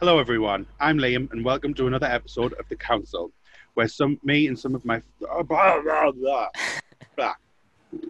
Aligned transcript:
Hello, 0.00 0.18
everyone. 0.18 0.64
I'm 0.80 0.96
Liam, 0.96 1.30
and 1.30 1.44
welcome 1.44 1.74
to 1.74 1.86
another 1.86 2.06
episode 2.06 2.54
of 2.54 2.66
The 2.70 2.76
Council, 2.76 3.30
where 3.74 3.86
some 3.86 4.18
me 4.24 4.46
and 4.46 4.58
some 4.58 4.74
of 4.74 4.82
my 4.86 5.02
oh, 5.28 5.42
blah, 5.42 5.78
blah, 5.82 6.10
blah, 6.10 6.48
blah. 7.16 7.34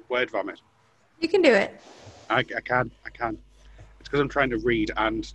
word 0.09 0.31
vomit. 0.31 0.61
You 1.19 1.27
can 1.27 1.43
do 1.43 1.53
it. 1.53 1.81
I, 2.31 2.39
I 2.39 2.61
can, 2.65 2.93
I 3.05 3.11
can. 3.11 3.37
It's 3.99 4.09
because 4.09 4.21
I'm 4.21 4.29
trying 4.29 4.51
to 4.51 4.59
read 4.59 4.93
and 4.97 5.35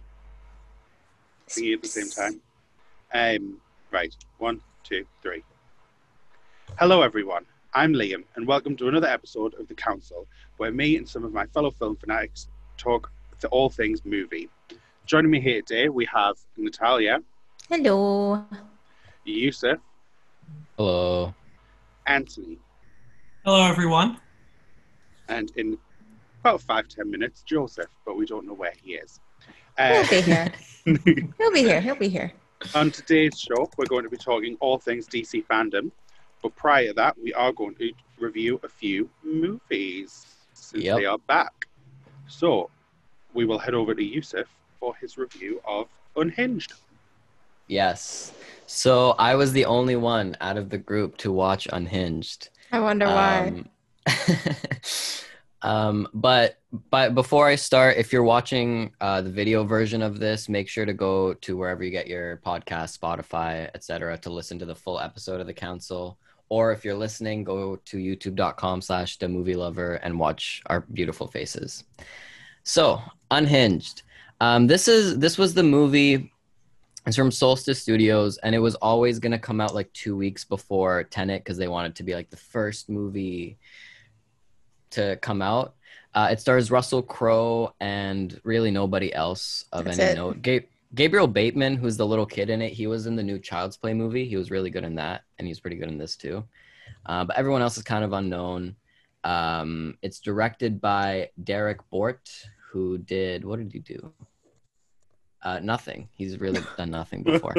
singing 1.47 1.73
at 1.73 1.81
the 1.81 1.89
same 1.89 2.09
time. 2.09 2.39
Um, 3.13 3.57
right, 3.91 4.15
one, 4.37 4.61
two, 4.85 5.05
three. 5.21 5.43
Hello, 6.79 7.01
everyone. 7.01 7.45
I'm 7.73 7.91
Liam, 7.91 8.23
and 8.37 8.47
welcome 8.47 8.77
to 8.77 8.87
another 8.87 9.07
episode 9.07 9.55
of 9.55 9.67
The 9.67 9.75
Council, 9.75 10.25
where 10.55 10.71
me 10.71 10.95
and 10.95 11.05
some 11.09 11.25
of 11.25 11.33
my 11.33 11.47
fellow 11.47 11.71
film 11.71 11.97
fanatics 11.97 12.47
talk 12.77 13.11
to 13.41 13.49
all 13.49 13.69
things 13.69 14.05
movie. 14.05 14.47
Joining 15.05 15.29
me 15.31 15.39
here 15.39 15.61
today, 15.61 15.89
we 15.89 16.05
have 16.05 16.35
Natalia, 16.57 17.19
Hello. 17.69 18.43
Yousef, 19.27 19.79
Hello. 20.77 21.33
Antony, 22.07 22.57
Hello, 23.43 23.63
everyone. 23.65 24.17
and 25.29 25.51
in 25.57 25.77
about 26.41 26.61
five, 26.61 26.87
ten 26.87 27.09
minutes, 27.09 27.43
Joseph, 27.43 27.89
but 28.05 28.17
we 28.17 28.25
don't 28.25 28.45
know 28.47 28.53
where 28.53 28.73
he 28.81 28.93
is. 28.95 29.19
He'll 29.77 29.85
Uh, 30.03 30.07
be 30.09 30.21
here. 30.21 30.51
He'll 31.37 31.51
be 31.51 31.63
here. 31.63 31.81
He'll 31.81 31.95
be 31.95 32.09
here. 32.09 32.31
on 32.73 32.89
today's 32.91 33.37
show, 33.39 33.69
we're 33.77 33.85
going 33.85 34.03
to 34.03 34.09
be 34.09 34.17
talking 34.17 34.57
all 34.59 34.77
things 34.79 35.07
DC 35.07 35.45
FanDome, 35.45 35.91
but 36.41 36.55
prior 36.55 36.87
to 36.87 36.93
that, 36.93 37.15
we 37.21 37.31
are 37.33 37.51
going 37.51 37.75
to 37.75 37.91
review 38.19 38.59
a 38.63 38.69
few 38.69 39.09
movies 39.23 40.25
since 40.53 40.83
Yep. 40.83 40.97
they 40.97 41.05
are 41.05 41.17
back. 41.19 41.67
So, 42.27 42.69
we 43.33 43.45
will 43.45 43.59
head 43.59 43.73
over 43.75 43.93
to 43.93 44.01
Yousef 44.01 44.45
for 44.79 44.95
his 44.95 45.17
review 45.17 45.61
of 45.65 45.87
Unhinged. 46.15 46.73
Yes. 47.67 48.33
So 48.67 49.11
I 49.11 49.35
was 49.35 49.51
the 49.51 49.65
only 49.65 49.95
one 49.95 50.37
out 50.41 50.57
of 50.57 50.69
the 50.69 50.77
group 50.77 51.17
to 51.17 51.31
watch 51.31 51.67
Unhinged. 51.71 52.49
I 52.71 52.79
wonder 52.79 53.05
why. 53.05 53.47
Um, 53.47 53.69
um, 55.61 56.07
but 56.13 56.57
but 56.91 57.15
before 57.15 57.47
I 57.47 57.55
start, 57.55 57.97
if 57.97 58.11
you're 58.11 58.23
watching 58.23 58.91
uh, 59.01 59.21
the 59.21 59.31
video 59.31 59.63
version 59.63 60.01
of 60.01 60.19
this, 60.19 60.49
make 60.49 60.67
sure 60.67 60.85
to 60.85 60.93
go 60.93 61.33
to 61.33 61.57
wherever 61.57 61.83
you 61.83 61.91
get 61.91 62.07
your 62.07 62.37
podcast, 62.45 62.97
Spotify, 62.99 63.69
etc., 63.73 64.17
to 64.19 64.29
listen 64.29 64.59
to 64.59 64.65
the 64.65 64.75
full 64.75 64.99
episode 64.99 65.39
of 65.39 65.47
the 65.47 65.53
council. 65.53 66.17
Or 66.49 66.71
if 66.71 66.85
you're 66.85 66.95
listening, 66.95 67.43
go 67.43 67.75
to 67.75 67.97
youtube.com 67.97 68.81
slash 68.81 69.17
the 69.17 69.27
movie 69.27 69.55
lover 69.55 69.95
and 69.95 70.19
watch 70.19 70.61
our 70.67 70.81
beautiful 70.81 71.27
faces. 71.27 71.83
So, 72.63 73.01
Unhinged. 73.31 74.03
Um, 74.41 74.67
this 74.67 74.87
is 74.87 75.17
this 75.17 75.37
was 75.37 75.53
the 75.53 75.63
movie 75.63 76.31
it's 77.05 77.15
from 77.15 77.31
Solstice 77.31 77.79
Studios, 77.81 78.37
and 78.39 78.55
it 78.55 78.59
was 78.59 78.75
always 78.75 79.19
gonna 79.19 79.37
come 79.37 79.61
out 79.61 79.75
like 79.75 79.91
two 79.93 80.15
weeks 80.17 80.43
before 80.43 81.03
Tenet 81.03 81.43
because 81.43 81.57
they 81.57 81.67
wanted 81.67 81.95
to 81.95 82.03
be 82.03 82.15
like 82.15 82.29
the 82.31 82.37
first 82.37 82.89
movie 82.89 83.57
to 84.91 85.15
come 85.17 85.41
out. 85.41 85.75
Uh, 86.15 86.29
it 86.31 86.39
stars 86.39 86.71
Russell 86.71 87.03
Crowe 87.03 87.73
and 87.79 88.39
really 88.43 88.71
nobody 88.71 89.13
else 89.13 89.65
of 89.71 89.85
That's 89.85 89.99
any 89.99 90.11
it. 90.13 90.15
note. 90.15 90.41
Ga- 90.41 90.67
Gabriel 90.95 91.27
Bateman, 91.27 91.75
who's 91.75 91.97
the 91.97 92.05
little 92.05 92.25
kid 92.25 92.49
in 92.49 92.61
it, 92.61 92.71
he 92.71 92.87
was 92.87 93.05
in 93.05 93.15
the 93.15 93.23
new 93.23 93.37
Child's 93.37 93.75
Play 93.75 93.93
movie. 93.93 94.25
He 94.25 94.37
was 94.37 94.49
really 94.49 94.69
good 94.69 94.85
in 94.85 94.95
that, 94.95 95.23
and 95.37 95.47
he's 95.47 95.59
pretty 95.59 95.75
good 95.75 95.89
in 95.89 95.97
this 95.97 96.15
too. 96.15 96.43
Uh, 97.05 97.25
but 97.25 97.35
everyone 97.37 97.61
else 97.61 97.77
is 97.77 97.83
kind 97.83 98.03
of 98.03 98.13
unknown. 98.13 98.75
Um, 99.23 99.97
it's 100.01 100.19
directed 100.19 100.79
by 100.79 101.29
Derrick 101.43 101.79
Borte, 101.91 102.45
who 102.75 102.97
did 102.97 103.45
what 103.45 103.57
did 103.59 103.71
he 103.71 103.79
do? 103.79 104.11
Uh, 105.41 105.59
nothing. 105.63 106.09
He's 106.11 106.41
really 106.41 106.59
done 106.77 106.91
nothing 106.91 107.23
before. 107.23 107.55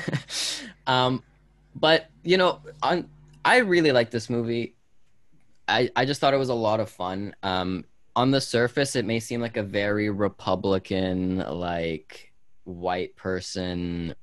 um, 0.86 1.22
but 1.74 2.08
you 2.22 2.38
know, 2.38 2.60
on 2.82 3.10
I 3.44 3.58
really 3.58 3.92
like 3.92 4.10
this 4.10 4.30
movie. 4.30 4.74
I 5.68 5.90
I 5.94 6.06
just 6.06 6.18
thought 6.18 6.32
it 6.32 6.38
was 6.38 6.48
a 6.48 6.54
lot 6.54 6.80
of 6.80 6.88
fun. 6.88 7.34
Um, 7.42 7.84
on 8.16 8.30
the 8.30 8.40
surface, 8.40 8.96
it 8.96 9.04
may 9.04 9.20
seem 9.20 9.42
like 9.42 9.58
a 9.58 9.62
very 9.62 10.08
Republican, 10.08 11.36
like 11.36 12.32
white 12.64 13.14
person 13.16 14.14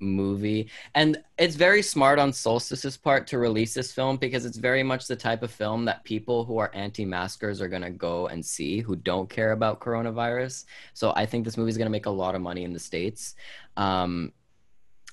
movie. 0.00 0.70
And 0.94 1.22
it's 1.38 1.56
very 1.56 1.82
smart 1.82 2.18
on 2.18 2.32
solstice's 2.32 2.96
part 2.96 3.26
to 3.28 3.38
release 3.38 3.74
this 3.74 3.92
film 3.92 4.16
because 4.16 4.44
it's 4.44 4.56
very 4.56 4.82
much 4.82 5.06
the 5.06 5.16
type 5.16 5.42
of 5.42 5.50
film 5.50 5.84
that 5.84 6.04
people 6.04 6.44
who 6.44 6.58
are 6.58 6.70
anti-maskers 6.74 7.60
are 7.60 7.68
going 7.68 7.82
to 7.82 7.90
go 7.90 8.26
and 8.26 8.44
see 8.44 8.80
who 8.80 8.96
don't 8.96 9.28
care 9.28 9.52
about 9.52 9.80
coronavirus. 9.80 10.64
So 10.94 11.12
i 11.14 11.26
think 11.26 11.44
this 11.44 11.56
movie 11.56 11.70
is 11.70 11.76
going 11.76 11.86
to 11.86 11.90
make 11.90 12.06
a 12.06 12.10
lot 12.10 12.34
of 12.34 12.40
money 12.40 12.64
in 12.64 12.72
the 12.72 12.78
states. 12.78 13.34
Um, 13.76 14.32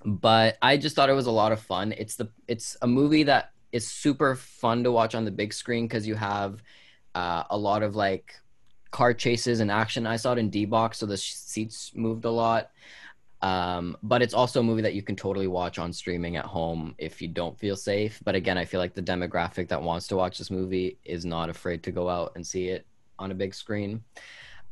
but 0.05 0.57
i 0.61 0.77
just 0.77 0.95
thought 0.95 1.09
it 1.09 1.13
was 1.13 1.27
a 1.27 1.31
lot 1.31 1.51
of 1.51 1.59
fun. 1.59 1.93
It's 1.97 2.15
the 2.15 2.29
it's 2.47 2.77
a 2.81 2.87
movie 2.87 3.23
that 3.23 3.51
is 3.71 3.87
super 3.87 4.35
fun 4.35 4.83
to 4.83 4.91
watch 4.91 5.15
on 5.15 5.25
the 5.25 5.31
big 5.31 5.53
screen 5.53 5.87
because 5.87 6.07
you 6.07 6.15
have 6.15 6.63
uh, 7.15 7.43
a 7.49 7.57
lot 7.57 7.83
of 7.83 7.95
like 7.95 8.35
car 8.91 9.13
chases 9.13 9.59
and 9.59 9.69
action. 9.69 10.07
I 10.07 10.15
saw 10.15 10.31
it 10.31 10.37
in 10.37 10.49
d-box 10.49 10.99
so 10.99 11.05
the 11.05 11.17
seats 11.17 11.91
moved 11.93 12.25
a 12.25 12.31
lot 12.31 12.71
um, 13.41 13.97
but 14.01 14.21
it's 14.21 14.33
also 14.33 14.61
a 14.61 14.63
movie 14.63 14.81
that 14.81 14.93
you 14.93 15.03
can 15.03 15.15
totally 15.15 15.47
watch 15.47 15.77
on 15.77 15.93
streaming 15.93 16.37
at 16.37 16.45
home 16.45 16.95
if 16.97 17.21
you 17.21 17.27
don't 17.27 17.57
feel 17.57 17.75
safe. 17.75 18.19
But 18.23 18.35
again 18.35 18.57
i 18.57 18.65
feel 18.65 18.79
like 18.79 18.93
the 18.93 19.01
demographic 19.01 19.67
that 19.69 19.81
wants 19.81 20.07
to 20.07 20.15
watch 20.15 20.37
this 20.37 20.49
movie 20.49 20.97
is 21.05 21.25
not 21.25 21.49
afraid 21.49 21.83
to 21.83 21.91
go 21.91 22.09
out 22.09 22.31
and 22.35 22.45
see 22.45 22.69
it 22.69 22.85
on 23.19 23.31
a 23.31 23.35
big 23.35 23.53
screen. 23.53 24.03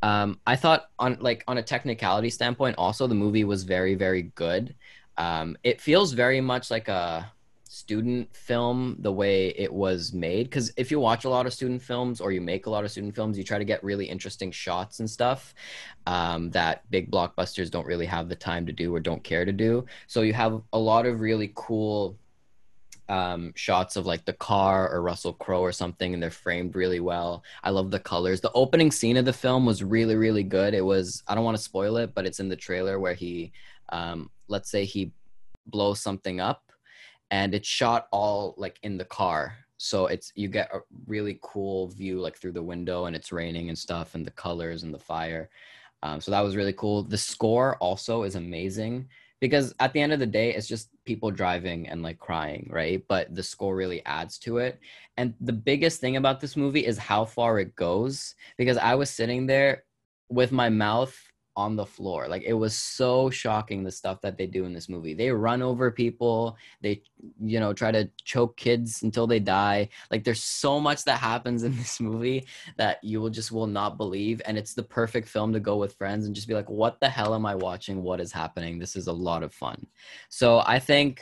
Um, 0.02 0.40
i 0.48 0.56
thought 0.56 0.90
on 1.00 1.18
like 1.20 1.44
on 1.48 1.58
a 1.58 1.64
technicality 1.64 2.30
standpoint 2.30 2.76
also 2.78 3.08
the 3.08 3.16
movie 3.16 3.44
was 3.44 3.64
very 3.64 3.96
very 3.96 4.24
good. 4.24 4.76
Um, 5.18 5.58
it 5.64 5.80
feels 5.80 6.12
very 6.12 6.42
much 6.42 6.70
like 6.70 6.90
a 6.90 7.32
student 7.76 8.34
film 8.34 8.96
the 9.00 9.12
way 9.12 9.50
it 9.50 9.72
was 9.72 10.14
made 10.14 10.46
because 10.46 10.72
if 10.78 10.90
you 10.90 10.98
watch 10.98 11.26
a 11.26 11.30
lot 11.30 11.46
of 11.46 11.52
student 11.52 11.82
films 11.82 12.22
or 12.22 12.32
you 12.32 12.40
make 12.40 12.68
a 12.68 12.70
lot 12.70 12.86
of 12.86 12.90
student 12.90 13.14
films 13.14 13.38
you 13.38 13.44
try 13.44 13.58
to 13.58 13.66
get 13.66 13.84
really 13.84 14.06
interesting 14.06 14.50
shots 14.50 15.02
and 15.02 15.10
stuff 15.10 15.54
um, 16.08 16.50
that 16.52 16.90
big 16.90 17.12
blockbusters 17.12 17.70
don't 17.70 17.86
really 17.86 18.06
have 18.06 18.30
the 18.30 18.36
time 18.36 18.66
to 18.66 18.72
do 18.72 18.96
or 18.96 19.02
don't 19.02 19.26
care 19.26 19.44
to 19.44 19.52
do 19.52 19.86
so 20.08 20.22
you 20.22 20.32
have 20.32 20.62
a 20.72 20.80
lot 20.80 21.06
of 21.06 21.20
really 21.20 21.52
cool 21.54 22.18
um, 23.10 23.52
shots 23.58 23.98
of 23.98 24.06
like 24.06 24.24
the 24.24 24.34
car 24.34 24.90
or 24.90 25.02
Russell 25.02 25.34
Crowe 25.34 25.62
or 25.62 25.72
something, 25.72 26.16
and 26.16 26.24
they're 26.24 26.32
framed 26.32 26.76
really 26.76 27.00
well. 27.00 27.44
I 27.64 27.70
love 27.70 27.92
the 27.92 28.00
colors. 28.00 28.42
The 28.42 28.52
opening 28.54 28.90
scene 28.90 29.16
of 29.16 29.26
the 29.26 29.32
film 29.32 29.64
was 29.64 29.84
really, 29.84 30.16
really 30.16 30.42
good. 30.42 30.74
It 30.74 30.84
was, 30.84 31.22
I 31.28 31.36
don't 31.36 31.44
want 31.44 31.56
to 31.56 31.62
spoil 31.62 31.98
it, 31.98 32.16
but 32.16 32.26
it's 32.26 32.40
in 32.40 32.50
the 32.50 32.56
trailer 32.56 33.00
where 33.00 33.14
he, 33.14 33.52
um, 33.90 34.32
let's 34.48 34.72
say 34.72 34.86
he 34.86 35.12
blows 35.68 36.02
something 36.02 36.40
up 36.40 36.65
and 37.32 37.54
it's 37.54 37.68
shot 37.68 38.08
all 38.12 38.56
like 38.58 38.80
in 38.84 38.98
the 38.98 39.06
car. 39.06 39.58
So 39.78 40.08
it's, 40.08 40.32
you 40.36 40.48
get 40.48 40.74
a 40.74 40.80
really 41.08 41.40
cool 41.42 41.90
view 41.90 42.20
like 42.20 42.38
through 42.38 42.54
the 42.54 42.64
window 42.64 43.06
and 43.06 43.16
it's 43.16 43.32
raining 43.32 43.70
and 43.70 43.78
stuff 43.78 44.16
and 44.16 44.26
the 44.26 44.32
colors 44.32 44.84
and 44.84 44.94
the 44.94 45.00
fire. 45.00 45.50
Um, 46.02 46.22
so 46.22 46.32
that 46.32 46.42
was 46.42 46.56
really 46.56 46.74
cool. 46.74 47.04
The 47.04 47.18
score 47.18 47.78
also 47.78 48.24
is 48.24 48.36
amazing 48.36 49.10
because 49.42 49.74
at 49.80 49.94
the 49.94 50.02
end 50.02 50.14
of 50.14 50.20
the 50.20 50.26
day 50.26 50.54
it's 50.54 50.68
just 50.68 50.90
people 51.06 51.30
driving 51.30 51.88
and 51.88 52.02
like 52.02 52.18
crying 52.18 52.68
right 52.72 53.04
but 53.08 53.34
the 53.36 53.44
score 53.44 53.76
really 53.76 54.04
adds 54.06 54.38
to 54.40 54.58
it 54.58 54.80
and 55.18 55.34
the 55.42 55.54
biggest 55.54 56.00
thing 56.00 56.16
about 56.16 56.40
this 56.40 56.56
movie 56.56 56.86
is 56.86 56.98
how 56.98 57.26
far 57.26 57.60
it 57.60 57.76
goes 57.76 58.36
because 58.58 58.78
i 58.78 58.96
was 58.96 59.10
sitting 59.10 59.46
there 59.46 59.84
with 60.30 60.52
my 60.52 60.70
mouth 60.70 61.16
on 61.56 61.76
the 61.76 61.86
floor. 61.86 62.28
Like 62.28 62.44
it 62.44 62.54
was 62.54 62.76
so 62.76 63.30
shocking 63.30 63.84
the 63.84 63.92
stuff 63.92 64.22
that 64.22 64.38
they 64.38 64.46
do 64.46 64.66
in 64.66 64.74
this 64.74 64.90
movie. 64.90 65.14
They 65.14 65.32
run 65.32 65.62
over 65.62 65.90
people. 65.92 66.58
They 66.82 67.02
you 67.42 67.60
know 67.60 67.74
try 67.74 67.92
to 67.92 68.10
choke 68.24 68.58
kids 68.58 69.04
until 69.04 69.28
they 69.28 69.40
die. 69.40 69.90
Like 70.12 70.24
there's 70.24 70.44
so 70.44 70.80
much 70.80 71.04
that 71.06 71.20
happens 71.20 71.64
in 71.64 71.76
this 71.78 72.00
movie 72.00 72.48
that 72.78 73.04
you 73.04 73.22
will 73.22 73.30
just 73.30 73.52
will 73.52 73.68
not 73.68 73.98
believe 73.98 74.42
and 74.46 74.58
it's 74.58 74.74
the 74.74 74.84
perfect 74.84 75.28
film 75.28 75.54
to 75.54 75.60
go 75.60 75.78
with 75.78 75.96
friends 75.96 76.26
and 76.26 76.36
just 76.36 76.48
be 76.48 76.54
like 76.54 76.70
what 76.70 77.00
the 77.00 77.10
hell 77.10 77.34
am 77.34 77.46
i 77.46 77.56
watching? 77.56 78.04
What 78.04 78.20
is 78.20 78.32
happening? 78.32 78.80
This 78.80 78.96
is 78.96 79.08
a 79.08 79.14
lot 79.14 79.44
of 79.44 79.54
fun. 79.54 79.88
So 80.30 80.64
i 80.66 80.80
think 80.80 81.22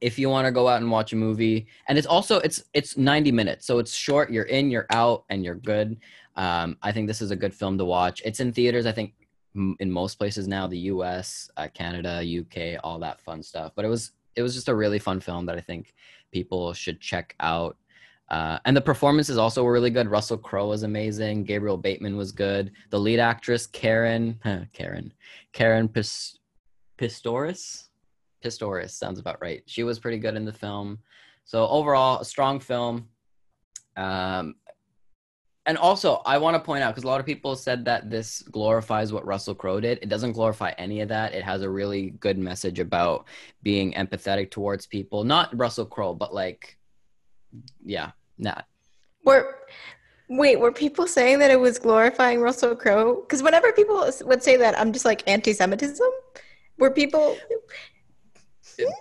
if 0.00 0.18
you 0.18 0.28
want 0.28 0.46
to 0.46 0.50
go 0.50 0.66
out 0.66 0.82
and 0.82 0.90
watch 0.90 1.12
a 1.12 1.16
movie 1.16 1.66
and 1.88 1.96
it's 1.96 2.08
also 2.08 2.38
it's 2.40 2.64
it's 2.74 2.96
90 2.96 3.30
minutes 3.30 3.64
so 3.64 3.78
it's 3.78 3.94
short 3.94 4.32
you're 4.32 4.44
in 4.44 4.68
you're 4.70 4.86
out 4.90 5.24
and 5.30 5.44
you're 5.44 5.54
good. 5.54 5.98
Um, 6.34 6.76
i 6.82 6.92
think 6.92 7.06
this 7.06 7.22
is 7.22 7.30
a 7.30 7.36
good 7.36 7.54
film 7.54 7.78
to 7.78 7.84
watch. 7.84 8.20
It's 8.24 8.40
in 8.40 8.52
theaters 8.52 8.84
i 8.84 8.92
think 8.92 9.14
in 9.54 9.90
most 9.90 10.16
places 10.16 10.48
now 10.48 10.66
the 10.66 10.78
us 10.78 11.50
uh, 11.56 11.68
canada 11.74 12.22
uk 12.40 12.80
all 12.82 12.98
that 12.98 13.20
fun 13.20 13.42
stuff 13.42 13.72
but 13.74 13.84
it 13.84 13.88
was 13.88 14.12
it 14.34 14.42
was 14.42 14.54
just 14.54 14.68
a 14.68 14.74
really 14.74 14.98
fun 14.98 15.20
film 15.20 15.44
that 15.46 15.56
i 15.56 15.60
think 15.60 15.94
people 16.32 16.72
should 16.72 17.00
check 17.00 17.34
out 17.40 17.76
uh, 18.32 18.58
and 18.64 18.74
the 18.74 18.80
performances 18.80 19.36
also 19.36 19.62
were 19.62 19.72
really 19.72 19.90
good. 19.90 20.08
Russell 20.08 20.38
Crowe 20.38 20.68
was 20.68 20.84
amazing. 20.84 21.44
Gabriel 21.44 21.76
Bateman 21.76 22.16
was 22.16 22.32
good. 22.32 22.72
The 22.88 22.98
lead 22.98 23.18
actress, 23.18 23.66
Karen, 23.66 24.40
Karen, 24.72 25.12
Karen 25.52 25.86
Pis- 25.86 26.38
Pistoris, 26.96 27.88
Pistoris 28.42 28.90
sounds 28.92 29.18
about 29.18 29.40
right. 29.42 29.62
She 29.66 29.82
was 29.82 29.98
pretty 29.98 30.16
good 30.16 30.34
in 30.34 30.46
the 30.46 30.52
film. 30.52 30.98
So 31.44 31.68
overall, 31.68 32.20
a 32.20 32.24
strong 32.24 32.58
film. 32.58 33.08
Um, 33.98 34.54
and 35.66 35.78
also 35.78 36.22
I 36.26 36.38
want 36.38 36.54
to 36.54 36.60
point 36.60 36.82
out 36.82 36.94
because 36.94 37.04
a 37.04 37.06
lot 37.06 37.20
of 37.20 37.26
people 37.26 37.54
said 37.54 37.84
that 37.84 38.10
this 38.10 38.42
glorifies 38.42 39.12
what 39.12 39.24
Russell 39.24 39.54
Crowe 39.54 39.80
did. 39.80 39.98
It 40.02 40.08
doesn't 40.08 40.32
glorify 40.32 40.72
any 40.78 41.00
of 41.00 41.08
that. 41.10 41.34
It 41.34 41.44
has 41.44 41.62
a 41.62 41.70
really 41.70 42.10
good 42.10 42.38
message 42.38 42.80
about 42.80 43.26
being 43.62 43.92
empathetic 43.92 44.50
towards 44.50 44.86
people. 44.86 45.24
Not 45.24 45.56
Russell 45.56 45.86
Crowe, 45.86 46.14
but 46.14 46.34
like, 46.34 46.78
yeah, 47.84 48.10
nah. 48.38 48.62
Were 49.24 49.56
wait, 50.28 50.58
were 50.58 50.72
people 50.72 51.06
saying 51.06 51.38
that 51.38 51.50
it 51.50 51.60
was 51.60 51.78
glorifying 51.78 52.40
Russell 52.40 52.74
Crowe? 52.74 53.20
Because 53.20 53.42
whenever 53.42 53.72
people 53.72 54.10
would 54.22 54.42
say 54.42 54.56
that, 54.56 54.78
I'm 54.78 54.92
just 54.92 55.04
like 55.04 55.22
anti-Semitism. 55.28 56.06
Were 56.78 56.90
people? 56.90 57.36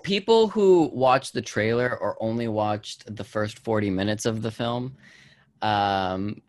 People 0.04 0.50
who 0.50 0.92
watched 0.94 1.34
the 1.34 1.42
trailer 1.42 1.98
or 2.00 2.18
only 2.20 2.48
watched 2.48 3.16
the 3.16 3.24
first 3.24 3.58
40 3.60 3.90
minutes 3.90 4.26
of 4.26 4.42
the 4.42 4.52
film 4.52 4.96
um, 5.62 6.42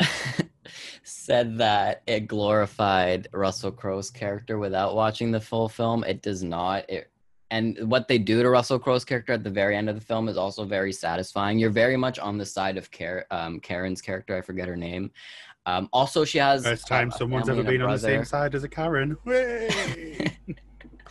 said 1.03 1.59
that 1.59 2.03
it 2.07 2.27
glorified 2.27 3.29
Russell 3.33 3.73
Crowe's 3.73 4.11
character 4.11 4.59
without 4.59 4.95
watching 4.95 5.31
the 5.31 5.41
full 5.41 5.69
film. 5.69 6.05
It 6.05 6.23
does 6.23 6.43
not. 6.43 6.89
It, 6.89 7.11
and 7.51 7.79
what 7.91 8.09
they 8.09 8.17
do 8.19 8.43
to 8.43 8.49
Russell 8.49 8.79
Crowe's 8.79 9.05
character 9.05 9.35
at 9.35 9.45
the 9.45 9.51
very 9.51 9.77
end 9.77 9.89
of 9.91 9.95
the 9.95 10.01
film 10.01 10.29
is 10.29 10.37
also 10.37 10.65
very 10.65 10.93
satisfying. 10.93 11.59
You're 11.59 11.71
very 11.71 11.97
much 11.97 12.19
on 12.19 12.39
the 12.39 12.47
side 12.47 12.79
of 12.79 12.91
Kar- 12.91 13.27
um, 13.31 13.61
Karen's 13.61 14.01
character. 14.01 14.37
I 14.37 14.41
forget 14.41 14.69
her 14.69 14.77
name. 14.77 15.11
Um, 15.67 15.89
also, 15.93 16.25
she 16.25 16.39
has 16.39 16.65
First 16.65 16.89
time 16.89 17.11
a 17.11 17.13
someone's 17.13 17.49
ever 17.49 17.63
been 17.63 17.83
on 17.83 17.93
the 17.93 17.99
same 17.99 18.25
side 18.25 18.55
as 18.55 18.65
a 18.65 18.69
Karen. 18.69 19.17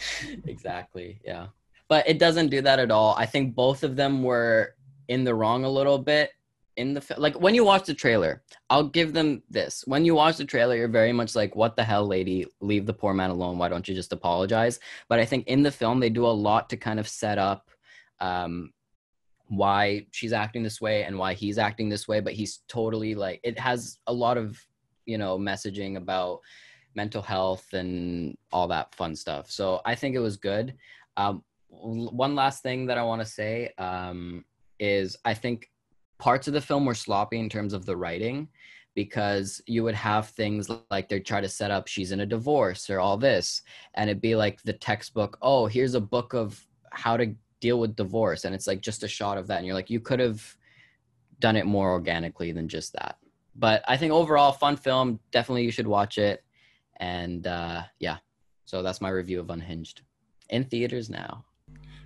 Exactly 0.45 1.19
yeah 1.25 1.47
but 1.87 2.07
it 2.07 2.19
doesn't 2.19 2.47
do 2.49 2.61
that 2.61 2.79
at 2.79 2.91
all 2.91 3.15
i 3.17 3.25
think 3.25 3.55
both 3.55 3.83
of 3.83 3.95
them 3.95 4.23
were 4.23 4.75
in 5.07 5.23
the 5.23 5.33
wrong 5.33 5.63
a 5.63 5.69
little 5.69 5.97
bit 5.97 6.31
in 6.77 6.93
the 6.93 7.15
like 7.17 7.39
when 7.39 7.53
you 7.53 7.65
watch 7.65 7.85
the 7.85 7.93
trailer 7.93 8.41
i'll 8.69 8.87
give 8.87 9.13
them 9.13 9.43
this 9.49 9.83
when 9.87 10.05
you 10.05 10.15
watch 10.15 10.37
the 10.37 10.45
trailer 10.45 10.75
you're 10.75 10.87
very 10.87 11.11
much 11.11 11.35
like 11.35 11.55
what 11.55 11.75
the 11.75 11.83
hell 11.83 12.07
lady 12.07 12.45
leave 12.61 12.85
the 12.85 12.93
poor 12.93 13.13
man 13.13 13.29
alone 13.29 13.57
why 13.57 13.67
don't 13.67 13.87
you 13.87 13.93
just 13.93 14.13
apologize 14.13 14.79
but 15.09 15.19
i 15.19 15.25
think 15.25 15.45
in 15.47 15.63
the 15.63 15.71
film 15.71 15.99
they 15.99 16.09
do 16.09 16.25
a 16.25 16.27
lot 16.27 16.69
to 16.69 16.77
kind 16.77 16.99
of 16.99 17.07
set 17.07 17.37
up 17.37 17.69
um 18.19 18.71
why 19.47 20.05
she's 20.11 20.31
acting 20.31 20.63
this 20.63 20.79
way 20.79 21.03
and 21.03 21.17
why 21.17 21.33
he's 21.33 21.57
acting 21.57 21.89
this 21.89 22.07
way 22.07 22.21
but 22.21 22.33
he's 22.33 22.59
totally 22.69 23.15
like 23.15 23.39
it 23.43 23.59
has 23.59 23.99
a 24.07 24.13
lot 24.13 24.37
of 24.37 24.57
you 25.05 25.17
know 25.17 25.37
messaging 25.37 25.97
about 25.97 26.39
mental 26.95 27.21
health 27.21 27.73
and 27.73 28.37
all 28.51 28.67
that 28.67 28.93
fun 28.95 29.15
stuff. 29.15 29.49
So 29.49 29.81
I 29.85 29.95
think 29.95 30.15
it 30.15 30.19
was 30.19 30.37
good. 30.37 30.75
Um, 31.17 31.43
one 31.69 32.35
last 32.35 32.63
thing 32.63 32.85
that 32.87 32.97
I 32.97 33.03
want 33.03 33.21
to 33.21 33.25
say 33.25 33.71
um, 33.77 34.43
is 34.79 35.15
I 35.23 35.33
think 35.33 35.69
parts 36.21 36.47
of 36.47 36.53
the 36.53 36.61
film 36.61 36.85
were 36.85 36.95
sloppy 36.95 37.39
in 37.39 37.49
terms 37.49 37.73
of 37.73 37.85
the 37.85 37.97
writing 37.97 38.47
because 38.93 39.61
you 39.67 39.83
would 39.83 39.95
have 39.95 40.29
things 40.29 40.69
like 40.89 41.09
they 41.09 41.19
try 41.19 41.41
to 41.41 41.49
set 41.49 41.71
up 41.71 41.87
she's 41.87 42.11
in 42.11 42.21
a 42.21 42.25
divorce 42.25 42.89
or 42.89 42.99
all 42.99 43.17
this 43.17 43.61
and 43.95 44.09
it'd 44.09 44.21
be 44.21 44.35
like 44.35 44.61
the 44.63 44.73
textbook 44.73 45.37
oh 45.41 45.65
here's 45.65 45.95
a 45.95 46.01
book 46.01 46.33
of 46.33 46.65
how 46.91 47.17
to 47.17 47.33
deal 47.59 47.79
with 47.79 47.95
divorce 47.95 48.45
and 48.45 48.55
it's 48.55 48.67
like 48.67 48.81
just 48.81 49.03
a 49.03 49.07
shot 49.07 49.37
of 49.37 49.47
that 49.47 49.57
and 49.57 49.65
you're 49.65 49.75
like 49.75 49.89
you 49.89 49.99
could 49.99 50.19
have 50.19 50.57
done 51.39 51.55
it 51.55 51.65
more 51.65 51.91
organically 51.91 52.51
than 52.51 52.67
just 52.67 52.93
that 52.93 53.17
but 53.55 53.83
i 53.87 53.97
think 53.97 54.13
overall 54.13 54.51
fun 54.51 54.77
film 54.77 55.19
definitely 55.31 55.63
you 55.63 55.71
should 55.71 55.87
watch 55.87 56.17
it 56.17 56.43
and 57.01 57.47
uh, 57.47 57.81
yeah, 57.99 58.17
so 58.65 58.83
that's 58.83 59.01
my 59.01 59.09
review 59.09 59.39
of 59.39 59.49
Unhinged 59.49 60.03
in 60.49 60.63
theaters 60.63 61.09
now. 61.09 61.43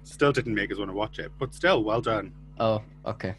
Still 0.04 0.32
didn't 0.32 0.56
make 0.56 0.72
us 0.72 0.78
want 0.78 0.90
to 0.90 0.96
watch 0.96 1.20
it, 1.20 1.32
but 1.38 1.54
still, 1.54 1.84
well 1.84 2.02
done. 2.02 2.34
Oh, 2.60 2.82
okay. 3.06 3.36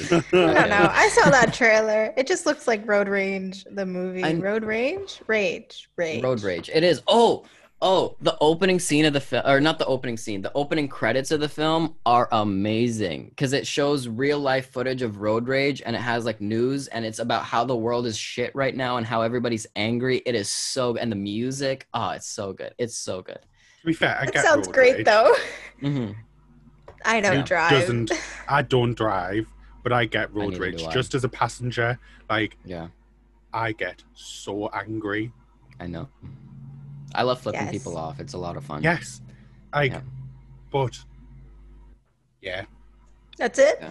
I 0.00 0.20
don't 0.30 0.32
know. 0.32 0.88
I 0.92 1.08
saw 1.08 1.30
that 1.30 1.52
trailer. 1.54 2.12
It 2.16 2.26
just 2.26 2.46
looks 2.46 2.66
like 2.68 2.86
Road 2.86 3.08
Rage, 3.08 3.64
the 3.70 3.86
movie. 3.86 4.22
I- 4.22 4.34
Road 4.34 4.64
Rage, 4.64 5.20
Rage, 5.26 5.88
Rage. 5.96 6.22
Road 6.22 6.42
Rage. 6.42 6.70
It 6.72 6.84
is. 6.84 7.02
Oh, 7.06 7.44
oh, 7.82 8.16
the 8.20 8.36
opening 8.40 8.78
scene 8.80 9.04
of 9.04 9.12
the 9.12 9.20
film, 9.20 9.42
or 9.46 9.60
not 9.60 9.78
the 9.78 9.86
opening 9.86 10.16
scene, 10.16 10.42
the 10.42 10.52
opening 10.54 10.88
credits 10.88 11.30
of 11.30 11.40
the 11.40 11.48
film 11.48 11.94
are 12.06 12.28
amazing 12.32 13.28
because 13.30 13.52
it 13.52 13.66
shows 13.66 14.08
real 14.08 14.38
life 14.38 14.70
footage 14.70 15.02
of 15.02 15.18
Road 15.20 15.46
Rage 15.48 15.82
and 15.84 15.94
it 15.96 16.00
has 16.00 16.24
like 16.24 16.40
news 16.40 16.88
and 16.88 17.04
it's 17.04 17.18
about 17.18 17.44
how 17.44 17.64
the 17.64 17.76
world 17.76 18.06
is 18.06 18.16
shit 18.16 18.54
right 18.54 18.74
now 18.74 18.96
and 18.96 19.06
how 19.06 19.22
everybody's 19.22 19.66
angry. 19.76 20.22
It 20.26 20.34
is 20.34 20.48
so, 20.48 20.96
and 20.96 21.10
the 21.12 21.16
music, 21.16 21.86
oh, 21.94 22.10
it's 22.10 22.26
so 22.28 22.52
good. 22.52 22.74
It's 22.78 22.96
so 22.96 23.22
good. 23.22 23.38
To 23.80 23.86
be 23.86 23.92
fair, 23.92 24.18
I 24.20 24.26
That 24.26 24.42
sounds 24.44 24.66
road 24.68 24.74
great 24.74 24.96
rage. 24.96 25.04
though. 25.06 25.34
hmm 25.80 26.10
I 27.04 27.20
don't 27.20 27.36
Yeah. 27.36 27.42
drive. 27.42 27.70
Doesn't 27.70 28.10
I 28.48 28.62
don't 28.62 28.94
drive, 28.96 29.46
but 29.86 29.92
I 29.92 30.04
get 30.04 30.34
road 30.34 30.54
neither 30.54 30.62
rage 30.64 30.88
just 30.88 31.14
as 31.14 31.22
a 31.22 31.28
passenger. 31.28 31.96
Like 32.28 32.56
Yeah, 32.64 32.88
I 33.54 33.70
get 33.70 34.02
so 34.14 34.66
angry. 34.70 35.30
I 35.78 35.86
know. 35.86 36.08
I 37.14 37.22
love 37.22 37.40
flipping 37.40 37.60
Yes. 37.60 37.70
people 37.70 37.96
off. 37.96 38.18
It's 38.18 38.32
a 38.32 38.38
lot 38.38 38.56
of 38.56 38.64
fun. 38.64 38.82
Yes, 38.82 39.20
I. 39.72 39.84
Yeah. 39.84 40.00
but 40.72 40.98
yeah. 42.42 42.64
That's 43.38 43.60
it. 43.60 43.78
Yeah. 43.80 43.90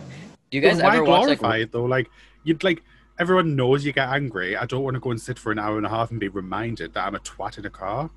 Do 0.52 0.58
you 0.58 0.60
guys 0.62 0.80
But 0.80 0.84
why 0.84 0.96
ever 0.98 1.06
watch 1.06 1.22
glorify 1.24 1.48
like? 1.48 1.62
it 1.62 1.72
though? 1.72 1.86
Like 1.86 2.10
you'd 2.44 2.62
like 2.66 2.84
everyone 3.18 3.56
knows 3.56 3.86
you 3.86 3.94
get 3.94 4.10
angry. 4.10 4.58
I 4.58 4.66
don't 4.66 4.84
want 4.84 4.96
to 4.96 5.00
go 5.00 5.12
and 5.12 5.22
sit 5.22 5.40
for 5.40 5.54
an 5.54 5.60
hour 5.60 5.78
and 5.78 5.86
a 5.86 5.90
half 5.90 6.12
and 6.12 6.20
be 6.20 6.28
reminded 6.28 6.94
that 6.96 7.08
I'm 7.08 7.16
a 7.16 7.20
twat 7.20 7.58
in 7.58 7.66
a 7.66 7.70
car. 7.70 8.10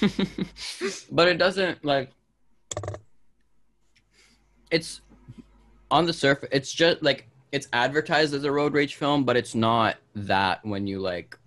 but 1.12 1.28
it 1.28 1.38
doesn't 1.38 1.84
like. 1.84 2.10
It's 4.72 5.00
on 5.92 6.06
the 6.06 6.12
surface. 6.12 6.48
It's 6.50 6.72
just 6.72 7.02
like 7.02 7.28
it's 7.52 7.68
advertised 7.72 8.34
as 8.34 8.44
a 8.44 8.50
road 8.50 8.72
rage 8.72 8.96
film, 8.96 9.24
but 9.24 9.36
it's 9.36 9.54
not 9.54 9.96
that 10.16 10.64
when 10.64 10.86
you 10.86 10.98
like 10.98 11.38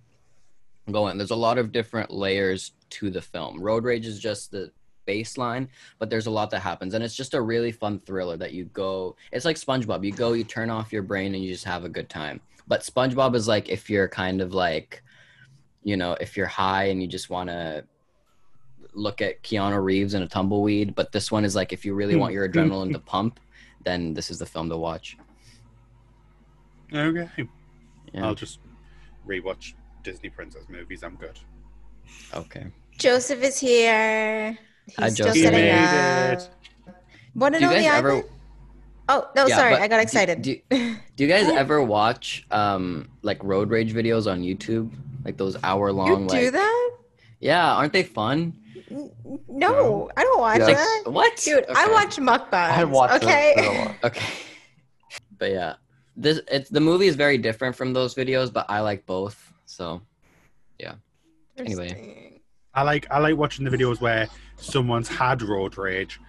go 0.92 1.07
in. 1.07 1.18
There's 1.18 1.31
a 1.31 1.36
lot 1.36 1.57
of 1.57 1.71
different 1.71 2.12
layers 2.12 2.71
to 2.92 3.09
the 3.09 3.21
film. 3.21 3.59
Road 3.59 3.83
rage 3.83 4.06
is 4.06 4.19
just 4.19 4.51
the 4.51 4.71
baseline, 5.07 5.68
but 5.97 6.09
there's 6.12 6.27
a 6.27 6.31
lot 6.31 6.51
that 6.51 6.59
happens, 6.59 6.94
and 6.94 7.03
it's 7.03 7.15
just 7.15 7.33
a 7.33 7.42
really 7.42 7.71
fun 7.71 8.00
thriller 8.06 8.38
that 8.38 8.53
you 8.53 8.65
go. 8.65 9.15
It's 9.31 9.45
like 9.45 9.57
SpongeBob. 9.57 10.06
You 10.06 10.12
go, 10.12 10.33
you 10.33 10.44
turn 10.44 10.69
off 10.69 10.94
your 10.94 11.03
brain, 11.03 11.33
and 11.33 11.44
you 11.44 11.51
just 11.51 11.65
have 11.65 11.83
a 11.83 11.89
good 11.89 12.07
time. 12.07 12.39
But 12.68 12.81
SpongeBob 12.81 13.36
is 13.36 13.48
like 13.48 13.68
if 13.68 13.89
you're 13.89 14.07
kind 14.07 14.41
of 14.41 14.53
like, 14.53 15.03
you 15.83 15.98
know, 15.98 16.13
if 16.21 16.38
you're 16.38 16.48
high 16.48 16.86
and 16.86 17.01
you 17.01 17.07
just 17.07 17.31
want 17.31 17.50
to 17.50 17.83
look 18.94 19.21
at 19.21 19.41
Keanu 19.44 19.83
Reeves 19.83 20.13
in 20.13 20.21
a 20.21 20.27
tumbleweed, 20.27 20.94
but 20.94 21.12
this 21.12 21.31
one 21.31 21.45
is 21.45 21.56
like 21.56 21.74
if 21.74 21.83
you 21.83 21.95
really 21.95 22.13
hmm. 22.13 22.19
want 22.19 22.33
your 22.33 22.48
adrenaline 22.48 22.94
to 22.94 23.00
pump, 23.13 23.39
then 23.85 24.13
this 24.13 24.29
is 24.29 24.39
the 24.39 24.45
film 24.45 24.69
to 24.69 24.77
watch. 24.77 25.17
Okay, 26.93 27.29
Yeah. 28.13 28.25
I'll 28.25 28.35
just 28.35 28.59
rewatch 29.27 29.73
Disney 30.03 30.29
princess 30.29 30.63
movies. 30.69 31.03
I'm 31.03 31.15
good. 31.15 31.39
Okay. 32.33 32.67
Joseph 32.97 33.41
is 33.43 33.59
here. 33.59 34.57
He's 34.85 34.95
Hi, 34.99 35.09
still 35.09 35.27
Joseph. 35.27 35.41
setting 35.43 35.63
He 35.63 35.69
up. 35.71 35.79
made 35.81 36.33
it. 36.38 36.50
Want 37.33 37.53
to 37.55 37.60
Do 37.60 37.65
you 37.65 37.71
know 37.71 37.77
the 37.77 37.83
guys 37.83 37.93
ever- 37.98 38.12
Ivan? 38.12 38.29
Oh 39.07 39.27
no, 39.36 39.45
Yeah, 39.45 39.55
sorry, 39.57 39.74
but 39.74 39.81
I 39.81 39.88
got 39.88 40.00
excited. 40.01 40.41
Do, 40.41 40.55
do 40.69 41.24
you 41.24 41.27
guys 41.27 41.48
ever 41.50 41.81
watch 41.83 42.45
um 42.50 43.10
like 43.21 43.43
road 43.43 43.69
rage 43.69 43.93
videos 43.93 44.31
on 44.31 44.41
YouTube? 44.41 44.91
Like 45.24 45.38
those 45.38 45.55
hour 45.63 45.89
you 45.89 45.93
long 45.95 46.27
do 46.27 46.36
like 46.36 46.51
that? 46.53 46.91
Yeah, 47.39 47.74
aren't 47.75 47.93
they 47.93 48.03
fun? 48.03 48.53
N- 48.91 49.12
No, 49.48 49.70
No. 49.72 50.10
I 50.17 50.24
don't 50.24 50.39
watch 50.39 50.60
Yeah. 50.60 50.65
Like 50.65 50.75
that. 50.77 51.03
what? 51.12 51.38
Dude, 51.38 51.65
I 51.70 51.84
Okay. 51.84 51.94
watch 51.94 52.15
mukbangs. 52.17 52.53
I 52.53 52.84
watched 52.84 53.24
okay. 53.24 53.53
them 53.55 53.63
for 53.65 53.72
a 53.72 53.86
while. 53.86 53.96
Okay. 54.05 54.25
But 55.38 55.51
yeah. 55.51 55.74
This 56.17 56.39
it's 56.50 56.70
the 56.70 56.79
movie 56.79 57.08
is 57.08 57.15
very 57.15 57.38
different 57.38 57.75
from 57.75 57.91
those 57.94 58.15
videos, 58.15 58.51
but 58.51 58.65
I 58.70 58.79
like 58.79 59.05
both. 59.05 59.51
So 59.65 60.01
yeah. 60.79 60.96
Anyway. 61.58 62.41
I 62.74 62.84
like 62.84 63.08
I 63.12 63.20
like 63.20 63.38
watching 63.38 63.65
the 63.65 63.72
videos 63.75 64.00
where 64.01 64.27
someone's 64.58 65.08
had 65.08 65.41
road 65.41 65.77
rage, 65.77 66.20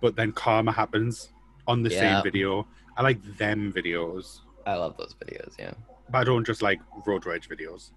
but 0.00 0.16
then 0.16 0.32
karma 0.32 0.72
happens 0.72 1.28
on 1.66 1.82
the 1.82 1.90
Yeah. 1.90 2.00
same 2.00 2.22
video. 2.24 2.66
I 2.96 3.02
like 3.02 3.22
them 3.38 3.72
videos, 3.72 4.40
I 4.66 4.74
love 4.74 4.96
those 4.98 5.14
videos, 5.14 5.54
yeah. 5.58 5.72
but 6.10 6.18
I 6.18 6.24
don't 6.24 6.44
just 6.44 6.60
like 6.62 6.78
road 7.06 7.24
rage 7.24 7.48
videos. 7.48 7.92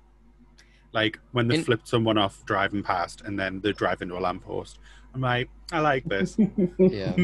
Like 0.95 1.19
when 1.33 1.47
they 1.49 1.55
In- 1.55 1.63
flipped 1.65 1.89
someone 1.89 2.17
off 2.17 2.43
driving 2.45 2.81
past 2.81 3.21
and 3.25 3.37
then 3.37 3.59
they 3.59 3.73
drive 3.73 4.01
into 4.01 4.17
a 4.17 4.21
lamppost. 4.21 4.79
I'm 5.13 5.19
like, 5.19 5.49
I 5.71 5.79
like 5.81 6.05
this. 6.05 6.37
Yeah. 6.79 7.13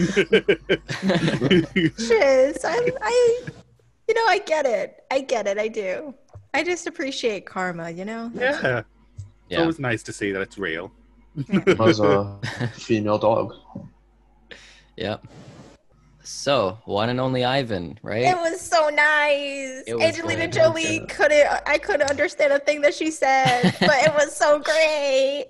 Shiz, 1.98 2.66
I, 2.66 2.92
I, 3.02 3.44
you 4.08 4.14
know, 4.14 4.26
I 4.28 4.42
get 4.46 4.66
it. 4.66 5.04
I 5.10 5.22
get 5.22 5.48
it. 5.48 5.58
I 5.58 5.70
do. 5.70 6.14
I 6.54 6.64
just 6.64 6.86
appreciate 6.86 7.46
karma. 7.46 7.90
You 7.90 8.04
know. 8.04 8.30
yeah. 8.36 8.80
It's 8.80 8.86
yeah. 9.48 9.62
always 9.62 9.80
nice 9.80 10.04
to 10.04 10.14
see 10.14 10.34
that 10.34 10.42
it's 10.42 10.58
real. 10.58 10.92
was 11.80 12.02
a 12.02 12.40
female 12.74 13.18
dog. 13.18 13.54
Yep. 14.98 15.26
So, 16.24 16.78
one 16.86 17.10
and 17.10 17.20
only 17.20 17.44
Ivan, 17.44 17.98
right? 18.04 18.24
It 18.24 18.38
was 18.38 18.62
so 18.62 18.90
nice. 18.90 19.84
Was 19.88 20.02
Angelina 20.04 20.42
great. 20.48 20.54
Jolie 20.54 20.98
Yeah. 21.00 21.06
couldn't. 21.10 21.48
I 21.66 21.78
couldn't 21.78 22.10
understand 22.10 22.54
a 22.54 22.60
thing 22.60 22.82
that 22.82 22.94
she 22.94 23.12
said, 23.12 23.64
but 23.80 24.04
it 24.06 24.14
was 24.14 24.36
so 24.36 24.60
great. 24.60 25.48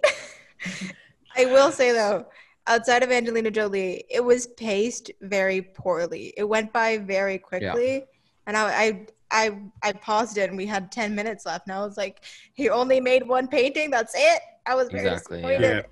I 1.37 1.45
will 1.45 1.71
say 1.71 1.91
though, 1.91 2.25
outside 2.67 3.03
of 3.03 3.11
Angelina 3.11 3.51
Jolie, 3.51 4.03
it 4.09 4.23
was 4.23 4.47
paced 4.47 5.11
very 5.21 5.61
poorly. 5.61 6.33
It 6.37 6.43
went 6.43 6.71
by 6.73 6.97
very 6.97 7.37
quickly, 7.37 8.05
and 8.47 8.55
I, 8.57 8.71
I 8.83 9.05
I 9.31 9.59
I 9.83 9.91
paused 9.93 10.37
it 10.37 10.49
and 10.49 10.57
we 10.57 10.65
had 10.65 10.91
ten 10.91 11.15
minutes 11.15 11.45
left, 11.45 11.67
and 11.67 11.75
I 11.75 11.79
was 11.85 11.97
like, 11.97 12.23
he 12.53 12.69
only 12.69 12.99
made 13.01 13.27
one 13.27 13.47
painting. 13.47 13.89
That's 13.91 14.13
it. 14.15 14.41
I 14.65 14.75
was 14.75 14.89
very 14.89 15.07
Exactly, 15.07 15.41
yeah. 15.41 15.47
disappointed. 15.57 15.85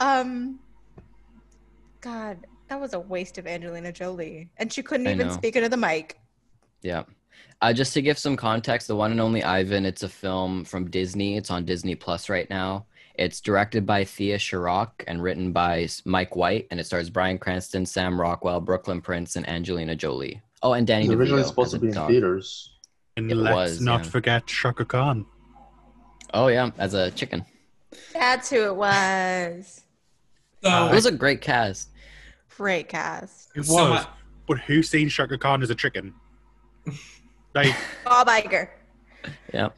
Um, 0.00 0.58
God, 2.00 2.46
that 2.68 2.80
was 2.80 2.94
a 2.94 3.00
waste 3.00 3.38
of 3.38 3.46
Angelina 3.46 3.92
Jolie, 3.92 4.48
and 4.56 4.72
she 4.72 4.82
couldn't 4.82 5.06
I 5.06 5.12
even 5.12 5.28
know. 5.28 5.32
speak 5.34 5.56
into 5.56 5.68
the 5.68 5.76
mic. 5.76 6.18
Yeah. 6.82 7.04
Uh, 7.62 7.72
just 7.72 7.94
to 7.94 8.02
give 8.02 8.18
some 8.18 8.36
context, 8.36 8.86
the 8.88 8.96
one 8.96 9.10
and 9.10 9.20
only 9.20 9.42
Ivan, 9.42 9.86
it's 9.86 10.02
a 10.02 10.08
film 10.08 10.64
from 10.64 10.90
Disney. 10.90 11.36
It's 11.36 11.50
on 11.50 11.64
Disney 11.64 11.94
Plus 11.94 12.28
right 12.28 12.48
now. 12.50 12.86
It's 13.14 13.40
directed 13.40 13.86
by 13.86 14.04
Thea 14.04 14.36
Sharrock 14.36 14.90
and 15.06 15.22
written 15.22 15.52
by 15.52 15.88
Mike 16.04 16.36
White, 16.36 16.66
and 16.70 16.78
it 16.78 16.84
stars 16.84 17.08
Bryan 17.08 17.38
Cranston, 17.38 17.86
Sam 17.86 18.20
Rockwell, 18.20 18.60
Brooklyn 18.60 19.00
Prince, 19.00 19.36
and 19.36 19.48
Angelina 19.48 19.96
Jolie. 19.96 20.42
Oh, 20.62 20.74
and 20.74 20.86
Danny 20.86 21.06
It 21.06 21.08
was 21.08 21.16
originally 21.18 21.42
DeVito 21.42 21.46
supposed 21.46 21.70
to 21.72 21.78
be 21.78 21.86
in 21.88 21.94
dog. 21.94 22.08
theaters. 22.10 22.74
And 23.16 23.30
It 23.30 23.36
let's 23.36 23.54
was, 23.54 23.80
not 23.80 24.04
yeah. 24.04 24.10
forget 24.10 24.46
Chaka 24.46 24.84
Khan. 24.84 25.24
Oh 26.34 26.48
yeah, 26.48 26.70
as 26.76 26.92
a 26.92 27.10
chicken. 27.12 27.46
That's 28.12 28.50
who 28.50 28.64
it 28.64 28.76
was. 28.76 29.82
So, 30.62 30.86
It 30.88 30.94
was 30.94 31.06
a 31.06 31.12
great 31.12 31.40
cast. 31.40 31.88
Great 32.56 32.88
cast. 32.88 33.50
It 33.54 33.60
was, 33.60 33.68
So 33.68 33.88
my- 33.90 34.06
but 34.48 34.58
who's 34.60 34.88
seen 34.88 35.08
Chaka 35.08 35.36
Khan 35.38 35.62
as 35.62 35.70
a 35.70 35.74
chicken? 35.74 36.14
Like 37.54 37.74
Bob 38.04 38.28
Iger. 38.28 38.68
Yeah. 39.52 39.70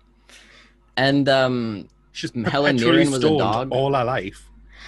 And 0.97 1.29
um, 1.29 1.89
she's 2.13 2.31
Helen 2.33 2.77
perpetually 2.77 2.99
Mirren 2.99 3.11
was 3.13 3.25
a 3.25 3.39
dog. 3.39 3.69
all 3.73 3.95
her 3.95 4.05
life. 4.05 4.45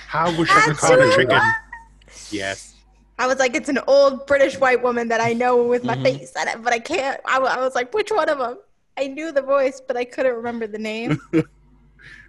How 0.08 0.26
was 0.36 0.48
Shaka 0.48 0.66
That's 0.68 0.80
Khan 0.80 1.00
a 1.00 1.10
chicken? 1.10 1.28
was. 1.28 1.52
Yes. 2.32 2.74
I 3.18 3.26
was 3.26 3.38
like, 3.38 3.54
it's 3.54 3.68
an 3.68 3.78
old 3.86 4.26
British 4.26 4.58
white 4.58 4.82
woman 4.82 5.08
that 5.08 5.20
I 5.20 5.32
know 5.32 5.62
with 5.62 5.84
my 5.84 5.94
Mhm. 5.96 6.02
face 6.02 6.32
on 6.36 6.48
it, 6.48 6.62
but 6.62 6.72
I 6.72 6.78
can't. 6.78 7.20
I, 7.26 7.38
I 7.38 7.60
was 7.60 7.74
like, 7.74 7.92
which 7.94 8.10
one 8.10 8.28
of 8.28 8.38
them? 8.38 8.58
I 8.96 9.06
knew 9.08 9.30
the 9.32 9.42
voice, 9.42 9.80
but 9.86 9.96
I 9.96 10.04
couldn't 10.04 10.34
remember 10.34 10.66
the 10.66 10.78
name. 10.78 11.20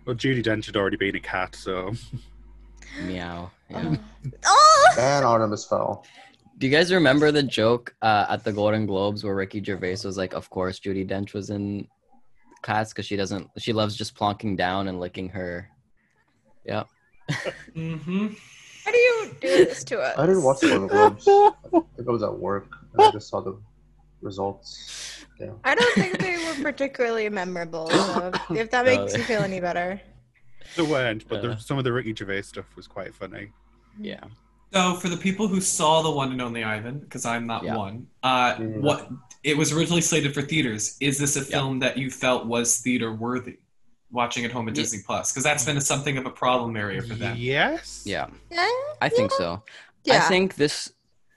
Well, 0.04 0.16
Judi 0.16 0.44
Dench 0.44 0.66
had 0.66 0.76
already 0.76 0.98
been 0.98 1.16
a 1.16 1.20
cat, 1.20 1.56
so 1.56 1.94
meow. 3.02 3.52
Yeah. 3.70 3.96
oh, 4.46 4.94
And 5.00 5.26
Artemis 5.26 5.66
Fowl. 5.66 6.06
Do 6.58 6.68
you 6.68 6.74
guys 6.74 6.94
remember 6.94 7.32
the 7.32 7.44
joke 7.44 7.96
uh, 8.02 8.28
at 8.30 8.44
the 8.44 8.54
Golden 8.54 8.86
Globes 8.86 9.24
where 9.24 9.36
Ricky 9.36 9.64
Gervais 9.64 9.98
was 10.06 10.18
like, 10.18 10.34
"Of 10.34 10.50
course, 10.50 10.80
Judi 10.80 11.08
Dench 11.08 11.34
was 11.34 11.50
in 11.50 11.88
class 12.62 12.90
because 12.94 13.06
she 13.06 13.16
doesn't. 13.16 13.50
She 13.58 13.74
loves 13.74 13.96
just 13.96 14.16
plonking 14.16 14.58
down 14.58 14.88
and 14.88 15.00
licking 15.00 15.30
her." 15.30 15.70
Yeah. 16.66 16.84
hmm 17.74 18.28
why 18.84 18.92
do 18.92 18.98
you 18.98 19.36
do 19.42 19.66
this 19.66 19.84
to 19.86 20.00
us? 20.00 20.18
I 20.18 20.26
didn't 20.26 20.44
watch 20.44 20.60
the 20.62 20.68
Golden 20.70 20.88
Globes. 20.88 21.28
I 21.28 21.52
think 21.72 22.08
I 22.08 22.12
was 22.12 22.24
at 22.24 22.34
work 22.34 22.68
and 22.94 23.02
I 23.04 23.12
just 23.12 23.30
saw 23.30 23.40
the 23.42 23.56
results. 24.22 25.26
Yeah. 25.40 25.52
I 25.64 25.76
don't 25.76 25.94
think 25.96 26.18
they 26.20 26.38
were 26.38 26.64
particularly 26.64 27.30
memorable. 27.30 27.90
So 27.90 28.32
if 28.52 28.72
that 28.72 28.86
makes 28.86 29.14
they- 29.14 29.20
you 29.20 29.24
feel 29.26 29.42
any 29.42 29.60
better. 29.60 30.02
They 30.76 30.84
weren't. 30.84 31.28
But 31.28 31.40
Uh. 31.40 31.48
the, 31.50 31.58
some 31.58 31.78
of 31.78 31.84
the 31.84 31.92
Ricky 31.94 32.14
Gervais 32.16 32.44
stuff 32.44 32.66
was 32.76 32.88
quite 32.88 33.14
funny. 33.16 33.52
Yeah. 34.00 34.24
So 34.74 34.96
for 34.96 35.10
the 35.10 35.18
people 35.18 35.48
who 35.48 35.60
saw 35.60 36.02
the 36.02 36.12
one 36.12 36.32
and 36.32 36.42
only 36.42 36.64
Ivan, 36.64 37.00
because 37.00 37.26
I'm 37.26 37.46
not 37.46 37.64
Yeah. 37.64 37.76
one, 37.76 38.08
uh, 38.24 38.56
Mm. 38.56 38.82
what 38.82 39.10
it 39.44 39.58
was 39.58 39.74
originally 39.74 40.02
slated 40.02 40.34
for 40.34 40.42
theaters. 40.42 40.96
Is 41.02 41.18
this 41.18 41.36
a 41.36 41.42
film 41.42 41.80
that 41.80 41.98
you 41.98 42.10
felt 42.10 42.46
was 42.46 42.78
theater 42.80 43.12
worthy? 43.14 43.58
Watching 44.12 44.44
at 44.46 44.52
home 44.52 44.68
at 44.68 44.76
Ye- 44.76 44.84
Disney 44.84 45.00
Plus, 45.06 45.32
because 45.32 45.44
that's 45.44 45.64
been 45.66 45.80
something 45.82 46.18
of 46.18 46.26
a 46.26 46.30
problem 46.30 46.76
area 46.76 47.02
for 47.02 47.16
them. 47.16 47.36
Yes. 47.38 48.04
Yeah. 48.06 48.28
Yeah, 48.50 48.70
I 49.02 49.08
think 49.10 49.32
so. 49.32 49.64
yeah. 50.04 50.18
I 50.18 50.20
think 50.28 50.56
this 50.56 50.92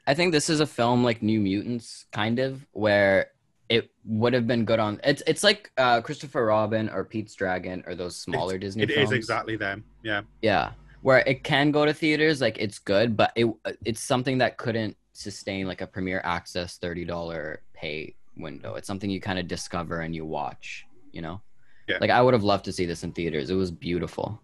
I 0.07 0.13
think 0.15 0.33
this 0.33 0.51
is 0.51 0.61
a 0.61 0.67
film 0.67 1.03
like 1.03 1.23
New 1.23 1.41
Mutants 1.41 2.05
kind 2.13 2.39
of 2.39 2.67
where 2.73 3.31
it 3.69 3.91
would 4.05 4.33
have 4.35 4.47
been 4.47 4.65
good 4.65 4.79
on 4.79 5.01
it's 5.05 5.23
it's 5.27 5.43
like 5.43 5.71
uh 5.79 6.01
Christopher 6.03 6.45
Robin 6.47 6.89
or 6.91 7.05
Pete's 7.05 7.35
Dragon 7.35 7.83
or 7.87 7.95
those 7.95 8.17
smaller 8.17 8.59
Disney 8.59 8.83
It 8.83 8.91
is 8.91 8.97
films. 8.97 9.13
exactly 9.13 9.57
them. 9.57 9.85
Yeah. 10.03 10.23
Yeah. 10.43 10.73
Where 11.03 11.19
it 11.27 11.45
can 11.45 11.71
go 11.71 11.85
to 11.87 11.95
theaters 11.95 12.41
like 12.41 12.59
it's 12.59 12.79
good 12.79 13.17
but 13.17 13.33
it 13.37 13.47
it's 13.85 14.01
something 14.01 14.39
that 14.39 14.59
couldn't 14.59 14.97
sustain 15.13 15.67
like 15.67 15.81
a 15.81 15.87
premiere 15.87 16.21
access 16.25 16.79
$30 16.79 17.57
pay 17.73 18.15
window. 18.37 18.75
It's 18.75 18.87
something 18.87 19.09
you 19.09 19.21
kind 19.21 19.39
of 19.39 19.47
discover 19.49 20.01
and 20.01 20.15
you 20.15 20.25
watch, 20.27 20.85
you 21.13 21.23
know? 21.23 21.41
Yeah. 21.89 21.99
Like 22.01 22.11
I 22.11 22.21
would 22.21 22.35
have 22.35 22.43
loved 22.45 22.65
to 22.67 22.73
see 22.73 22.85
this 22.85 23.03
in 23.05 23.13
theaters. 23.13 23.49
It 23.49 23.55
was 23.55 23.71
beautiful. 23.71 24.41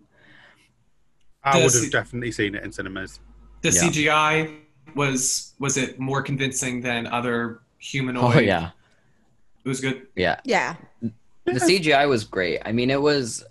I 1.43 1.57
would 1.63 1.73
have 1.75 1.83
it- 1.85 1.93
definitely 1.93 2.33
seen 2.33 2.55
it 2.55 2.63
in 2.65 2.73
cinemas. 2.73 3.21
The 3.63 3.71
Yeah. 3.71 3.83
CGI 3.83 4.57
was 4.95 5.55
was 5.59 5.77
it 5.77 5.99
more 6.01 6.23
convincing 6.23 6.81
than 6.81 7.07
other 7.07 7.61
humanoid? 7.79 8.37
Oh 8.37 8.41
yeah. 8.41 8.71
It 9.65 9.69
was 9.69 9.81
good. 9.81 10.07
Yeah. 10.17 10.41
yeah. 10.45 10.77
the 11.45 11.53
CGI 11.53 12.09
was 12.09 12.25
great. 12.25 12.61
I 12.65 12.73
mean, 12.73 12.91
it 12.91 13.01
was. 13.01 13.45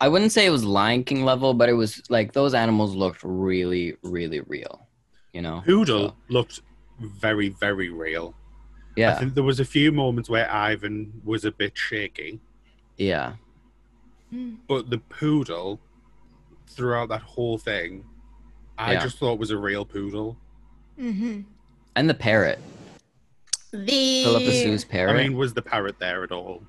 I 0.00 0.06
wouldn't 0.08 0.30
say 0.30 0.46
it 0.46 0.50
was 0.50 0.64
Lion 0.64 1.02
King 1.02 1.24
level, 1.24 1.54
but 1.54 1.68
it 1.68 1.72
was 1.72 2.02
like 2.08 2.32
those 2.32 2.54
animals 2.54 2.94
looked 2.94 3.22
really, 3.24 3.96
really 4.02 4.40
real. 4.40 4.86
You 5.32 5.42
know. 5.42 5.62
Poodle 5.64 6.10
So, 6.10 6.14
looked 6.28 6.60
very, 7.00 7.48
very 7.50 7.90
real. 7.90 8.34
Yeah. 8.96 9.08
I 9.08 9.12
yeah. 9.12 9.18
think 9.18 9.34
there 9.34 9.44
was 9.44 9.60
a 9.60 9.64
few 9.64 9.92
moments 9.92 10.28
where 10.30 10.50
Ivan 10.50 11.12
was 11.24 11.44
a 11.44 11.52
bit 11.52 11.76
shaky, 11.76 12.40
Yeah. 12.96 13.34
but 14.68 14.90
the 14.90 14.98
poodle 14.98 15.80
throughout 16.68 17.08
that 17.10 17.22
whole 17.22 17.58
thing, 17.58 18.04
I 18.76 18.92
Yeah. 18.94 19.02
just 19.02 19.18
thought 19.18 19.38
was 19.38 19.50
a 19.50 19.56
real 19.58 19.84
poodle. 19.84 20.36
Mm-hmm. 20.98 21.42
And 21.96 22.10
the 22.10 22.14
parrot, 22.14 22.58
The 23.72 24.24
Phillipa 24.24 24.52
Soo's 24.52 24.86
I 24.92 25.12
mean, 25.12 25.36
was 25.36 25.54
the 25.54 25.62
parrot 25.62 25.98
there 25.98 26.24
at 26.24 26.32
all? 26.32 26.62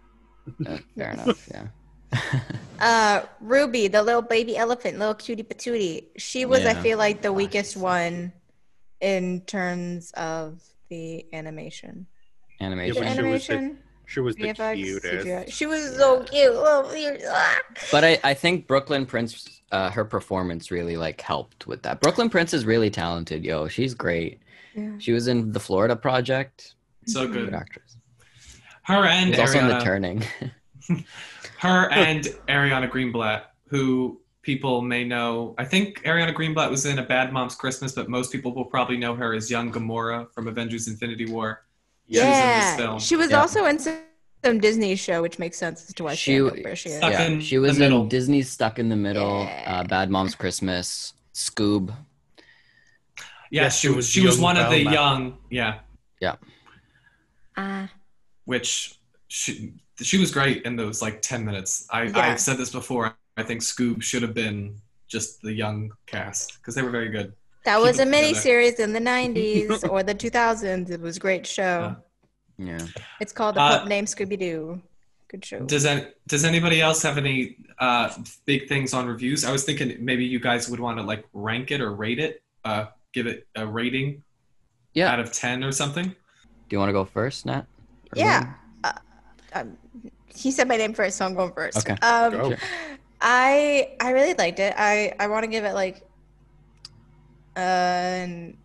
Uh, 0.65 0.77
fair 0.97 1.11
enough. 1.13 1.49
Yeah. 1.51 1.67
uh 2.79 3.25
Ruby, 3.39 3.87
the 3.87 4.01
little 4.01 4.21
baby 4.21 4.57
elephant, 4.57 4.97
little 4.97 5.13
cutie 5.13 5.43
patootie. 5.43 6.07
She 6.17 6.45
was, 6.45 6.65
I 6.65 6.73
feel 6.73 6.97
like, 6.97 7.21
the 7.21 7.31
weakest 7.31 7.77
one 7.77 8.33
in 8.99 9.41
terms 9.41 10.11
of 10.11 10.61
the 10.89 11.25
animation. 11.33 12.07
Animation. 12.59 13.03
but 13.03 13.13
she 13.15 13.21
was 13.21 13.47
the- 13.47 13.53
animation. 13.53 13.79
She 14.09 14.21
was 14.21 14.35
the 14.37 14.45
VFX, 14.45 14.73
cutest. 14.73 15.05
CGI. 15.05 15.51
She 15.51 15.65
was 15.67 15.95
so 15.95 16.23
cute. 16.23 16.51
Little. 16.51 16.91
Ah. 17.29 17.57
But 17.91 18.03
I, 18.03 18.19
I 18.23 18.33
think 18.33 18.65
Brooklyn 18.65 19.05
Prince, 19.05 19.61
uh, 19.71 19.91
her 19.91 20.03
performance 20.03 20.71
really 20.71 20.97
like 20.97 21.21
helped 21.21 21.67
with 21.67 21.83
that. 21.83 22.01
Brooklyn 22.01 22.27
Prince 22.27 22.51
is 22.55 22.65
really 22.65 22.89
talented, 22.89 23.45
yo. 23.45 23.67
She's 23.67 23.93
great. 23.93 24.39
Yeah. 24.75 24.93
She 24.97 25.11
was 25.11 25.27
in 25.27 25.51
the 25.51 25.59
Florida 25.59 25.95
Project. 25.95 26.73
So 27.09 27.27
Good 27.27 27.45
good. 27.45 27.53
actress. 27.53 27.97
Her 28.83 29.05
and 29.05 29.29
She's 29.31 29.39
also 29.39 29.59
in 29.59 29.67
The 29.67 29.73
Ariana, 29.75 29.83
Turning. 29.83 30.23
her 31.59 31.89
and 31.91 32.23
Ariana 32.47 32.89
Greenblatt, 32.89 33.43
who 33.67 34.19
people 34.41 34.81
may 34.81 35.03
know. 35.03 35.53
I 35.57 35.65
think 35.65 36.03
Ariana 36.03 36.33
Greenblatt 36.33 36.69
was 36.69 36.85
in 36.85 36.97
A 36.99 37.03
Bad 37.03 37.31
Mom's 37.33 37.55
Christmas, 37.55 37.91
but 37.93 38.09
most 38.09 38.31
people 38.31 38.53
will 38.53 38.65
probably 38.65 38.97
know 38.97 39.15
her 39.15 39.33
as 39.33 39.49
young 39.51 39.71
Gamora 39.71 40.31
from 40.33 40.47
Avengers: 40.47 40.87
Infinity 40.87 41.25
War. 41.25 41.63
She 42.11 42.17
was 42.17 42.25
in 42.25 42.31
this 42.31 42.37
Yeah, 42.41 42.75
film. 42.77 42.99
she 42.99 43.15
was 43.15 43.29
Yeah. 43.29 43.41
also 43.41 43.65
in 43.65 43.77
some, 43.77 43.99
some 44.43 44.59
Disney 44.59 44.95
show, 44.95 45.21
which 45.21 45.37
makes 45.37 45.57
sense 45.57 45.87
as 45.87 45.93
to 45.95 46.03
why 46.05 46.15
she, 46.15 46.35
She- 46.37 46.41
where 46.41 46.75
she 46.75 46.89
is. 46.89 47.01
Yeah, 47.01 47.21
in 47.23 47.41
she 47.41 47.59
was 47.59 47.79
in 47.79 48.07
Disney's 48.09 48.49
Stuck 48.49 48.79
in 48.79 48.89
the 48.89 48.95
Middle, 48.95 49.43
Yeah. 49.43 49.81
uh, 49.81 49.83
Bad 49.83 50.09
Mom's 50.09 50.33
Christmas, 50.33 51.13
Scoob. 51.35 51.89
Yeah, 53.51 53.63
Yes, 53.63 53.79
she 53.79 53.87
was. 53.89 53.97
was 53.97 54.09
She 54.09 54.25
was 54.25 54.35
young 54.37 54.43
one 54.43 54.57
of 54.57 54.71
the 54.71 54.83
Velma. 54.83 54.91
young. 54.91 55.37
Yeah, 55.51 55.79
Ah, 57.59 57.89
which 58.45 58.95
she 59.27 59.73
she 60.01 60.17
was 60.17 60.31
great 60.31 60.63
in 60.63 60.75
those 60.75 61.01
like 61.01 61.21
ten 61.21 61.43
minutes. 61.45 61.85
I 61.91 62.03
Yeah. 62.03 62.19
I've 62.19 62.39
said 62.39 62.57
this 62.57 62.71
before. 62.71 63.15
I 63.37 63.43
think 63.43 63.61
Scoob 63.61 64.01
should 64.01 64.21
have 64.21 64.33
been 64.33 64.75
just 65.07 65.41
the 65.41 65.51
young 65.53 65.91
cast 66.07 66.57
because 66.57 66.73
they 66.75 66.81
were 66.81 66.89
very 66.99 67.09
good. 67.09 67.33
that 67.65 67.75
Keep 67.77 67.85
was 67.85 67.99
a 67.99 68.03
it 68.03 68.07
mini 68.07 68.33
series 68.33 68.79
in 68.79 68.93
the 68.93 68.99
90s 68.99 69.87
or 69.91 70.03
the 70.03 70.15
2000s. 70.15 70.89
It 70.89 71.01
was 71.01 71.17
a 71.17 71.19
great 71.19 71.45
show. 71.45 71.95
Yeah. 72.57 72.85
It's 73.19 73.33
called 73.33 73.55
The 73.55 73.61
Uh, 73.61 73.79
Pup 73.79 73.87
Named 73.87 74.07
Scooby 74.07 74.37
Doo. 74.39 74.81
Good 75.29 75.43
show. 75.45 75.59
Does 75.65 75.83
that 75.83 76.15
does 76.27 76.43
anybody 76.45 76.79
else 76.81 77.01
have 77.03 77.17
any 77.17 77.57
uh, 77.79 78.09
big 78.45 78.67
things 78.69 78.93
on 78.93 79.05
reviews? 79.07 79.43
I 79.45 79.51
was 79.51 79.63
thinking 79.63 79.97
maybe 80.03 80.23
you 80.25 80.39
guys 80.39 80.69
would 80.69 80.79
want 80.79 80.97
to 80.99 81.03
like 81.03 81.23
rank 81.33 81.71
it 81.71 81.81
or 81.81 81.91
rate 81.93 82.19
it, 82.19 82.41
uh, 82.65 82.85
give 83.13 83.27
it 83.27 83.47
a 83.55 83.65
rating 83.67 84.23
Yeah. 84.93 85.11
out 85.11 85.19
of 85.19 85.31
ten 85.31 85.63
or 85.63 85.71
something. 85.71 86.15
Do 86.69 86.75
you 86.75 86.79
want 86.79 86.89
to 86.89 86.93
go 86.93 87.03
first, 87.03 87.45
Nat? 87.45 87.61
Or 87.61 87.65
Yeah. 88.15 88.53
Uh, 88.83 88.91
um, 89.53 89.77
he 90.27 90.51
said 90.51 90.67
my 90.67 90.77
name 90.77 90.93
first, 90.93 91.17
so 91.17 91.25
I'm 91.25 91.33
going 91.33 91.51
first. 91.51 91.77
Okay. 91.77 91.95
Um, 92.01 92.31
Go. 92.31 92.55
I 93.21 93.95
I 93.99 94.11
really 94.11 94.35
liked 94.35 94.59
it. 94.59 94.73
I 94.77 95.13
I 95.19 95.27
want 95.27 95.43
to 95.43 95.47
give 95.49 95.65
it 95.65 95.73
like 95.73 96.03
an 97.55 98.55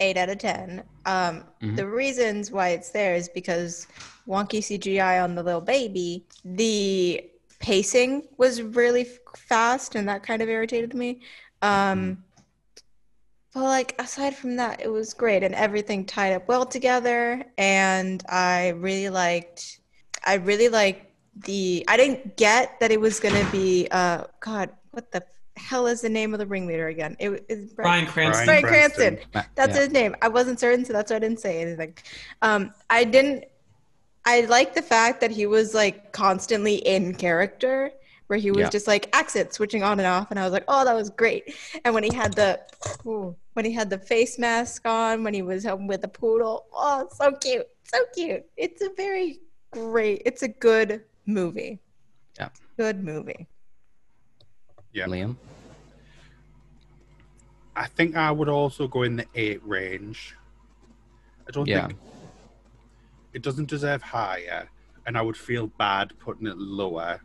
eight 0.00 0.16
out 0.16 0.28
of 0.28 0.38
ten. 0.38 0.82
Um, 1.06 1.44
Mhm. 1.62 1.76
The 1.76 1.86
reasons 1.86 2.50
why 2.50 2.70
it's 2.70 2.90
there 2.90 3.14
is 3.14 3.28
because 3.28 3.86
wonky 4.28 4.58
CGI 4.62 5.22
on 5.22 5.34
the 5.34 5.42
little 5.42 5.60
baby. 5.60 6.26
The 6.44 7.24
pacing 7.60 8.28
was 8.36 8.62
really 8.62 9.06
fast, 9.36 9.94
and 9.94 10.08
that 10.08 10.22
kind 10.22 10.42
of 10.42 10.48
irritated 10.48 10.94
me. 10.94 11.20
Um, 11.62 12.22
Well, 13.58 13.66
like 13.66 14.00
aside 14.00 14.36
from 14.36 14.54
that, 14.56 14.80
it 14.80 14.88
was 14.88 15.14
great 15.14 15.42
and 15.42 15.52
everything 15.52 16.04
tied 16.04 16.32
up 16.32 16.46
well 16.46 16.64
together. 16.64 17.44
And 17.58 18.22
I 18.28 18.68
really 18.68 19.10
liked, 19.10 19.80
I 20.24 20.34
really 20.34 20.68
liked 20.68 21.06
the. 21.44 21.84
I 21.88 21.96
didn't 21.96 22.36
get 22.36 22.78
that 22.78 22.92
it 22.92 23.00
was 23.00 23.18
gonna 23.18 23.48
be. 23.50 23.88
Uh, 23.90 24.24
God, 24.38 24.70
what 24.92 25.10
the 25.10 25.24
hell 25.56 25.88
is 25.88 26.02
the 26.02 26.08
name 26.08 26.34
of 26.34 26.38
the 26.38 26.46
ringleader 26.46 26.86
again? 26.86 27.16
It 27.18 27.46
is 27.48 27.74
Bryan 27.74 28.06
Cranston. 28.06 28.46
Brian 28.46 28.62
Bryan 28.62 28.62
Cranston. 28.62 29.16
Cranston. 29.32 29.52
That's 29.56 29.74
Yeah. 29.74 29.82
his 29.82 29.90
name. 29.90 30.14
I 30.22 30.28
wasn't 30.28 30.60
certain, 30.60 30.84
so 30.84 30.92
that's 30.92 31.10
why 31.10 31.16
I 31.16 31.20
didn't 31.20 31.40
say 31.40 31.60
anything. 31.60 31.94
Um, 32.42 32.72
I 32.88 33.02
didn't. 33.02 33.44
I 34.24 34.42
like 34.42 34.74
the 34.74 34.82
fact 34.82 35.20
that 35.20 35.32
he 35.32 35.46
was 35.46 35.74
like 35.74 36.12
constantly 36.12 36.76
in 36.76 37.12
character, 37.14 37.90
where 38.28 38.38
he 38.38 38.52
was 38.52 38.60
Yeah. 38.60 38.70
just 38.70 38.86
like 38.86 39.08
accent 39.12 39.52
switching 39.52 39.82
on 39.82 39.98
and 39.98 40.06
off, 40.06 40.30
and 40.30 40.38
I 40.38 40.44
was 40.44 40.52
like, 40.52 40.64
oh, 40.68 40.84
that 40.84 40.94
was 40.94 41.10
great. 41.10 41.56
And 41.84 41.92
when 41.92 42.04
he 42.04 42.14
had 42.14 42.34
the, 42.34 42.60
ooh, 43.06 43.34
when 43.58 43.64
he 43.64 43.72
had 43.72 43.90
the 43.90 43.98
face 43.98 44.38
mask 44.38 44.86
on, 44.86 45.24
when 45.24 45.34
he 45.34 45.42
was 45.42 45.64
home 45.64 45.88
with 45.88 46.02
the 46.02 46.06
poodle, 46.06 46.66
oh, 46.72 47.08
so 47.12 47.32
cute, 47.32 47.66
so 47.82 47.98
cute. 48.14 48.44
It's 48.56 48.80
a 48.82 48.90
very 48.96 49.40
great. 49.72 50.22
It's 50.24 50.44
a 50.44 50.48
good 50.48 51.02
movie. 51.26 51.80
Yeah. 52.38 52.50
Good 52.76 53.02
movie. 53.02 53.48
Yeah. 54.92 55.06
Liam. 55.06 55.34
I 57.74 57.86
think 57.88 58.14
I 58.14 58.30
would 58.30 58.48
also 58.48 58.86
go 58.86 59.02
in 59.02 59.16
the 59.16 59.26
eight 59.34 59.60
range. 59.66 60.36
I 61.48 61.50
don't 61.50 61.66
Yeah. 61.66 61.88
think 61.88 61.98
it 63.32 63.42
doesn't 63.42 63.68
deserve 63.68 64.02
higher, 64.02 64.68
and 65.04 65.18
I 65.18 65.22
would 65.22 65.36
feel 65.36 65.66
bad 65.66 66.16
putting 66.20 66.46
it 66.46 66.58
lower 66.58 67.20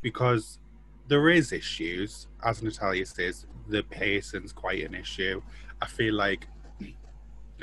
because 0.00 0.58
there 1.06 1.28
is 1.28 1.52
issues, 1.52 2.28
as 2.42 2.62
Natalia 2.62 3.04
says. 3.04 3.44
The 3.70 3.82
pacing's 3.84 4.52
quite 4.52 4.84
an 4.84 4.94
issue. 4.94 5.40
I 5.80 5.86
feel 5.86 6.14
like 6.14 6.46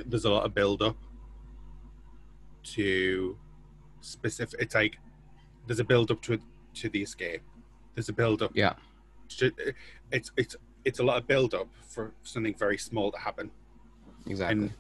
there's 0.06 0.26
a 0.26 0.30
lot 0.30 0.46
of 0.46 0.54
build 0.54 0.82
up 0.82 0.96
to 2.76 3.38
specific. 4.02 4.60
It's 4.62 4.76
like 4.76 4.98
there's 5.66 5.80
a 5.80 5.84
build 5.84 6.12
up 6.12 6.22
to 6.24 6.40
to 6.76 6.90
the 6.90 7.02
escape. 7.02 7.42
There's 7.96 8.10
a 8.10 8.14
build 8.14 8.42
up. 8.42 8.52
Yeah. 8.54 8.74
To, 9.40 9.52
it's 10.12 10.32
it's 10.38 10.56
it's 10.86 11.00
a 11.00 11.04
lot 11.04 11.18
of 11.18 11.28
build 11.28 11.54
up 11.54 11.68
for 11.88 12.14
something 12.24 12.56
very 12.56 12.78
small 12.78 13.12
to 13.12 13.18
happen 13.18 13.52
Exactly. 14.28 14.64
and 14.66 14.74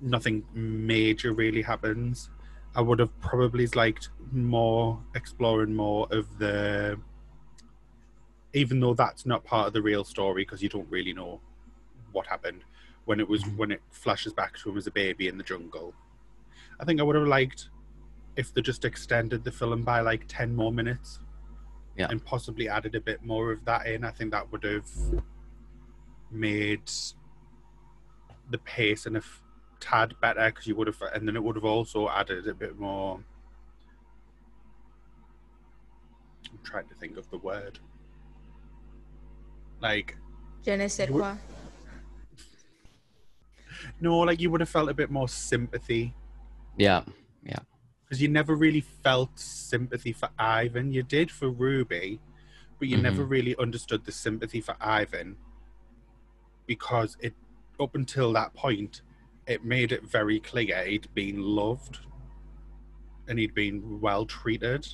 nothing 0.00 0.44
major 0.54 1.32
really 1.34 1.60
happens. 1.60 2.30
I 2.74 2.80
would 2.80 2.98
have 3.00 3.18
probably 3.20 3.66
liked 3.68 4.08
more 4.32 4.98
exploring 5.14 5.74
more 5.74 6.06
of 6.10 6.38
the, 6.38 6.98
even 8.54 8.80
though 8.80 8.94
that's 8.94 9.26
not 9.26 9.44
part 9.44 9.66
of 9.66 9.72
the 9.72 9.82
real 9.82 10.04
story 10.04 10.42
because 10.42 10.62
you 10.62 10.68
don't 10.68 10.88
really 10.90 11.12
know 11.12 11.40
what 12.12 12.26
happened 12.26 12.64
when 13.04 13.20
it 13.20 13.28
was 13.28 13.42
Mhm. 13.44 13.56
when 13.56 13.70
it 13.72 13.82
flashes 13.90 14.32
back 14.32 14.56
to 14.58 14.70
him 14.70 14.76
as 14.76 14.86
a 14.86 14.90
baby 14.90 15.28
in 15.28 15.36
the 15.38 15.44
jungle. 15.44 15.94
I 16.80 16.84
think 16.84 17.00
I 17.00 17.02
would 17.02 17.16
have 17.16 17.26
liked 17.26 17.70
if 18.36 18.52
they 18.54 18.62
just 18.62 18.84
extended 18.84 19.44
the 19.44 19.50
film 19.52 19.82
by 19.82 20.00
like 20.00 20.24
ten 20.28 20.54
more 20.54 20.72
minutes, 20.72 21.20
Yeah. 21.96 22.08
and 22.10 22.24
possibly 22.24 22.68
added 22.68 22.94
a 22.94 23.00
bit 23.00 23.22
more 23.24 23.50
of 23.52 23.64
that 23.64 23.86
in. 23.86 24.04
I 24.04 24.10
think 24.12 24.30
that 24.30 24.50
would 24.52 24.62
have 24.64 24.88
made 26.30 26.88
the 28.50 28.58
pace 28.58 29.06
and 29.06 29.16
a 29.16 29.20
f- 29.20 29.42
tad 29.80 30.18
better 30.20 30.46
because 30.50 30.66
you 30.66 30.76
would 30.76 30.86
have, 30.86 31.00
and 31.02 31.26
then 31.26 31.36
it 31.36 31.42
would 31.42 31.56
have 31.56 31.64
also 31.64 32.08
added 32.08 32.46
a 32.46 32.54
bit 32.54 32.78
more. 32.78 33.22
I'm 36.50 36.58
trying 36.62 36.88
to 36.88 36.94
think 36.94 37.16
of 37.16 37.28
the 37.30 37.38
word. 37.38 37.78
Like, 39.80 40.16
Je 40.64 40.76
ne 40.76 40.88
sais 40.88 41.08
quoi. 41.08 41.36
no, 44.00 44.18
like 44.18 44.40
you 44.40 44.50
would 44.50 44.60
have 44.60 44.68
felt 44.68 44.88
a 44.88 44.94
bit 44.94 45.10
more 45.10 45.28
sympathy 45.28 46.14
Yeah. 46.78 47.02
Yeah. 47.44 47.58
Because 48.04 48.22
you 48.22 48.28
never 48.28 48.54
really 48.54 48.80
felt 48.80 49.38
sympathy 49.38 50.12
for 50.12 50.30
Ivan. 50.38 50.92
You 50.92 51.02
did 51.02 51.30
for 51.30 51.50
Ruby, 51.50 52.20
but 52.78 52.88
you 52.88 52.96
never 52.96 53.22
mm-hmm. 53.22 53.30
really 53.30 53.56
understood 53.58 54.04
the 54.04 54.12
sympathy 54.12 54.60
for 54.62 54.76
Ivan 54.80 55.36
because 56.66 57.16
it, 57.20 57.34
up 57.78 57.94
until 57.94 58.32
that 58.32 58.54
point, 58.54 59.02
it 59.46 59.64
made 59.64 59.92
it 59.92 60.04
very 60.04 60.40
clear 60.40 60.84
he'd 60.84 61.12
been 61.14 61.42
loved 61.42 61.98
and 63.26 63.38
he'd 63.38 63.54
been 63.54 64.00
well 64.00 64.24
treated 64.24 64.86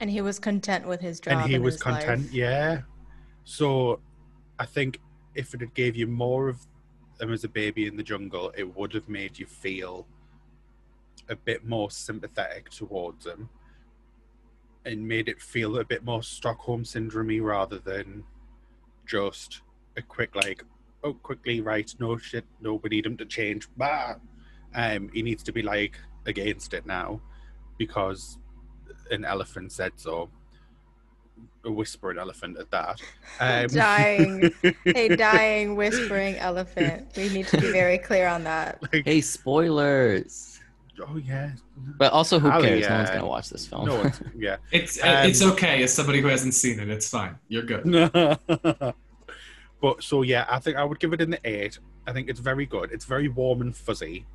And 0.00 0.10
he 0.10 0.20
was 0.20 0.38
content 0.38 0.86
with 0.86 1.00
his 1.00 1.20
job. 1.20 1.34
and 1.34 1.48
he 1.48 1.54
and 1.54 1.64
was 1.64 1.74
his 1.74 1.82
content. 1.82 2.22
life. 2.24 2.32
Yeah. 2.32 2.80
So, 3.50 3.98
I 4.60 4.64
think 4.64 5.00
if 5.34 5.54
it 5.54 5.60
had 5.60 5.74
gave 5.74 5.96
you 5.96 6.06
more 6.06 6.48
of 6.48 6.64
them 7.18 7.32
as 7.32 7.42
a 7.42 7.48
baby 7.48 7.88
in 7.88 7.96
the 7.96 8.02
jungle, 8.04 8.52
it 8.56 8.76
would 8.76 8.94
have 8.94 9.08
made 9.08 9.40
you 9.40 9.46
feel 9.46 10.06
a 11.28 11.34
bit 11.34 11.66
more 11.66 11.90
sympathetic 11.90 12.70
towards 12.70 13.24
them 13.24 13.48
and 14.84 15.06
made 15.06 15.28
it 15.28 15.42
feel 15.42 15.78
a 15.78 15.84
bit 15.84 16.04
more 16.04 16.22
Stockholm 16.22 16.84
syndromey 16.84 17.42
rather 17.42 17.80
than 17.80 18.22
just 19.04 19.62
a 19.96 20.02
quick 20.02 20.36
like, 20.36 20.64
oh, 21.02 21.14
quickly 21.14 21.60
right, 21.60 21.92
no 21.98 22.16
shit, 22.18 22.44
no, 22.60 22.74
we 22.74 22.88
need 22.90 23.04
him 23.04 23.16
to 23.16 23.26
change. 23.26 23.66
Bah! 23.76 24.14
Um, 24.76 25.10
he 25.12 25.22
needs 25.22 25.42
to 25.42 25.52
be 25.52 25.62
like 25.62 25.98
against 26.24 26.72
it 26.72 26.86
now 26.86 27.20
because 27.78 28.38
an 29.10 29.24
elephant 29.24 29.72
said 29.72 29.94
so. 29.96 30.30
A 31.64 31.70
whispering 31.70 32.18
elephant 32.18 32.58
at 32.58 32.70
that. 32.70 33.00
Um, 33.40 33.66
Dying. 33.68 34.52
a 34.86 35.16
dying, 35.16 35.74
whispering 35.76 36.36
elephant. 36.36 37.08
We 37.16 37.28
need 37.30 37.46
to 37.48 37.58
be 37.58 37.72
very 37.72 37.96
clear 37.96 38.26
on 38.28 38.44
that. 38.44 38.82
like, 38.92 39.04
Hey, 39.06 39.20
spoilers. 39.22 40.60
oh 41.08 41.16
yeah. 41.16 41.52
But 41.98 42.12
also, 42.12 42.38
who 42.38 42.50
Ali, 42.50 42.66
cares? 42.68 42.88
No 42.88 42.96
one's 42.96 43.10
gonna 43.10 43.26
watch 43.26 43.48
this 43.48 43.66
film. 43.66 43.86
No, 43.86 43.96
one's, 43.96 44.20
yeah. 44.36 44.56
It's 44.72 45.02
Um, 45.02 45.26
it's 45.28 45.40
okay 45.42 45.82
as 45.82 45.94
somebody 45.94 46.20
who 46.20 46.28
hasn't 46.28 46.52
seen 46.54 46.78
it. 46.80 46.90
It's 46.90 47.08
fine. 47.08 47.38
You're 47.48 47.62
good. 47.62 47.84
but 49.80 50.02
so 50.02 50.20
yeah, 50.22 50.44
I 50.50 50.58
think 50.58 50.76
I 50.76 50.84
would 50.84 50.98
give 51.00 51.12
it 51.14 51.20
in 51.22 51.30
the 51.30 51.40
eight. 51.44 51.78
I 52.06 52.12
think 52.12 52.28
it's 52.28 52.40
very 52.40 52.66
good. 52.66 52.90
It's 52.92 53.04
very 53.06 53.28
warm 53.28 53.62
and 53.62 53.74
fuzzy. 53.74 54.26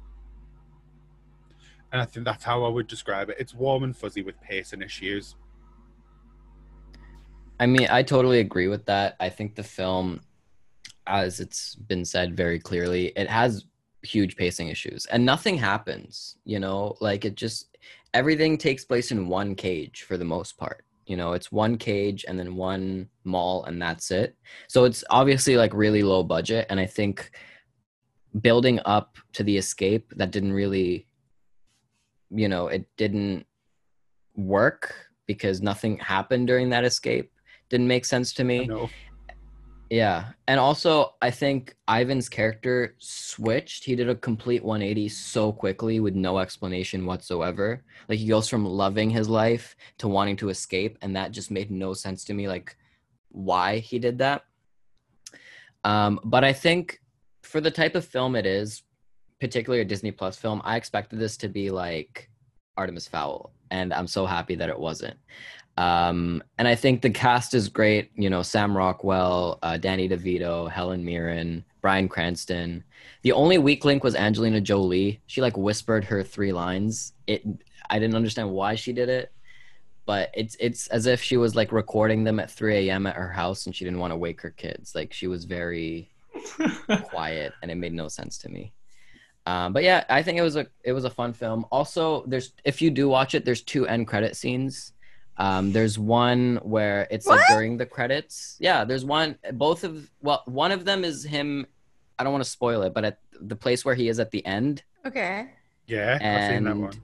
And 1.91 2.01
I 2.01 2.05
think 2.05 2.25
that's 2.25 2.43
how 2.43 2.63
I 2.63 2.69
would 2.69 2.87
describe 2.87 3.29
it. 3.29 3.37
It's 3.39 3.53
warm 3.53 3.83
and 3.83 3.95
fuzzy 3.95 4.21
with 4.23 4.39
pacing 4.41 4.81
issues. 4.81 5.35
I 7.59 7.65
mean, 7.65 7.87
I 7.89 8.03
totally 8.03 8.39
agree 8.39 8.67
with 8.67 8.85
that. 8.85 9.15
I 9.19 9.29
think 9.29 9.55
the 9.55 9.63
film, 9.63 10.21
as 11.07 11.39
it's 11.39 11.75
been 11.75 12.03
said 12.03 12.35
very 12.35 12.59
clearly, 12.59 13.07
it 13.15 13.29
has 13.29 13.65
huge 14.03 14.35
pacing 14.35 14.67
issues 14.67 15.05
and 15.07 15.25
nothing 15.25 15.57
happens, 15.57 16.37
you 16.43 16.59
know, 16.59 16.95
like 16.99 17.25
it 17.25 17.35
just, 17.35 17.77
everything 18.13 18.57
takes 18.57 18.85
place 18.85 19.11
in 19.11 19.27
one 19.27 19.55
cage 19.55 20.03
for 20.03 20.17
the 20.17 20.25
most 20.25 20.57
part. 20.57 20.85
You 21.05 21.17
know, 21.17 21.33
it's 21.33 21.51
one 21.51 21.77
cage 21.77 22.25
and 22.27 22.37
then 22.37 22.55
one 22.55 23.09
mall 23.23 23.63
and 23.65 23.81
that's 23.81 24.11
it. 24.11 24.35
So 24.67 24.83
it's 24.85 25.03
obviously 25.09 25.55
like 25.55 25.73
really 25.73 26.03
low 26.03 26.23
budget. 26.23 26.65
And 26.69 26.79
I 26.79 26.85
think 26.85 27.31
building 28.41 28.79
up 28.85 29.17
to 29.33 29.43
the 29.43 29.57
escape 29.57 30.11
that 30.17 30.31
didn't 30.31 30.53
really, 30.53 31.07
you 32.31 32.49
know, 32.49 32.67
it 32.67 32.85
didn't 32.97 33.45
work 34.35 34.93
because 35.25 35.61
nothing 35.61 35.97
happened 35.99 36.47
during 36.47 36.69
that 36.69 36.83
escape 36.83 37.31
didn't 37.69 37.87
make 37.87 38.05
sense 38.05 38.33
to 38.33 38.43
me. 38.43 38.65
know. 38.65 38.89
Yeah. 39.89 40.29
And 40.47 40.59
also, 40.59 41.13
I 41.21 41.29
think 41.29 41.75
Ivan's 41.87 42.27
character 42.27 42.95
switched. 42.97 43.83
He 43.83 43.95
did 43.95 44.09
a 44.09 44.15
complete 44.15 44.63
180 44.63 45.09
so 45.09 45.51
quickly 45.51 45.99
with 45.99 46.15
no 46.15 46.39
explanation 46.39 47.05
whatsoever. 47.05 47.83
Like, 48.09 48.19
he 48.19 48.27
goes 48.27 48.49
from 48.49 48.65
loving 48.65 49.09
his 49.09 49.29
life 49.29 49.75
to 49.99 50.07
wanting 50.07 50.37
to 50.37 50.49
escape. 50.49 50.97
And 51.01 51.15
that 51.15 51.31
just 51.31 51.51
made 51.51 51.69
no 51.69 51.93
sense 51.93 52.23
to 52.25 52.33
me, 52.33 52.47
like, 52.47 52.75
why 53.29 53.77
he 53.77 53.99
did 53.99 54.17
that. 54.19 54.43
Um, 55.83 56.19
but 56.23 56.43
I 56.43 56.51
think 56.51 56.99
for 57.43 57.61
the 57.61 57.71
type 57.71 57.95
of 57.95 58.05
film 58.05 58.35
it 58.35 58.47
is, 58.47 58.81
particularly 59.39 59.81
a 59.81 59.85
Disney 59.85 60.11
Plus 60.11 60.35
film, 60.35 60.61
I 60.65 60.77
expected 60.77 61.19
this 61.19 61.37
to 61.37 61.47
be 61.47 61.69
like 61.69 62.29
Artemis 62.75 63.07
Fowl. 63.07 63.53
And 63.69 63.93
I'm 63.93 64.07
so 64.07 64.25
happy 64.25 64.55
that 64.55 64.69
it 64.69 64.79
wasn't. 64.79 65.17
Um, 65.77 66.41
and 66.57 66.67
I 66.67 66.75
think 66.75 67.01
the 67.01 67.09
cast 67.09 67.53
is 67.53 67.67
great. 67.67 68.11
You 68.15 68.29
know, 68.29 68.41
Sam 68.41 68.75
Rockwell, 68.75 69.59
uh, 69.61 69.77
Danny 69.77 70.07
DeVito, 70.07 70.69
Helen 70.69 71.03
Mirren, 71.03 71.65
Bryan 71.81 72.07
Cranston. 72.07 72.83
The 73.23 73.33
only 73.33 73.57
weak 73.57 73.83
link 73.83 74.03
was 74.03 74.15
Angelina 74.15 74.61
Jolie. 74.61 75.21
She 75.27 75.41
like 75.41 75.57
whispered 75.57 76.05
her 76.05 76.23
three 76.23 76.53
lines. 76.53 77.13
It 77.27 77.43
I 77.89 77.99
didn't 77.99 78.15
understand 78.15 78.49
why 78.51 78.75
she 78.75 78.93
did 78.93 79.09
it, 79.09 79.31
but 80.05 80.29
it's 80.33 80.55
it's 80.59 80.87
as 80.87 81.05
if 81.05 81.21
she 81.21 81.37
was 81.37 81.55
like 81.55 81.71
recording 81.71 82.23
them 82.23 82.39
at 82.39 82.49
3 82.49 82.89
a.m. 82.89 83.05
at 83.05 83.15
her 83.15 83.31
house 83.31 83.65
and 83.65 83.75
she 83.75 83.83
didn't 83.83 83.99
want 83.99 84.11
to 84.11 84.17
wake 84.17 84.41
her 84.41 84.51
kids. 84.51 84.95
Like 84.95 85.13
she 85.13 85.27
was 85.27 85.43
very 85.43 86.09
quiet 87.03 87.53
and 87.61 87.69
it 87.69 87.75
made 87.75 87.93
no 87.93 88.07
sense 88.07 88.37
to 88.39 88.49
me. 88.49 88.71
Um, 89.47 89.73
but 89.73 89.83
yeah, 89.83 90.05
I 90.09 90.23
think 90.23 90.39
it 90.39 90.41
was 90.41 90.55
a 90.55 90.65
it 90.83 90.93
was 90.93 91.05
a 91.05 91.09
fun 91.09 91.33
film. 91.33 91.65
Also, 91.71 92.23
there's 92.25 92.53
if 92.63 92.81
you 92.81 92.89
do 92.89 93.07
watch 93.09 93.35
it, 93.35 93.45
there's 93.45 93.61
two 93.61 93.85
end 93.85 94.07
credit 94.07 94.35
scenes 94.35 94.93
Um, 95.37 95.71
there's 95.73 95.99
one 95.99 96.59
where 96.63 97.07
it's 97.11 97.25
What? 97.27 97.37
like 97.39 97.47
during 97.49 97.77
the 97.77 97.85
credits. 97.85 98.55
Yeah, 98.59 98.85
there's 98.85 99.03
one. 99.05 99.37
Both 99.53 99.83
of 99.83 100.09
well, 100.21 100.43
one 100.45 100.71
of 100.71 100.85
them 100.85 101.03
is 101.03 101.23
him. 101.23 101.67
I 102.17 102.23
don't 102.23 102.31
want 102.31 102.43
to 102.43 102.49
spoil 102.49 102.83
it, 102.83 102.93
but 102.93 103.03
at 103.03 103.19
the 103.41 103.55
place 103.55 103.83
where 103.83 103.95
he 103.95 104.07
is 104.07 104.19
at 104.19 104.31
the 104.31 104.45
end. 104.45 104.83
Okay. 105.05 105.49
Yeah, 105.87 106.13
I've 106.15 106.53
seen 106.53 106.63
that 106.63 106.71
And- 106.71 106.81
one. 106.81 107.01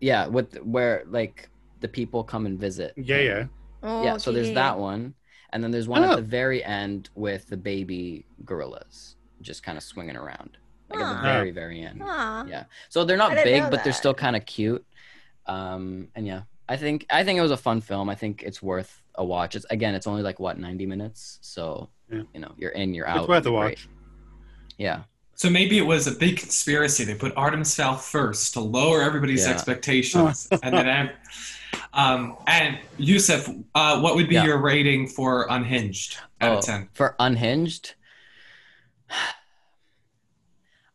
Yeah, 0.00 0.26
with 0.26 0.56
where 0.62 1.04
like 1.06 1.48
the 1.80 1.88
people 1.88 2.24
come 2.24 2.46
and 2.46 2.58
visit. 2.58 2.94
Yeah, 2.96 3.18
yeah. 3.18 3.44
Oh, 3.82 4.02
yeah. 4.02 4.16
So 4.16 4.32
there's 4.32 4.52
that 4.54 4.78
one, 4.78 5.14
and 5.52 5.62
then 5.62 5.70
there's 5.70 5.86
one 5.88 6.02
Oh. 6.04 6.10
at 6.12 6.16
the 6.16 6.22
very 6.22 6.64
end 6.64 7.10
with 7.14 7.46
the 7.48 7.56
baby 7.56 8.24
gorillas 8.44 9.16
just 9.42 9.62
kind 9.62 9.76
of 9.76 9.84
swinging 9.84 10.16
around, 10.16 10.56
like 10.88 11.00
at 11.00 11.16
the 11.16 11.20
very 11.22 11.50
very 11.50 11.82
end. 11.82 12.00
Aw. 12.02 12.46
Yeah. 12.46 12.64
So 12.88 13.04
they're 13.04 13.16
not 13.16 13.32
big, 13.44 13.70
but 13.70 13.84
they're 13.84 13.92
still 13.92 14.14
kind 14.14 14.36
of 14.36 14.46
cute. 14.46 14.84
Um, 15.46 16.08
and 16.14 16.26
yeah, 16.26 16.42
I 16.72 16.76
think 16.78 17.04
I 17.10 17.22
think 17.22 17.38
it 17.38 17.42
was 17.42 17.50
a 17.50 17.56
fun 17.56 17.82
film. 17.82 18.08
I 18.08 18.14
think 18.14 18.42
it's 18.42 18.62
worth 18.62 19.02
a 19.16 19.24
watch. 19.24 19.54
It's 19.56 19.66
again, 19.68 19.94
it's 19.94 20.06
only 20.06 20.22
like 20.22 20.40
what 20.40 20.58
90 20.58 20.86
minutes, 20.86 21.38
so 21.42 21.90
Yeah. 22.10 22.22
you 22.32 22.40
know 22.40 22.52
you're 22.56 22.70
in, 22.70 22.94
you're 22.94 23.06
out. 23.06 23.18
It's 23.18 23.28
worth 23.28 23.44
a 23.44 23.52
watch. 23.52 23.88
Yeah. 24.78 25.02
So 25.34 25.50
maybe 25.50 25.76
it 25.76 25.82
was 25.94 26.06
a 26.06 26.12
big 26.12 26.38
conspiracy. 26.38 27.04
They 27.04 27.14
put 27.14 27.32
Artemis 27.36 27.74
Fowl 27.76 27.96
first 27.96 28.54
to 28.54 28.60
lower 28.60 29.02
everybody's 29.02 29.44
Yeah. 29.44 29.52
expectations, 29.52 30.48
and 30.62 30.74
then, 30.74 30.88
ev- 30.88 31.10
um, 31.92 32.36
and 32.46 32.78
Yousef, 32.98 33.64
uh, 33.74 34.00
what 34.00 34.14
would 34.14 34.28
be 34.30 34.36
Yeah. 34.36 34.44
your 34.44 34.58
rating 34.58 35.06
for 35.08 35.46
Unhinged 35.50 36.16
out 36.40 36.52
Oh, 36.52 36.58
of 36.60 36.64
ten? 36.64 36.88
For 36.94 37.16
Unhinged, 37.18 37.96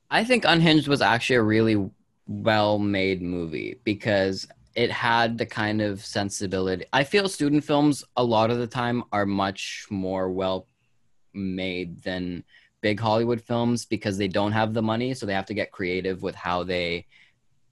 I 0.09 0.23
think 0.23 0.43
Unhinged 0.43 0.87
was 0.87 1.01
actually 1.03 1.35
a 1.35 1.43
really 1.43 1.89
well 2.27 2.79
made 2.79 3.21
movie 3.21 3.79
because 3.83 4.47
it 4.77 4.91
had 4.91 5.39
the 5.39 5.45
kind 5.45 5.81
of 5.81 6.05
sensibility. 6.05 6.85
I 6.93 7.03
feel 7.03 7.27
student 7.27 7.63
films 7.63 8.03
a 8.15 8.23
lot 8.23 8.51
of 8.51 8.59
the 8.59 8.67
time 8.67 9.03
are 9.11 9.25
much 9.25 9.87
more 9.89 10.31
well 10.31 10.67
made 11.33 12.03
than 12.03 12.43
big 12.81 12.99
Hollywood 12.99 13.41
films 13.41 13.85
because 13.85 14.19
they 14.19 14.27
don't 14.27 14.51
have 14.51 14.75
the 14.75 14.83
money, 14.83 15.15
so 15.15 15.25
they 15.25 15.33
have 15.33 15.47
to 15.47 15.55
get 15.55 15.71
creative 15.71 16.21
with 16.21 16.35
how 16.35 16.61
they 16.61 17.07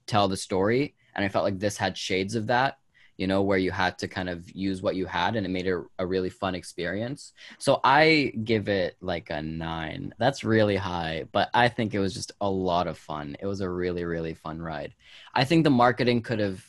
tell 0.06 0.26
the 0.26 0.36
story. 0.36 0.96
And 1.14 1.24
I 1.24 1.28
felt 1.28 1.44
like 1.44 1.60
this 1.60 1.76
had 1.76 1.96
shades 1.96 2.34
of 2.34 2.48
that, 2.48 2.78
you 3.16 3.28
know, 3.28 3.42
where 3.42 3.56
you 3.56 3.70
had 3.70 3.98
to 3.98 4.08
kind 4.08 4.28
of 4.28 4.50
use 4.50 4.82
what 4.82 4.96
you 4.96 5.06
had 5.06 5.36
and 5.36 5.46
it 5.46 5.50
made 5.50 5.68
it 5.68 5.80
a 6.00 6.06
really 6.06 6.28
fun 6.28 6.56
experience. 6.56 7.34
So 7.58 7.80
I 7.84 8.32
give 8.42 8.68
it 8.68 8.96
like 9.00 9.30
a 9.30 9.40
nine. 9.40 10.12
That's 10.18 10.42
really 10.42 10.76
high, 10.76 11.26
but 11.30 11.50
I 11.54 11.68
think 11.68 11.94
it 11.94 12.00
was 12.00 12.14
just 12.14 12.32
a 12.40 12.50
lot 12.50 12.88
of 12.88 12.98
fun. 12.98 13.36
It 13.38 13.46
was 13.46 13.60
a 13.60 13.70
really, 13.70 14.04
really 14.04 14.34
fun 14.34 14.60
ride. 14.60 14.92
I 15.32 15.44
think 15.44 15.62
the 15.62 15.70
marketing 15.70 16.22
could 16.22 16.40
have, 16.40 16.66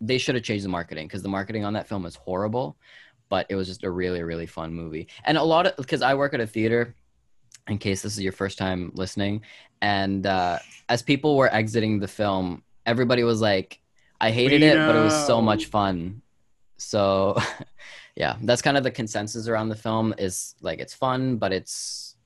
they 0.00 0.18
should 0.18 0.34
have 0.34 0.44
changed 0.44 0.64
the 0.64 0.68
marketing 0.68 1.06
because 1.06 1.22
the 1.22 1.28
marketing 1.28 1.64
on 1.64 1.72
that 1.74 1.88
film 1.88 2.06
is 2.06 2.16
horrible, 2.16 2.76
but 3.28 3.46
it 3.48 3.54
was 3.54 3.66
just 3.66 3.84
a 3.84 3.90
really, 3.90 4.22
really 4.22 4.46
fun 4.46 4.72
movie. 4.72 5.08
And 5.24 5.38
a 5.38 5.42
lot 5.42 5.66
of, 5.66 5.76
because 5.76 6.02
I 6.02 6.14
work 6.14 6.34
at 6.34 6.40
a 6.40 6.46
theater, 6.46 6.94
in 7.68 7.78
case 7.78 8.02
this 8.02 8.12
is 8.12 8.22
your 8.22 8.32
first 8.32 8.58
time 8.58 8.90
listening, 8.94 9.42
and 9.80 10.26
uh, 10.26 10.58
as 10.88 11.02
people 11.02 11.36
were 11.36 11.52
exiting 11.52 11.98
the 11.98 12.08
film, 12.08 12.62
everybody 12.86 13.22
was 13.24 13.40
like, 13.40 13.80
I 14.20 14.30
hated 14.30 14.62
it, 14.62 14.76
but 14.76 14.96
it 14.96 15.02
was 15.02 15.26
so 15.26 15.40
much 15.40 15.66
fun. 15.66 16.22
So, 16.76 17.36
yeah, 18.16 18.36
that's 18.42 18.62
kind 18.62 18.76
of 18.76 18.84
the 18.84 18.90
consensus 18.90 19.48
around 19.48 19.68
the 19.68 19.76
film 19.76 20.14
is 20.18 20.54
like 20.60 20.78
it's 20.78 20.94
fun, 20.94 21.36
but 21.36 21.52
it's 21.52 22.16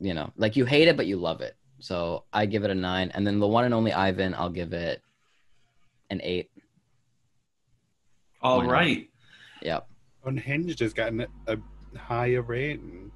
you 0.00 0.14
know 0.14 0.32
like 0.36 0.56
you 0.56 0.64
hate 0.64 0.88
it, 0.88 0.96
but 0.96 1.06
you 1.06 1.16
love 1.16 1.40
it. 1.40 1.56
So 1.80 2.24
I 2.32 2.46
give 2.46 2.64
it 2.64 2.70
a 2.70 2.74
nine, 2.74 3.10
and 3.14 3.26
then 3.26 3.40
the 3.40 3.46
one 3.46 3.64
and 3.64 3.74
only 3.74 3.92
Ivan, 3.92 4.34
I'll 4.34 4.50
give 4.50 4.72
it 4.72 5.02
an 6.10 6.20
eight. 6.22 6.50
All 8.42 8.58
why 8.58 8.66
not? 8.66 8.72
Yep. 9.62 9.88
Unhinged 10.24 10.82
is 10.82 10.92
getting 10.92 11.20
a, 11.20 11.26
a 11.46 11.56
higher 11.98 12.42
rating. 12.42 13.10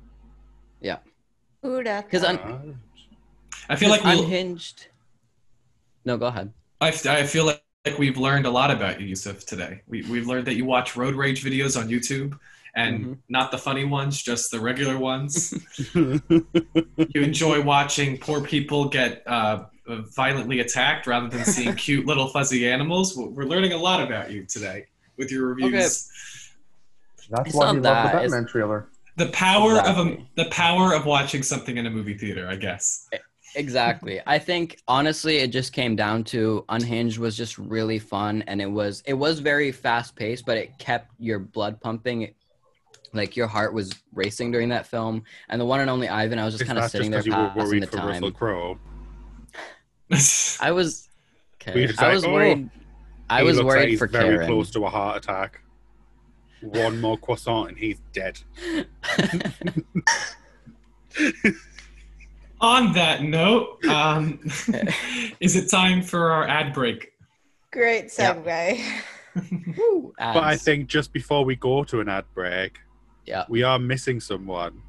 Who 1.62 1.83
da 1.83 2.03
Because 2.03 2.23
un-. 2.23 2.79
I 3.69 3.75
feel 3.77 3.89
like 3.91 4.05
we. 4.05 4.11
unhinged. 4.11 4.87
No, 6.05 6.17
go 6.17 6.27
ahead. 6.27 6.53
I, 6.81 6.89
I 6.89 7.25
feel 7.25 7.45
like, 7.45 7.65
like 7.85 7.99
we've 7.99 8.19
learned 8.19 8.47
a 8.47 8.51
lot 8.51 8.71
about 8.71 9.01
you, 9.01 9.12
Yousef, 9.12 9.45
today. 9.45 9.83
We, 9.89 10.03
we've 10.03 10.27
learned 10.29 10.47
that 10.47 10.55
you 10.55 10.65
watch 10.65 10.95
road 10.97 11.15
rage 11.17 11.43
videos 11.43 11.81
on 11.81 11.89
YouTube, 11.89 12.39
and 12.77 13.05
Mhm. 13.05 13.19
not 13.29 13.51
the 13.51 13.59
funny 13.59 13.85
ones, 13.85 14.23
just 14.23 14.53
the 14.53 14.61
regular 14.61 14.97
ones. 14.99 15.55
you 15.95 17.23
enjoy 17.23 17.61
watching 17.62 18.19
poor 18.19 18.41
people 18.43 18.89
get 18.89 19.27
uh, 19.27 19.65
violently 19.89 20.61
attacked 20.61 21.07
rather 21.09 21.29
than 21.29 21.45
seeing 21.45 21.75
cute 21.87 22.07
little 22.07 22.29
fuzzy 22.29 22.69
animals. 22.69 23.17
We're 23.17 23.29
we're 23.31 23.45
learning 23.45 23.73
a 23.73 23.79
lot 23.79 24.01
about 24.03 24.31
you 24.31 24.45
today 24.45 24.87
with 25.16 25.31
your 25.31 25.46
reviews. 25.48 25.72
That's 27.31 27.48
It's 27.48 27.55
why 27.55 27.66
not 27.66 27.74
he 27.76 27.81
loved 27.81 27.83
that, 27.85 28.02
the 28.02 28.09
it's- 28.18 28.31
Batman 28.33 28.46
trailer. 28.48 28.88
The 29.16 29.29
power 29.29 29.79
of 29.81 29.96
a, 30.07 30.18
the 30.37 30.44
power 30.50 30.92
of 30.94 31.07
watching 31.07 31.42
something 31.42 31.79
in 31.79 31.87
a 31.87 31.90
movie 31.90 32.18
theater, 32.18 32.46
I 32.50 32.57
guess. 32.57 33.09
Exactly. 33.55 34.20
I 34.26 34.38
think 34.38 34.79
honestly 34.87 35.38
it 35.38 35.46
just 35.48 35.72
came 35.72 35.96
down 35.96 36.22
to 36.24 36.66
Unhinged 36.68 37.16
was 37.16 37.35
just 37.35 37.57
really 37.57 37.98
fun 37.98 38.42
and 38.46 38.61
it 38.61 38.70
was 38.70 39.02
it 39.07 39.14
was 39.14 39.38
very 39.40 39.72
fast 39.72 40.14
paced, 40.16 40.44
but 40.44 40.59
it 40.59 40.76
kept 40.79 41.11
your 41.18 41.38
blood 41.38 41.81
pumping. 41.81 42.35
Like 43.14 43.38
your 43.38 43.46
heart 43.46 43.72
was 43.72 43.94
racing 44.12 44.50
during 44.52 44.68
that 44.68 44.87
film. 44.87 45.22
And 45.48 45.59
the 45.59 45.64
one 45.64 45.81
and 45.81 45.88
only 45.88 46.11
Ivan, 46.11 46.38
I 46.38 46.44
was 46.44 46.52
just 46.52 46.64
Is 46.64 46.68
kind 46.68 46.79
of 46.79 46.90
sitting 46.90 47.11
just 47.11 47.24
there 47.26 47.33
because 47.55 47.72
you 47.72 47.81
were 47.81 47.81
passing 47.81 47.81
the 47.81 47.87
for 47.87 47.96
time. 47.96 48.33
Crowe? 48.33 48.79
I 50.61 50.70
was 50.72 51.09
Were 51.66 51.70
okay. 51.70 51.81
you 51.81 51.87
just 51.87 52.02
I 52.02 52.07
like, 52.09 52.14
was 52.16 52.24
"Oh, 52.26 52.33
worried 52.35 52.68
I 53.29 53.41
He 53.41 53.45
was 53.47 53.57
looks 53.57 53.67
like 53.67 53.77
worried 53.77 53.89
he's 53.91 53.99
for 53.99 54.07
very 54.09 54.35
Karen. 54.37 54.47
close 54.47 54.71
to 54.73 54.85
a 54.87 54.91
heart 54.91 55.17
attack. 55.19 55.61
One 56.62 57.01
more 57.01 57.19
croissant 57.19 57.69
and 57.71 57.79
he's 57.79 58.01
dead. 58.12 58.39
On 62.61 62.93
that 62.95 63.23
note, 63.23 63.85
um, 63.87 64.41
is 65.41 65.57
it 65.57 65.69
time 65.71 66.03
for 66.03 66.33
our 66.33 66.49
ad 66.49 66.73
break? 66.73 67.12
Great 67.71 68.07
segue. 68.07 68.81
Woo, 69.77 70.15
But 70.19 70.39
I 70.39 70.57
think 70.57 70.89
just 70.89 71.12
before 71.12 71.45
we 71.45 71.55
go 71.57 71.85
to 71.85 72.01
an 72.01 72.09
ad 72.09 72.25
break, 72.35 72.79
Yeah. 73.27 73.45
we 73.51 73.62
are 73.62 73.79
missing 73.79 74.21
someone. 74.21 74.83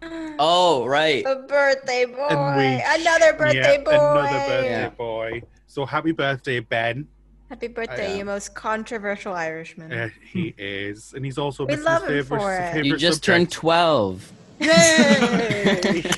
Oh, 0.40 0.86
right. 0.86 1.24
A 1.26 1.34
birthday 1.48 2.04
boy. 2.04 2.28
We- 2.28 2.80
Another 2.86 3.32
birthday 3.36 3.78
yeah, 3.78 3.82
boy. 3.82 3.90
Another 3.90 4.38
birthday 4.46 4.70
Yeah. 4.70 4.88
boy. 4.90 5.42
So 5.66 5.84
happy 5.84 6.12
birthday, 6.12 6.60
Ben. 6.60 7.08
Happy 7.48 7.66
birthday, 7.68 8.18
you 8.18 8.24
most 8.26 8.54
controversial 8.54 9.32
Irishman. 9.32 9.90
Uh, 9.90 10.08
he 10.32 10.54
is, 10.58 11.14
and 11.14 11.24
he's 11.24 11.38
also 11.38 11.64
We 11.64 11.76
love 11.76 12.02
his 12.02 12.10
him 12.10 12.22
favorite, 12.24 12.40
for 12.40 12.54
it. 12.54 12.72
favorite 12.72 12.86
You 12.86 12.96
just 12.98 13.24
turned 13.24 13.50
12. 13.50 14.32
Yay! 14.60 16.10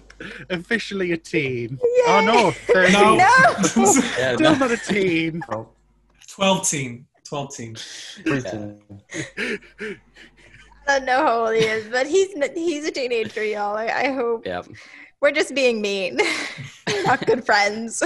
Officially 0.50 1.12
a 1.12 1.16
teen. 1.18 1.78
Yay! 1.82 2.02
Oh 2.06 2.20
no, 2.24 2.50
13. 2.52 2.92
No. 2.92 3.16
no! 3.16 3.24
Yeah, 4.18 4.34
Still 4.36 4.56
not 4.56 4.70
a 4.70 4.76
teen. 4.78 5.42
12 6.28 6.68
teen. 6.68 7.06
12 7.24 7.54
teen. 7.54 7.74
preteen. 7.74 8.78
I 10.88 10.98
don't 10.98 11.04
know 11.04 11.18
how 11.18 11.44
old 11.44 11.54
he 11.54 11.60
is, 11.64 11.86
but 11.90 12.06
he's 12.06 12.32
he's 12.54 12.86
a 12.86 12.90
teenager, 12.90 13.44
y'all. 13.44 13.76
I, 13.76 13.86
I 13.88 14.12
hope 14.12 14.46
Yep. 14.46 14.68
we're 15.20 15.32
just 15.32 15.54
being 15.54 15.82
mean. 15.82 16.18
not 17.04 17.24
good 17.26 17.44
friends. 17.44 18.02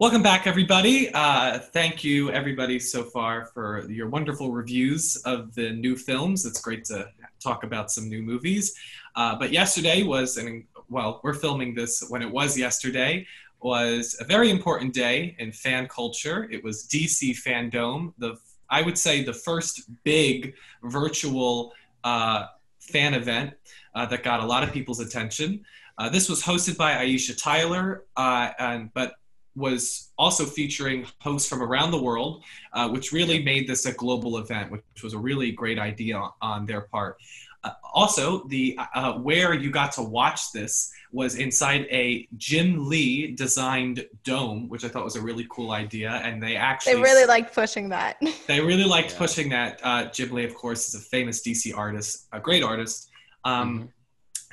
Welcome 0.00 0.22
back, 0.22 0.46
everybody. 0.46 1.10
Uh, 1.12 1.58
thank 1.58 2.04
you, 2.04 2.30
everybody, 2.30 2.78
so 2.78 3.02
far 3.02 3.46
for 3.46 3.90
your 3.90 4.08
wonderful 4.08 4.52
reviews 4.52 5.16
of 5.24 5.52
the 5.56 5.70
new 5.70 5.96
films. 5.96 6.46
It's 6.46 6.60
great 6.60 6.84
to 6.84 7.08
talk 7.42 7.64
about 7.64 7.90
some 7.90 8.08
new 8.08 8.22
movies. 8.22 8.76
Uh, 9.16 9.36
but 9.36 9.50
yesterday 9.50 10.04
was, 10.04 10.36
an, 10.36 10.64
well, 10.88 11.20
we're 11.24 11.34
filming 11.34 11.74
this 11.74 12.04
when 12.08 12.22
it 12.22 12.30
was 12.30 12.56
yesterday, 12.56 13.26
was 13.60 14.16
a 14.20 14.24
very 14.24 14.50
important 14.50 14.94
day 14.94 15.34
in 15.40 15.50
fan 15.50 15.88
culture. 15.88 16.48
It 16.48 16.62
was 16.62 16.86
DC 16.86 17.42
FanDome, 17.42 18.12
the 18.18 18.36
I 18.70 18.82
would 18.82 18.96
say 18.96 19.24
the 19.24 19.32
first 19.32 19.82
big 20.04 20.54
virtual 20.84 21.72
uh, 22.04 22.46
fan 22.78 23.14
event 23.14 23.54
uh, 23.96 24.06
that 24.06 24.22
got 24.22 24.38
a 24.38 24.46
lot 24.46 24.62
of 24.62 24.72
people's 24.72 25.00
attention. 25.00 25.64
Uh, 25.98 26.08
this 26.08 26.28
was 26.28 26.40
hosted 26.40 26.76
by 26.76 27.04
Aisha 27.04 27.36
Tyler, 27.36 28.04
uh, 28.16 28.50
and 28.60 28.94
but 28.94 29.14
was 29.58 30.10
also 30.16 30.44
featuring 30.44 31.06
hosts 31.20 31.48
from 31.48 31.62
around 31.62 31.90
the 31.90 32.02
world, 32.02 32.44
uh, 32.72 32.88
which 32.88 33.12
really 33.12 33.42
made 33.42 33.66
this 33.68 33.86
a 33.86 33.92
global 33.92 34.38
event, 34.38 34.70
which 34.70 35.02
was 35.02 35.14
a 35.14 35.18
really 35.18 35.50
great 35.52 35.78
idea 35.78 36.20
on 36.40 36.64
their 36.66 36.82
part. 36.82 37.16
Uh, 37.64 37.70
also, 37.92 38.44
the 38.48 38.78
uh, 38.94 39.14
where 39.14 39.52
you 39.52 39.70
got 39.70 39.90
to 39.92 40.02
watch 40.02 40.52
this 40.52 40.92
was 41.10 41.34
inside 41.36 41.86
a 41.90 42.28
Jim 42.36 42.88
Lee 42.88 43.32
designed 43.32 44.06
dome, 44.22 44.68
which 44.68 44.84
I 44.84 44.88
thought 44.88 45.02
was 45.04 45.16
a 45.16 45.20
really 45.20 45.46
cool 45.50 45.72
idea, 45.72 46.10
and 46.24 46.40
they 46.40 46.54
actually 46.54 46.94
they 46.94 47.00
really 47.02 47.26
like 47.26 47.52
pushing 47.52 47.88
that. 47.88 48.16
they 48.46 48.60
really 48.60 48.84
liked 48.84 49.12
Yeah. 49.12 49.18
pushing 49.18 49.48
that. 49.50 49.80
Uh, 49.82 50.04
Jim 50.06 50.30
Lee, 50.30 50.44
of 50.44 50.54
course, 50.54 50.88
is 50.88 50.94
a 50.94 51.04
famous 51.16 51.42
DC 51.42 51.76
artist, 51.76 52.28
a 52.32 52.38
great 52.40 52.62
artist. 52.62 53.10
Um, 53.44 53.92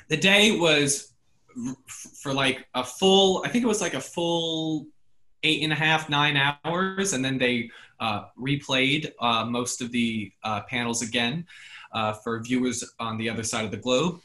The 0.08 0.16
day 0.16 0.56
was 0.58 1.12
for 2.22 2.32
like 2.34 2.66
a 2.74 2.84
full, 2.84 3.42
I 3.44 3.48
think 3.48 3.64
it 3.64 3.68
was 3.68 3.80
like 3.80 3.94
a 3.94 4.00
full 4.00 4.86
eight 5.46 5.62
and 5.62 5.72
a 5.72 5.76
half, 5.76 6.08
nine 6.08 6.36
hours, 6.36 7.12
and 7.12 7.24
then 7.24 7.38
they 7.38 7.70
uh, 8.00 8.24
replayed 8.38 9.12
uh, 9.20 9.44
most 9.44 9.80
of 9.80 9.92
the 9.92 10.32
uh, 10.42 10.60
panels 10.62 11.02
again 11.02 11.46
uh, 11.92 12.12
for 12.12 12.40
viewers 12.40 12.84
on 12.98 13.16
the 13.16 13.30
other 13.30 13.44
side 13.44 13.64
of 13.64 13.70
the 13.70 13.76
globe. 13.76 14.20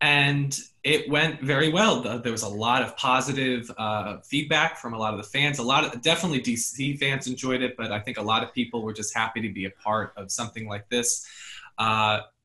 And 0.00 0.56
it 0.84 1.08
went 1.10 1.40
very 1.40 1.70
well. 1.70 2.00
There 2.00 2.32
was 2.32 2.42
a 2.42 2.48
lot 2.48 2.82
of 2.82 2.96
positive 2.96 3.70
uh, 3.78 4.18
feedback 4.18 4.78
from 4.78 4.94
a 4.94 4.98
lot 4.98 5.12
of 5.12 5.18
the 5.18 5.28
fans. 5.28 5.58
A 5.58 5.62
lot 5.62 5.84
of 5.84 6.02
definitely 6.02 6.40
DC 6.40 6.98
fans 6.98 7.26
enjoyed 7.26 7.62
it, 7.62 7.76
but 7.76 7.90
I 7.90 7.98
think 7.98 8.16
a 8.16 8.22
lot 8.22 8.42
of 8.44 8.52
people 8.52 8.82
were 8.82 8.92
just 8.92 9.14
happy 9.14 9.40
to 9.40 9.52
be 9.52 9.64
a 9.64 9.70
part 9.70 10.12
of 10.16 10.30
something 10.30 10.68
like 10.68 10.88
this. 10.88 11.26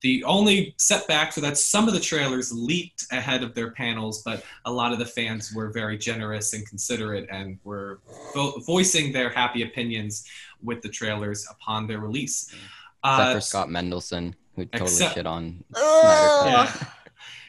Uh, 0.04 0.08
the 0.10 0.24
only 0.26 0.74
setback 0.78 1.38
are 1.38 1.42
that 1.42 1.58
some 1.58 1.88
of 1.88 1.94
the 1.94 2.00
trailers 2.00 2.52
leaked 2.52 3.06
ahead 3.12 3.42
of 3.44 3.54
their 3.56 3.72
panels, 3.72 4.22
but 4.24 4.44
a 4.66 4.72
lot 4.72 4.92
of 4.92 5.00
the 5.00 5.06
fans 5.06 5.54
were 5.56 5.72
very 5.72 5.98
generous 5.98 6.54
and 6.54 6.68
considerate 6.68 7.28
and 7.32 7.58
were 7.64 8.02
vo- 8.34 8.60
voicing 8.66 9.14
their 9.14 9.30
happy 9.30 9.64
opinions 9.64 10.26
with 10.62 10.82
the 10.82 10.90
trailers 10.90 11.48
upon 11.50 11.88
their 11.88 12.00
release. 12.00 12.48
Except 12.52 12.64
Uh, 13.04 13.34
for 13.34 13.42
Scott 13.42 13.70
Mendelson, 13.70 14.34
who 14.56 14.66
totally 14.66 14.92
except- 14.92 15.16
shit 15.16 15.26
on 15.26 15.64
Ugh. 15.76 16.48
Yeah. 16.48 16.72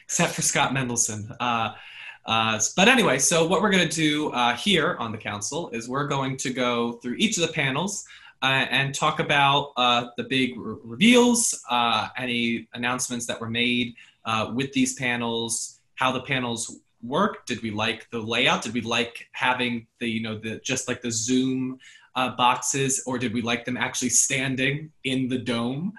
except 0.05 0.33
for 0.33 0.41
Scott 0.41 0.71
Mendelson. 0.71 1.35
Uh, 1.39 1.73
uh, 2.25 2.59
but 2.75 2.87
anyway, 2.87 3.19
so 3.19 3.45
what 3.45 3.61
we're 3.61 3.69
going 3.69 3.87
to 3.87 3.95
do 3.95 4.29
uh, 4.31 4.55
here 4.55 4.95
on 4.99 5.11
the 5.11 5.17
council 5.17 5.69
is 5.71 5.87
we're 5.87 6.07
going 6.07 6.35
to 6.37 6.51
go 6.51 6.93
through 6.93 7.15
each 7.17 7.37
of 7.37 7.45
the 7.47 7.53
panels 7.53 8.03
uh, 8.45 8.67
and 8.69 8.93
talk 8.93 9.19
about 9.19 9.71
uh, 9.75 10.05
the 10.17 10.23
big 10.23 10.55
re- 10.55 10.77
reveals, 10.83 11.59
uh, 11.67 12.09
any 12.15 12.67
announcements 12.75 13.25
that 13.25 13.41
were 13.41 13.49
made 13.49 13.95
uh, 14.25 14.51
with 14.53 14.71
these 14.73 14.93
panels, 14.93 15.79
how 15.95 16.11
the 16.11 16.21
panels 16.21 16.79
work. 17.01 17.47
Did 17.47 17.63
we 17.63 17.71
like 17.71 18.07
the 18.11 18.19
layout? 18.19 18.61
Did 18.61 18.75
we 18.75 18.81
like 18.81 19.27
having 19.31 19.87
the 19.99 20.07
you 20.07 20.21
know 20.21 20.37
the 20.37 20.59
just 20.63 20.87
like 20.87 21.01
the 21.01 21.11
Zoom 21.11 21.79
uh, 22.15 22.35
boxes, 22.35 23.01
or 23.07 23.17
did 23.17 23.33
we 23.33 23.41
like 23.41 23.65
them 23.65 23.77
actually 23.77 24.09
standing 24.09 24.91
in 25.03 25.27
the 25.27 25.39
dome, 25.39 25.93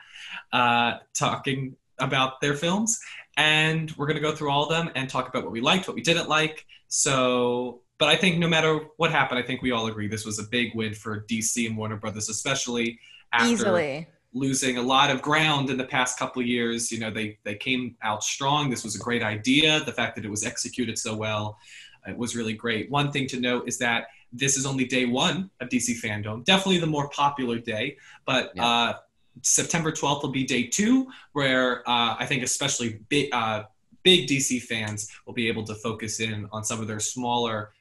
uh, 0.53 0.99
talking 1.15 1.75
about 1.99 2.41
their 2.41 2.55
films? 2.55 3.01
and 3.39 3.93
we're 3.99 4.07
to 4.07 4.19
go 4.19 4.35
through 4.35 4.51
all 4.51 4.63
of 4.63 4.71
them 4.71 4.91
and 4.95 5.11
talk 5.11 5.29
about 5.29 5.43
what 5.43 5.53
we 5.53 5.61
liked, 5.61 5.87
what 5.87 5.95
we 5.95 6.01
didn't 6.01 6.27
like. 6.27 6.65
So, 6.89 7.83
but 7.99 8.09
I 8.09 8.17
think 8.17 8.39
no 8.39 8.49
matter 8.49 8.81
what 8.97 9.11
happened, 9.11 9.39
I 9.39 9.43
think 9.43 9.63
we 9.63 9.71
all 9.71 9.87
agree 9.87 10.07
this 10.09 10.27
was 10.27 10.39
a 10.39 10.45
big 10.45 10.75
win 10.75 10.95
for 10.95 11.23
DC 11.23 11.67
and 11.67 11.77
Warner 11.77 11.97
Brothers, 11.97 12.29
especially 12.29 12.99
after 13.33 13.53
Easily. 13.53 14.07
losing 14.33 14.77
a 14.77 14.83
lot 14.83 15.11
of 15.11 15.23
ground 15.23 15.71
in 15.71 15.79
the 15.79 15.85
past 15.85 16.19
couple 16.19 16.43
of 16.43 16.49
years. 16.49 16.93
You 16.93 17.01
know, 17.01 17.11
they 17.11 17.39
they 17.45 17.55
came 17.55 17.97
out 18.03 18.23
strong. 18.23 18.69
This 18.69 18.85
was 18.85 18.97
a 18.97 18.99
great 18.99 19.23
idea. 19.23 19.81
The 19.81 19.93
fact 19.93 20.17
that 20.17 20.25
it 20.25 20.31
was 20.31 20.45
executed 20.45 20.99
so 20.99 21.17
well, 21.17 21.59
it 22.07 22.17
was 22.17 22.37
really 22.37 22.55
great. 22.55 22.91
One 22.91 23.11
thing 23.11 23.27
to 23.29 23.41
note 23.41 23.67
is 23.67 23.79
that 23.79 24.09
this 24.33 24.59
is 24.59 24.67
only 24.67 24.85
day 24.85 25.07
one 25.07 25.51
of 25.61 25.69
DC 25.69 26.01
FanDome. 26.03 26.45
Definitely 26.45 26.79
the 26.79 26.87
more 26.87 27.09
popular 27.11 27.59
day, 27.59 27.97
but. 28.25 28.53
Yeah. 28.55 28.67
Uh, 28.67 28.95
September 29.43 29.93
12th 29.93 30.23
will 30.23 30.31
be 30.31 30.45
day 30.45 30.63
two, 30.63 31.09
where 31.33 31.87
uh, 31.87 32.17
I 32.19 32.25
think 32.25 32.43
especially 32.43 33.01
big, 33.11 33.29
uh, 33.35 33.65
big 34.03 34.29
DC 34.29 34.63
fans 34.63 35.11
will 35.27 35.35
be 35.35 35.47
able 35.47 35.65
to 35.65 35.75
focus 35.75 36.21
in 36.21 36.49
on 36.53 36.65
some 36.65 36.81
of 36.81 36.87
their 36.87 37.01
smaller 37.01 37.73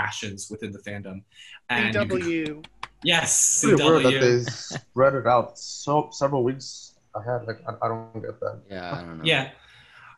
passions 0.00 0.50
within 0.50 0.70
the 0.72 0.78
fandom. 0.80 1.22
And 1.70 1.94
you 1.94 2.06
can- 2.06 2.20
CW. 2.20 2.64
yes, 3.02 3.60
Pretty 3.64 3.82
weird 3.82 4.04
that 4.04 4.20
they 4.20 4.38
spread 4.50 5.14
it 5.14 5.26
out 5.26 5.58
so 5.58 6.08
several 6.12 6.42
weeks 6.44 6.94
ahead. 7.14 7.46
Like 7.46 7.60
I, 7.68 7.72
I 7.84 7.88
don't 7.88 8.22
get 8.26 8.38
that. 8.40 8.56
Yeah, 8.70 8.92
I 8.94 9.00
don't 9.02 9.18
know. 9.18 9.24
Yeah. 9.24 9.50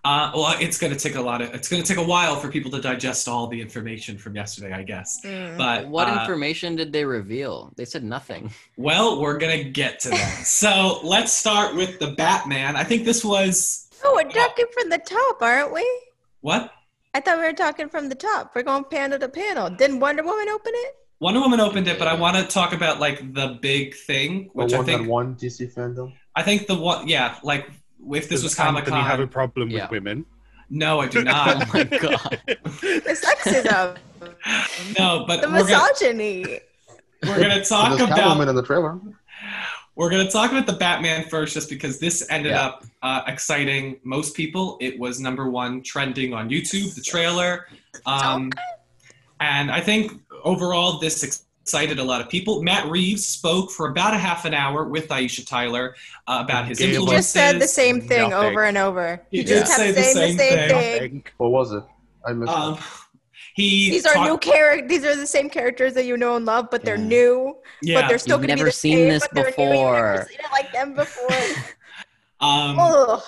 Uh, 0.04 0.30
well, 0.34 0.56
it's 0.60 0.78
going 0.78 0.92
to 0.92 0.98
take 0.98 1.16
a 1.16 1.20
lot 1.20 1.42
of. 1.42 1.52
It's 1.52 1.68
going 1.68 1.82
to 1.82 1.88
take 1.88 1.98
a 1.98 2.06
while 2.06 2.36
for 2.36 2.48
people 2.48 2.70
to 2.70 2.80
digest 2.80 3.28
all 3.28 3.46
the 3.48 3.60
information 3.60 4.16
from 4.16 4.36
yesterday, 4.36 4.72
I 4.72 4.84
guess. 4.84 5.20
Mm. 5.24 5.58
But 5.58 5.88
What 5.88 6.08
uh, 6.08 6.20
information 6.20 6.76
did 6.76 6.92
they 6.92 7.04
reveal? 7.04 7.72
They 7.76 7.84
said 7.84 8.04
nothing. 8.04 8.50
well, 8.76 9.20
we're 9.20 9.38
going 9.38 9.58
to 9.64 9.68
get 9.70 9.98
to 10.00 10.10
that. 10.10 10.46
so 10.60 11.00
let's 11.02 11.32
start 11.32 11.74
with 11.74 11.98
the 11.98 12.12
Batman. 12.12 12.76
I 12.76 12.84
think 12.84 13.04
this 13.04 13.24
was 13.24 13.88
Oh, 14.04 14.12
we're 14.14 14.30
talking 14.30 14.66
from 14.72 14.88
the 14.88 14.98
top, 14.98 15.42
aren't 15.42 15.72
we? 15.72 15.84
what 16.40 16.70
I 17.18 17.20
thought 17.20 17.38
we 17.38 17.46
were 17.46 17.52
talking 17.52 17.88
from 17.88 18.08
the 18.08 18.14
top. 18.14 18.52
We're 18.54 18.62
going 18.62 18.84
panel 18.84 19.18
to 19.18 19.28
panel. 19.28 19.68
Didn't 19.70 19.98
Wonder 19.98 20.22
Woman 20.22 20.48
open 20.50 20.70
it? 20.72 20.94
Wonder 21.18 21.40
Woman 21.40 21.58
opened 21.58 21.88
it, 21.88 21.98
but 21.98 22.06
I 22.06 22.14
want 22.14 22.36
to 22.36 22.44
talk 22.44 22.72
about 22.72 23.00
like 23.00 23.34
the 23.34 23.58
big 23.60 23.96
thing, 23.96 24.44
The 24.44 24.50
which 24.52 24.72
I 24.72 24.84
think 24.84 25.08
one 25.08 25.34
DC 25.34 25.74
FanDome. 25.74 26.12
I 26.36 26.44
think 26.44 26.68
the 26.68 26.76
one, 26.78 27.08
yeah, 27.08 27.36
like 27.42 27.68
if 28.12 28.28
this 28.28 28.44
was 28.44 28.52
Does 28.52 28.54
Comic 28.54 28.84
Antony 28.84 29.02
have 29.02 29.18
a 29.18 29.24
Con. 29.24 29.30
problem 29.32 29.68
Yeah. 29.70 29.82
with 29.86 29.90
women? 29.90 30.26
No, 30.70 31.00
I 31.00 31.08
do 31.08 31.24
not. 31.24 31.56
Oh 31.74 31.74
my 31.74 31.82
god. 31.82 32.40
The 32.46 33.18
sexism, 33.20 33.96
no, 34.96 35.24
but 35.26 35.40
the 35.40 35.48
we're 35.48 35.66
gonna, 35.66 35.88
misogyny. 35.90 36.60
we're 37.26 37.40
gonna 37.40 37.64
talk 37.64 37.98
There's 37.98 38.08
about 38.08 38.16
Catwoman 38.38 38.48
in 38.48 38.54
the 38.54 38.62
trailer. 38.62 39.00
We're 39.98 40.10
going 40.10 40.24
to 40.24 40.30
talk 40.30 40.52
about 40.52 40.68
the 40.68 40.74
Batman 40.74 41.24
first, 41.24 41.54
just 41.54 41.68
because 41.68 41.98
this 41.98 42.24
ended 42.30 42.52
Yeah. 42.52 42.66
up 42.66 42.84
uh, 43.02 43.22
exciting 43.26 43.98
most 44.04 44.36
people. 44.36 44.76
It 44.80 44.96
was 44.96 45.18
number 45.18 45.50
one 45.50 45.82
trending 45.82 46.32
on 46.32 46.48
YouTube, 46.48 46.94
the 46.94 47.00
trailer. 47.00 47.66
Um, 48.06 48.52
and 49.40 49.72
I 49.72 49.80
think 49.80 50.12
overall, 50.44 51.00
this 51.00 51.24
excited 51.24 51.98
a 51.98 52.04
lot 52.04 52.20
of 52.20 52.28
people. 52.28 52.62
Matt 52.62 52.88
Reeves 52.88 53.26
spoke 53.26 53.72
for 53.72 53.88
about 53.88 54.14
a 54.14 54.18
half 54.18 54.44
an 54.44 54.54
hour 54.54 54.84
with 54.84 55.08
Aisha 55.08 55.44
Tyler 55.44 55.96
uh, 56.28 56.42
about 56.44 56.68
his 56.68 56.78
He 56.78 56.94
He 56.96 57.04
just 57.06 57.30
said 57.30 57.60
the 57.60 57.66
same 57.66 58.00
thing 58.00 58.30
Nothing. 58.30 58.50
over 58.50 58.64
and 58.66 58.78
over. 58.78 59.20
He 59.32 59.38
He 59.38 59.44
just 59.44 59.74
say 59.74 59.86
kept 59.86 59.96
the 59.96 60.02
saying 60.04 60.36
the 60.36 60.38
same 60.38 60.38
same 60.38 60.68
thing. 60.68 60.98
thing. 61.10 61.24
What 61.38 61.50
was 61.50 61.72
it? 61.72 61.82
I 62.24 62.34
missed 62.34 62.52
Um, 62.52 62.74
it. 62.74 62.80
He 63.62 63.90
These 63.90 64.06
are 64.06 64.14
talked- 64.14 64.30
new 64.30 64.38
characters. 64.38 64.88
These 64.88 65.04
are 65.04 65.16
the 65.16 65.26
same 65.26 65.50
characters 65.50 65.92
that 65.94 66.04
you 66.04 66.16
know 66.16 66.36
and 66.36 66.46
love, 66.46 66.68
but 66.70 66.84
they're 66.84 66.96
Yeah. 66.96 67.04
new. 67.04 67.56
Yeah. 67.82 68.00
But 68.00 68.08
they're 68.08 68.18
still 68.18 68.38
You've 68.38 68.46
going 68.46 68.50
to 68.50 68.54
be 68.54 68.58
never 68.60 68.68
the 68.70 68.72
seen 68.72 68.96
same, 68.98 69.08
this 69.08 69.22
but 69.22 69.34
they're 69.34 69.44
new. 69.44 69.50
You've 69.64 69.82
never 69.82 70.12
before. 70.14 70.26
seen 70.28 70.38
it 70.38 70.52
like 70.52 70.72
them 70.72 70.94
before. 70.94 71.64
um, 72.40 72.78
Ugh. 72.78 73.22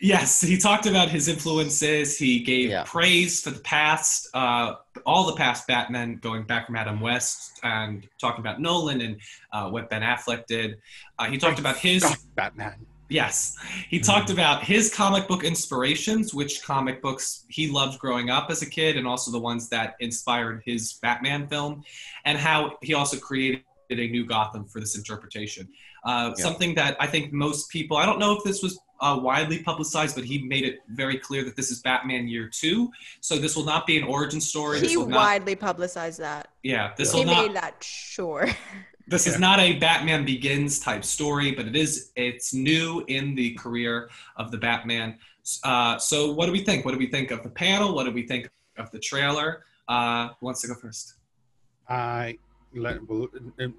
Yes, 0.00 0.40
he 0.42 0.58
talked 0.58 0.86
about 0.86 1.08
his 1.08 1.26
influences. 1.26 2.18
He 2.18 2.40
gave 2.40 2.68
Yeah. 2.70 2.84
praise 2.86 3.40
for 3.42 3.50
the 3.50 3.60
past, 3.60 4.28
uh, 4.34 4.74
all 5.06 5.24
the 5.26 5.34
past 5.36 5.66
Batman, 5.66 6.16
going 6.22 6.44
back 6.44 6.66
from 6.66 6.76
Adam 6.76 7.00
West 7.00 7.58
and 7.64 8.06
talking 8.20 8.40
about 8.40 8.60
Nolan 8.60 9.00
and 9.00 9.16
uh, 9.52 9.68
what 9.70 9.88
Ben 9.90 10.02
Affleck 10.02 10.46
did. 10.46 10.76
Uh, 11.18 11.24
he 11.26 11.38
talked 11.38 11.58
about 11.58 11.76
his, 11.78 12.04
Batman. 12.36 12.74
Yes, 13.08 13.56
he 13.88 13.98
talked 14.00 14.30
about 14.30 14.64
his 14.64 14.92
comic 14.92 15.28
book 15.28 15.44
inspirations, 15.44 16.34
which 16.34 16.62
comic 16.62 17.00
books 17.02 17.44
he 17.48 17.68
loved 17.68 17.98
growing 17.98 18.30
up 18.30 18.50
as 18.50 18.62
a 18.62 18.66
kid, 18.70 18.96
and 18.96 19.06
also 19.06 19.30
the 19.30 19.38
ones 19.38 19.68
that 19.70 19.94
inspired 20.00 20.62
his 20.64 20.94
Batman 21.02 21.46
film, 21.48 21.82
and 22.24 22.38
how 22.38 22.76
he 22.82 22.94
also 22.94 23.16
created 23.18 23.62
a 23.90 24.08
new 24.08 24.26
Gotham 24.26 24.64
for 24.66 24.80
this 24.80 24.96
interpretation. 24.96 25.68
Uh, 26.04 26.32
Yeah. 26.36 26.42
Something 26.44 26.74
that 26.74 26.96
I 27.00 27.06
think 27.06 27.32
most 27.32 27.70
people, 27.70 27.96
I 27.96 28.06
don't 28.06 28.18
know 28.18 28.32
if 28.36 28.42
this 28.44 28.62
was 28.62 28.78
uh, 29.00 29.18
widely 29.20 29.58
publicized, 29.62 30.14
but 30.16 30.24
he 30.24 30.38
made 30.42 30.64
it 30.64 30.78
very 30.88 31.18
clear 31.18 31.44
that 31.44 31.54
this 31.54 31.70
is 31.70 31.80
Batman 31.82 32.26
Year 32.28 32.48
Two. 32.52 32.90
So 33.20 33.36
this 33.38 33.54
will 33.54 33.64
not 33.64 33.86
be 33.86 33.98
an 33.98 34.04
origin 34.04 34.40
story. 34.40 34.80
This 34.80 34.90
He 34.90 34.96
will 34.96 35.06
not, 35.06 35.16
widely 35.18 35.54
publicized 35.54 36.18
that. 36.20 36.48
yeah, 36.62 36.92
this 36.96 37.12
He 37.12 37.18
will 37.20 37.26
not. 37.26 37.46
made 37.46 37.56
that 37.56 37.82
sure. 37.84 38.48
This 39.06 39.26
Yeah. 39.26 39.34
is 39.34 39.38
not 39.38 39.60
a 39.60 39.74
Batman 39.74 40.24
Begins 40.24 40.80
type 40.80 41.04
story, 41.04 41.52
but 41.52 41.66
it 41.66 41.76
is. 41.76 42.10
It's 42.16 42.52
new 42.52 43.04
in 43.06 43.34
the 43.34 43.54
career 43.54 44.10
of 44.36 44.50
the 44.50 44.58
Batman. 44.58 45.18
Uh, 45.62 45.96
so 45.98 46.32
what 46.32 46.46
do 46.46 46.52
we 46.52 46.60
think? 46.64 46.84
What 46.84 46.92
do 46.92 46.98
we 46.98 47.06
think 47.06 47.30
of 47.30 47.42
the 47.44 47.50
panel? 47.50 47.94
What 47.94 48.04
do 48.04 48.10
we 48.12 48.26
think 48.26 48.48
of 48.78 48.90
the 48.90 48.98
trailer? 48.98 49.64
Uh, 49.88 50.28
who 50.40 50.46
wants 50.46 50.60
to 50.62 50.68
go 50.68 50.74
first? 50.74 51.14
I 51.88 52.36
let 52.74 53.06
well, 53.08 53.28
um, 53.60 53.74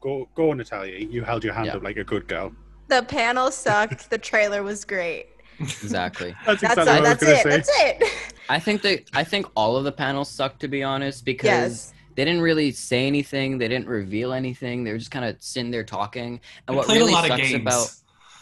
go 0.00 0.26
go 0.34 0.50
on, 0.50 0.56
Natalia. 0.56 0.98
You 0.98 1.22
held 1.24 1.44
your 1.44 1.52
hand 1.52 1.66
Yeah. 1.66 1.76
up 1.76 1.82
like 1.82 1.98
a 1.98 2.04
good 2.04 2.26
girl. 2.26 2.52
The 2.88 3.02
panel 3.02 3.50
sucked. 3.50 4.08
the 4.08 4.16
trailer 4.16 4.62
was 4.62 4.86
great. 4.86 5.26
Exactly. 5.60 6.34
That's 6.46 6.62
That's, 6.62 6.78
exactly 6.78 6.84
what 6.84 7.06
I 7.06 7.10
was 7.10 7.18
that's 7.18 7.22
it. 7.22 7.42
say. 7.42 7.50
That's 7.50 7.70
it. 8.08 8.12
I 8.48 8.58
think 8.58 8.80
that 8.80 9.10
I 9.12 9.24
think 9.24 9.44
all 9.54 9.76
of 9.76 9.84
the 9.84 9.92
panels 9.92 10.30
suck 10.30 10.58
to 10.60 10.68
be 10.68 10.82
honest 10.82 11.26
because 11.26 11.44
Yes. 11.44 11.94
They 12.18 12.24
didn't 12.24 12.40
really 12.42 12.72
say 12.72 13.06
anything. 13.06 13.58
They 13.58 13.68
didn't 13.68 13.86
reveal 13.86 14.32
anything. 14.32 14.82
They 14.82 14.90
were 14.90 14.98
just 14.98 15.12
kind 15.12 15.24
of 15.24 15.36
sitting 15.38 15.70
there 15.70 15.84
talking. 15.84 16.40
And 16.66 16.74
We 16.74 16.78
what 16.78 16.88
really 16.88 17.12
a 17.12 17.14
lot 17.14 17.24
of 17.30 17.36
sucks 17.36 17.42
games. 17.42 17.62
about 17.62 17.92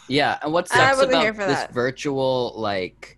yeah, 0.09 0.39
and 0.41 0.51
what 0.51 0.67
I 0.71 0.95
sucks 0.95 1.11
here 1.13 1.29
about 1.29 1.35
for 1.35 1.45
this 1.45 1.59
that. 1.59 1.73
virtual 1.73 2.53
like 2.57 3.17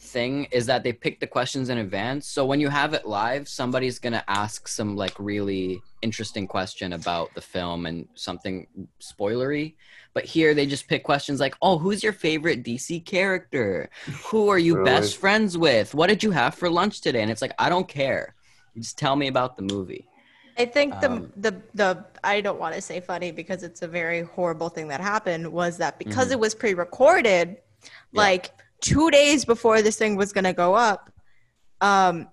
thing 0.00 0.44
is 0.52 0.64
that 0.66 0.84
they 0.84 0.94
pick 0.94 1.20
the 1.20 1.26
questions 1.26 1.68
in 1.68 1.76
advance. 1.76 2.26
So 2.26 2.46
when 2.46 2.60
you 2.60 2.70
have 2.70 2.94
it 2.94 3.06
live, 3.06 3.46
somebody's 3.46 3.98
gonna 3.98 4.24
ask 4.26 4.68
some 4.68 4.96
like 4.96 5.12
really 5.18 5.82
interesting 6.00 6.46
question 6.46 6.94
about 6.94 7.34
the 7.34 7.42
film 7.42 7.84
and 7.84 8.08
something 8.14 8.66
spoilery. 9.02 9.74
But 10.14 10.24
here 10.24 10.54
they 10.54 10.64
just 10.64 10.88
pick 10.88 11.04
questions 11.04 11.40
like, 11.40 11.56
"Oh, 11.60 11.76
who's 11.76 12.02
your 12.02 12.14
favorite 12.14 12.62
DC 12.62 13.00
character? 13.04 13.90
Who 14.28 14.48
are 14.48 14.58
you 14.58 14.76
Really? 14.76 14.86
best 14.86 15.18
friends 15.18 15.58
with? 15.58 15.94
What 15.94 16.06
did 16.06 16.22
you 16.22 16.30
have 16.30 16.54
for 16.54 16.70
lunch 16.70 17.02
today?" 17.02 17.20
And 17.20 17.30
it's 17.30 17.42
like, 17.42 17.52
I 17.58 17.68
don't 17.68 17.86
care. 17.86 18.34
Just 18.76 18.98
tell 18.98 19.16
me 19.16 19.28
about 19.28 19.56
the 19.56 19.62
movie. 19.62 20.06
I 20.58 20.66
think 20.66 21.00
the 21.00 21.10
Um, 21.10 21.32
the 21.36 21.62
the 21.74 22.04
I 22.22 22.40
don't 22.40 22.60
want 22.60 22.74
to 22.74 22.80
say 22.80 23.00
funny 23.00 23.32
because 23.32 23.62
it's 23.62 23.82
a 23.82 23.88
very 23.88 24.22
horrible 24.22 24.68
thing 24.68 24.88
that 24.88 25.00
happened 25.00 25.50
was 25.52 25.78
that 25.78 25.98
because 25.98 26.28
Mhm. 26.28 26.32
it 26.32 26.38
was 26.40 26.54
pre-recorded, 26.54 27.56
like 28.12 28.50
two 28.80 29.10
days 29.10 29.44
before 29.44 29.82
this 29.82 29.96
thing 29.96 30.14
was 30.16 30.32
gonna 30.32 30.52
go 30.52 30.74
up, 30.74 31.10
um, 31.80 32.28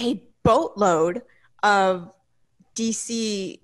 a 0.00 0.22
boatload 0.42 1.22
of 1.62 2.10
DC. 2.74 3.60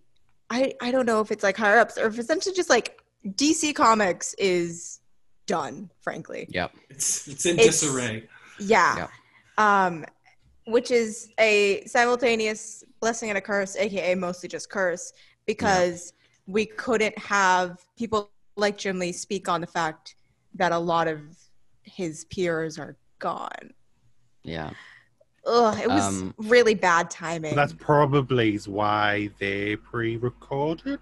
I 0.51 0.75
I 0.81 0.91
don't 0.91 1.07
know 1.07 1.21
if 1.21 1.31
it's 1.31 1.43
like 1.43 1.57
higher 1.57 1.79
ups 1.79 1.97
or 1.99 2.07
if 2.07 2.19
essentially 2.19 2.55
just 2.55 2.71
like 2.71 3.01
DC 3.27 3.73
Comics 3.75 4.35
is 4.35 5.01
done. 5.47 5.91
Frankly, 6.01 6.47
Yep. 6.51 6.73
It's 6.91 7.29
it's 7.29 7.47
in 7.47 7.59
It's- 7.59 7.81
disarray. 7.81 8.29
yeah. 8.59 9.09
Um, 9.59 10.05
which 10.67 10.91
is 10.91 11.31
a 11.39 11.83
simultaneous 11.87 12.85
blessing 13.01 13.29
and 13.31 13.39
a 13.39 13.41
curse, 13.41 13.77
aka 13.77 14.15
mostly 14.15 14.49
just 14.49 14.71
curse, 14.71 15.13
because 15.47 16.13
we 16.47 16.67
couldn't 16.67 17.17
have 17.19 17.85
people 17.97 18.31
like 18.57 18.77
Jim 18.79 18.99
Lee 18.99 19.13
speak 19.13 19.49
on 19.49 19.61
the 19.61 19.67
fact 19.67 20.17
that 20.55 20.73
a 20.73 20.79
lot 20.79 21.09
of 21.09 21.21
his 21.83 22.25
peers 22.27 22.79
are 22.79 22.97
gone. 23.19 23.73
Yeah. 24.43 24.71
Ugh, 25.47 25.79
it 25.81 25.89
was 25.89 26.05
Um, 26.23 26.35
really 26.39 26.75
bad 26.75 27.11
timing. 27.11 27.55
That's 27.55 27.73
probably 27.73 28.57
why 28.59 29.31
they 29.39 29.77
pre-recorded. 29.77 31.01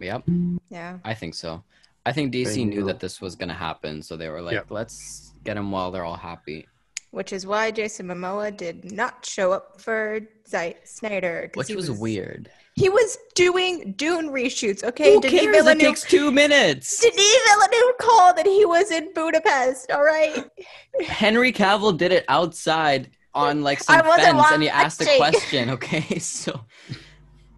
Yep. 0.00 0.24
yeah. 0.70 0.98
I 1.04 1.14
think 1.14 1.34
so. 1.34 1.62
I 2.06 2.12
think 2.12 2.32
DC 2.32 2.54
They 2.54 2.64
knew 2.64 2.76
knew. 2.80 2.84
that 2.86 3.00
this 3.00 3.20
was 3.20 3.34
gonna 3.34 3.54
happen, 3.54 4.02
so 4.02 4.16
they 4.16 4.28
were 4.28 4.42
like, 4.42 4.54
Yep. 4.54 4.70
let's 4.70 5.32
get 5.44 5.54
them 5.54 5.70
while 5.72 5.90
they're 5.90 6.04
all 6.04 6.16
happy. 6.16 6.68
Which 7.14 7.32
is 7.32 7.46
why 7.46 7.70
Jason 7.70 8.08
Momoa 8.08 8.54
did 8.56 8.90
not 8.90 9.24
show 9.24 9.52
up 9.52 9.80
for 9.80 10.18
Zei- 10.50 10.74
Snyder. 10.84 11.48
'cause 11.52 11.58
Which 11.58 11.68
he 11.68 11.76
was, 11.76 11.88
weird. 11.90 12.50
He 12.74 12.88
was 12.88 13.16
doing 13.36 13.92
Dune 13.96 14.30
reshoots. 14.30 14.82
Okay, 14.82 15.14
Who 15.14 15.20
Denis 15.20 15.40
cares? 15.42 15.66
It 15.68 15.78
takes 15.78 16.02
two 16.02 16.32
minutes. 16.32 16.98
Denis 16.98 17.38
Villeneuve 17.46 17.98
called 18.00 18.36
that 18.36 18.46
he 18.46 18.64
was 18.64 18.90
in 18.90 19.12
Budapest. 19.14 19.92
All 19.92 20.02
right. 20.02 20.44
Henry 21.06 21.52
Cavill 21.52 21.96
did 21.96 22.10
it 22.10 22.24
outside 22.28 23.10
on 23.32 23.62
like 23.62 23.80
some 23.80 24.00
I 24.00 24.06
wasn't 24.06 24.36
fence, 24.36 24.46
and 24.52 24.62
he 24.64 24.68
asked 24.68 25.00
a 25.00 25.16
question. 25.16 25.70
Okay, 25.70 26.18
so. 26.18 26.52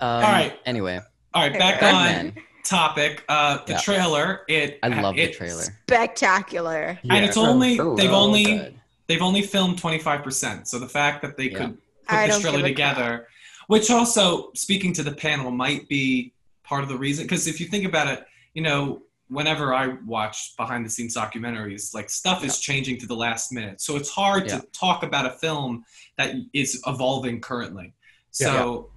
Um, 0.02 0.16
All 0.16 0.20
right. 0.20 0.52
Anyway, 0.66 1.00
All 1.32 1.42
right, 1.48 1.58
back 1.58 1.80
Batman. 1.80 1.94
on 1.94 2.24
Batman. 2.26 2.44
topic. 2.64 3.24
Uh, 3.30 3.58
the 3.64 3.72
Yeah. 3.72 3.78
trailer. 3.80 4.42
It. 4.48 4.78
I 4.82 4.88
love 5.00 5.16
the 5.16 5.30
trailer. 5.32 5.62
Spectacular. 5.62 6.98
And 7.08 7.24
it's 7.24 7.38
only 7.38 7.78
so 7.78 7.94
they've 7.96 8.10
only 8.12 8.44
Good. 8.44 8.75
They've 9.06 9.22
only 9.22 9.42
filmed 9.42 9.80
25%. 9.80 10.66
So 10.66 10.78
the 10.78 10.88
fact 10.88 11.22
that 11.22 11.36
they 11.36 11.50
Yeah. 11.50 11.58
could 11.58 11.78
put 12.08 12.14
I 12.18 12.26
this 12.26 12.40
trailer 12.40 12.58
give 12.58 12.66
a 12.66 12.68
together, 12.68 13.28
which 13.68 13.90
also 13.90 14.50
speaking 14.54 14.92
to 14.94 15.02
the 15.02 15.12
panel 15.12 15.50
might 15.50 15.88
be 15.88 16.32
part 16.64 16.82
of 16.82 16.88
the 16.88 16.96
reason 16.98 17.24
because 17.24 17.46
if 17.46 17.60
you 17.60 17.66
think 17.66 17.84
about 17.84 18.08
it, 18.08 18.26
you 18.54 18.62
know, 18.62 19.02
whenever 19.28 19.74
I 19.74 19.88
watch 20.04 20.56
behind 20.56 20.86
the 20.86 20.90
scenes 20.90 21.16
documentaries, 21.16 21.92
like 21.94 22.08
stuff 22.10 22.44
is 22.44 22.60
changing 22.60 22.98
to 22.98 23.06
the 23.06 23.16
last 23.16 23.52
minute. 23.52 23.80
So 23.80 23.96
it's 23.96 24.08
hard 24.08 24.46
Yeah. 24.46 24.58
to 24.60 24.66
talk 24.72 25.02
about 25.02 25.26
a 25.26 25.30
film 25.30 25.84
that 26.16 26.34
is 26.52 26.80
evolving 26.86 27.40
currently. 27.40 27.92
So 28.30 28.90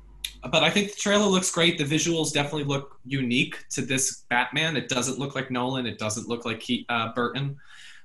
but 0.44 0.64
I 0.64 0.70
think 0.70 0.92
the 0.94 0.96
trailer 0.98 1.26
looks 1.26 1.52
great. 1.52 1.78
The 1.78 1.84
visuals 1.84 2.32
definitely 2.32 2.64
look 2.64 2.98
unique 3.04 3.68
to 3.72 3.82
this 3.82 4.24
Batman. 4.30 4.78
It 4.78 4.88
doesn't 4.88 5.20
look 5.20 5.36
like 5.36 5.52
Nolan. 5.52 5.86
It 5.86 5.98
doesn't 5.98 6.30
look 6.30 6.46
like 6.46 6.62
he, 6.62 6.86
uh, 6.88 7.12
Burton. 7.14 7.58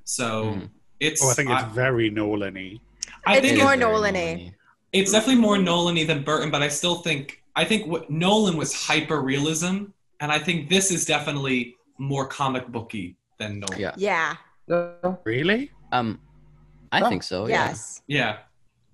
So 0.04 0.46
Mhm. 0.46 0.70
It's. 1.04 1.22
Oh, 1.24 1.30
I 1.30 1.34
think 1.34 1.50
it's 1.50 1.62
I, 1.62 1.68
very 1.68 2.10
Nolan-y. 2.10 2.78
I 3.26 3.36
It's 3.36 3.40
think 3.42 3.44
It 3.44 3.56
is 3.56 3.58
more 3.62 3.68
very 3.68 3.80
Nolan-y. 3.80 4.20
Nolan-y. 4.34 4.54
it's 4.92 5.12
definitely 5.12 5.40
more 5.40 5.58
Nolan-y 5.58 6.04
than 6.04 6.22
Burton, 6.22 6.50
but 6.50 6.62
I 6.62 6.68
still 6.68 6.96
think 6.96 7.42
I 7.56 7.64
think 7.64 7.86
what 7.86 8.10
Nolan 8.10 8.56
was 8.56 8.72
hyper 8.74 9.20
realism, 9.22 9.84
and 10.20 10.32
I 10.32 10.38
think 10.38 10.68
this 10.68 10.90
is 10.90 11.04
definitely 11.04 11.76
more 11.98 12.26
comic 12.26 12.66
booky 12.68 13.16
than 13.38 13.60
Nolan. 13.60 13.80
Yeah. 13.80 13.92
Yeah. 13.96 14.36
Yeah. 14.68 15.14
Really? 15.24 15.70
Um, 15.92 16.18
I 16.90 17.00
Oh, 17.02 17.08
think 17.08 17.22
so. 17.22 17.46
Yes. 17.46 18.02
Yeah, 18.06 18.38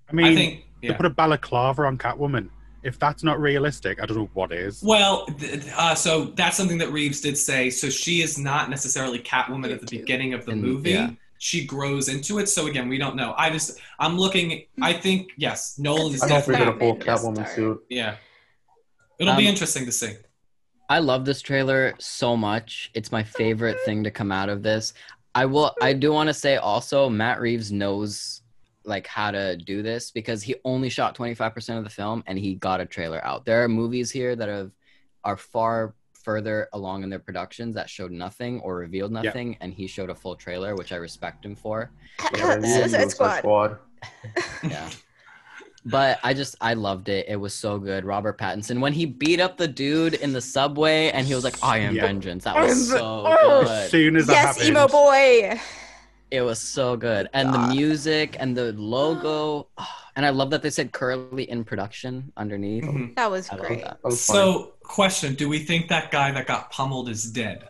I 0.09 0.12
mean, 0.12 0.27
I 0.27 0.35
think. 0.35 0.64
they 0.83 0.88
Yeah. 0.88 0.96
put 0.96 1.07
a 1.07 1.11
balaclava 1.11 1.83
on 1.85 1.96
Catwoman. 1.99 2.49
If 2.83 2.99
that's 2.99 3.23
not 3.23 3.38
realistic, 3.40 4.03
I 4.03 4.07
don't 4.07 4.16
know 4.16 4.31
what 4.33 4.53
is. 4.53 4.83
Well, 4.83 5.27
th- 5.27 5.64
uh, 5.77 5.94
so 5.94 6.25
that's 6.35 6.57
something 6.57 6.79
that 6.79 6.90
Reeves 6.90 7.20
did 7.20 7.37
say. 7.37 7.68
So 7.70 7.90
she 7.90 8.23
is 8.23 8.38
not 8.38 8.70
necessarily 8.70 9.18
Catwoman 9.18 9.70
at 9.73 9.81
the 9.83 9.99
beginning 9.99 10.33
of 10.35 10.46
the 10.46 10.53
In- 10.53 10.62
movie. 10.62 10.90
yeah. 10.92 11.11
She 11.42 11.64
grows 11.64 12.11
into 12.11 12.38
it. 12.38 12.50
So 12.50 12.66
again, 12.66 12.87
we 12.87 12.98
don't 12.98 13.16
know. 13.16 13.35
I 13.38 13.48
just 13.48 13.81
I'm 13.98 14.18
looking. 14.18 14.66
I 14.83 14.92
think 14.92 15.31
yes, 15.38 15.79
Nolan 15.79 16.12
is 16.12 16.22
I 16.22 16.29
don't 16.29 16.35
know 16.35 16.38
if 16.38 16.46
we 16.48 16.55
get 16.55 16.68
a 16.68 16.79
full 16.79 16.94
Batman 16.94 17.16
Catwoman 17.16 17.55
suit. 17.55 17.83
Yeah, 17.88 18.16
it'll 19.18 19.35
be 19.37 19.46
Um, 19.46 19.53
interesting 19.53 19.87
to 19.87 19.92
see. 19.92 20.12
I 20.90 20.98
love 20.98 21.24
this 21.24 21.40
trailer 21.40 21.94
so 21.98 22.37
much. 22.37 22.90
It's 22.92 23.11
my 23.11 23.22
favorite 23.22 23.79
thing 23.87 24.05
to 24.05 24.11
come 24.11 24.31
out 24.31 24.50
of 24.50 24.62
this. 24.62 24.92
I 25.35 25.46
will 25.46 25.74
I 25.81 25.94
do 25.94 26.12
want 26.12 26.29
to 26.29 26.35
say 26.35 26.57
also 26.57 27.09
Matt 27.09 27.40
Reeves 27.40 27.72
knows 27.72 28.42
like 28.85 29.07
how 29.07 29.31
to 29.31 29.57
do 29.57 29.83
this 29.83 30.11
because 30.11 30.42
he 30.42 30.57
only 30.66 30.90
shot 30.90 31.16
25% 31.16 31.79
of 31.79 31.85
the 31.85 31.90
film 31.90 32.22
and 32.26 32.38
he 32.38 32.55
got 32.57 32.83
a 32.83 32.87
trailer 32.87 33.24
out. 33.24 33.46
There 33.46 33.64
are 33.64 33.68
movies 33.68 34.11
here 34.11 34.37
that 34.37 34.48
have 34.50 34.72
are 35.24 35.38
far 35.38 35.94
further 36.25 36.69
along 36.73 37.03
in 37.03 37.11
their 37.11 37.19
productions 37.19 37.75
that 37.75 37.89
showed 37.89 38.11
nothing 38.13 38.61
or 38.61 38.77
revealed 38.77 39.13
Yeah. 39.13 39.23
nothing 39.23 39.57
and 39.61 39.73
he 39.73 39.87
showed 39.87 40.11
a 40.11 40.15
full 40.15 40.37
trailer 40.37 40.75
which 40.77 40.93
I 40.93 40.97
respect 40.97 41.45
him 41.45 41.55
for. 41.55 41.91
Yeah, 42.37 42.53
and 42.53 42.65
Suicide 42.65 43.11
Suicide 43.11 43.39
Squad. 43.39 43.79
Yeah. 44.63 44.89
But 45.85 46.19
I 46.23 46.35
just 46.35 46.57
I 46.61 46.75
loved 46.75 47.09
it. 47.09 47.27
It 47.27 47.37
was 47.37 47.55
so 47.55 47.79
good. 47.79 48.05
Robert 48.05 48.37
Pattinson 48.39 48.81
when 48.81 48.93
he 48.93 49.07
beat 49.07 49.41
up 49.41 49.57
the 49.57 49.67
dude 49.69 50.13
in 50.15 50.33
the 50.35 50.41
subway 50.41 51.11
and 51.11 51.27
he 51.27 51.35
was 51.35 51.43
like, 51.43 51.57
"I 51.63 51.79
am 51.79 51.95
Yeah. 51.97 52.03
vengeance." 52.03 52.45
That 52.45 52.57
was 52.57 52.89
so 52.91 53.25
oh, 53.27 53.63
good. 53.63 53.69
As 53.71 53.91
soon 53.91 54.17
as 54.17 54.27
that 54.27 54.33
Yes, 54.35 54.45
happened, 54.59 54.69
emo 54.77 54.89
boy. 54.89 55.59
It 56.31 56.43
was 56.43 56.59
so 56.61 56.97
good. 56.97 57.31
And 57.33 57.53
the 57.55 57.59
music 57.59 58.37
and 58.39 58.55
the 58.57 58.73
logo. 58.75 59.69
And 60.17 60.27
I 60.27 60.31
love 60.31 60.51
that 60.51 60.61
they 60.61 60.71
said 60.71 60.91
currently 60.93 61.49
in 61.49 61.65
production 61.65 62.33
underneath. 62.37 62.83
Mhm. 62.85 63.15
That 63.15 63.31
was 63.31 63.49
I 63.49 63.57
great. 63.57 63.79
that. 63.81 63.99
That 64.03 64.05
was 64.05 64.27
funny. 64.27 64.39
So, 64.39 64.73
question: 64.90 65.35
Do 65.35 65.48
we 65.48 65.59
think 65.61 65.88
that 65.88 66.11
guy 66.11 66.31
that 66.33 66.46
got 66.46 66.70
pummeled 66.70 67.09
is 67.09 67.31
dead? 67.31 67.68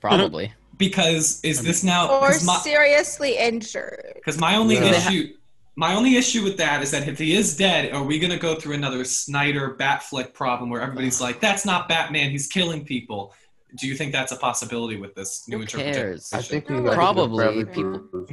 Probably. 0.00 0.52
Because 0.78 1.40
is 1.44 1.62
this 1.62 1.84
now? 1.84 2.08
Or 2.10 2.20
Because 2.28 2.44
my, 2.44 2.56
seriously 2.58 3.36
injured. 3.38 4.20
'cause 4.24 4.38
my 4.38 4.56
only 4.56 4.76
Yeah. 4.76 4.90
issue, 4.96 5.34
my 5.76 5.94
only 5.94 6.16
issue 6.16 6.42
with 6.42 6.56
that 6.56 6.82
is 6.82 6.90
that 6.90 7.06
if 7.06 7.18
he 7.18 7.34
is 7.36 7.56
dead, 7.56 7.92
are 7.92 8.02
we 8.02 8.18
gonna 8.18 8.36
go 8.38 8.56
through 8.56 8.74
another 8.74 9.04
Snyder 9.04 9.76
Batflick 9.78 10.34
problem 10.34 10.70
where 10.70 10.80
everybody's 10.80 11.20
like, 11.20 11.40
"That's 11.40 11.64
not 11.64 11.88
Batman. 11.88 12.30
He's 12.30 12.46
killing 12.48 12.84
people." 12.84 13.32
Do 13.78 13.86
you 13.86 13.94
think 13.94 14.12
that's 14.12 14.32
a 14.32 14.36
possibility 14.36 14.96
with 14.96 15.14
this 15.14 15.46
new 15.48 15.56
Who 15.56 15.62
interpretation? 15.62 16.02
cares? 16.02 16.32
I 16.32 16.42
think 16.42 16.68
No, 16.68 16.76
you 16.78 16.84
guys 16.86 16.94
Probably 16.94 17.64
people- 17.64 18.26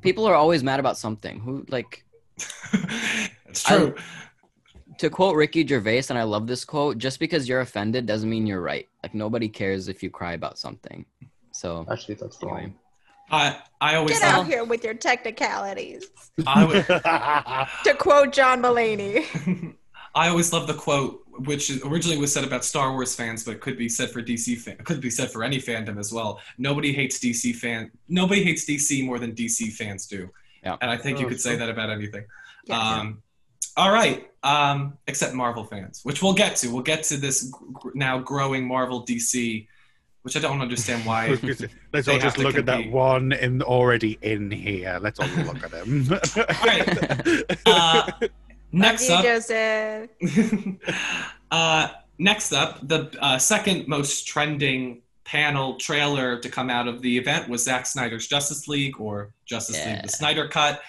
People 0.00 0.26
are 0.28 0.34
always 0.36 0.62
mad 0.62 0.78
about 0.78 0.96
something. 0.96 1.40
Who 1.40 1.64
like 1.68 2.04
it's 3.46 3.62
true. 3.64 3.94
To 4.98 5.10
quote 5.10 5.36
Ricky 5.36 5.66
Gervais, 5.66 6.04
and 6.10 6.18
I 6.18 6.22
love 6.24 6.46
this 6.46 6.64
quote, 6.64 6.98
just 6.98 7.18
because 7.20 7.48
you're 7.48 7.60
offended 7.60 8.06
doesn't 8.06 8.28
mean 8.28 8.46
you're 8.46 8.60
right. 8.60 8.88
Like 9.02 9.14
nobody 9.14 9.48
cares 9.48 9.88
if 9.88 10.02
you 10.02 10.10
cry 10.10 10.32
about 10.32 10.58
something. 10.58 11.04
So 11.52 11.86
Actually, 11.90 12.14
that's 12.16 12.42
wrong. 12.42 12.56
anyway. 12.58 12.72
I 13.30 13.58
I 13.80 13.94
always 13.96 14.18
Get 14.18 14.22
out 14.28 14.46
here 14.46 14.64
with 14.64 14.82
your 14.84 14.94
technicalities. 14.94 16.06
I, 16.46 16.64
would, 16.64 16.86
To 17.84 17.94
quote 17.98 18.32
John 18.32 18.62
Mulaney. 18.62 19.74
I 20.14 20.28
always 20.28 20.52
love 20.52 20.66
the 20.66 20.74
quote, 20.74 21.22
which 21.44 21.70
originally 21.84 22.16
was 22.16 22.32
said 22.32 22.42
about 22.42 22.64
Star 22.64 22.92
Wars 22.92 23.14
fans, 23.14 23.44
but 23.44 23.60
could 23.60 23.76
be 23.76 23.88
said 23.88 24.10
for 24.10 24.22
DC 24.22 24.56
fan, 24.58 24.76
could 24.78 25.00
be 25.00 25.10
said 25.10 25.30
for 25.30 25.44
any 25.44 25.58
fandom 25.58 25.98
as 25.98 26.12
well. 26.12 26.40
Nobody 26.56 26.92
hates 26.92 27.18
DC 27.18 27.54
fan. 27.54 27.90
Nobody 28.08 28.42
hates 28.42 28.64
DC 28.64 29.04
more 29.04 29.18
than 29.18 29.32
DC 29.32 29.72
fans 29.74 30.06
do. 30.06 30.30
Yeah. 30.64 30.76
And 30.80 30.90
I 30.90 30.96
think 30.96 31.20
you 31.20 31.26
Oh, 31.26 31.28
could 31.28 31.40
say 31.40 31.54
that 31.56 31.68
about 31.68 31.90
anything. 31.90 32.24
Yes. 32.64 32.78
Um, 32.78 33.22
all 33.78 33.92
right, 33.92 34.28
um, 34.42 34.98
except 35.06 35.34
Marvel 35.34 35.64
fans, 35.64 36.00
which 36.02 36.20
we'll 36.20 36.34
get 36.34 36.56
to. 36.56 36.68
We'll 36.72 36.82
get 36.82 37.04
to 37.04 37.16
this 37.16 37.44
gr- 37.44 37.90
now 37.94 38.18
growing 38.18 38.66
Marvel 38.66 39.06
DC, 39.06 39.68
which 40.22 40.36
I 40.36 40.40
don't 40.40 40.60
understand 40.60 41.06
why. 41.06 41.28
Let's 41.92 42.06
They 42.06 42.12
all 42.14 42.18
just 42.18 42.36
to 42.36 42.42
look 42.42 42.56
at 42.56 42.66
that 42.66 42.90
one 42.90 43.32
in 43.32 43.62
already 43.62 44.18
in 44.20 44.50
here. 44.50 44.98
Let's 45.00 45.20
all 45.20 45.28
look 45.28 45.62
at 45.64 45.72
him. 45.72 46.10
Uh, 47.66 48.10
next 48.72 49.08
up, 49.08 49.24
Joseph. 49.24 50.10
uh, 51.50 51.88
next 52.18 52.52
up, 52.52 52.86
the 52.86 53.16
uh, 53.20 53.38
second 53.38 53.86
most 53.86 54.26
trending 54.26 55.02
panel 55.24 55.76
trailer 55.76 56.38
to 56.40 56.48
come 56.48 56.68
out 56.68 56.88
of 56.88 57.00
the 57.02 57.16
event 57.16 57.48
was 57.48 57.62
Zack 57.62 57.86
Snyder's 57.86 58.26
Justice 58.26 58.66
League 58.66 58.98
or 59.00 59.32
Justice 59.46 59.84
League 59.86 60.02
the 60.02 60.08
Snyder 60.08 60.48
Cut. 60.48 60.80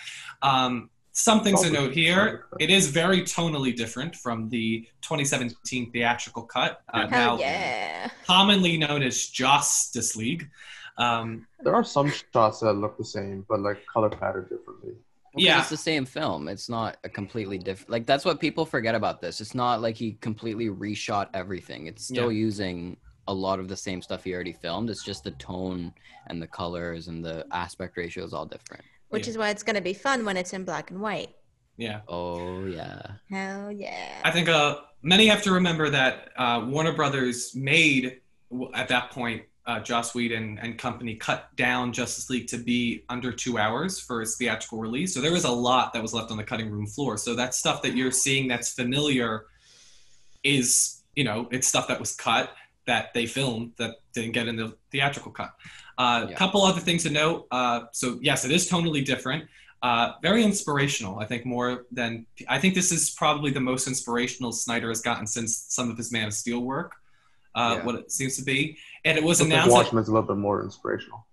Um, 0.41 0.89
some 1.11 1.43
things 1.43 1.61
to 1.63 1.71
note 1.71 1.93
here. 1.93 2.45
It 2.59 2.69
is 2.69 2.87
very 2.87 3.21
tonally 3.21 3.75
different 3.75 4.15
from 4.15 4.49
the 4.49 4.87
2017 5.01 5.91
theatrical 5.91 6.43
cut, 6.43 6.81
uh, 6.93 7.05
now 7.07 7.37
yeah. 7.39 8.09
commonly 8.25 8.77
known 8.77 9.01
as 9.03 9.27
Justice 9.27 10.15
League. 10.15 10.49
Um, 10.97 11.47
There 11.63 11.73
are 11.75 11.83
some 11.83 12.11
shots 12.33 12.59
that 12.59 12.73
look 12.73 12.97
the 12.97 13.05
same, 13.05 13.45
but 13.49 13.59
like 13.61 13.85
color 13.85 14.09
pattern 14.09 14.43
differently. 14.49 14.91
Well, 14.93 15.33
'cause 15.33 15.43
Yeah. 15.43 15.59
it's 15.59 15.69
the 15.69 15.77
same 15.77 16.05
film. 16.05 16.47
It's 16.47 16.69
not 16.69 16.97
a 17.03 17.09
completely 17.09 17.57
different. 17.57 17.89
Like 17.89 18.05
that's 18.05 18.25
what 18.25 18.39
people 18.39 18.65
forget 18.65 18.95
about 18.95 19.21
this. 19.21 19.41
It's 19.41 19.55
not 19.55 19.81
like 19.81 19.95
he 19.95 20.13
completely 20.13 20.67
reshot 20.69 21.29
everything. 21.33 21.87
It's 21.87 22.03
still 22.05 22.31
using 22.31 22.97
a 23.27 23.33
lot 23.33 23.59
of 23.59 23.67
the 23.67 23.77
same 23.77 24.01
stuff 24.01 24.23
he 24.23 24.33
already 24.33 24.53
filmed. 24.53 24.89
It's 24.89 25.03
just 25.03 25.23
the 25.23 25.31
tone 25.31 25.93
and 26.27 26.41
the 26.41 26.47
colors 26.47 27.07
and 27.09 27.23
the 27.23 27.45
aspect 27.51 27.95
ratio 27.95 28.23
is 28.25 28.33
all 28.33 28.45
different. 28.45 28.83
Which 29.09 29.25
Yeah. 29.25 29.31
is 29.31 29.37
why 29.37 29.49
it's 29.49 29.63
going 29.63 29.75
to 29.75 29.81
be 29.81 29.93
fun 29.93 30.25
when 30.25 30.37
it's 30.37 30.53
in 30.53 30.63
black 30.63 30.91
and 30.91 31.01
white. 31.01 31.35
Yeah. 31.77 32.01
Oh 32.07 32.65
yeah. 32.65 33.01
Hell 33.29 33.71
yeah. 33.71 34.21
I 34.23 34.31
think 34.31 34.49
uh, 34.49 34.79
many 35.01 35.27
have 35.27 35.41
to 35.43 35.51
remember 35.51 35.89
that 35.89 36.29
uh, 36.37 36.65
Warner 36.67 36.91
Brothers 36.93 37.55
made 37.55 38.19
at 38.73 38.87
that 38.89 39.11
point. 39.11 39.43
Uh, 39.65 39.79
Joss 39.79 40.15
Whedon 40.15 40.57
and 40.63 40.79
company 40.79 41.13
cut 41.15 41.55
down 41.55 41.93
Justice 41.93 42.27
League 42.31 42.47
to 42.47 42.57
be 42.57 43.03
under 43.07 43.31
two 43.31 43.59
hours 43.59 43.99
for 43.99 44.21
its 44.23 44.35
theatrical 44.35 44.79
release. 44.79 45.13
So 45.13 45.21
there 45.21 45.31
was 45.31 45.43
a 45.43 45.51
lot 45.51 45.93
that 45.93 46.01
was 46.01 46.11
left 46.11 46.31
on 46.31 46.37
the 46.37 46.43
cutting 46.43 46.71
room 46.71 46.87
floor. 46.87 47.17
So 47.17 47.35
that 47.35 47.53
stuff 47.53 47.83
that 47.83 47.95
you're 47.95 48.09
seeing 48.11 48.47
that's 48.47 48.73
familiar 48.73 49.45
is, 50.43 51.03
you 51.15 51.23
know, 51.23 51.47
it's 51.51 51.67
stuff 51.67 51.87
that 51.87 51.99
was 51.99 52.15
cut 52.15 52.51
that 52.85 53.13
they 53.13 53.27
filmed 53.27 53.73
that 53.77 53.97
didn't 54.13 54.31
get 54.31 54.47
in 54.47 54.55
the 54.55 54.75
theatrical 54.91 55.31
cut. 55.31 55.53
A 55.99 56.01
uh, 56.01 56.27
Yeah. 56.29 56.35
couple 56.37 56.63
other 56.63 56.79
things 56.79 57.03
to 57.03 57.09
note. 57.09 57.45
Uh, 57.51 57.81
so 57.91 58.17
yes, 58.21 58.45
it 58.45 58.51
is 58.51 58.69
tonally 58.69 59.03
different. 59.03 59.43
Uh, 59.81 60.13
very 60.21 60.43
inspirational. 60.43 61.19
I 61.19 61.25
think 61.25 61.45
more 61.45 61.85
than 61.91 62.25
I 62.47 62.57
think 62.59 62.73
this 62.73 62.91
is 62.91 63.09
probably 63.11 63.51
the 63.51 63.59
most 63.61 63.87
inspirational 63.87 64.51
Snyder 64.53 64.89
has 64.89 65.01
gotten 65.01 65.27
since 65.27 65.65
some 65.69 65.91
of 65.91 65.97
his 65.97 66.11
Man 66.11 66.27
of 66.27 66.33
Steel 66.33 66.61
work. 66.61 66.95
Uh, 67.55 67.75
Yeah. 67.77 67.85
What 67.85 67.95
it 67.95 68.11
seems 68.11 68.37
to 68.37 68.43
be, 68.43 68.77
and 69.05 69.17
it 69.17 69.23
was 69.23 69.39
I 69.41 69.43
think 69.43 69.53
announced. 69.53 69.69
that- 69.69 69.75
Watchmen's 69.83 70.07
a 70.07 70.11
little 70.13 70.27
bit 70.27 70.37
more 70.37 70.63
inspirational. 70.63 71.25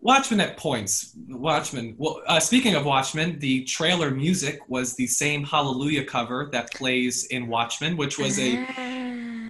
Watchmen 0.00 0.40
at 0.40 0.56
points. 0.56 1.12
Watchmen. 1.28 1.94
Well, 1.98 2.22
uh, 2.26 2.38
speaking 2.40 2.74
of 2.76 2.84
Watchmen, 2.84 3.38
the 3.40 3.64
trailer 3.64 4.10
music 4.10 4.60
was 4.68 4.94
the 4.94 5.06
same 5.08 5.42
Hallelujah 5.44 6.04
cover 6.04 6.48
that 6.52 6.72
plays 6.72 7.24
in 7.26 7.48
Watchmen, 7.48 7.96
which 7.96 8.16
was 8.18 8.38
a 8.38 8.64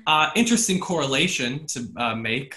uh, 0.07 0.31
interesting 0.37 0.79
correlation 0.81 1.67
to 1.67 1.89
uh, 1.97 2.15
make. 2.15 2.55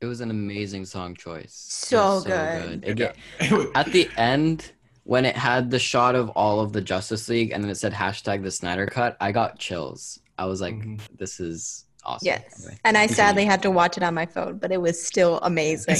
It 0.00 0.06
was 0.06 0.20
an 0.20 0.30
amazing 0.30 0.84
song 0.84 1.14
choice. 1.16 1.44
It 1.82 1.86
So 1.88 2.14
was 2.16 2.24
good. 2.24 2.84
It 2.84 2.94
get- 2.96 3.16
at 3.74 3.86
the 3.92 4.08
end, 4.16 4.72
when 5.04 5.24
it 5.24 5.36
had 5.36 5.70
the 5.70 5.78
shot 5.78 6.14
of 6.14 6.28
all 6.30 6.60
of 6.60 6.72
the 6.72 6.80
Justice 6.80 7.28
League 7.28 7.50
and 7.50 7.64
then 7.64 7.70
it 7.70 7.76
said 7.76 7.92
hashtag 7.92 8.42
the 8.42 8.50
Snyder 8.50 8.86
Cut, 8.86 9.16
I 9.20 9.32
got 9.32 9.58
chills. 9.58 10.20
I 10.38 10.44
was 10.44 10.60
like, 10.60 10.74
Mhm. 10.74 11.00
this 11.18 11.40
is 11.40 11.86
awesome. 12.04 12.26
Yes. 12.26 12.60
Anyway. 12.64 12.78
And 12.84 12.96
I 12.96 13.06
sadly 13.08 13.44
had 13.44 13.60
to 13.62 13.70
watch 13.72 13.96
it 13.96 14.04
on 14.04 14.14
my 14.14 14.26
phone, 14.26 14.58
but 14.58 14.70
it 14.70 14.80
was 14.80 15.02
still 15.04 15.40
amazing. 15.42 15.96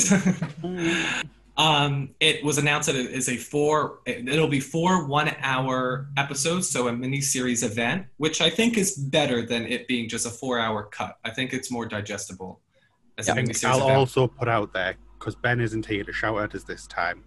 um, 1.57 2.15
it 2.21 2.45
was 2.45 2.59
announced 2.59 2.87
that 2.87 2.95
it 2.95 3.11
is 3.11 3.29
a 3.29 3.37
four. 3.37 3.99
It'll 4.07 4.47
be 4.47 4.61
four 4.61 5.07
one-hour 5.07 6.09
episodes, 6.17 6.69
so 6.71 6.87
a 6.87 6.93
mini-series 6.93 7.65
event, 7.65 8.07
which 8.19 8.41
I 8.41 8.49
think 8.49 8.79
is 8.79 8.97
better 8.97 9.45
than 9.45 9.67
it 9.67 9.89
being 9.89 10.09
just 10.09 10.25
a 10.25 10.31
four-hour 10.31 10.85
cut. 10.85 11.19
I 11.25 11.31
think 11.31 11.53
it's 11.53 11.69
more 11.71 11.85
digestible 11.87 12.61
as 13.19 13.29
a 13.29 13.33
And 13.33 13.43
mini-series 13.43 13.77
I'll 13.77 13.85
event. 13.85 13.99
also 13.99 14.27
put 14.27 14.49
out 14.49 14.73
there 14.73 14.97
because 15.19 15.35
Ben 15.35 15.61
isn't 15.61 15.85
here 15.87 16.05
to 16.05 16.12
shout 16.12 16.41
at 16.41 16.55
us 16.55 16.64
this 16.64 16.87
time. 16.87 17.25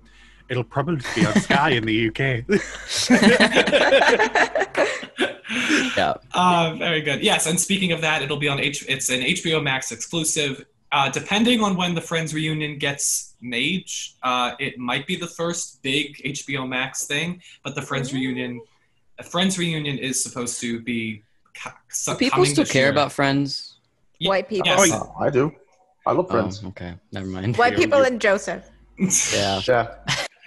It'll 0.50 0.64
probably 0.64 1.02
be 1.16 1.26
on 1.26 1.34
Sky 1.40 1.70
in 1.72 1.86
the 1.86 2.10
UK. 2.10 2.46
Yeah. 5.98 6.14
Uh, 6.34 6.76
very 6.78 7.02
good. 7.02 7.22
Yes, 7.22 7.46
and 7.46 7.60
speaking 7.60 7.92
of 7.92 8.00
that, 8.02 8.22
it'll 8.22 8.38
be 8.38 8.48
on 8.48 8.60
H. 8.60 8.86
It's 8.88 9.10
an 9.10 9.20
HBO 9.22 9.62
Max 9.62 9.92
exclusive. 9.92 10.66
Uh, 10.94 11.10
depending 11.10 11.62
on 11.62 11.76
when 11.76 11.94
the 11.94 12.00
Friends 12.02 12.34
reunion 12.34 12.78
gets 12.78 13.34
made, 13.42 13.86
uh, 14.24 14.54
it 14.60 14.78
might 14.78 15.06
be 15.06 15.18
the 15.18 15.28
first 15.28 15.84
big 15.84 16.16
HBO 16.24 16.68
Max 16.68 17.06
thing. 17.06 17.42
But 17.66 17.76
the 17.76 17.82
Friends 17.82 18.14
reunion, 18.14 18.62
a 19.20 19.24
Friends 19.24 19.60
reunion 19.60 19.98
is 19.98 20.24
supposed 20.24 20.62
to 20.62 20.80
be. 20.82 21.24
co- 21.62 21.72
Do 22.14 22.16
people 22.16 22.46
still 22.46 22.66
care 22.66 22.84
year. 22.84 22.92
about 22.92 23.12
friends? 23.12 23.76
Ye- 24.20 24.30
White 24.30 24.48
people. 24.48 24.68
Yes. 24.68 24.90
Oh. 24.94 25.14
I 25.20 25.30
do. 25.30 25.54
I 26.12 26.14
love 26.14 26.30
Friends. 26.30 26.62
Oh, 26.64 26.68
okay. 26.70 26.94
Never 27.14 27.28
mind. 27.28 27.56
White 27.58 27.76
people 27.82 28.00
you- 28.00 28.06
and 28.06 28.20
Joseph. 28.20 28.70
Yeah. 29.34 29.62
Yeah. 29.68 29.96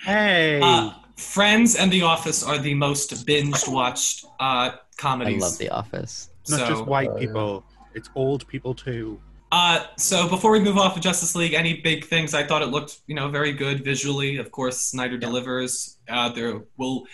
hey, 0.04 0.60
Uh, 0.62 0.92
Friends 1.16 1.74
and 1.76 1.90
The 1.90 2.02
Office 2.02 2.42
are 2.42 2.58
the 2.58 2.74
most 2.74 3.26
binged 3.26 3.66
watched 3.68 4.26
uh, 4.40 4.70
I 5.02 5.30
love 5.38 5.58
The 5.58 5.70
Office. 5.70 6.30
not 6.48 6.60
so- 6.60 6.66
just 6.68 6.84
white 6.86 7.08
uh, 7.10 7.14
people, 7.14 7.64
it's 7.94 8.10
old 8.14 8.46
people 8.46 8.74
too. 8.74 9.20
Uh, 9.52 9.84
so 9.96 10.28
before 10.28 10.50
we 10.50 10.60
move 10.60 10.76
off 10.76 10.96
of 10.96 11.02
Justice 11.02 11.34
League, 11.36 11.54
any 11.54 11.74
big 11.80 12.04
things? 12.04 12.34
I 12.34 12.42
thought 12.44 12.60
it 12.62 12.66
looked, 12.66 12.98
you 13.06 13.14
know, 13.14 13.28
very 13.28 13.52
good 13.52 13.84
visually. 13.84 14.36
Of 14.36 14.50
course, 14.50 14.78
Snyder 14.80 15.16
delivers. 15.16 15.98
Uh, 16.08 16.28
there 16.28 16.60
will, 16.76 17.06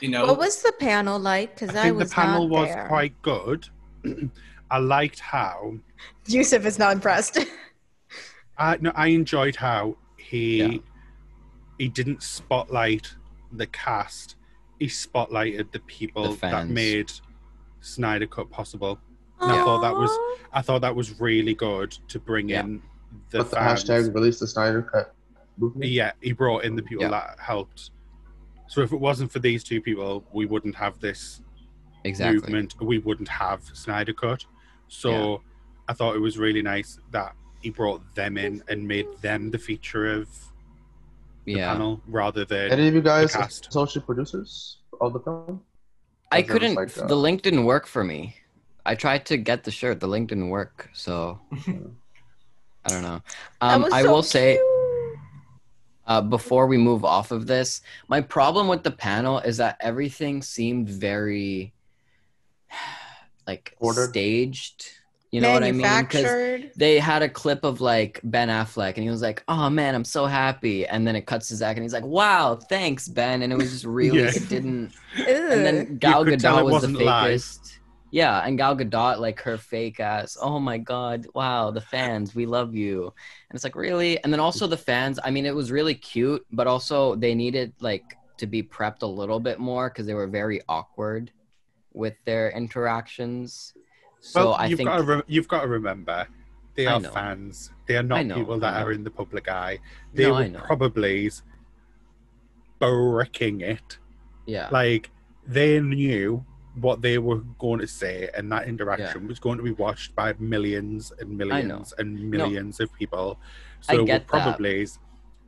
you 0.00 0.10
know, 0.10 0.26
What 0.26 0.38
was 0.38 0.60
the 0.62 0.72
panel 0.78 1.18
like? 1.18 1.54
Because 1.58 1.74
I 1.74 1.80
I, 1.80 1.82
think 1.84 1.96
was 1.98 2.10
the 2.10 2.14
panel 2.14 2.48
was 2.48 2.68
there. 2.68 2.86
quite 2.86 3.14
good. 3.22 3.66
I 4.74 4.78
liked 4.78 5.20
how 5.20 5.74
Yousef 6.26 6.64
is 6.64 6.80
not 6.80 6.92
impressed. 6.92 7.38
I 8.58 8.76
no, 8.80 8.90
I 8.96 9.06
enjoyed 9.08 9.54
how 9.54 9.96
he 10.18 10.56
Yeah. 10.62 10.78
he 11.78 11.88
didn't 11.88 12.24
spotlight 12.24 13.14
the 13.52 13.68
cast. 13.68 14.34
He 14.80 14.86
spotlighted 14.86 15.70
the 15.70 15.78
people 15.80 16.32
The 16.34 16.40
that 16.48 16.68
made 16.68 17.12
Snyder 17.82 18.26
Cut 18.26 18.50
possible. 18.50 18.98
And 19.40 19.52
I 19.52 19.58
thought 19.58 19.80
that 19.82 19.94
was 19.94 20.10
I 20.52 20.60
thought 20.60 20.80
that 20.80 20.96
was 20.96 21.20
really 21.20 21.54
good 21.54 21.92
to 22.08 22.18
bring 22.18 22.48
Yeah. 22.48 22.62
in 22.64 22.82
the 23.30 23.38
But 23.38 23.50
the 23.50 23.56
fans. 23.56 23.84
hashtag 23.84 24.12
release 24.12 24.40
the 24.40 24.48
Snyder 24.48 24.82
Cut 24.82 25.14
movement. 25.56 25.88
Yeah, 25.88 26.10
he 26.20 26.32
brought 26.32 26.64
in 26.64 26.74
the 26.74 26.82
people 26.82 27.04
Yeah. 27.04 27.10
that 27.10 27.38
helped. 27.38 27.92
So 28.66 28.80
if 28.80 28.92
it 28.92 28.98
wasn't 28.98 29.30
for 29.30 29.38
these 29.38 29.62
two 29.62 29.80
people, 29.80 30.24
we 30.32 30.46
wouldn't 30.46 30.74
have 30.74 30.98
this 30.98 31.42
Exactly. 32.02 32.40
movement. 32.40 32.74
We 32.80 32.98
wouldn't 32.98 33.28
have 33.28 33.62
Snyder 33.72 34.12
Cut. 34.12 34.44
So 34.88 35.10
Yeah. 35.10 35.36
I 35.88 35.92
thought 35.92 36.16
it 36.16 36.20
was 36.20 36.38
really 36.38 36.62
nice 36.62 36.98
that 37.10 37.34
he 37.60 37.70
brought 37.70 38.02
them 38.14 38.36
in 38.38 38.62
and 38.68 38.86
made 38.86 39.06
them 39.20 39.50
the 39.50 39.58
feature 39.58 40.06
of 40.12 40.28
the 41.44 41.52
Yeah. 41.56 41.72
panel 41.72 42.00
rather 42.06 42.44
than 42.44 42.72
Any 42.72 42.88
of 42.88 42.94
you 42.94 43.02
guys 43.02 43.32
The 43.32 43.38
cast. 43.38 43.68
associate 43.68 44.06
producers 44.06 44.78
of 45.00 45.12
the 45.12 45.20
film? 45.20 45.62
I 46.32 46.38
Or 46.38 46.40
is 46.40 46.44
it 46.44 46.46
just 46.46 46.52
couldn't. 46.52 46.74
like, 46.76 46.98
uh, 46.98 47.06
the 47.06 47.16
link 47.16 47.42
didn't 47.42 47.64
work 47.64 47.86
for 47.86 48.02
me. 48.04 48.36
I 48.86 48.94
tried 48.94 49.24
to 49.26 49.36
get 49.36 49.64
the 49.64 49.70
shirt. 49.70 50.00
The 50.00 50.08
link 50.08 50.28
didn't 50.30 50.48
work. 50.50 50.90
So 50.92 51.40
I 52.84 52.90
don't 52.90 53.02
know. 53.02 53.22
Um, 53.60 53.82
was 53.82 53.92
I 53.92 54.02
so 54.02 54.10
will 54.12 54.22
say 54.22 54.58
uh, 56.06 56.20
before 56.20 56.66
we 56.66 56.76
move 56.76 57.04
off 57.04 57.30
of 57.30 57.46
this, 57.46 57.80
my 58.08 58.20
problem 58.20 58.68
with 58.68 58.82
the 58.82 58.90
panel 58.90 59.38
is 59.38 59.56
that 59.56 59.76
everything 59.80 60.42
seemed 60.42 60.88
very 60.88 61.72
like 63.46 63.74
Ordered? 63.80 64.10
staged. 64.10 64.86
You 65.30 65.40
know 65.40 65.52
what 65.52 65.64
I 65.64 65.72
mean? 65.72 65.82
'Cause 65.82 66.22
Manufactured. 66.22 66.70
they 66.76 67.00
had 67.00 67.22
a 67.22 67.28
clip 67.28 67.64
of 67.64 67.80
like 67.80 68.20
Ben 68.22 68.48
Affleck, 68.48 68.94
and 68.94 69.02
he 69.02 69.10
was 69.10 69.20
like, 69.20 69.42
"Oh 69.48 69.68
man, 69.68 69.96
I'm 69.96 70.04
so 70.04 70.26
happy," 70.26 70.86
and 70.86 71.04
then 71.04 71.16
it 71.16 71.26
cuts 71.26 71.48
to 71.48 71.56
Zack, 71.56 71.76
and 71.76 71.82
he's 71.82 71.92
like, 71.92 72.04
"Wow, 72.04 72.54
thanks, 72.54 73.08
Ben," 73.08 73.42
and 73.42 73.52
it 73.52 73.56
was 73.56 73.72
just 73.72 73.84
really, 73.84 74.20
Yeah. 74.22 74.30
it 74.32 74.48
didn't. 74.48 74.92
Ugh. 75.18 75.26
And 75.28 75.66
then 75.66 75.98
Gal 75.98 76.24
Gadot 76.24 76.62
was 76.64 76.82
the 76.82 76.88
wasn't 76.92 76.98
live. 77.02 77.40
fakest. 77.40 77.78
Yeah, 78.12 78.38
and 78.46 78.56
Gal 78.56 78.76
Gadot, 78.76 79.18
like 79.18 79.40
her 79.40 79.58
fake 79.58 79.98
ass. 79.98 80.36
Oh 80.40 80.60
my 80.60 80.78
god! 80.78 81.26
Wow, 81.34 81.72
the 81.72 81.80
fans, 81.80 82.32
we 82.32 82.46
love 82.46 82.72
you. 82.76 83.02
And 83.50 83.56
it's 83.56 83.64
like 83.64 83.74
really, 83.74 84.22
and 84.22 84.32
then 84.32 84.38
also 84.38 84.68
the 84.68 84.76
fans. 84.76 85.18
I 85.24 85.32
mean, 85.32 85.46
it 85.46 85.54
was 85.56 85.72
really 85.72 85.96
cute, 85.96 86.46
but 86.52 86.68
also 86.68 87.16
they 87.16 87.34
needed 87.34 87.72
like 87.80 88.04
to 88.38 88.46
be 88.46 88.62
prepped 88.62 89.02
a 89.02 89.06
little 89.06 89.40
bit 89.40 89.58
more 89.58 89.88
because 89.90 90.06
they 90.06 90.14
were 90.14 90.28
very 90.28 90.60
awkward 90.68 91.32
with 91.94 92.14
their 92.26 92.50
interactions. 92.50 93.72
So 94.20 94.40
well, 94.50 94.54
I 94.54 94.66
you've 94.66 94.76
think 94.78 94.88
got 94.88 94.98
to 94.98 95.02
re- 95.04 95.22
you've 95.26 95.48
got 95.48 95.62
to 95.62 95.68
remember 95.68 96.26
they 96.74 96.86
are 96.86 97.00
fans. 97.00 97.70
They 97.86 97.96
are 97.96 98.02
not 98.02 98.26
know, 98.26 98.34
people 98.34 98.58
that 98.58 98.82
are 98.82 98.90
in 98.92 99.04
the 99.04 99.10
public 99.10 99.48
eye. 99.48 99.78
They 100.12 100.24
No, 100.26 100.34
were 100.34 100.50
probably 100.66 101.30
bricking 102.80 103.60
it. 103.60 103.98
yeah, 104.46 104.68
Like 104.70 105.10
they 105.46 105.80
knew 105.80 106.44
what 106.80 107.00
they 107.00 107.18
were 107.18 107.38
going 107.58 107.78
to 107.78 107.86
say, 107.86 108.28
and 108.36 108.50
that 108.50 108.66
interaction 108.66 109.28
was 109.28 109.38
going 109.38 109.58
to 109.58 109.62
be 109.64 109.70
watched 109.72 110.14
by 110.16 110.34
millions 110.40 111.12
and 111.20 111.38
millions 111.38 111.94
and 111.98 112.18
millions 112.30 112.80
of 112.80 112.92
people. 112.94 113.38
So 113.80 113.98
we're 113.98 114.04
get 114.06 114.22
that. 114.22 114.26
probably 114.26 114.86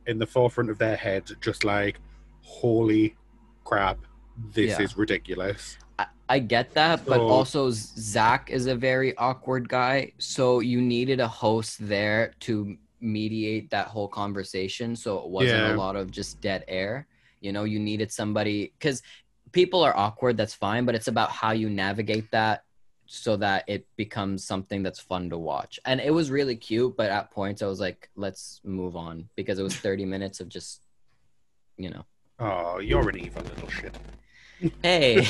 in 0.05 0.19
the 0.19 0.25
forefront 0.25 0.69
of 0.69 0.77
their 0.77 0.95
head, 0.95 1.29
just 1.41 1.65
like, 1.65 1.99
"Holy 2.41 3.15
crap, 3.65 3.97
this 4.53 4.79
Yeah. 4.79 4.85
is 4.85 4.95
ridiculous." 4.97 5.77
I, 6.29 6.39
get 6.39 6.73
that, 6.73 7.05
but 7.05 7.17
So- 7.17 7.27
also 7.27 7.69
Zack 7.71 8.49
is 8.51 8.67
a 8.67 8.75
very 8.75 9.15
awkward 9.17 9.69
guy. 9.69 10.11
So 10.17 10.59
you 10.59 10.81
needed 10.81 11.19
a 11.19 11.27
host 11.27 11.77
there 11.87 12.33
to 12.41 12.77
mediate 12.99 13.69
that 13.69 13.87
whole 13.87 14.07
conversation. 14.07 14.95
So 14.95 15.19
it 15.19 15.27
wasn't 15.29 15.61
Yeah. 15.61 15.75
a 15.75 15.77
lot 15.77 15.95
of 15.95 16.11
just 16.11 16.41
dead 16.41 16.63
air. 16.67 17.07
You 17.41 17.51
know, 17.53 17.63
you 17.63 17.79
needed 17.79 18.11
somebody 18.11 18.73
because 18.77 19.01
people 19.51 19.83
are 19.83 19.95
awkward. 19.95 20.35
That's 20.37 20.53
fine, 20.53 20.85
but 20.85 20.95
it's 20.95 21.07
about 21.07 21.29
how 21.31 21.51
you 21.51 21.69
navigate 21.69 22.29
that 22.31 22.63
so 23.05 23.37
that 23.37 23.63
it 23.67 23.87
becomes 23.95 24.43
something 24.43 24.83
that's 24.83 24.99
fun 24.99 25.29
to 25.29 25.37
watch. 25.37 25.79
And 25.85 26.01
it 26.01 26.11
was 26.13 26.29
really 26.29 26.57
cute, 26.57 26.97
but 26.97 27.09
at 27.09 27.31
points 27.31 27.61
I 27.61 27.67
was 27.67 27.79
like, 27.79 28.09
let's 28.15 28.59
move 28.65 28.97
on 28.97 29.29
because 29.35 29.59
it 29.59 29.63
was 29.63 29.75
30 29.77 30.03
minutes 30.05 30.41
of 30.41 30.49
just, 30.49 30.81
you 31.77 31.89
know, 31.89 32.03
Oh, 32.39 32.79
you're 32.79 33.07
an 33.09 33.17
evil 33.17 33.41
little 33.43 33.69
shit. 33.69 33.95
Hey. 34.81 35.21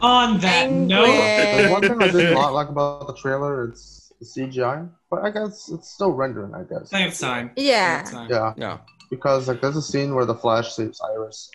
on 0.00 0.38
that 0.40 0.70
note, 0.70 1.36
The 1.36 1.68
one 1.70 1.82
thing 1.82 2.02
I 2.02 2.10
did 2.10 2.32
not 2.32 2.54
like 2.54 2.68
about 2.68 3.06
the 3.06 3.14
trailer 3.14 3.68
it's 3.68 4.12
the 4.18 4.24
CGI, 4.26 4.88
but 5.10 5.24
I 5.24 5.30
guess 5.30 5.68
it's 5.70 5.90
still 5.90 6.12
rendering. 6.12 6.54
I 6.54 6.62
guess. 6.62 6.90
they 6.90 7.02
have 7.02 7.18
time. 7.18 7.50
Yeah. 7.56 7.98
have 7.98 8.10
time. 8.10 8.30
Yeah, 8.30 8.54
yeah. 8.56 8.78
because 9.10 9.48
like 9.48 9.60
there's 9.60 9.76
a 9.76 9.82
scene 9.82 10.14
where 10.14 10.24
the 10.24 10.34
Flash 10.34 10.72
saves 10.74 11.00
Iris, 11.00 11.50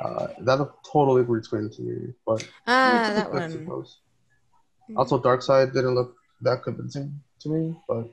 Uh, 0.00 0.28
that 0.46 0.58
looked 0.58 0.86
totally 0.90 1.22
green 1.24 1.42
screen 1.42 1.68
to 1.70 1.82
me, 1.82 2.12
but 2.26 2.46
Ah, 2.66 3.12
that 3.14 3.30
one. 3.32 3.50
suppose. 3.50 3.98
Also, 4.96 5.20
Darkseid 5.20 5.72
didn't 5.74 5.94
look 5.94 6.16
that 6.40 6.62
convincing 6.64 7.20
to 7.40 7.48
me, 7.50 7.74
but 7.88 8.04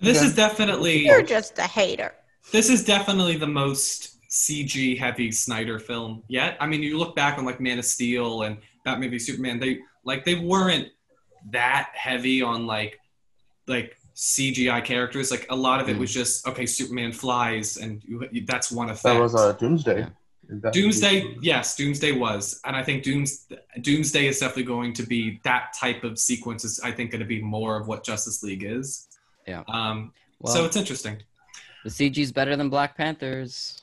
This 0.00 0.18
Okay. 0.18 0.26
is 0.26 0.34
definitely 0.34 1.06
You're 1.06 1.22
just 1.22 1.58
a 1.58 1.66
hater. 1.66 2.12
this 2.52 2.68
is 2.70 2.84
definitely 2.84 3.36
the 3.36 3.46
most 3.46 4.17
CG 4.30 4.98
heavy 4.98 5.30
Snyder 5.32 5.78
film 5.78 6.22
yet. 6.28 6.56
I 6.60 6.66
mean, 6.66 6.82
you 6.82 6.98
look 6.98 7.16
back 7.16 7.38
on 7.38 7.44
like 7.44 7.60
Man 7.60 7.78
of 7.78 7.84
Steel 7.84 8.42
and 8.42 8.58
Batman 8.84 9.10
v 9.10 9.18
Superman, 9.18 9.58
they 9.58 9.78
like 10.04 10.24
they 10.24 10.34
weren't 10.36 10.88
that 11.50 11.90
heavy 11.94 12.42
on 12.42 12.66
like 12.66 12.98
like 13.66 13.96
CGI 14.14 14.84
characters. 14.84 15.30
Like 15.30 15.46
a 15.50 15.56
lot 15.56 15.80
of 15.80 15.88
it 15.88 15.96
Mm. 15.96 16.00
was 16.00 16.12
just 16.12 16.46
okay, 16.46 16.66
Superman 16.66 17.12
flies 17.12 17.76
and 17.78 18.02
you, 18.04 18.26
you- 18.32 18.44
that's 18.46 18.70
one 18.70 18.90
effect. 18.90 19.02
that 19.14 19.20
was 19.20 19.34
uh, 19.34 19.52
Doomsday. 19.52 20.00
Yeah. 20.00 20.08
Doomsday, 20.72 21.36
yes, 21.42 21.76
Doomsday 21.76 22.12
was, 22.12 22.58
and 22.64 22.74
I 22.74 22.82
think 22.82 23.02
Dooms, 23.02 23.46
Doomsday 23.82 24.28
is 24.28 24.38
definitely 24.38 24.62
going 24.62 24.94
to 24.94 25.02
be 25.02 25.40
that 25.44 25.74
type 25.78 26.04
of 26.04 26.18
sequence. 26.18 26.64
Is 26.64 26.80
I 26.80 26.90
think 26.90 27.10
going 27.10 27.20
to 27.20 27.26
be 27.26 27.42
more 27.42 27.78
of 27.78 27.86
what 27.86 28.02
Justice 28.02 28.42
League 28.42 28.64
is. 28.64 29.08
Yeah. 29.46 29.62
Um. 29.68 30.12
Well, 30.40 30.54
so 30.54 30.64
it's 30.64 30.76
interesting. 30.76 31.20
the 31.84 31.90
CG's 31.90 32.32
better 32.32 32.56
than 32.56 32.70
Black 32.70 32.96
Panthers. 32.96 33.82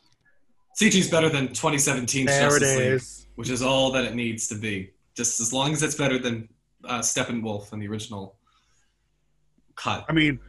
CG's 0.76 1.10
better 1.10 1.30
than 1.30 1.48
2017 1.48 2.26
There 2.26 2.48
it 2.48 2.50
Justice 2.50 2.78
League, 2.78 2.88
is. 2.94 3.28
which 3.36 3.50
is 3.50 3.62
all 3.62 3.92
that 3.92 4.04
it 4.06 4.14
needs 4.16 4.48
to 4.50 4.56
be. 4.56 4.92
Just 5.16 5.40
as 5.40 5.54
long 5.54 5.72
as 5.72 5.82
it's 5.82 5.96
better 5.96 6.20
than 6.20 6.50
uh, 6.84 7.00
Steppenwolf 7.00 7.72
in 7.72 7.80
the 7.80 7.88
original 7.88 8.36
cut. 9.76 10.06
I 10.10 10.14
mean, 10.14 10.40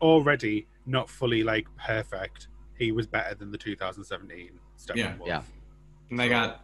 already 0.00 0.66
not 0.86 1.08
fully 1.10 1.42
like 1.42 1.66
perfect. 1.76 2.48
He 2.78 2.92
was 2.92 3.06
better 3.06 3.34
than 3.34 3.50
the 3.50 3.58
2017 3.58 4.58
Steppenwolf. 4.78 4.96
Yeah, 4.96 5.14
yeah. 5.26 5.42
And 6.10 6.18
they 6.18 6.28
got. 6.28 6.62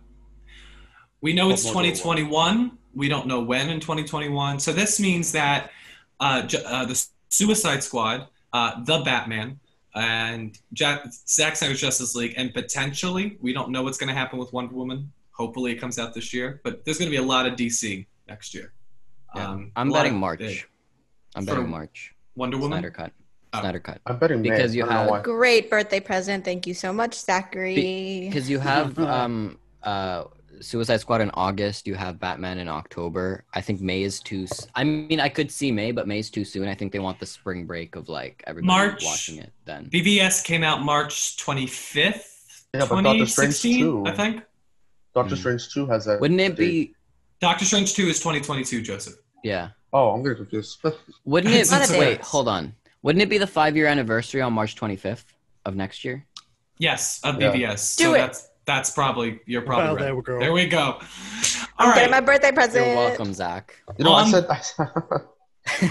We 1.20 1.34
know 1.34 1.50
it's 1.50 1.64
What 1.66 1.74
more 1.74 1.82
do 1.82 1.88
we 1.90 1.94
2021. 1.94 2.78
We 2.94 3.08
don't 3.08 3.26
know 3.26 3.40
when 3.40 3.68
in 3.68 3.80
2021. 3.80 4.58
So 4.60 4.72
this 4.72 4.98
means 4.98 5.32
that 5.32 5.70
uh, 6.18 6.42
Ju- 6.42 6.62
uh, 6.64 6.86
the 6.86 7.06
Suicide 7.28 7.82
Squad, 7.82 8.26
uh, 8.52 8.82
the 8.84 9.00
Batman, 9.00 9.60
and 9.94 10.56
Jack, 10.72 11.04
Zack 11.28 11.56
Snyder's 11.56 11.80
Justice 11.80 12.14
League, 12.14 12.34
and 12.36 12.52
potentially 12.54 13.36
we 13.40 13.52
don't 13.52 13.70
know 13.70 13.82
what's 13.82 13.98
going 13.98 14.08
to 14.08 14.14
happen 14.14 14.38
with 14.38 14.52
Wonder 14.52 14.74
Woman. 14.74 15.12
Hopefully, 15.32 15.72
it 15.72 15.76
comes 15.76 15.98
out 15.98 16.14
this 16.14 16.32
year. 16.34 16.60
But 16.64 16.84
there's 16.84 16.98
going 16.98 17.10
to 17.10 17.16
be 17.16 17.22
a 17.22 17.26
lot 17.26 17.46
of 17.46 17.54
DC 17.54 18.06
next 18.28 18.54
year. 18.54 18.72
Yeah. 19.34 19.48
Um, 19.50 19.72
I'm 19.76 19.90
betting 19.90 20.16
March. 20.18 20.38
big- 20.40 20.64
I'm 21.34 21.44
For 21.46 21.54
betting 21.54 21.70
March. 21.70 22.14
Wonder 22.36 22.58
Woman. 22.58 22.78
Snyder 22.78 22.90
cut. 22.90 23.12
Oh. 23.52 23.60
Snyder 23.60 23.80
cut. 23.80 24.00
I'm 24.06 24.18
betting 24.18 24.42
May. 24.42 24.50
Because 24.50 24.74
you 24.74 24.82
I 24.84 24.86
don't 24.86 24.94
know 24.94 25.00
have- 25.02 25.10
why. 25.10 25.22
Great 25.22 25.70
birthday 25.70 26.00
present. 26.00 26.44
Thank 26.44 26.66
you 26.66 26.74
so 26.74 26.92
much, 26.92 27.14
Zachary. 27.14 28.26
Because 28.28 28.48
you 28.50 28.58
have 28.60 28.98
um 28.98 29.58
uh 29.82 30.24
Suicide 30.60 30.98
Squad 31.00 31.20
in 31.20 31.30
August, 31.34 31.86
you 31.86 31.94
have 31.94 32.18
Batman 32.20 32.58
in 32.58 32.68
October. 32.68 33.44
I 33.54 33.60
think 33.60 33.80
May 33.80 34.02
is 34.02 34.20
too. 34.20 34.46
I 34.74 34.84
mean, 34.84 35.20
I 35.20 35.28
could 35.28 35.50
see 35.50 35.72
May, 35.72 35.92
but 35.92 36.06
May's 36.06 36.30
too 36.30 36.44
soon. 36.44 36.68
I 36.68 36.74
think 36.74 36.92
they 36.92 36.98
want 36.98 37.18
the 37.18 37.26
spring 37.26 37.66
break 37.66 37.96
of 37.96 38.08
like 38.08 38.42
everybody 38.46 38.66
March. 38.66 39.04
watching 39.04 39.38
it 39.38 39.52
then. 39.64 39.88
BVS 39.90 40.44
came 40.44 40.62
out 40.62 40.82
March 40.82 41.36
25th, 41.38 42.24
Yeah, 42.74 42.86
but 42.88 43.02
Doctor 43.02 43.26
Strange 43.26 43.60
2016, 43.62 43.80
too. 43.80 44.04
I 44.06 44.12
think. 44.12 44.42
Doctor 45.14 45.34
Hmm. 45.34 45.40
Strange 45.40 45.72
2 45.72 45.86
has 45.86 46.04
that. 46.04 46.20
Wouldn't 46.20 46.40
it 46.40 46.56
date. 46.56 46.58
be? 46.58 46.94
Doctor 47.40 47.64
Strange 47.64 47.94
2 47.94 48.08
is 48.08 48.18
2022, 48.18 48.82
Joseph. 48.82 49.14
Yeah. 49.42 49.70
Oh, 49.92 50.10
I'm 50.10 50.22
getting 50.22 50.36
confused. 50.38 50.78
Wouldn't 51.24 51.52
it? 51.54 51.58
It's 51.60 51.72
wait, 51.90 51.98
date. 51.98 52.20
hold 52.20 52.46
on. 52.48 52.74
Wouldn't 53.02 53.22
it 53.22 53.28
be 53.30 53.38
the 53.38 53.46
five 53.46 53.76
year 53.76 53.86
anniversary 53.86 54.40
on 54.42 54.52
March 54.52 54.76
25th 54.76 55.24
of 55.64 55.74
next 55.74 56.04
year? 56.04 56.26
Yes, 56.78 57.20
of 57.24 57.40
Yeah. 57.40 57.50
BVS. 57.52 57.96
Do 57.96 58.04
so 58.04 58.14
it. 58.14 58.36
That's 58.70 58.88
that's 58.90 58.94
probably 58.94 59.40
you're 59.46 59.62
probably 59.62 59.84
Well, 59.86 59.94
right. 59.96 60.02
there 60.04 60.14
we 60.16 60.22
go. 60.22 60.38
There 60.38 60.52
we 60.52 60.66
go. 60.66 60.80
All 60.80 61.00
I'm 61.78 61.90
right. 61.90 62.10
my 62.10 62.20
birthday 62.20 62.52
present. 62.52 62.86
You're 62.86 62.96
welcome, 62.96 63.32
Zack. 63.34 63.82
You 63.98 64.04
know, 64.04 64.12
I 64.12 64.22
Um, 64.22 64.30
said. 64.30 64.46
I 64.48 64.60
said 64.60 64.86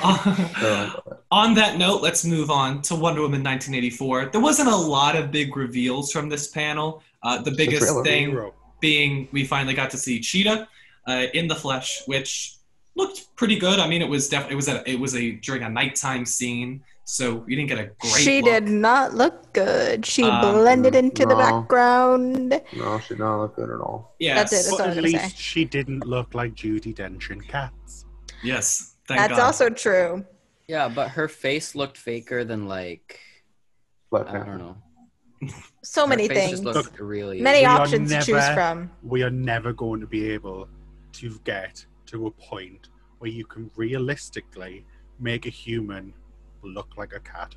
on 1.32 1.54
that 1.56 1.78
note, 1.78 2.02
let's 2.02 2.26
move 2.26 2.50
on 2.50 2.82
to 2.84 2.96
Wonder 2.96 3.22
Woman 3.22 3.44
1984. 3.44 4.28
There 4.28 4.42
wasn't 4.42 4.70
a 4.70 4.76
lot 4.76 5.16
of 5.16 5.32
big 5.32 5.56
reveals 5.56 6.12
from 6.12 6.30
this 6.30 6.48
panel. 6.48 7.04
Uh, 7.24 7.42
the 7.42 7.52
biggest 7.52 7.84
trailer. 7.84 8.04
thing 8.04 8.30
Hero. 8.32 8.54
being 8.80 9.28
we 9.32 9.46
finally 9.46 9.74
got 9.74 9.90
to 9.92 9.98
see 9.98 10.20
Cheetah 10.20 10.68
uh, 11.08 11.26
in 11.34 11.48
the 11.48 11.56
flesh, 11.56 12.02
which 12.06 12.56
looked 12.96 13.36
pretty 13.36 13.58
good. 13.60 13.80
I 13.80 13.88
mean, 13.88 14.02
it 14.02 14.10
was 14.10 14.30
definitely 14.30 14.54
it 14.54 14.56
was 14.58 14.68
a 14.70 14.90
it 14.90 15.00
was 15.00 15.16
a 15.16 15.32
during 15.34 15.64
a 15.64 15.70
nighttime 15.70 16.26
scene, 16.26 16.82
so 17.12 17.44
you 17.48 17.56
didn't 17.56 17.70
get 17.70 17.80
a 17.80 17.86
great. 18.00 18.14
she 18.14 18.42
look. 18.42 18.52
did 18.52 18.66
not 18.66 19.16
look 19.16 19.52
good. 19.54 20.06
She 20.06 20.24
Um, 20.24 20.42
blended 20.54 20.94
into 20.96 21.24
the 21.26 21.34
no. 21.34 21.38
background. 21.38 22.62
no, 22.78 23.00
she 23.00 23.10
did 23.16 23.20
not 23.20 23.42
look 23.42 23.56
good 23.56 23.70
at 23.72 23.80
all. 23.82 24.16
Yeah, 24.20 24.36
That's 24.36 24.54
it, 24.54 24.56
that's 24.56 24.70
But 24.70 24.80
all 24.80 24.82
at 24.82 24.88
was 24.90 24.96
gonna 24.98 25.08
least 25.08 25.36
say. 25.38 25.42
she 25.42 25.66
didn't 25.66 26.06
look 26.06 26.34
like 26.36 26.54
Judi 26.54 26.94
Dench 26.96 27.32
in 27.32 27.42
Cats. 27.42 28.06
Yes. 28.44 28.96
Thank 29.08 29.20
That's 29.22 29.34
God. 29.40 29.46
also 29.46 29.70
true. 29.70 30.24
Yeah, 30.68 30.88
but 30.88 31.10
her 31.10 31.28
face 31.28 31.74
looked 31.74 31.98
faker 31.98 32.44
than 32.44 32.68
like 32.68 33.20
Black 34.12 34.28
I 34.30 34.46
don't 34.46 34.60
know. 34.60 34.78
So 35.84 36.02
Her 36.04 36.08
many 36.10 36.28
face 36.28 36.38
things. 36.38 36.52
Just 36.62 36.64
looked 36.64 37.00
really 37.00 37.42
Many 37.42 37.60
We 37.62 37.66
are 37.66 37.82
options 37.82 38.12
to 38.12 38.22
choose 38.22 38.48
from. 38.50 38.92
We 39.02 39.24
are 39.24 39.30
never 39.32 39.74
going 39.74 40.00
to 40.02 40.08
be 40.08 40.30
able 40.32 40.68
to 41.14 41.40
get 41.44 41.84
to 42.08 42.28
a 42.28 42.32
point 42.32 42.90
where 43.18 43.32
you 43.32 43.46
can 43.46 43.72
realistically 43.76 44.86
make 45.20 45.46
a 45.48 45.50
human 45.50 46.14
look 46.64 46.90
like 46.98 47.14
a 47.14 47.20
cat. 47.20 47.56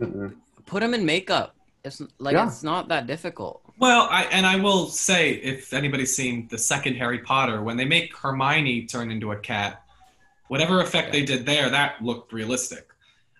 Mm-mm. 0.00 0.34
Put 0.66 0.82
him 0.82 0.94
in 0.94 1.04
makeup. 1.04 1.56
It's 1.84 2.02
like 2.18 2.34
Yeah. 2.34 2.46
it's 2.46 2.62
not 2.62 2.88
that 2.88 3.06
difficult. 3.06 3.62
Well, 3.78 4.06
I, 4.10 4.24
and 4.24 4.44
I 4.46 4.56
will 4.56 4.88
say, 4.88 5.32
if 5.36 5.72
anybody's 5.72 6.14
seen 6.14 6.46
the 6.50 6.58
second 6.58 6.96
Harry 6.96 7.20
Potter, 7.20 7.62
when 7.62 7.76
they 7.78 7.86
make 7.86 8.14
Hermione 8.14 8.84
turn 8.86 9.10
into 9.10 9.32
a 9.32 9.36
cat, 9.38 9.82
whatever 10.48 10.80
effect 10.82 11.06
Yeah. 11.08 11.12
they 11.12 11.24
did 11.24 11.46
there, 11.46 11.70
that 11.70 12.02
looked 12.02 12.32
realistic. 12.34 12.88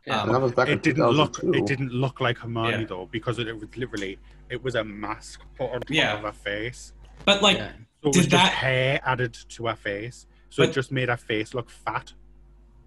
Yeah. 0.07 0.23
Um, 0.23 0.33
that 0.33 0.41
was 0.41 0.53
back 0.53 0.69
in 0.69 0.75
It 0.75 0.83
didn't 0.83 1.11
look. 1.11 1.39
It 1.43 1.67
didn't 1.67 1.93
look 1.93 2.21
like 2.23 2.39
Hermione 2.39 2.81
Yeah. 2.81 2.87
though, 2.87 3.09
because 3.13 3.39
it, 3.39 3.55
was 3.55 3.69
literally 3.77 4.19
it 4.49 4.63
was 4.65 4.75
a 4.75 4.83
mask 4.83 5.43
put 5.59 5.71
on 5.71 5.81
top 5.83 5.91
Yeah. 5.91 6.15
of 6.15 6.23
her 6.23 6.33
face. 6.33 6.95
But 7.27 7.43
like, 7.43 7.59
yeah. 7.59 7.73
So 8.03 8.09
it 8.09 8.13
Did 8.15 8.19
was 8.21 8.27
just 8.29 8.31
that- 8.31 8.53
hair 8.53 9.01
added 9.05 9.35
to 9.51 9.67
her 9.67 9.77
face, 9.77 10.27
so 10.49 10.63
But- 10.63 10.71
it 10.71 10.73
just 10.73 10.91
made 10.91 11.11
her 11.11 11.19
face 11.19 11.53
look 11.53 11.69
fat. 11.69 12.15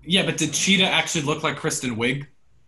Yeah, 0.06 0.26
but 0.26 0.38
did 0.38 0.54
Cheetah 0.54 0.86
actually 0.86 1.24
look 1.24 1.44
like 1.44 1.58
Kristen 1.58 1.96
Wiig, 1.96 2.26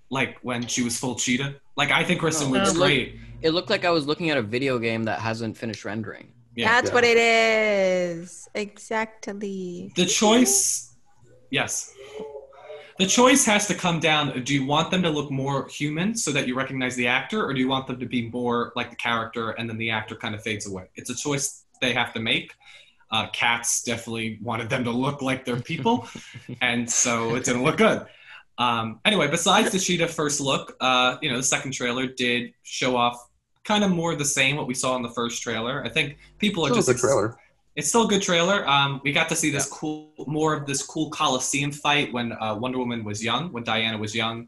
like 0.10 0.38
when 0.42 0.66
she 0.68 0.84
was 0.84 0.98
full 0.98 1.16
Cheetah? 1.16 1.56
Like, 1.78 1.92
I 1.92 2.04
think 2.04 2.20
Kristen 2.20 2.52
No, 2.52 2.60
Wiig's 2.60 2.70
it 2.72 2.78
looked- 2.78 2.88
great. 2.88 3.16
It 3.42 3.52
looked 3.52 3.70
like 3.70 3.86
I 3.86 3.92
was 3.92 4.08
looking 4.08 4.30
at 4.30 4.38
a 4.38 4.42
video 4.42 4.80
game 4.80 5.04
that 5.04 5.20
hasn't 5.20 5.58
finished 5.58 5.86
rendering. 5.86 6.32
Yeah. 6.56 6.72
That's 6.72 6.90
Yeah. 6.90 6.94
what 6.96 7.04
it 7.04 7.18
is. 7.18 8.48
Exactly. 8.56 9.92
The 9.96 10.06
choice, 10.06 10.94
yes. 11.52 11.94
The 12.98 13.06
choice 13.06 13.46
has 13.46 13.68
to 13.68 13.76
come 13.76 14.00
down. 14.00 14.42
Do 14.44 14.54
you 14.54 14.66
want 14.66 14.90
them 14.90 15.04
to 15.04 15.10
look 15.10 15.30
more 15.30 15.68
human 15.68 16.16
so 16.16 16.32
that 16.32 16.48
you 16.48 16.56
recognize 16.56 16.96
the 16.96 17.08
actor, 17.08 17.46
or 17.46 17.54
do 17.54 17.60
you 17.60 17.68
want 17.68 17.88
them 17.88 18.00
to 18.00 18.06
be 18.06 18.30
more 18.30 18.72
like 18.78 18.90
the 18.90 18.96
character 18.96 19.52
and 19.52 19.70
then 19.70 19.78
the 19.78 19.90
actor 19.92 20.16
kind 20.16 20.34
of 20.34 20.42
fades 20.42 20.66
away? 20.66 20.86
It's 20.96 21.10
a 21.10 21.16
choice 21.16 21.66
they 21.82 21.92
have 21.92 22.14
to 22.14 22.22
make. 22.22 22.54
Uh, 23.12 23.28
Cats 23.32 23.84
definitely 23.84 24.40
wanted 24.42 24.70
them 24.70 24.84
to 24.84 24.92
look 24.92 25.22
like 25.22 25.46
their 25.46 25.60
people, 25.62 26.08
and 26.62 26.90
so 26.90 27.36
it 27.36 27.44
didn't 27.46 27.64
look 27.64 27.78
good. 27.78 28.06
Um, 28.58 29.00
anyway, 29.06 29.28
besides 29.28 29.72
the 29.72 29.80
Cheetah 29.80 30.08
first 30.08 30.40
look, 30.42 30.76
uh, 30.80 31.18
you 31.22 31.30
know, 31.30 31.38
the 31.38 31.44
second 31.44 31.72
trailer 31.72 32.08
did 32.08 32.54
show 32.64 32.96
off 32.96 33.18
kind 33.64 33.84
of 33.84 33.92
more 33.92 34.16
the 34.16 34.26
same 34.26 34.56
what 34.56 34.68
we 34.68 34.74
saw 34.74 34.96
in 34.96 35.02
the 35.02 35.10
first 35.10 35.42
trailer. 35.42 35.84
I 35.84 35.90
think 35.90 36.18
people 36.40 36.64
are 36.66 36.70
Still 36.70 36.78
a 36.78 36.80
just 36.80 36.88
good 36.90 36.98
trailer. 37.00 37.38
it's 37.76 37.90
still 37.90 38.06
a 38.06 38.08
good 38.08 38.22
trailer. 38.22 38.68
Um, 38.68 39.02
we 39.04 39.12
got 39.12 39.28
to 39.30 39.36
see 39.36 39.50
this 39.52 39.68
cool, 39.68 40.12
more 40.28 40.54
of 40.54 40.66
this 40.66 40.82
cool 40.84 41.10
Coliseum 41.10 41.72
fight 41.72 42.14
when 42.14 42.32
uh, 42.34 42.56
Wonder 42.56 42.78
Woman 42.78 43.04
was 43.04 43.24
young, 43.24 43.52
when 43.52 43.64
Diana 43.64 43.98
was 43.98 44.16
young. 44.16 44.48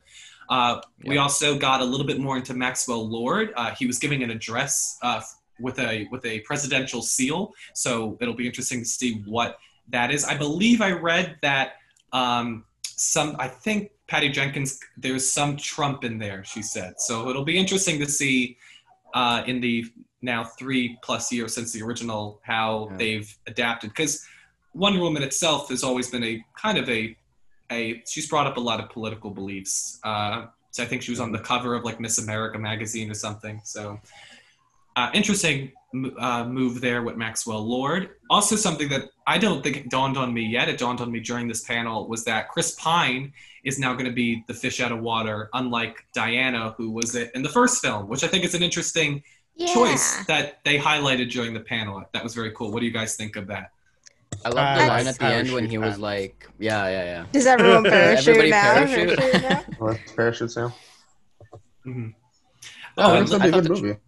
Uh, 0.49 0.79
We 1.03 1.17
also 1.17 1.57
got 1.57 1.81
a 1.81 1.83
little 1.85 2.05
bit 2.07 2.19
more 2.19 2.37
into 2.37 2.53
Maxwell 2.53 3.05
Lord. 3.09 3.51
Uh, 3.57 3.71
he 3.71 3.85
was 3.85 3.99
giving 3.99 4.23
an 4.23 4.29
address 4.31 4.97
uh, 5.01 5.19
with 5.59 5.79
a 5.79 6.07
with 6.11 6.25
a 6.25 6.39
presidential 6.41 7.01
seal, 7.01 7.53
so 7.73 8.17
it'll 8.21 8.35
be 8.35 8.47
interesting 8.47 8.79
to 8.79 8.85
see 8.85 9.21
what 9.25 9.57
that 9.89 10.11
is. 10.11 10.25
I 10.25 10.35
believe 10.37 10.81
I 10.81 10.91
read 10.91 11.37
that 11.41 11.73
um, 12.13 12.65
some. 12.83 13.35
I 13.39 13.47
think 13.47 13.91
Patty 14.07 14.29
Jenkins. 14.29 14.79
There's 14.97 15.25
some 15.29 15.57
Trump 15.57 16.03
in 16.03 16.17
there. 16.17 16.43
She 16.43 16.61
said 16.61 16.95
so. 16.99 17.29
It'll 17.29 17.45
be 17.45 17.57
interesting 17.57 17.99
to 17.99 18.05
see 18.09 18.57
uh, 19.13 19.43
in 19.47 19.61
the 19.61 19.85
now 20.21 20.43
three 20.43 20.97
plus 21.03 21.31
years 21.31 21.53
since 21.53 21.71
the 21.73 21.81
original 21.83 22.39
how 22.43 22.87
Yeah. 22.91 22.97
they've 22.97 23.37
adapted 23.47 23.91
because 23.91 24.25
Wonder 24.73 24.99
Woman 24.99 25.23
itself 25.23 25.69
has 25.69 25.83
always 25.83 26.09
been 26.09 26.23
a 26.23 26.43
kind 26.59 26.77
of 26.77 26.89
a 26.89 27.15
a 27.71 28.01
she's 28.07 28.27
brought 28.27 28.47
up 28.47 28.57
a 28.57 28.59
lot 28.59 28.79
of 28.79 28.89
political 28.89 29.29
beliefs. 29.29 29.99
Uh, 30.03 30.45
so 30.71 30.83
I 30.83 30.85
think 30.85 31.01
she 31.01 31.11
was 31.11 31.19
on 31.19 31.31
the 31.31 31.39
cover 31.39 31.75
of 31.75 31.83
like 31.83 31.99
Miss 31.99 32.17
America 32.17 32.57
magazine 32.59 33.09
or 33.09 33.13
something. 33.15 33.61
So 33.63 33.99
uh, 34.97 35.09
interesting 35.13 35.71
uh, 36.19 36.43
move 36.45 36.81
there 36.81 37.01
with 37.03 37.15
Maxwell 37.15 37.61
Lord. 37.61 38.09
Also 38.29 38.55
something 38.55 38.89
that 38.89 39.03
I 39.25 39.37
don't 39.37 39.63
think 39.63 39.77
it 39.77 39.89
dawned 39.89 40.17
on 40.17 40.33
me 40.33 40.43
yet. 40.45 40.67
It 40.69 40.77
dawned 40.77 40.99
on 41.01 41.11
me 41.11 41.19
during 41.21 41.47
this 41.47 41.63
panel 41.63 42.07
was 42.09 42.23
that 42.25 42.49
Chris 42.49 42.71
Pine 42.75 43.31
is 43.63 43.79
now 43.79 43.93
going 43.93 44.05
to 44.05 44.11
be 44.11 44.43
the 44.47 44.53
fish 44.53 44.79
out 44.81 44.91
of 44.91 44.99
water, 44.99 45.49
unlike 45.53 45.95
Diana, 46.13 46.73
who 46.77 46.91
was 46.91 47.15
it 47.15 47.31
in 47.35 47.41
the 47.43 47.49
first 47.49 47.81
film, 47.81 48.07
which 48.09 48.23
I 48.23 48.27
think 48.27 48.43
is 48.43 48.53
an 48.55 48.63
interesting 48.63 49.23
Yeah. 49.55 49.73
choice 49.73 50.25
that 50.25 50.59
they 50.65 50.77
highlighted 50.77 51.31
during 51.31 51.53
the 51.53 51.59
panel. 51.73 52.03
That 52.13 52.23
was 52.23 52.33
very 52.35 52.51
cool. 52.51 52.71
What 52.71 52.79
do 52.81 52.85
you 52.85 52.91
guys 52.99 53.15
think 53.15 53.35
of 53.35 53.47
that? 53.47 53.71
I 54.45 54.49
love 54.49 54.57
Uh, 54.57 54.81
the 54.81 54.87
line 54.87 55.07
at 55.07 55.17
the 55.19 55.25
end 55.25 55.51
when 55.51 55.65
he 55.73 55.77
was 55.77 55.97
like, 55.99 56.47
"Yeah, 56.59 56.83
yeah, 56.89 57.03
yeah." 57.13 57.25
Does 57.31 57.45
everyone 57.47 57.83
parachute 57.95 58.27
Everybody 58.37 58.49
now? 58.51 58.73
parachute. 58.73 59.17
Parachute 59.17 59.41
now? 59.49 59.63
Or 59.79 59.99
parachute 60.15 60.51
sale. 60.51 60.73
Mhm. 61.85 62.13
Oh, 62.97 63.21
it's 63.21 63.31
gonna 63.31 63.43
be 63.43 63.45
I 63.45 63.49
a 63.49 63.51
thought 63.51 63.63
good 63.67 63.77
the- 63.77 63.81
movie. 63.81 63.99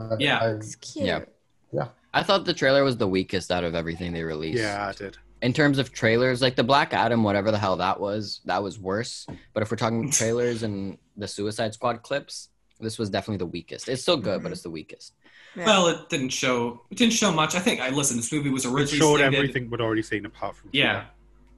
I- 0.00 0.16
Yeah. 0.18 0.38
I- 0.38 0.50
It's 0.54 0.74
cute. 0.76 1.06
Yeah. 1.06 1.88
I 2.14 2.22
thought 2.22 2.44
the 2.44 2.52
trailer 2.52 2.84
was 2.84 2.98
the 2.98 3.08
weakest 3.08 3.50
out 3.50 3.64
of 3.64 3.74
everything 3.74 4.12
they 4.12 4.22
released. 4.22 4.60
Yeah, 4.60 4.86
I 4.88 4.92
did. 4.92 5.16
In 5.40 5.54
terms 5.54 5.78
of 5.78 5.92
trailers, 5.92 6.42
like 6.42 6.56
the 6.56 6.62
Black 6.62 6.92
Adam, 6.92 7.22
whatever 7.24 7.50
the 7.50 7.56
hell 7.58 7.76
that 7.78 7.98
was, 7.98 8.40
that 8.44 8.62
was 8.62 8.78
worse. 8.78 9.26
But 9.54 9.62
if 9.62 9.70
we're 9.70 9.78
talking 9.78 10.10
trailers 10.20 10.62
and 10.62 10.98
the 11.16 11.26
Suicide 11.26 11.72
Squad 11.72 12.02
clips, 12.02 12.50
this 12.80 12.98
was 12.98 13.08
definitely 13.08 13.38
the 13.38 13.46
weakest. 13.46 13.88
It's 13.88 14.02
still 14.02 14.18
good, 14.18 14.42
but 14.42 14.52
it's 14.52 14.60
the 14.60 14.68
weakest. 14.70 15.14
Yeah. 15.56 15.64
Well, 15.64 15.86
it 15.88 16.10
didn't 16.10 16.28
show. 16.30 16.82
It 16.90 16.98
didn't 16.98 17.14
show 17.14 17.32
much. 17.32 17.54
I 17.54 17.60
think. 17.60 17.80
I 17.80 17.88
listen. 17.88 18.18
This 18.18 18.30
movie 18.30 18.50
was 18.50 18.66
It 18.66 18.72
originally 18.72 18.98
showed 18.98 19.16
slated- 19.20 19.34
everything 19.34 19.70
we'd 19.70 19.80
already 19.80 20.02
seen 20.02 20.26
apart 20.26 20.54
from. 20.56 20.68
Yeah, 20.72 21.04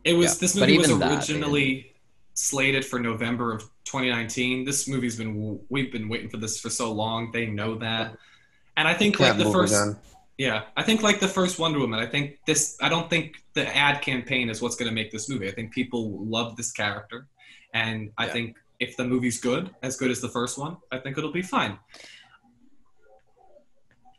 it 0.05 0.12
was. 0.14 0.35
Yeah, 0.35 0.39
This 0.41 0.53
but 0.55 0.61
movie 0.61 0.79
was 0.79 0.89
even 0.89 1.01
that, 1.01 1.12
originally 1.18 1.95
slated 2.35 2.85
for 2.85 2.99
November 3.01 3.53
of 3.53 3.68
2019. 3.95 4.64
This 4.64 4.88
movie's 4.88 5.16
been. 5.16 5.61
We've 5.68 5.92
been 5.92 6.09
waiting 6.09 6.28
for 6.28 6.36
this 6.38 6.59
for 6.61 6.68
so 6.68 6.92
long. 6.92 7.30
They 7.32 7.47
know 7.47 7.76
that, 7.76 8.16
and 8.76 8.88
I 8.88 8.95
think 8.95 9.20
like 9.20 9.38
the 9.38 9.51
first. 9.51 9.97
Yeah, 10.36 10.62
I 10.76 10.82
think 10.82 11.03
like 11.05 11.20
the 11.20 11.28
first 11.28 11.61
Wonder 11.61 11.78
Woman. 11.78 12.01
I 12.01 12.07
think 12.07 12.38
this. 12.45 12.76
I 12.82 12.88
don't 12.88 13.09
think 13.09 13.36
the 13.53 13.64
ad 13.76 14.03
campaign 14.03 14.51
is 14.51 14.61
what's 14.61 14.74
going 14.74 14.88
to 14.88 14.95
make 14.95 15.12
this 15.12 15.28
movie. 15.28 15.49
I 15.49 15.53
think 15.53 15.72
people 15.72 16.24
love 16.26 16.57
this 16.57 16.72
character, 16.72 17.28
and 17.72 18.11
I 18.18 18.26
Yeah. 18.26 18.32
think 18.32 18.57
if 18.80 18.97
the 18.97 19.05
movie's 19.05 19.38
good, 19.38 19.70
as 19.84 19.97
good 19.97 20.11
as 20.11 20.20
the 20.20 20.28
first 20.28 20.59
one, 20.59 20.76
I 20.90 20.99
think 20.99 21.16
it'll 21.16 21.30
be 21.32 21.42
fine. 21.42 21.78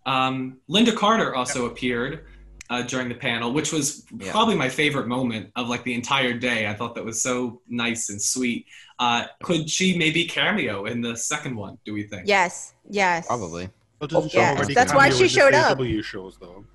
Um, 0.06 0.58
Lynda 0.70 0.96
Carter 0.96 1.36
also 1.36 1.66
appeared 1.66 2.26
uh, 2.70 2.82
during 2.84 3.10
the 3.10 3.16
panel, 3.16 3.52
which 3.54 3.72
was 3.72 4.06
Yeah. 4.18 4.32
probably 4.32 4.56
my 4.56 4.70
favorite 4.70 5.08
moment 5.08 5.52
of 5.56 5.68
like 5.68 5.84
the 5.84 5.94
entire 5.94 6.34
day. 6.34 6.68
I 6.68 6.74
thought 6.74 6.96
that 6.96 7.06
was 7.06 7.22
so 7.22 7.62
nice 7.68 8.10
and 8.10 8.22
sweet. 8.22 8.66
Uh, 8.98 9.26
could 9.44 9.70
she 9.70 9.98
maybe 9.98 10.26
cameo 10.26 10.86
in 10.86 11.02
the 11.02 11.16
second 11.16 11.56
one? 11.56 11.78
Do 11.86 11.94
we 11.94 12.04
think? 12.04 12.24
Yes. 12.28 12.74
Yes. 12.90 13.28
Probably. 13.28 13.70
Well, 14.00 14.08
doesn't 14.08 14.34
Yes, 14.34 14.68
that's 14.74 14.94
why 14.94 15.10
she 15.10 15.28
showed 15.28 15.54
up. 15.54 15.78
CW 15.78 16.04
shows 16.04 16.38
though. 16.40 16.66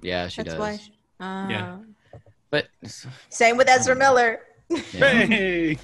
Yeah, 0.00 0.28
she 0.28 0.42
That's 0.42 0.54
does. 0.56 0.80
why. 1.20 1.24
Uh, 1.24 1.48
Yeah. 1.48 1.78
But 2.50 2.68
Same 3.30 3.56
with 3.56 3.68
Ezra 3.68 3.94
Miller. 3.96 4.40
yeah. 4.68 4.78
Hey, 5.24 5.78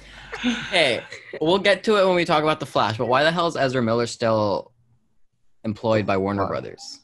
hey, 0.69 1.03
we'll 1.41 1.57
get 1.59 1.83
to 1.85 1.97
it 1.97 2.05
when 2.05 2.15
we 2.15 2.25
talk 2.25 2.43
about 2.43 2.59
the 2.59 2.65
Flash. 2.65 2.97
But 2.97 3.07
why 3.07 3.23
the 3.23 3.31
hell 3.31 3.47
is 3.47 3.55
Ezra 3.55 3.81
Miller 3.81 4.05
still 4.07 4.71
employed 5.63 6.05
by 6.05 6.17
Warner 6.17 6.43
Wow. 6.43 6.49
Brothers? 6.49 6.99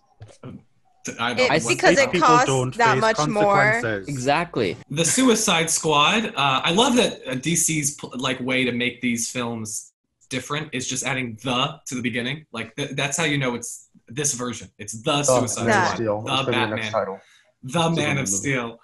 I 1.19 1.33
don't 1.33 1.51
It's 1.51 1.67
because 1.67 1.97
it 1.99 2.11
costs 2.13 2.47
don't 2.47 2.75
that 2.77 2.97
much 2.99 3.27
more. 3.27 3.81
Exactly. 4.07 4.77
the 4.89 5.05
Suicide 5.05 5.69
Squad. 5.69 6.25
Uh, 6.27 6.61
I 6.63 6.71
love 6.71 6.95
that 6.95 7.13
uh, 7.27 7.31
DC's 7.35 7.97
like 8.15 8.39
way 8.39 8.63
to 8.65 8.71
make 8.71 9.01
these 9.01 9.29
films 9.29 9.91
different 10.29 10.69
is 10.73 10.87
just 10.87 11.05
adding 11.05 11.37
the 11.43 11.79
to 11.87 11.95
the 11.95 12.01
beginning. 12.01 12.45
Like 12.51 12.75
th- 12.75 12.91
that's 12.91 13.17
how 13.17 13.23
you 13.25 13.37
know 13.37 13.55
it's 13.55 13.89
this 14.07 14.33
version. 14.33 14.69
It's 14.77 14.93
the 15.01 15.23
Suicide 15.23 15.67
Man 15.67 15.85
Squad, 15.85 15.95
Steel. 15.95 16.21
the 16.21 16.31
It's 16.33 16.41
gonna 16.41 16.45
the 16.45 16.51
Batman, 16.75 16.91
title. 16.91 17.19
the 17.63 17.87
It's 17.89 17.95
Man 17.95 17.95
good 17.95 18.11
of 18.11 18.15
movie. 18.17 18.25
Steel. 18.25 18.79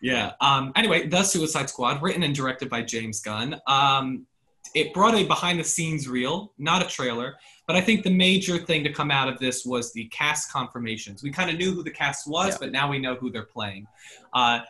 Yeah. 0.00 0.32
Um, 0.40 0.72
anyway, 0.76 1.06
the 1.08 1.22
Suicide 1.22 1.68
Squad, 1.70 2.02
written 2.02 2.22
and 2.22 2.34
directed 2.34 2.68
by 2.70 2.82
James 2.82 3.20
Gunn. 3.20 3.60
Um, 3.66 4.26
it 4.74 4.94
brought 4.94 5.14
a 5.14 5.24
behind 5.24 5.58
the 5.60 5.64
scenes 5.64 6.08
reel, 6.08 6.52
not 6.58 6.82
a 6.82 6.88
trailer. 6.88 7.34
But 7.72 7.78
I 7.78 7.84
think 7.86 8.04
the 8.04 8.10
major 8.10 8.58
thing 8.58 8.84
to 8.84 8.92
come 8.92 9.10
out 9.10 9.28
of 9.30 9.38
this 9.38 9.64
was 9.64 9.94
the 9.94 10.04
cast 10.08 10.52
confirmations. 10.52 11.22
We 11.22 11.30
kind 11.30 11.48
of 11.48 11.56
knew 11.56 11.72
who 11.72 11.82
the 11.82 11.90
cast 11.90 12.28
was, 12.28 12.48
Yeah. 12.50 12.56
but 12.60 12.70
now 12.70 12.90
we 12.90 12.98
know 12.98 13.14
who 13.14 13.30
they're 13.30 13.46
playing. 13.46 13.86
Uh, 14.34 14.60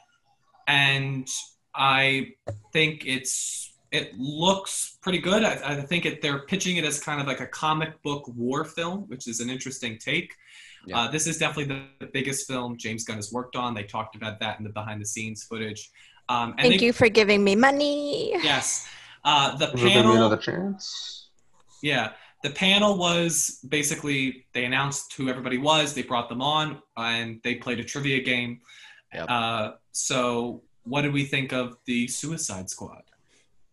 and 0.69 1.27
I 1.75 2.35
think 2.73 3.03
it's 3.05 3.73
it 3.91 4.17
looks 4.17 4.99
pretty 5.03 5.19
good. 5.19 5.43
I, 5.43 5.55
I 5.65 5.81
think 5.81 6.07
it, 6.07 6.23
they're 6.23 6.43
pitching 6.47 6.77
it 6.77 6.85
as 6.85 7.01
kind 7.01 7.21
of 7.21 7.27
like 7.27 7.41
a 7.41 7.47
comic 7.49 8.01
book 8.05 8.23
war 8.37 8.65
film, 8.65 9.01
which 9.09 9.27
is 9.27 9.41
an 9.41 9.51
interesting 9.51 9.99
take. 9.99 10.33
Yeah. 10.87 11.01
Uh, 11.01 11.11
this 11.11 11.27
is 11.27 11.39
definitely 11.39 11.75
the, 11.75 12.07
the 12.07 12.13
biggest 12.13 12.47
film 12.47 12.77
James 12.77 13.03
Gunn 13.03 13.17
has 13.17 13.33
worked 13.33 13.57
on. 13.57 13.75
They 13.75 13.83
talked 13.83 14.15
about 14.15 14.39
that 14.39 14.59
in 14.59 14.65
the 14.65 14.71
behind 14.71 15.01
the 15.01 15.07
scenes 15.07 15.43
footage. 15.43 15.91
Um, 16.29 16.51
and 16.53 16.61
Thank 16.61 16.79
they, 16.79 16.87
you 16.87 16.93
for 16.93 17.09
giving 17.09 17.43
me 17.43 17.57
money. 17.57 18.31
Yes. 18.45 18.87
Uh, 19.25 19.57
the 19.57 19.73
Is 19.73 19.81
there 19.81 19.89
gonna 19.89 20.03
panel. 20.03 20.13
another 20.19 20.37
chance? 20.37 21.31
Yeah, 21.83 22.13
the 22.43 22.51
panel 22.51 22.97
was 22.97 23.61
basically 23.69 24.47
they 24.53 24.65
announced 24.65 25.13
who 25.15 25.29
everybody 25.29 25.59
was, 25.59 25.95
they 25.95 26.03
brought 26.03 26.29
them 26.29 26.43
on, 26.43 26.83
and 26.97 27.41
they 27.45 27.57
played 27.57 27.79
a 27.79 27.85
trivia 27.85 28.23
game. 28.23 28.61
Yep. 29.15 29.27
Uh, 29.29 29.71
so, 29.93 30.63
what 30.85 31.03
did 31.03 31.13
we 31.13 31.25
think 31.25 31.53
of 31.53 31.77
the 31.87 32.09
Suicide 32.09 32.69
Squad? 32.69 33.03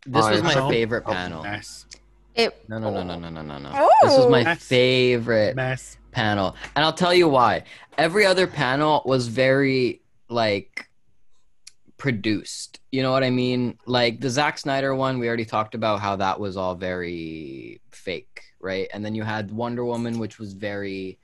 This 0.05 0.30
was 0.30 0.43
my 0.43 0.70
favorite 0.70 1.05
panel. 1.05 1.45
It. 2.36 2.63
No, 2.70 2.78
no, 2.78 2.89
no, 2.89 3.03
no, 3.03 3.17
no, 3.17 3.30
no, 3.30 3.41
no, 3.41 3.57
no. 3.57 3.72
Oh. 3.74 3.89
This 4.03 4.17
was 4.17 4.30
my 4.30 4.43
Mess. 4.43 4.63
favorite 4.63 5.55
Mess. 5.55 5.97
panel. 6.11 6.55
And 6.76 6.86
I'll 6.86 6.93
tell 6.93 7.13
you 7.13 7.28
why. 7.28 7.63
Every 7.97 8.26
other 8.26 8.47
panel 8.47 9.01
was 9.05 9.28
very 9.28 10.01
like 10.30 10.89
produced. 11.97 12.80
You 12.91 13.03
know 13.03 13.11
what 13.11 13.24
I 13.24 13.30
mean? 13.30 13.78
Like 13.86 14.22
the 14.22 14.30
Zack 14.30 14.57
Snyder 14.57 14.95
one, 14.95 15.20
we 15.20 15.28
already 15.28 15.45
talked 15.45 15.76
about 15.76 15.99
how 15.99 16.15
that 16.15 16.39
was 16.39 16.55
all 16.55 16.76
very 16.76 17.82
fake, 17.91 18.41
right? 18.60 18.88
And 18.93 19.03
then 19.03 19.16
you 19.16 19.24
had 19.24 19.51
Wonder 19.51 19.86
Woman, 19.86 20.20
which 20.20 20.39
was 20.39 20.53
very 20.53 21.20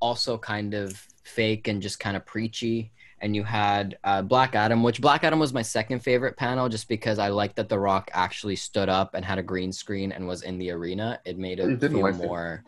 also 0.00 0.36
kind 0.36 0.74
of 0.74 0.92
fake 1.22 1.68
and 1.68 1.80
just 1.80 2.00
kind 2.00 2.16
of 2.16 2.26
preachy. 2.26 2.92
And 3.20 3.36
you 3.36 3.44
had 3.44 3.98
uh, 4.02 4.22
Black 4.22 4.56
Adam, 4.56 4.82
which 4.82 5.00
Black 5.00 5.22
Adam 5.22 5.38
was 5.38 5.52
my 5.52 5.62
second 5.62 6.00
favorite 6.00 6.36
panel, 6.36 6.68
just 6.68 6.88
because 6.88 7.20
I 7.20 7.28
liked 7.28 7.54
that 7.56 7.68
The 7.68 7.78
Rock 7.78 8.10
actually 8.12 8.56
stood 8.56 8.88
up 8.88 9.14
and 9.14 9.24
had 9.24 9.38
a 9.38 9.44
green 9.44 9.72
screen 9.72 10.10
and 10.10 10.26
was 10.26 10.42
in 10.42 10.58
the 10.58 10.72
arena. 10.72 11.20
It 11.24 11.38
made 11.38 11.60
it 11.60 11.80
feel 11.80 12.00
like 12.00 12.14
it. 12.14 12.26
more. 12.26 12.64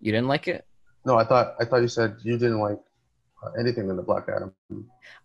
You 0.00 0.12
didn't 0.12 0.28
like 0.28 0.48
it? 0.48 0.64
No, 1.04 1.18
I 1.18 1.24
thought 1.24 1.54
I 1.60 1.64
thought 1.64 1.82
you 1.82 1.88
said 1.88 2.16
you 2.22 2.38
didn't 2.38 2.58
like 2.58 2.78
anything 3.58 3.88
in 3.88 3.96
the 3.96 4.02
Black 4.02 4.24
Adam. 4.34 4.52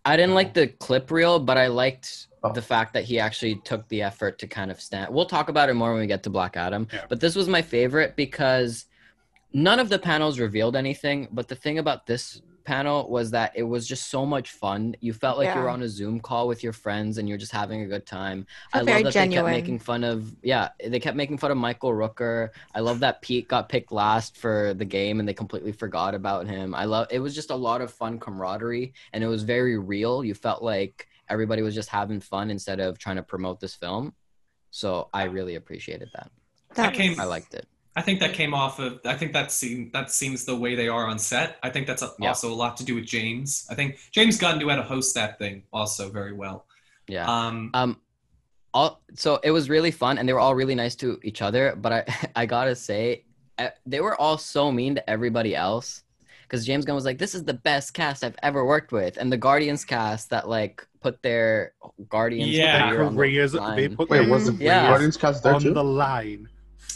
I 0.05 0.15
didn't 0.17 0.35
like 0.35 0.49
uh, 0.49 0.53
the 0.53 0.67
clip 0.67 1.11
reel, 1.11 1.39
but 1.39 1.57
I 1.57 1.67
liked 1.67 2.27
Oh. 2.43 2.51
the 2.51 2.61
fact 2.61 2.93
that 2.93 3.03
he 3.03 3.19
actually 3.19 3.55
took 3.63 3.87
the 3.89 4.01
effort 4.01 4.39
to 4.39 4.47
kind 4.47 4.71
of 4.71 4.81
stand. 4.81 5.13
We'll 5.13 5.27
talk 5.27 5.49
about 5.49 5.69
it 5.69 5.75
more 5.75 5.91
when 5.91 6.01
we 6.01 6.07
get 6.07 6.23
to 6.23 6.31
Black 6.31 6.57
Adam. 6.57 6.87
Yeah. 6.91 7.05
But 7.07 7.19
this 7.19 7.35
was 7.35 7.47
my 7.47 7.61
favorite 7.61 8.15
because 8.15 8.85
none 9.53 9.79
of 9.79 9.89
the 9.89 9.99
panels 9.99 10.39
revealed 10.39 10.75
anything. 10.75 11.27
But 11.31 11.47
the 11.49 11.55
thing 11.55 11.77
about 11.77 12.07
this 12.07 12.41
panel 12.63 13.09
was 13.09 13.31
that 13.31 13.51
it 13.55 13.63
was 13.63 13.87
just 13.87 14.09
so 14.09 14.25
much 14.25 14.51
fun. 14.51 14.95
You 14.99 15.13
felt 15.13 15.37
like 15.37 15.47
you 15.55 15.61
were 15.61 15.69
on 15.69 15.81
a 15.83 15.89
Zoom 15.89 16.19
call 16.19 16.47
with 16.47 16.63
your 16.63 16.73
friends 16.73 17.17
and 17.17 17.27
you're 17.27 17.37
just 17.37 17.51
having 17.51 17.81
a 17.81 17.87
good 17.87 18.05
time. 18.05 18.45
I 18.73 18.79
love 18.79 18.85
that 19.03 19.13
they 19.13 19.19
kept 19.35 19.45
making 19.53 19.79
fun 19.79 20.03
of 20.03 20.35
yeah, 20.41 20.69
they 20.85 20.99
kept 20.99 21.17
making 21.17 21.37
fun 21.37 21.51
of 21.51 21.57
Michael 21.57 21.91
Rooker. 21.91 22.49
I 22.75 22.79
love 22.79 22.99
that 23.01 23.21
Pete 23.21 23.47
got 23.47 23.69
picked 23.69 23.91
last 23.91 24.37
for 24.37 24.73
the 24.73 24.85
game 24.85 25.19
and 25.19 25.27
they 25.27 25.33
completely 25.33 25.71
forgot 25.71 26.15
about 26.15 26.47
him. 26.47 26.73
I 26.75 26.85
love 26.85 27.07
it 27.11 27.19
was 27.19 27.35
just 27.35 27.49
a 27.51 27.55
lot 27.55 27.81
of 27.81 27.91
fun 27.91 28.19
camaraderie 28.19 28.93
and 29.13 29.23
it 29.23 29.27
was 29.27 29.43
very 29.43 29.77
real. 29.77 30.23
You 30.23 30.33
felt 30.33 30.61
like 30.63 31.07
everybody 31.29 31.61
was 31.61 31.75
just 31.75 31.89
having 31.89 32.19
fun 32.19 32.49
instead 32.51 32.79
of 32.79 32.97
trying 32.97 33.15
to 33.17 33.23
promote 33.23 33.59
this 33.59 33.75
film. 33.75 34.13
So 34.69 35.09
I 35.13 35.23
really 35.23 35.55
appreciated 35.55 36.09
that. 36.13 36.31
That 36.75 36.93
came- 36.93 37.19
I 37.19 37.25
liked 37.25 37.53
it. 37.53 37.67
I 37.95 38.01
think 38.01 38.19
that 38.21 38.33
came 38.33 38.53
off 38.53 38.79
of. 38.79 38.99
I 39.05 39.15
think 39.15 39.33
that 39.33 39.51
seem 39.51 39.89
that 39.93 40.11
seems 40.11 40.45
the 40.45 40.55
way 40.55 40.75
they 40.75 40.87
are 40.87 41.07
on 41.07 41.19
set. 41.19 41.57
I 41.61 41.69
think 41.69 41.87
that's 41.87 42.01
a, 42.01 42.11
Yeah. 42.19 42.29
also 42.29 42.51
a 42.51 42.55
lot 42.55 42.77
to 42.77 42.85
do 42.85 42.95
with 42.95 43.05
James. 43.05 43.65
I 43.69 43.75
think 43.75 43.97
James 44.11 44.37
Gunn 44.37 44.57
knew 44.59 44.69
how 44.69 44.77
to 44.77 44.83
host 44.83 45.13
that 45.15 45.37
thing 45.39 45.63
also 45.73 46.09
very 46.09 46.33
well. 46.33 46.65
Yeah. 47.07 47.25
Um, 47.27 47.69
Um, 47.73 47.97
all 48.73 49.01
so 49.15 49.39
it 49.43 49.51
was 49.51 49.69
really 49.69 49.91
fun, 49.91 50.17
and 50.17 50.27
they 50.27 50.31
were 50.33 50.39
all 50.39 50.55
really 50.55 50.75
nice 50.75 50.95
to 50.97 51.19
each 51.23 51.41
other. 51.41 51.75
But 51.75 51.91
I, 51.91 52.29
I 52.41 52.45
gotta 52.45 52.75
say, 52.75 53.25
I, 53.59 53.71
they 53.85 53.99
were 53.99 54.15
all 54.19 54.37
so 54.37 54.71
mean 54.71 54.95
to 54.95 55.09
everybody 55.09 55.55
else. 55.55 56.03
Because 56.43 56.65
James 56.65 56.83
Gunn 56.83 56.95
was 56.95 57.05
like, 57.05 57.17
"This 57.17 57.33
is 57.35 57.43
the 57.45 57.53
best 57.53 57.93
cast 57.93 58.23
I've 58.25 58.35
ever 58.43 58.65
worked 58.65 58.91
with," 58.91 59.15
and 59.17 59.31
the 59.31 59.37
Guardians 59.37 59.83
cast 59.85 60.29
that 60.31 60.47
like 60.49 60.85
put 61.01 61.21
their 61.23 61.73
Guardians 62.09 62.51
Yeah. 62.51 62.89
career 62.89 63.03
on 63.03 63.13
the 63.15 63.17
Careers, 63.19 63.51
they 63.53 63.87
put 63.89 64.09
Wait, 64.09 64.19
their 64.19 64.29
was 64.29 64.45
the 64.45 64.53
Yeah. 64.63 64.87
Guardians 64.87 65.15
cast 65.17 65.43
there 65.43 65.55
on 65.55 65.61
too? 65.61 65.73
the 65.73 65.83
line 65.83 66.47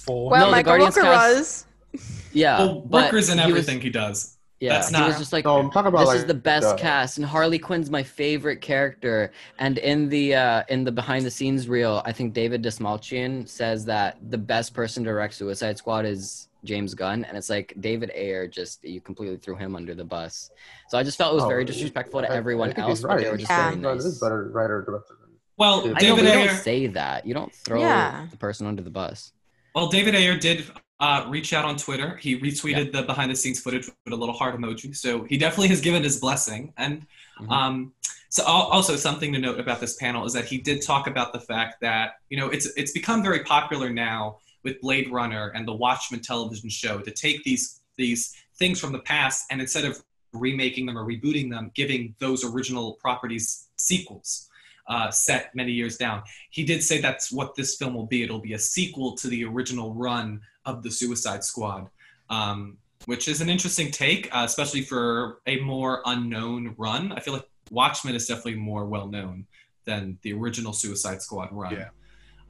for 0.05 0.29
Well, 0.29 0.39
No, 0.41 0.45
the 0.47 0.51
Michael 0.51 0.69
Guardians 0.71 0.95
Rooker 0.95 1.01
cast- 1.01 1.35
was. 1.37 1.65
Yeah, 2.33 2.57
well, 2.59 2.81
but 2.81 3.11
Rooker's 3.11 3.29
in 3.29 3.37
he 3.37 3.45
was- 3.45 3.51
everything 3.61 3.79
he 3.81 3.89
does. 3.89 4.37
yeah, 4.59 4.73
That's 4.79 4.89
he 4.89 5.01
was 5.01 5.17
just 5.17 5.31
like, 5.31 5.45
no, 5.45 5.59
about 5.69 5.91
this 5.99 6.07
like 6.07 6.17
is 6.17 6.25
the 6.25 6.33
best 6.33 6.65
uh, 6.67 6.75
cast 6.77 7.17
and 7.17 7.25
harley 7.25 7.59
quinn's 7.59 7.89
my 7.89 8.03
favorite 8.03 8.61
character 8.61 9.31
and 9.59 9.77
in 9.77 10.09
the 10.09 10.33
uh 10.35 10.63
in 10.69 10.83
the 10.85 10.91
behind 10.91 11.25
the 11.25 11.31
scenes 11.31 11.67
reel 11.69 12.01
i 12.05 12.11
think 12.11 12.33
david 12.33 12.63
dastmalchian 12.63 13.47
says 13.47 13.85
that 13.85 14.17
the 14.29 14.37
best 14.37 14.73
person 14.73 15.03
to 15.03 15.09
direct 15.09 15.33
suicide 15.33 15.77
squad 15.77 16.05
is 16.05 16.47
james 16.63 16.93
gunn 16.93 17.25
and 17.25 17.37
it's 17.37 17.49
like 17.49 17.73
david 17.81 18.09
ayer 18.15 18.47
just 18.47 18.83
you 18.83 18.99
completely 19.01 19.37
threw 19.37 19.55
him 19.55 19.75
under 19.75 19.93
the 19.93 20.05
bus 20.05 20.49
so 20.89 20.97
i 20.97 21.03
just 21.03 21.17
felt 21.17 21.33
it 21.33 21.35
was 21.35 21.43
Oh, 21.43 21.49
very 21.49 21.65
disrespectful 21.65 22.21
to 22.21 22.29
I- 22.31 22.33
I 22.33 22.37
everyone 22.37 22.69
think 22.69 22.79
else 22.79 22.99
he's 22.99 23.01
they 23.01 23.07
right. 23.07 23.31
were 23.31 23.37
just 23.37 23.49
Yeah. 23.51 23.63
very 23.71 23.75
James 23.75 23.83
nice 23.83 24.05
is 24.05 24.19
better 24.19 24.49
writer 24.51 24.81
director 24.85 25.17
than 25.21 25.31
Well, 25.57 25.81
I 25.95 25.99
i 25.99 26.01
know 26.07 26.15
you 26.17 26.27
Ayer. 26.27 26.47
don't 26.47 26.57
say 26.57 26.87
that 26.87 27.25
you 27.25 27.33
don't 27.33 27.53
throw 27.53 27.79
Yeah. 27.81 28.27
the 28.31 28.37
person 28.37 28.67
under 28.67 28.81
the 28.81 28.89
bus 28.89 29.31
Well, 29.75 29.87
David 29.87 30.15
Ayer 30.15 30.37
did 30.37 30.65
uh, 31.01 31.25
reach 31.27 31.51
out 31.51 31.65
on 31.65 31.75
Twitter. 31.75 32.15
He 32.15 32.39
retweeted 32.39 32.93
the 32.93 33.03
behind 33.03 33.29
the 33.29 33.35
scenes 33.35 33.59
footage 33.59 33.87
with 34.05 34.13
a 34.13 34.15
little 34.15 34.33
heart 34.33 34.55
emoji. 34.55 34.95
So 34.95 35.25
he 35.25 35.37
definitely 35.37 35.67
has 35.67 35.81
given 35.81 36.01
his 36.01 36.17
blessing. 36.17 36.73
And 36.77 37.05
Mhm. 37.41 37.51
um, 37.51 37.93
so 38.29 38.43
also 38.45 38.95
something 38.95 39.33
to 39.33 39.39
note 39.39 39.59
about 39.59 39.81
this 39.81 39.97
panel 39.97 40.25
is 40.25 40.31
that 40.31 40.45
he 40.45 40.57
did 40.57 40.81
talk 40.81 41.07
about 41.07 41.33
the 41.33 41.41
fact 41.41 41.81
that 41.81 42.15
you 42.29 42.37
know 42.37 42.47
it's 42.47 42.65
it's 42.77 42.93
become 42.93 43.21
very 43.21 43.43
popular 43.43 43.89
now 43.89 44.39
with 44.63 44.79
Blade 44.79 45.11
Runner 45.11 45.49
and 45.49 45.67
the 45.67 45.73
Watchmen 45.73 46.21
television 46.21 46.69
show 46.69 46.99
to 46.99 47.11
take 47.11 47.43
these 47.43 47.81
these 47.97 48.33
things 48.57 48.79
from 48.79 48.93
the 48.93 48.99
past 48.99 49.45
and 49.51 49.59
instead 49.59 49.83
of 49.83 50.01
remaking 50.31 50.85
them 50.85 50.97
or 50.97 51.05
rebooting 51.05 51.49
them, 51.49 51.71
giving 51.75 52.15
those 52.19 52.43
original 52.45 52.93
properties 52.95 53.67
sequels 53.77 54.49
uh, 54.87 55.09
set 55.11 55.53
many 55.55 55.71
years 55.71 55.97
down. 55.97 56.21
He 56.49 56.63
did 56.63 56.83
say 56.83 56.99
that's 57.01 57.31
what 57.31 57.55
this 57.55 57.75
film 57.75 57.93
will 57.93 58.05
be. 58.05 58.23
It'll 58.23 58.39
be 58.39 58.53
a 58.53 58.59
sequel 58.59 59.15
to 59.17 59.27
the 59.27 59.43
original 59.45 59.93
run 59.93 60.41
of 60.65 60.83
the 60.83 60.91
Suicide 60.91 61.43
Squad, 61.43 61.89
um, 62.29 62.77
which 63.05 63.27
is 63.27 63.41
an 63.41 63.49
interesting 63.49 63.91
take, 63.91 64.33
uh, 64.35 64.43
especially 64.45 64.81
for 64.81 65.39
a 65.47 65.59
more 65.61 66.01
unknown 66.05 66.75
run. 66.77 67.11
I 67.11 67.19
feel 67.19 67.33
like 67.33 67.47
Watchmen 67.71 68.15
is 68.15 68.27
definitely 68.27 68.55
more 68.55 68.85
well 68.85 69.07
known 69.07 69.45
than 69.85 70.17
the 70.23 70.33
original 70.33 70.73
Suicide 70.73 71.21
Squad 71.21 71.49
run. 71.51 71.73
Yeah. 71.73 71.89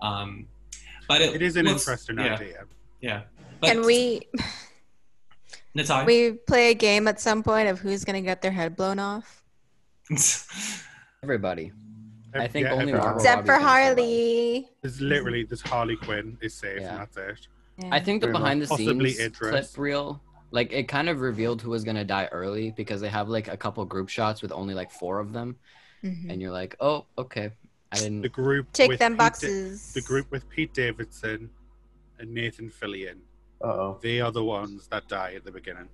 Um, 0.01 0.47
but 1.07 1.21
it, 1.21 1.35
It 1.35 1.41
is 1.41 1.55
an 1.55 1.65
looks- 1.65 1.81
interesting 1.83 2.17
yeah, 2.17 2.33
idea. 2.35 2.63
Yeah. 3.01 3.21
But 3.61 3.67
Can 3.71 3.85
we 3.85 4.21
Natalia? 5.75 6.05
we 6.05 6.31
play 6.33 6.71
a 6.71 6.73
game 6.73 7.07
at 7.07 7.19
some 7.19 7.43
point 7.43 7.67
of 7.69 7.79
who's 7.79 8.03
gonna 8.03 8.21
get 8.21 8.41
their 8.41 8.51
head 8.51 8.75
blown 8.75 8.99
off? 8.99 9.43
Everybody. 11.23 11.71
I 12.35 12.47
think 12.47 12.65
Yeah, 12.65 12.73
only 12.73 12.83
everyone. 12.93 13.01
Margot 13.05 13.19
Except 13.19 13.45
for. 13.45 13.53
Harley. 13.55 14.69
There's 14.81 15.01
literally 15.01 15.43
there's 15.43 15.61
Harley 15.61 15.95
Quinn 15.95 16.37
is 16.41 16.53
safe 16.53 16.81
Yeah. 16.81 16.89
and 16.91 16.99
that's 16.99 17.17
it. 17.17 17.47
Yeah. 17.77 17.89
I 17.91 17.99
think 17.99 18.21
the 18.21 18.27
Pretty 18.27 18.39
behind 18.39 18.61
the 18.61 18.67
Possibly 18.67 19.09
scenes 19.11 19.19
Idris. 19.37 19.49
clip 19.51 19.77
reel, 19.77 20.21
like 20.51 20.71
it 20.71 20.87
kind 20.87 21.09
of 21.09 21.19
revealed 21.21 21.61
who 21.61 21.69
was 21.71 21.83
gonna 21.83 22.05
die 22.05 22.27
early 22.31 22.71
because 22.71 23.01
they 23.01 23.09
have 23.09 23.27
like 23.29 23.47
a 23.47 23.57
couple 23.57 23.83
group 23.85 24.09
shots 24.09 24.41
with 24.41 24.51
only 24.51 24.73
like 24.73 24.91
four 24.91 25.19
of 25.19 25.33
them, 25.33 25.57
Mhm. 26.03 26.29
and 26.29 26.41
you're 26.41 26.51
like, 26.51 26.75
oh, 26.79 27.05
okay, 27.17 27.51
I 27.91 27.97
didn't. 27.97 28.21
The 28.21 28.29
group 28.29 28.71
Take 28.73 28.89
with 28.89 28.99
them 28.99 29.13
Pete 29.13 29.17
Da- 29.19 29.25
boxes. 29.25 29.93
the 29.93 30.01
group 30.01 30.31
with 30.31 30.47
Pete 30.49 30.73
Davidson 30.73 31.49
and 32.19 32.33
Nathan 32.33 32.69
Fillion. 32.69 33.17
Uh 33.61 33.67
oh. 33.67 33.99
They 34.01 34.19
are 34.21 34.31
the 34.31 34.43
ones 34.43 34.87
that 34.87 35.07
die 35.07 35.33
at 35.35 35.43
the 35.45 35.51
beginning 35.51 35.87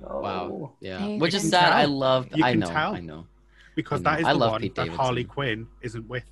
No. 0.00 0.20
Wow. 0.20 0.72
Yeah, 0.80 0.98
Hey, 0.98 1.18
which 1.18 1.32
is 1.34 1.42
can 1.42 1.50
sad. 1.50 1.72
I 1.72 1.84
love. 1.84 2.28
I 2.42 2.54
know. 2.54 2.66
tell. 2.66 2.94
I 2.96 3.00
know. 3.00 3.26
Because 3.74 4.00
I 4.00 4.02
know. 4.02 4.10
that 4.10 4.20
is 4.20 4.26
I 4.26 4.32
the 4.32 4.38
one 4.38 4.60
Pete 4.60 4.74
that 4.74 4.82
Davidson. 4.84 5.04
Harley 5.04 5.24
Quinn 5.24 5.66
isn't 5.82 6.08
with. 6.08 6.24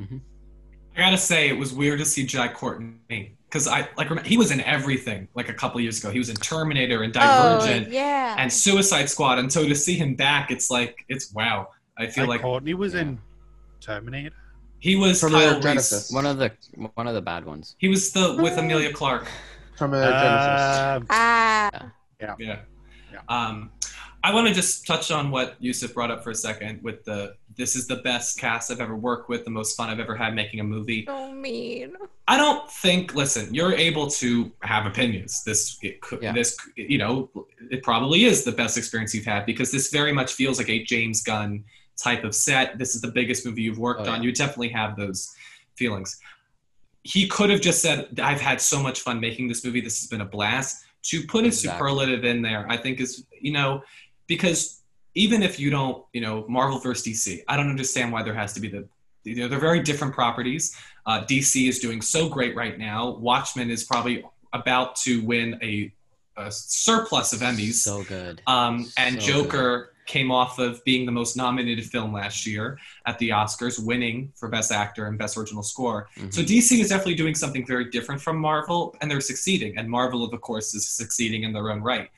I 0.00 0.10
gotta 0.96 1.18
say, 1.18 1.48
it 1.48 1.58
was 1.58 1.72
weird 1.72 1.98
to 2.00 2.04
see 2.04 2.24
Jai 2.26 2.48
Courtney 2.48 3.36
because 3.48 3.68
I 3.68 3.88
like 3.96 4.10
rem- 4.10 4.24
he 4.24 4.36
was 4.36 4.50
in 4.50 4.60
everything 4.62 5.28
like 5.34 5.48
a 5.48 5.54
couple 5.54 5.80
years 5.80 5.98
ago. 5.98 6.10
He 6.10 6.18
was 6.18 6.28
in 6.28 6.36
Terminator 6.36 7.02
and 7.02 7.16
Oh 7.16 7.20
Divergent 7.20 7.90
yeah. 7.92 8.36
and 8.38 8.52
Suicide 8.52 9.08
Squad, 9.08 9.38
and 9.38 9.52
so 9.52 9.66
to 9.68 9.74
see 9.74 9.94
him 9.94 10.14
back, 10.14 10.50
it's 10.50 10.70
like 10.70 11.04
it's 11.08 11.32
wow. 11.32 11.68
I 11.96 12.06
feel 12.06 12.24
Like 12.24 12.28
like 12.38 12.42
Courtney 12.42 12.74
was 12.74 12.94
Yeah. 12.94 13.00
in 13.02 13.18
Terminator. 13.80 14.34
he 14.80 14.96
was 14.96 15.20
Terminator 15.20 15.46
Kyle 15.46 15.54
Reese. 15.56 15.64
Genesis. 15.64 16.12
One 16.12 16.26
of 16.26 16.38
the 16.38 16.52
one 16.94 17.06
of 17.06 17.14
the 17.14 17.22
bad 17.22 17.44
ones. 17.44 17.74
He 17.78 17.88
was 17.88 18.12
the 18.12 18.36
with 18.40 18.56
Emilia 18.58 18.92
Clarke. 18.92 19.28
Terminator 19.76 20.12
Genisys. 20.12 20.96
Um, 20.96 21.06
ah. 21.10 21.70
Yeah. 22.20 22.34
Yeah. 22.38 22.58
Um, 23.28 23.70
I 24.24 24.34
want 24.34 24.48
to 24.48 24.54
just 24.54 24.86
touch 24.86 25.10
on 25.10 25.30
what 25.30 25.60
Yousef 25.62 25.94
brought 25.94 26.10
up 26.10 26.24
for 26.24 26.30
a 26.30 26.34
second 26.34 26.82
with 26.82 27.04
the 27.04 27.36
this 27.56 27.74
is 27.76 27.86
the 27.86 27.96
best 27.96 28.38
cast 28.38 28.70
I've 28.70 28.80
ever 28.80 28.94
worked 28.96 29.28
with, 29.28 29.44
the 29.44 29.50
most 29.50 29.76
fun 29.76 29.90
I've 29.90 29.98
ever 30.00 30.14
had 30.14 30.34
making 30.34 30.60
a 30.60 30.64
movie. 30.64 31.04
So 31.06 31.32
mean. 31.32 31.94
I 32.28 32.36
don't 32.36 32.70
think. 32.70 33.14
Listen, 33.14 33.52
you're 33.52 33.72
able 33.72 34.08
to 34.10 34.52
have 34.62 34.86
opinions. 34.86 35.42
This, 35.44 35.76
it 35.82 36.00
could, 36.00 36.22
Yeah. 36.22 36.32
this, 36.32 36.56
you 36.76 36.98
know, 36.98 37.30
it 37.70 37.82
probably 37.82 38.24
is 38.24 38.44
the 38.44 38.52
best 38.52 38.76
experience 38.78 39.12
you've 39.14 39.24
had 39.24 39.44
because 39.46 39.72
this 39.72 39.90
very 39.90 40.12
much 40.12 40.34
feels 40.34 40.58
like 40.58 40.68
a 40.68 40.84
James 40.84 41.22
Gunn 41.22 41.64
type 41.96 42.22
of 42.22 42.32
set. 42.34 42.78
This 42.78 42.94
is 42.94 43.00
the 43.00 43.10
biggest 43.10 43.44
movie 43.44 43.62
you've 43.62 43.78
worked 43.78 44.06
Oh, 44.06 44.10
on. 44.12 44.22
You 44.22 44.30
definitely 44.32 44.68
have 44.70 44.96
those 44.96 45.34
feelings. 45.76 46.16
He 47.02 47.26
could 47.26 47.50
have 47.50 47.60
just 47.60 47.80
said, 47.82 48.20
"I've 48.20 48.40
had 48.40 48.60
so 48.60 48.80
much 48.82 49.00
fun 49.00 49.18
making 49.20 49.48
this 49.48 49.64
movie. 49.64 49.80
This 49.80 50.00
has 50.00 50.08
been 50.08 50.20
a 50.20 50.26
blast." 50.26 50.84
To 51.04 51.24
put 51.26 51.44
a 51.46 51.52
superlative 51.52 52.24
in 52.24 52.42
there, 52.42 52.66
I 52.68 52.76
think 52.76 53.00
is, 53.00 53.24
you 53.40 53.52
know, 53.52 53.82
because 54.28 54.82
even 55.14 55.42
if 55.42 55.58
you 55.58 55.70
don't, 55.70 56.04
you 56.12 56.20
know, 56.20 56.44
Marvel 56.48 56.78
versus 56.78 57.04
DC, 57.04 57.42
I 57.48 57.56
don't 57.56 57.68
understand 57.68 58.12
why 58.12 58.22
there 58.22 58.34
has 58.34 58.52
to 58.52 58.60
be 58.60 58.68
the. 58.68 58.86
You 59.24 59.36
know, 59.36 59.48
they're 59.48 59.58
very 59.58 59.82
different 59.82 60.14
properties. 60.14 60.74
Uh, 61.04 61.24
DC 61.24 61.68
is 61.68 61.80
doing 61.80 62.00
so 62.00 62.28
great 62.28 62.54
right 62.54 62.78
now. 62.78 63.10
Watchmen 63.10 63.68
is 63.68 63.84
probably 63.84 64.24
about 64.52 64.96
to 64.96 65.20
win 65.22 65.58
a, 65.60 65.92
a 66.36 66.50
surplus 66.50 67.32
of 67.32 67.40
Emmys. 67.40 67.74
So 67.74 68.04
good. 68.04 68.40
Um, 68.46 68.90
and 68.96 69.20
So 69.20 69.26
Joker 69.26 69.92
came 70.06 70.30
off 70.30 70.58
of 70.58 70.82
being 70.84 71.04
the 71.04 71.12
most 71.12 71.36
nominated 71.36 71.84
film 71.84 72.12
last 72.12 72.46
year 72.46 72.78
at 73.04 73.18
the 73.18 73.28
Oscars, 73.28 73.84
winning 73.84 74.32
for 74.34 74.48
Best 74.48 74.72
Actor 74.72 75.06
and 75.06 75.18
Best 75.18 75.36
Original 75.36 75.62
Score. 75.62 76.08
Mhm. 76.16 76.32
So 76.32 76.42
DC 76.42 76.80
is 76.80 76.88
definitely 76.88 77.16
doing 77.16 77.34
something 77.34 77.66
very 77.66 77.90
different 77.90 78.20
from 78.22 78.38
Marvel, 78.38 78.96
and 79.00 79.10
they're 79.10 79.20
succeeding. 79.20 79.76
And 79.76 79.90
Marvel, 79.90 80.24
of 80.24 80.40
course, 80.40 80.74
is 80.74 80.88
succeeding 80.88 81.42
in 81.42 81.52
their 81.52 81.70
own 81.70 81.82
right. 81.82 82.08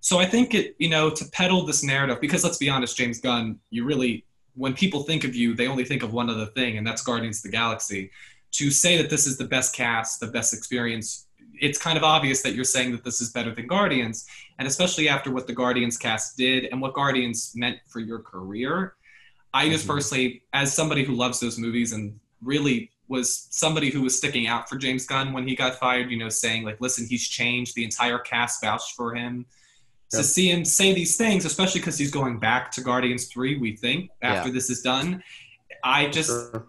So 0.00 0.18
I 0.18 0.24
think 0.26 0.54
it, 0.54 0.74
you 0.78 0.88
know, 0.88 1.10
to 1.10 1.24
peddle 1.26 1.64
this 1.66 1.82
narrative, 1.82 2.20
because 2.20 2.42
let's 2.42 2.56
be 2.58 2.70
honest, 2.70 2.96
James 2.96 3.20
Gunn, 3.20 3.58
you 3.70 3.84
really, 3.84 4.24
when 4.54 4.72
people 4.72 5.02
think 5.02 5.24
of 5.24 5.36
you, 5.36 5.54
they 5.54 5.68
only 5.68 5.84
think 5.84 6.02
of 6.02 6.12
one 6.12 6.30
other 6.30 6.46
thing, 6.46 6.78
and 6.78 6.86
that's 6.86 7.02
Guardians 7.02 7.38
of 7.38 7.44
the 7.44 7.56
Galaxy. 7.56 8.10
To 8.52 8.70
say 8.70 8.96
that 8.96 9.10
this 9.10 9.26
is 9.26 9.36
the 9.36 9.44
best 9.44 9.74
cast, 9.74 10.18
the 10.18 10.26
best 10.26 10.54
experience, 10.54 11.26
it's 11.60 11.78
kind 11.78 11.98
of 11.98 12.02
obvious 12.02 12.40
that 12.42 12.54
you're 12.54 12.64
saying 12.64 12.92
that 12.92 13.04
this 13.04 13.20
is 13.20 13.30
better 13.30 13.54
than 13.54 13.66
Guardians, 13.66 14.26
and 14.58 14.66
especially 14.66 15.08
after 15.08 15.30
what 15.30 15.46
the 15.46 15.52
Guardians 15.52 15.98
cast 15.98 16.36
did 16.36 16.64
and 16.72 16.80
what 16.80 16.94
Guardians 16.94 17.52
meant 17.54 17.78
for 17.86 18.00
your 18.00 18.20
career. 18.20 18.94
I 19.52 19.68
just 19.68 19.84
Mhm. 19.84 19.88
personally, 19.88 20.42
as 20.52 20.72
somebody 20.72 21.04
who 21.04 21.14
loves 21.14 21.40
those 21.40 21.58
movies 21.58 21.92
and 21.92 22.18
really 22.42 22.90
was 23.08 23.48
somebody 23.50 23.90
who 23.90 24.00
was 24.00 24.16
sticking 24.16 24.46
out 24.46 24.68
for 24.68 24.76
James 24.76 25.04
Gunn 25.04 25.32
when 25.32 25.46
he 25.46 25.54
got 25.54 25.78
fired, 25.78 26.10
you 26.10 26.16
know, 26.16 26.28
saying 26.28 26.64
like, 26.64 26.80
listen, 26.80 27.06
he's 27.06 27.28
changed. 27.28 27.74
The 27.74 27.84
entire 27.84 28.18
cast 28.18 28.62
vouched 28.62 28.94
for 28.94 29.14
him. 29.14 29.44
To 30.12 30.24
see 30.24 30.50
him 30.50 30.64
say 30.64 30.92
these 30.92 31.16
things, 31.16 31.44
especially 31.44 31.80
because 31.80 31.96
he's 31.96 32.10
going 32.10 32.38
back 32.38 32.72
to 32.72 32.80
Guardians 32.80 33.26
3, 33.26 33.58
we 33.58 33.76
think, 33.76 34.10
after 34.22 34.50
this 34.50 34.68
is 34.68 34.82
done. 34.82 35.22
I 35.84 36.08
just 36.08 36.30
Sure. 36.30 36.66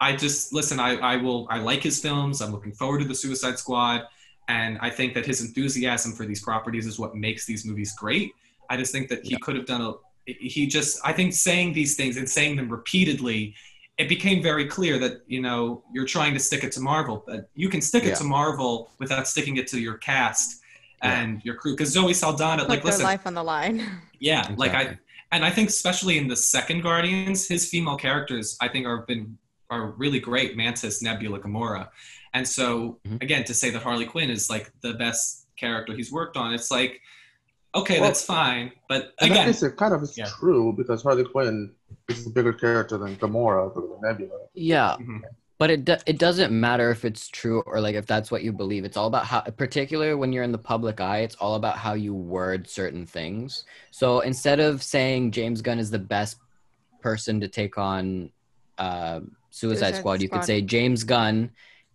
I 0.00 0.14
just 0.14 0.52
listen. 0.52 0.78
I, 0.78 0.96
I 0.96 1.16
will. 1.16 1.46
I 1.50 1.58
like 1.58 1.82
his 1.82 2.00
films. 2.00 2.40
I'm 2.40 2.52
looking 2.52 2.72
forward 2.72 3.00
to 3.00 3.04
the 3.04 3.14
Suicide 3.14 3.58
Squad, 3.58 4.02
and 4.48 4.78
I 4.80 4.90
think 4.90 5.12
that 5.14 5.26
his 5.26 5.40
enthusiasm 5.40 6.12
for 6.12 6.24
these 6.24 6.40
properties 6.42 6.86
is 6.86 6.98
what 7.00 7.16
makes 7.16 7.46
these 7.46 7.64
movies 7.66 7.92
great. 7.98 8.30
I 8.70 8.76
just 8.76 8.92
think 8.92 9.08
that 9.08 9.24
he 9.24 9.32
Yeah. 9.32 9.38
could 9.42 9.56
have 9.56 9.66
done 9.66 9.82
a. 9.82 9.92
He 10.32 10.66
just. 10.66 11.00
I 11.04 11.12
think 11.12 11.32
saying 11.34 11.72
these 11.72 11.96
things 11.96 12.16
and 12.16 12.28
saying 12.30 12.56
them 12.56 12.68
repeatedly, 12.68 13.54
it 13.98 14.08
became 14.08 14.40
very 14.40 14.66
clear 14.66 14.98
that 15.00 15.22
you 15.26 15.40
know 15.42 15.82
you're 15.92 16.06
trying 16.06 16.32
to 16.34 16.40
stick 16.40 16.62
it 16.62 16.70
to 16.72 16.80
Marvel. 16.80 17.24
But 17.26 17.50
you 17.56 17.68
can 17.68 17.80
stick 17.80 18.04
it 18.04 18.14
to 18.16 18.24
Marvel 18.24 18.90
without 19.00 19.26
sticking 19.26 19.56
it 19.56 19.66
to 19.68 19.80
your 19.80 19.94
cast 19.98 20.57
Yeah. 21.02 21.20
and 21.22 21.44
your 21.44 21.54
crew. 21.54 21.72
Because 21.72 21.90
Zoe 21.92 22.12
Saldana, 22.12 22.62
Put 22.62 22.68
like, 22.70 22.82
their 22.82 22.90
listen, 22.92 23.04
life 23.04 23.26
on 23.26 23.34
the 23.34 23.42
line. 23.42 23.86
yeah, 24.18 24.52
like 24.56 24.72
I 24.74 24.98
and 25.30 25.44
I 25.44 25.50
think 25.50 25.68
especially 25.68 26.18
in 26.18 26.26
the 26.28 26.36
second 26.36 26.82
Guardians, 26.82 27.46
his 27.46 27.68
female 27.68 27.96
characters 27.96 28.56
I 28.60 28.68
think 28.68 28.86
are 28.86 28.98
been 29.06 29.38
are 29.70 29.90
really 29.92 30.18
great. 30.20 30.56
Mantis, 30.56 31.02
Nebula, 31.02 31.38
Gamora, 31.40 31.88
and 32.34 32.46
so 32.46 32.98
Mhm. 33.06 33.22
again 33.22 33.44
to 33.44 33.54
say 33.54 33.70
that 33.70 33.82
Harley 33.82 34.06
Quinn 34.06 34.30
is 34.30 34.48
like 34.50 34.72
the 34.80 34.94
best 34.94 35.46
character 35.56 35.92
he's 35.94 36.10
worked 36.10 36.36
on, 36.36 36.52
it's 36.54 36.70
like 36.70 37.00
okay, 37.74 38.00
Well, 38.00 38.08
that's 38.08 38.24
fine, 38.24 38.72
but 38.88 39.12
In 39.20 39.28
that 39.28 39.30
again, 39.30 39.46
case, 39.46 39.62
it 39.62 39.76
kind 39.76 39.92
of 39.94 40.02
is 40.02 40.16
Yeah. 40.16 40.24
true 40.40 40.72
because 40.76 41.02
Harley 41.02 41.24
Quinn 41.24 41.70
is 42.08 42.26
a 42.26 42.30
bigger 42.30 42.52
character 42.52 42.96
than 42.96 43.14
Gamora 43.16 43.76
or 43.76 43.98
Nebula. 44.02 44.38
Yeah, 44.54 44.96
Mhm. 44.98 45.20
But 45.58 45.70
it 45.70 45.84
do- 45.84 45.96
it 46.06 46.18
doesn't 46.18 46.52
matter 46.52 46.90
if 46.90 47.04
it's 47.04 47.28
true 47.28 47.62
or 47.66 47.80
like 47.80 47.94
if 47.96 48.06
that's 48.06 48.30
what 48.30 48.42
you 48.42 48.52
believe. 48.52 48.84
It's 48.84 48.96
all 48.96 49.08
about 49.08 49.26
how, 49.26 49.40
particularly 49.40 50.14
when 50.14 50.32
you're 50.32 50.44
in 50.44 50.52
the 50.52 50.58
public 50.58 51.00
eye, 51.00 51.18
it's 51.18 51.34
all 51.36 51.56
about 51.56 51.76
how 51.76 51.94
you 51.94 52.14
word 52.14 52.68
certain 52.68 53.04
things. 53.04 53.64
So 53.90 54.20
instead 54.20 54.60
of 54.60 54.82
saying 54.82 55.32
James 55.32 55.60
Gunn 55.60 55.78
is 55.78 55.90
the 55.90 55.98
best 55.98 56.38
person 57.00 57.40
to 57.40 57.48
take 57.48 57.76
on 57.78 58.30
uh, 58.78 59.20
Suicide, 59.50 59.78
Suicide 59.86 59.94
Squad, 59.96 60.22
you 60.22 60.28
could 60.28 60.44
say 60.44 60.60
James 60.62 61.02
Gunn 61.04 61.50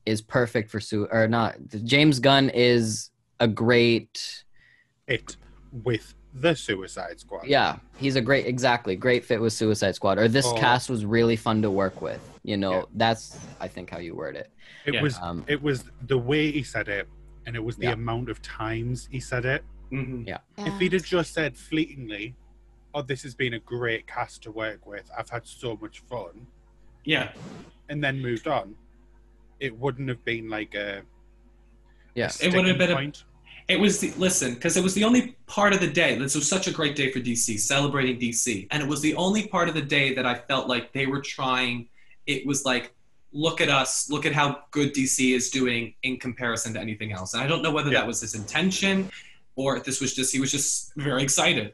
is 0.06 0.22
perfect 0.22 0.70
for 0.70 0.82
su 0.82 1.08
or 1.12 1.28
not. 1.30 1.56
James 1.86 2.20
Gunn 2.20 2.50
is 2.50 3.12
a 3.40 3.48
great 3.48 4.44
It 5.08 5.38
with 5.72 6.14
the 6.34 6.54
Suicide 6.56 7.20
Squad. 7.22 7.46
yeah, 7.46 7.78
he's 7.98 8.18
a 8.18 8.22
great 8.22 8.46
exactly 8.46 8.98
great 8.98 9.24
fit 9.24 9.40
with 9.40 9.54
Suicide 9.54 9.96
Squad. 9.96 10.18
Or 10.18 10.28
this 10.28 10.46
Oh. 10.48 10.56
cast 10.56 10.90
was 10.90 11.06
really 11.06 11.38
fun 11.38 11.62
to 11.62 11.72
work 11.72 12.02
with. 12.02 12.20
You 12.44 12.58
know, 12.58 12.72
Yeah. 12.72 12.84
that's 12.96 13.40
I 13.60 13.68
think 13.68 13.90
how 13.90 14.00
you 14.00 14.16
word 14.16 14.36
it. 14.36 14.52
It 14.86 14.96
Yeah. 14.96 15.02
was 15.02 15.18
Um, 15.20 15.46
it 15.48 15.62
was 15.62 15.86
the 16.08 16.18
way 16.18 16.52
he 16.52 16.62
said 16.64 16.88
it, 16.90 17.08
and 17.46 17.56
it 17.56 17.64
was 17.64 17.78
the 17.78 17.86
Yeah. 17.88 17.94
amount 17.94 18.30
of 18.30 18.42
times 18.42 19.08
he 19.12 19.20
said 19.20 19.46
it. 19.46 19.64
Mhm. 19.92 20.28
Yeah. 20.28 20.40
If 20.58 20.78
he'd 20.80 20.94
have 20.94 21.06
just 21.06 21.34
said 21.34 21.56
fleetingly, 21.58 22.36
"Oh, 22.94 23.02
this 23.02 23.24
has 23.24 23.34
been 23.34 23.54
a 23.54 23.60
great 23.60 24.08
cast 24.08 24.44
to 24.44 24.52
work 24.52 24.86
with. 24.86 25.10
I've 25.18 25.30
had 25.30 25.48
so 25.48 25.78
much 25.78 26.00
fun," 26.02 26.48
yeah, 27.06 27.32
and 27.90 28.04
then 28.04 28.22
moved 28.22 28.48
on, 28.48 28.76
it 29.60 29.78
wouldn't 29.78 30.10
have 30.10 30.24
been 30.26 30.50
like 30.50 30.76
a. 30.76 31.04
Yeah. 32.16 32.26
It 32.42 32.54
would 32.54 32.68
have 32.68 32.76
sticking 32.76 32.78
been 32.78 32.92
a- 32.92 33.14
It 33.70 33.80
was 33.80 34.02
the 34.02 34.12
listen 34.18 34.56
because 34.56 34.76
it 34.76 34.84
was 34.84 34.94
the 34.94 35.06
only 35.06 35.38
part 35.48 35.72
of 35.74 35.80
the 35.80 35.88
day. 35.88 36.18
This 36.18 36.36
was 36.36 36.50
such 36.50 36.68
a 36.68 36.72
great 36.72 36.98
day 36.98 37.10
for 37.12 37.20
DC, 37.22 37.58
celebrating 37.58 38.20
DC, 38.20 38.68
and 38.72 38.84
it 38.84 38.90
was 38.90 39.00
the 39.02 39.16
only 39.16 39.48
part 39.48 39.70
of 39.70 39.74
the 39.74 39.82
day 39.82 40.14
that 40.16 40.26
I 40.26 40.36
felt 40.36 40.68
like 40.68 40.92
they 40.92 41.06
were 41.08 41.22
trying. 41.22 41.88
It 42.28 42.46
was 42.46 42.66
like, 42.66 42.94
look 43.32 43.62
at 43.62 43.70
us, 43.70 44.10
look 44.10 44.26
at 44.26 44.34
how 44.34 44.60
good 44.72 44.94
DC 44.94 45.34
is 45.36 45.50
doing 45.50 45.94
in 46.04 46.18
comparison 46.18 46.74
to 46.76 46.80
anything 46.80 47.12
else. 47.12 47.34
And 47.34 47.42
I 47.44 47.48
don't 47.48 47.62
know 47.64 47.72
whether 47.72 47.92
Yeah. 47.92 48.00
that 48.00 48.08
was 48.08 48.22
his 48.22 48.36
intention, 48.36 49.10
or 49.56 49.76
if 49.78 49.84
this 49.84 50.00
was 50.02 50.14
just 50.14 50.32
he 50.34 50.40
was 50.40 50.52
just 50.52 50.94
very 50.96 51.24
excited. 51.24 51.74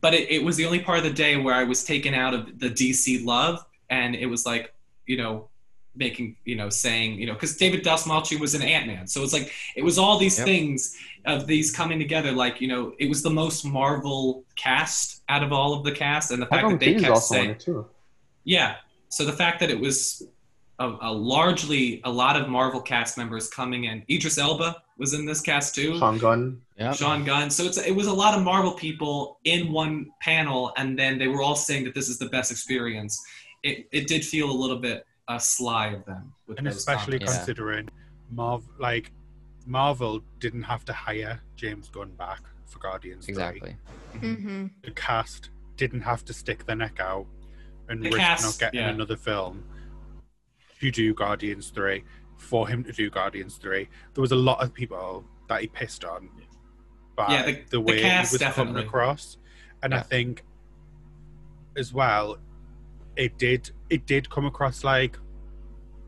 But 0.00 0.14
it, 0.14 0.30
it 0.30 0.42
was 0.44 0.56
the 0.56 0.66
only 0.66 0.80
part 0.80 0.98
of 0.98 1.04
the 1.04 1.12
day 1.12 1.36
where 1.36 1.54
I 1.54 1.64
was 1.64 1.84
taken 1.84 2.14
out 2.14 2.34
of 2.34 2.58
the 2.58 2.68
DC 2.70 3.24
love, 3.24 3.64
and 3.90 4.14
it 4.16 4.26
was 4.26 4.44
like, 4.46 4.72
you 5.06 5.16
know, 5.16 5.48
making, 5.96 6.34
you 6.44 6.56
know, 6.56 6.68
saying, 6.68 7.20
you 7.20 7.26
know, 7.26 7.34
because 7.34 7.56
David 7.56 7.84
Dastmalchi 7.84 8.38
was 8.40 8.54
an 8.54 8.62
Ant 8.62 8.86
Man, 8.88 9.06
so 9.06 9.22
it's 9.22 9.32
like 9.32 9.52
it 9.76 9.82
was 9.84 9.96
all 9.98 10.18
these 10.18 10.38
Yep. 10.38 10.46
things 10.46 10.96
of 11.24 11.46
these 11.46 11.70
coming 11.70 11.98
together. 12.00 12.32
Like, 12.32 12.60
you 12.60 12.66
know, 12.68 12.94
it 12.98 13.08
was 13.08 13.22
the 13.22 13.30
most 13.30 13.64
Marvel 13.64 14.44
cast 14.56 15.22
out 15.28 15.42
of 15.44 15.52
all 15.52 15.72
of 15.74 15.84
the 15.84 15.92
cast, 15.92 16.30
and 16.32 16.42
the 16.42 16.46
fact 16.46 16.62
that 16.68 16.80
they 16.80 16.94
kept 16.94 17.18
saying, 17.28 17.56
yeah. 18.44 18.76
So 19.14 19.24
the 19.24 19.32
fact 19.32 19.60
that 19.60 19.70
it 19.70 19.78
was 19.78 20.26
a, 20.80 20.96
a 21.02 21.12
largely 21.12 22.00
a 22.02 22.10
lot 22.10 22.34
of 22.36 22.48
Marvel 22.48 22.80
cast 22.80 23.16
members 23.16 23.48
coming 23.48 23.84
in. 23.84 24.02
Idris 24.10 24.38
Elba 24.38 24.82
was 24.98 25.14
in 25.14 25.24
this 25.24 25.40
cast 25.40 25.72
too. 25.72 25.96
Sean 25.98 26.18
Gunn. 26.18 26.60
Yeah. 26.76 26.92
Sean 26.92 27.24
Gunn. 27.24 27.48
So 27.48 27.62
it's 27.62 27.78
it 27.78 27.94
was 27.94 28.08
a 28.08 28.12
lot 28.12 28.36
of 28.36 28.42
Marvel 28.42 28.72
people 28.72 29.38
in 29.44 29.70
one 29.70 30.10
panel, 30.20 30.72
and 30.76 30.98
then 30.98 31.16
they 31.16 31.28
were 31.28 31.42
all 31.42 31.54
saying 31.54 31.84
that 31.84 31.94
this 31.94 32.08
is 32.08 32.18
the 32.18 32.28
best 32.28 32.50
experience. 32.50 33.22
It 33.62 33.86
it 33.92 34.08
did 34.08 34.24
feel 34.24 34.50
a 34.50 34.58
little 34.62 34.78
bit 34.78 35.06
uh, 35.28 35.38
sly 35.38 35.88
of 35.88 36.04
them, 36.06 36.32
with 36.48 36.58
and 36.58 36.66
especially 36.66 37.20
comments. 37.20 37.34
Yeah. 37.34 37.38
considering 37.38 37.88
Marvel, 38.30 38.68
like 38.80 39.12
Marvel 39.64 40.22
didn't 40.40 40.64
have 40.64 40.84
to 40.86 40.92
hire 40.92 41.40
James 41.54 41.88
Gunn 41.88 42.10
back 42.16 42.40
for 42.66 42.80
Guardians. 42.80 43.26
3. 43.26 43.32
Exactly. 43.32 43.76
Mm-hmm. 44.14 44.66
The 44.82 44.90
cast 44.90 45.50
didn't 45.76 46.00
have 46.00 46.24
to 46.24 46.32
stick 46.32 46.66
their 46.66 46.76
neck 46.76 46.98
out 47.00 47.26
and 47.88 48.02
The 48.02 48.08
risk 48.10 48.18
cast, 48.18 48.44
not 48.44 48.58
getting 48.72 48.80
yeah. 48.80 48.90
another 48.90 49.16
film 49.16 49.64
to 50.80 50.90
do 50.90 51.14
Guardians 51.14 51.68
Three 51.70 52.04
for 52.36 52.68
him 52.68 52.82
to 52.84 52.92
do 52.92 53.10
Guardians 53.10 53.56
Three. 53.56 53.88
There 54.14 54.22
was 54.22 54.32
a 54.32 54.36
lot 54.36 54.62
of 54.62 54.72
people 54.74 55.24
that 55.48 55.60
he 55.60 55.66
pissed 55.68 56.04
on 56.04 56.28
by 57.16 57.32
Yeah, 57.32 57.42
the- 57.46 57.52
the, 57.52 57.62
the 57.70 57.80
way 57.80 58.00
cast 58.00 58.32
it 58.32 58.34
was 58.34 58.40
definitely. 58.40 58.72
coming 58.74 58.86
across, 58.88 59.38
and 59.82 59.94
I 59.94 60.00
think 60.00 60.42
as 61.76 61.92
well, 61.92 62.38
it 63.16 63.36
did 63.38 63.70
it 63.90 64.06
did 64.06 64.28
come 64.30 64.46
across 64.46 64.82
like 64.84 65.18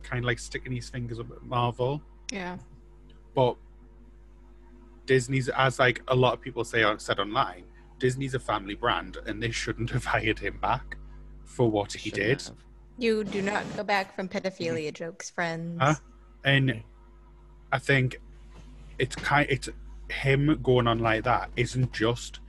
kind 0.02 0.24
of 0.24 0.26
like 0.26 0.38
sticking 0.38 0.72
his 0.72 0.88
fingers 0.88 1.18
up 1.18 1.30
at 1.32 1.42
Marvel, 1.42 2.00
Yeah. 2.32 2.58
but 3.34 3.56
Disney's 5.04 5.48
as 5.48 5.78
like 5.78 6.02
a 6.08 6.14
lot 6.14 6.32
of 6.34 6.40
people 6.40 6.64
say 6.64 6.82
on 6.82 6.98
said 6.98 7.18
online, 7.20 7.64
Disney's 7.98 8.34
a 8.34 8.40
family 8.40 8.74
brand, 8.74 9.18
and 9.26 9.42
they 9.42 9.50
shouldn't 9.50 9.90
have 9.96 10.04
hired 10.04 10.38
him 10.38 10.58
back 10.58 10.96
for 11.46 11.70
what 11.70 11.92
he 11.94 12.10
Shouldn't 12.10 12.26
did. 12.28 12.42
have. 12.42 12.56
You 12.98 13.24
do 13.24 13.40
not 13.42 13.64
go 13.76 13.82
back 13.84 14.14
from 14.14 14.28
pedophilia 14.28 14.92
jokes, 14.92 15.30
friends. 15.30 15.78
Huh? 15.80 15.94
And 16.44 16.82
I 17.72 17.78
think 17.78 18.20
it's 18.98 19.16
kind 19.16 19.46
it's 19.50 19.68
him 20.10 20.58
going 20.62 20.86
on 20.86 20.98
like 21.00 21.24
that 21.24 21.50
isn't 21.56 21.92
just 21.92 22.40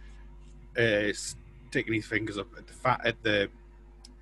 uh, 0.78 1.12
sticking 1.14 1.94
his 1.94 2.06
fingers 2.06 2.38
up 2.38 2.48
at 2.58 2.68
the 2.68 2.74
fa- 2.74 3.02
at 3.04 3.22
the 3.24 3.50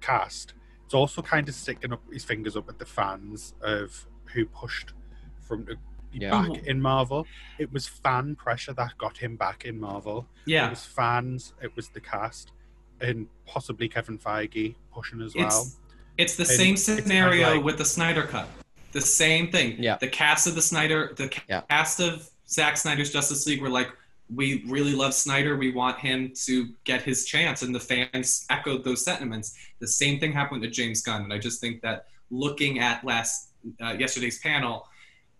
cast. 0.02 0.54
It's 0.86 0.94
also 0.94 1.22
kind 1.22 1.48
of 1.50 1.56
sticking 1.56 1.92
up 1.94 2.02
his 2.12 2.24
fingers 2.24 2.56
up 2.56 2.70
at 2.70 2.80
the 2.80 2.86
fans 2.86 3.54
of 3.62 4.08
who 4.34 4.46
pushed 4.46 4.94
from 5.42 5.66
the 5.66 5.76
Yeah. 6.12 6.32
back 6.32 6.64
in 6.66 6.82
Marvel. 6.82 7.28
It 7.60 7.72
was 7.74 7.88
fan 7.88 8.36
pressure 8.36 8.74
that 8.74 8.98
got 8.98 9.18
him 9.18 9.36
back 9.36 9.66
in 9.66 9.80
Marvel. 9.80 10.28
Yeah, 10.46 10.62
It 10.62 10.64
yeah, 10.66 10.70
was 10.72 10.86
fans. 10.86 11.54
It 11.62 11.76
was 11.76 11.90
the 11.90 12.00
cast, 12.02 12.52
and 13.02 13.28
possibly 13.46 13.88
Kevin 13.88 14.18
Feige 14.18 14.76
pushing 14.94 15.22
as 15.22 15.36
well. 15.36 15.48
it's 15.48 15.76
it's 16.18 16.36
the 16.38 16.44
And 16.44 16.52
same 16.52 16.74
it's 16.76 16.86
kind 16.88 17.00
of 17.00 17.06
scenario 17.06 17.56
like- 17.56 17.64
with 17.64 17.78
the 17.78 17.86
Snyder 17.86 18.24
cut. 18.24 18.48
The 18.94 19.02
same 19.02 19.52
thing. 19.52 19.76
Yeah. 19.78 19.98
The 19.98 20.08
cast 20.08 20.48
of 20.48 20.56
the 20.56 20.62
Snyder, 20.62 21.14
the 21.18 21.30
Yeah. 21.50 21.62
cast 21.70 22.00
of 22.00 22.30
Zack 22.48 22.78
Snyder's 22.78 23.12
Justice 23.12 23.46
League 23.46 23.62
were 23.62 23.70
like, 23.70 23.90
we 24.34 24.64
really 24.68 24.94
love 24.94 25.14
Snyder. 25.14 25.58
We 25.58 25.72
want 25.72 26.00
him 26.00 26.32
to 26.46 26.70
get 26.86 27.02
his 27.04 27.26
chance, 27.26 27.62
and 27.62 27.76
the 27.76 27.80
fans 27.80 28.46
echoed 28.50 28.84
those 28.86 29.04
sentiments. 29.04 29.54
The 29.80 29.88
same 29.88 30.20
thing 30.20 30.32
happened 30.32 30.64
to 30.64 30.70
James 30.70 31.02
Gunn, 31.02 31.24
and 31.24 31.34
I 31.34 31.38
just 31.38 31.60
think 31.62 31.82
that 31.82 32.08
looking 32.32 32.80
at 32.80 33.04
last 33.04 33.50
uh, 33.82 33.96
yesterday's 34.00 34.40
panel, 34.40 34.88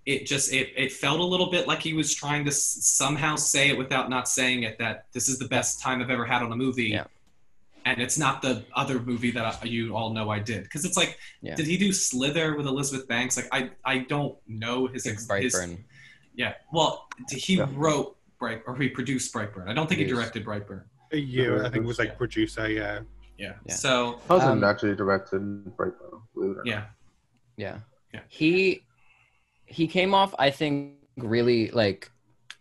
it 0.06 0.26
just 0.28 0.52
it, 0.54 0.70
it 0.76 0.92
felt 0.92 1.20
a 1.20 1.24
little 1.24 1.50
bit 1.50 1.68
like 1.68 1.82
he 1.82 1.94
was 1.94 2.14
trying 2.14 2.44
to 2.46 2.52
s- 2.52 2.62
somehow 2.82 3.36
say 3.38 3.70
it 3.70 3.78
without 3.78 4.10
not 4.10 4.28
saying 4.28 4.64
it 4.64 4.78
that 4.78 5.06
this 5.14 5.30
is 5.30 5.40
the 5.40 5.48
best 5.48 5.82
time 5.82 6.02
I've 6.02 6.10
ever 6.12 6.26
had 6.26 6.44
on 6.44 6.52
a 6.52 6.56
movie. 6.56 6.90
Yeah. 6.90 7.06
And 7.86 8.02
it's 8.02 8.18
not 8.18 8.42
the 8.42 8.64
other 8.76 9.00
movie 9.00 9.30
that 9.32 9.46
I, 9.46 9.66
you 9.66 9.96
all 9.96 10.12
know 10.12 10.30
I 10.32 10.40
did 10.40 10.64
because 10.64 10.86
it's 10.86 10.98
like, 10.98 11.18
Yeah. 11.42 11.54
did 11.56 11.68
he 11.68 11.78
do 11.78 11.92
Slither 11.94 12.56
with 12.58 12.66
Elizabeth 12.66 13.08
Banks? 13.08 13.38
Like 13.38 13.48
I 13.52 13.70
I 13.86 14.00
don't 14.00 14.38
know 14.48 14.88
his 14.88 15.06
ex- 15.06 15.22
his 15.22 15.54
Brightburn. 15.54 15.84
yeah. 16.36 16.54
Well, 16.74 17.08
he 17.30 17.58
Yeah. 17.58 17.68
wrote 17.74 18.18
Bright 18.40 18.64
or 18.66 18.76
he 18.76 18.90
produced 18.90 19.34
Brightburn. 19.34 19.68
I 19.70 19.74
don't 19.74 19.88
think 19.88 20.00
he 20.00 20.06
Produced. 20.06 20.34
directed 20.34 20.46
Brightburn. 20.46 20.84
A 21.12 21.18
year, 21.18 21.58
Yeah, 21.58 21.68
I 21.68 21.70
think 21.70 21.84
it 21.86 21.88
was 21.88 22.00
like 22.00 22.10
yeah. 22.10 22.16
producer. 22.16 22.70
Yeah, 22.70 23.00
Yeah. 23.38 23.54
Yeah. 23.66 23.74
So 23.76 24.20
Husband 24.28 24.64
Um, 24.64 24.70
actually 24.70 24.96
directed 24.96 25.40
Breakdown. 25.78 26.22
Believe 26.34 26.52
it 26.52 26.54
or 26.54 26.56
not. 26.58 26.66
yeah. 26.66 26.86
Yeah. 27.58 27.78
Yeah. 28.14 28.22
He 28.30 28.82
he 29.68 29.88
came 29.88 30.14
off 30.14 30.34
I 30.40 30.50
think 30.50 30.94
really 31.18 31.70
like 31.72 32.12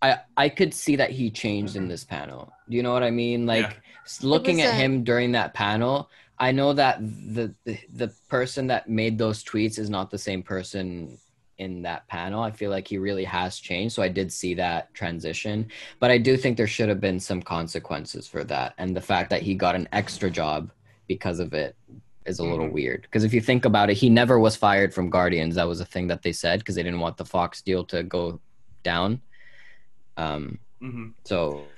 I 0.03 0.19
I 0.37 0.49
could 0.51 0.75
see 0.75 0.97
that 0.97 1.11
he 1.11 1.31
changed 1.31 1.77
in 1.77 1.89
this 1.89 2.05
panel. 2.05 2.53
Do 2.69 2.77
you 2.77 2.83
know 2.83 2.93
what 2.93 3.03
I 3.03 3.11
mean? 3.11 3.47
Like 3.47 3.63
Yeah. 3.63 3.69
s- 3.69 3.75
looking 4.23 4.61
at 4.61 4.75
him 4.75 5.05
during 5.05 5.33
that 5.33 5.55
panel, 5.55 6.11
I 6.39 6.53
know 6.53 6.73
that 6.73 7.01
the, 7.01 7.55
the 7.65 7.79
the 7.93 8.13
person 8.29 8.67
that 8.69 8.89
made 8.89 9.19
those 9.19 9.45
tweets 9.45 9.79
is 9.79 9.89
not 9.89 10.11
the 10.11 10.19
same 10.19 10.43
person 10.43 11.19
in 11.59 11.83
that 11.83 12.09
panel. 12.09 12.43
I 12.43 12.51
feel 12.51 12.71
like 12.71 12.89
he 12.89 12.99
really 12.99 13.23
has 13.25 13.59
changed. 13.61 13.95
So 13.95 14.03
I 14.03 14.09
did 14.09 14.33
see 14.33 14.55
that 14.55 14.93
transition, 14.93 15.69
but 16.01 16.11
I 16.11 16.19
do 16.19 16.37
think 16.37 16.57
there 16.57 16.67
should 16.67 16.89
have 16.89 17.01
been 17.01 17.21
some 17.21 17.41
consequences 17.41 18.27
for 18.27 18.43
that. 18.45 18.75
And 18.79 18.97
the 18.97 19.01
fact 19.01 19.31
that 19.31 19.43
he 19.43 19.55
got 19.55 19.77
an 19.77 19.89
extra 19.93 20.31
job 20.31 20.73
because 21.07 21.39
of 21.39 21.55
it 21.55 21.77
is 22.27 22.41
a 22.41 22.45
little 22.45 22.67
Mhm. 22.67 22.73
weird. 22.73 23.03
Because 23.03 23.23
if 23.23 23.33
you 23.33 23.41
think 23.41 23.65
about 23.65 23.91
it, 23.91 23.97
he 23.97 24.11
never 24.11 24.41
was 24.41 24.57
fired 24.57 24.93
from 24.93 25.11
Guardians. 25.11 25.55
That 25.55 25.69
was 25.69 25.81
a 25.81 25.85
thing 25.85 26.09
that 26.09 26.23
they 26.23 26.33
said 26.33 26.59
because 26.59 26.75
they 26.75 26.83
didn't 26.83 27.01
want 27.01 27.17
the 27.19 27.25
Fox 27.25 27.63
deal 27.63 27.85
to 27.85 28.03
go 28.03 28.41
down. 28.83 29.21
Um, 30.17 30.59
hmm 30.81 31.09
so 31.25 31.69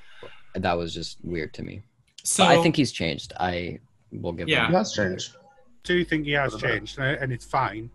that 0.55 0.79
was 0.79 0.95
just 0.95 1.19
weird 1.23 1.53
to 1.55 1.63
me. 1.63 1.83
So 2.27 2.45
But 2.45 2.59
I 2.59 2.63
think 2.63 2.77
he's 2.77 2.91
changed. 2.93 3.33
I 3.39 3.79
will 4.13 4.33
give 4.33 4.49
Yeah. 4.49 4.65
him. 4.67 4.71
He 4.73 4.77
has 4.77 4.93
changed. 4.93 5.37
do 5.85 5.95
you 5.95 6.05
think 6.05 6.27
he 6.27 6.33
has 6.33 6.55
changed, 6.57 6.99
and 6.99 7.17
and 7.23 7.33
it's 7.33 7.45
fine. 7.45 7.89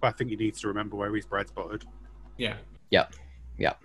But 0.00 0.08
I 0.08 0.12
think 0.12 0.30
he 0.30 0.36
needs 0.36 0.60
to 0.62 0.68
remember 0.68 0.96
where 0.96 1.14
his 1.14 1.26
bread's 1.26 1.50
buttered. 1.52 1.84
yeah. 2.36 2.56
Yep. 2.90 3.14
Yep. 3.58 3.80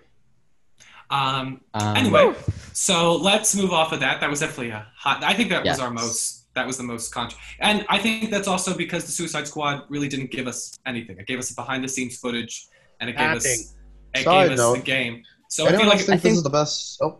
Um. 1.10 1.60
Um, 1.74 1.96
Anyway, 1.96 2.34
so 2.72 3.16
let's 3.16 3.54
move 3.54 3.72
off 3.72 3.92
of 3.92 4.00
that. 4.00 4.20
That 4.20 4.30
was 4.30 4.40
definitely 4.40 4.70
a 4.70 4.86
hot. 4.96 5.22
I 5.22 5.34
think 5.34 5.50
that 5.50 5.64
was 5.64 5.78
our 5.78 5.90
most. 5.90 6.52
That 6.54 6.66
was 6.66 6.76
the 6.78 6.84
most 6.84 7.12
con. 7.12 7.28
And 7.60 7.84
I 7.88 7.98
think 7.98 8.30
that's 8.30 8.48
also 8.48 8.74
because 8.76 9.04
the 9.04 9.12
Suicide 9.12 9.46
Squad 9.46 9.82
really 9.90 10.08
didn't 10.08 10.30
give 10.30 10.46
us 10.46 10.78
anything. 10.86 11.18
It 11.18 11.26
gave 11.26 11.38
us 11.38 11.50
behind 11.52 11.84
the 11.84 11.88
scenes 11.88 12.16
footage, 12.18 12.68
and 13.00 13.10
it 13.10 13.14
gave 13.18 13.28
Nothing. 13.34 13.52
us. 13.52 13.74
It 14.14 14.24
Side 14.24 14.48
gave 14.48 14.52
us 14.52 14.58
the 14.60 14.76
note. 14.76 14.84
game. 14.84 15.22
So 15.48 15.64
I 15.64 15.68
Anyone 15.68 15.80
feel 15.84 15.90
else 15.92 15.98
like 16.00 16.06
think, 16.06 16.18
I 16.18 16.22
think- 16.22 16.32
this 16.32 16.36
is 16.38 16.42
the 16.44 16.50
best? 16.50 16.98
Oh, 17.02 17.18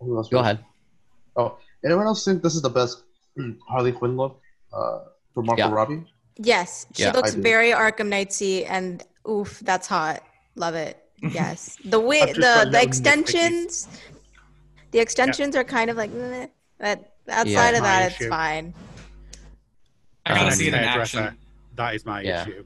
Who 0.00 0.16
else 0.18 0.28
Go 0.28 0.38
ahead. 0.38 0.64
Oh, 1.40 1.58
anyone 1.84 2.06
else 2.06 2.24
think 2.24 2.42
this 2.42 2.54
is 2.54 2.62
the 2.62 2.68
best 2.70 3.04
Harley 3.68 3.92
Quinn 3.92 4.16
look 4.16 4.40
uh, 4.72 4.98
for 5.34 5.42
Margot 5.42 5.62
Yeah. 5.62 5.74
Robbie? 5.74 6.02
Yes, 6.36 6.86
she 6.92 7.04
Yeah, 7.04 7.12
looks 7.12 7.34
very 7.34 7.70
Arkham 7.70 8.08
Knightsy, 8.08 8.66
and 8.68 9.02
oof, 9.28 9.60
that's 9.60 9.86
hot. 9.86 10.22
Love 10.54 10.74
it. 10.74 10.96
Yes, 11.34 11.78
the 11.84 12.00
way 12.00 12.22
I've 12.22 12.34
just 12.34 12.54
got 12.54 12.64
the 12.64 12.78
the 12.78 12.82
extensions, 12.82 13.88
the 14.92 14.98
extensions 15.00 15.54
are 15.56 15.64
kind 15.64 15.90
of 15.90 15.96
like, 15.96 16.10
meh, 16.12 16.46
but 16.78 17.12
outside 17.28 17.74
of 17.74 17.82
My 17.82 17.88
that, 17.90 18.12
it's 18.12 18.26
fine. 18.26 18.74
I 20.26 20.34
gotta 20.34 20.52
Um, 20.52 20.58
see 20.58 20.68
it 20.68 20.74
in 20.74 20.80
hairdresser, 20.80 21.18
action. 21.20 21.38
That 21.76 21.94
is 21.94 22.06
my 22.06 22.22
Yeah. 22.22 22.42
issue. 22.42 22.64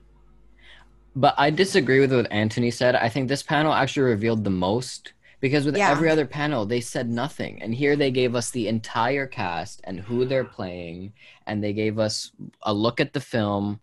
But 1.16 1.34
I 1.38 1.50
disagree 1.50 2.00
with 2.00 2.12
what 2.12 2.30
Antony 2.30 2.70
said. 2.70 2.94
I 2.96 3.08
think 3.08 3.28
this 3.28 3.42
panel 3.42 3.72
actually 3.72 4.04
revealed 4.10 4.44
the 4.44 4.50
most 4.50 5.13
because 5.44 5.66
with 5.66 5.76
Yeah. 5.76 5.90
every 5.90 6.08
other 6.08 6.24
panel, 6.24 6.64
they 6.64 6.80
said 6.80 7.06
nothing. 7.10 7.60
And 7.60 7.74
here 7.74 7.96
they 7.96 8.10
gave 8.10 8.34
us 8.34 8.50
the 8.50 8.66
entire 8.66 9.26
cast 9.26 9.82
and 9.84 10.00
who 10.00 10.24
they're 10.24 10.42
playing. 10.58 11.12
And 11.46 11.62
they 11.62 11.74
gave 11.74 11.98
us 11.98 12.32
a 12.62 12.72
look 12.72 12.98
at 12.98 13.12
the 13.12 13.20
film, 13.20 13.78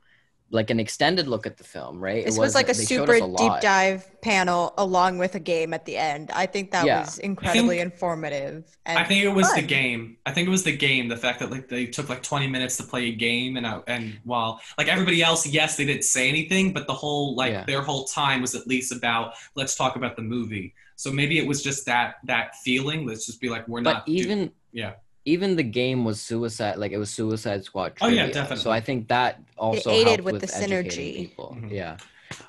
like 0.49 0.71
an 0.71 0.79
extended 0.79 1.27
look 1.27 1.45
at 1.45 1.57
the 1.57 1.63
film, 1.63 1.99
right? 1.99 2.23
It 2.23 2.25
This 2.25 2.39
was 2.39 2.55
like 2.55 2.67
a 2.69 2.73
super 2.73 3.13
a 3.13 3.21
deep 3.37 3.53
dive 3.61 4.09
panel 4.23 4.73
along 4.79 5.19
with 5.19 5.35
a 5.35 5.39
game 5.39 5.71
at 5.75 5.85
the 5.85 5.97
end. 5.97 6.31
I 6.33 6.47
think 6.47 6.71
that 6.71 6.83
Yeah. 6.87 7.01
was 7.01 7.19
incredibly 7.19 7.77
informative. 7.79 8.65
And 8.87 8.97
I 8.97 9.03
think 9.03 9.23
it 9.23 9.29
was 9.29 9.53
the 9.53 9.61
game. 9.61 10.17
I 10.25 10.31
think 10.31 10.47
it 10.47 10.51
was 10.51 10.63
the 10.63 10.75
game. 10.75 11.09
The 11.09 11.21
fact 11.25 11.41
that 11.41 11.51
like 11.51 11.69
they 11.69 11.85
took 11.85 12.09
like 12.09 12.23
20 12.23 12.47
minutes 12.47 12.75
to 12.77 12.83
play 12.83 13.09
a 13.09 13.15
game, 13.15 13.55
and 13.57 13.67
I, 13.67 13.81
and 13.85 14.19
while 14.23 14.59
like 14.79 14.87
everybody 14.87 15.21
else, 15.21 15.45
yes, 15.45 15.77
they 15.77 15.85
didn't 15.85 16.05
say 16.05 16.27
anything, 16.27 16.73
but 16.73 16.87
the 16.87 16.93
whole 16.93 17.35
like 17.35 17.51
Yeah. 17.51 17.65
their 17.65 17.83
whole 17.83 18.05
time 18.05 18.41
was 18.41 18.55
at 18.55 18.65
least 18.65 18.91
about 18.91 19.35
let's 19.53 19.75
talk 19.75 19.95
about 19.95 20.15
the 20.15 20.23
movie. 20.23 20.73
So 20.95 21.11
maybe 21.11 21.37
it 21.37 21.47
was 21.47 21.61
just 21.63 21.85
that 21.85 22.15
that 22.25 22.55
feeling. 22.63 23.05
Let's 23.07 23.25
just 23.25 23.41
be 23.41 23.49
like 23.49 23.67
we're 23.67 23.81
But 23.81 23.93
not. 23.93 24.05
do- 24.05 24.11
even 24.13 24.51
yeah. 24.71 24.93
even 25.25 25.55
the 25.55 25.63
game 25.63 26.03
was 26.05 26.19
suicide 26.19 26.77
like 26.77 26.91
it 26.91 26.97
was 26.97 27.11
suicide 27.11 27.63
squad 27.63 27.93
Oh, 28.01 28.07
yeah, 28.07 28.25
definitely. 28.27 28.63
so 28.63 28.71
i 28.71 28.81
think 28.81 29.07
that 29.09 29.37
also 29.57 29.91
aided 29.91 30.07
helped 30.07 30.23
with 30.23 30.33
with, 30.33 30.41
the 30.41 30.47
synergy. 30.47 31.13
people 31.15 31.55
Mhm. 31.59 31.69
yeah 31.69 31.97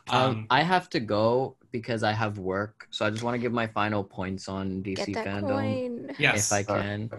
um, 0.08 0.22
Um, 0.22 0.46
i 0.48 0.62
have 0.62 0.88
to 0.96 1.00
go 1.00 1.56
because 1.70 2.02
i 2.02 2.12
have 2.12 2.38
work 2.38 2.88
so 2.90 3.04
i 3.04 3.10
just 3.10 3.22
want 3.26 3.34
to 3.34 3.42
give 3.44 3.52
my 3.52 3.66
final 3.66 4.02
points 4.02 4.48
on 4.48 4.80
dc 4.82 5.04
get 5.04 5.12
that 5.20 5.26
fandom 5.26 5.48
coin. 5.52 6.14
yes. 6.18 6.48
if 6.48 6.52
i 6.60 6.62
can 6.62 7.10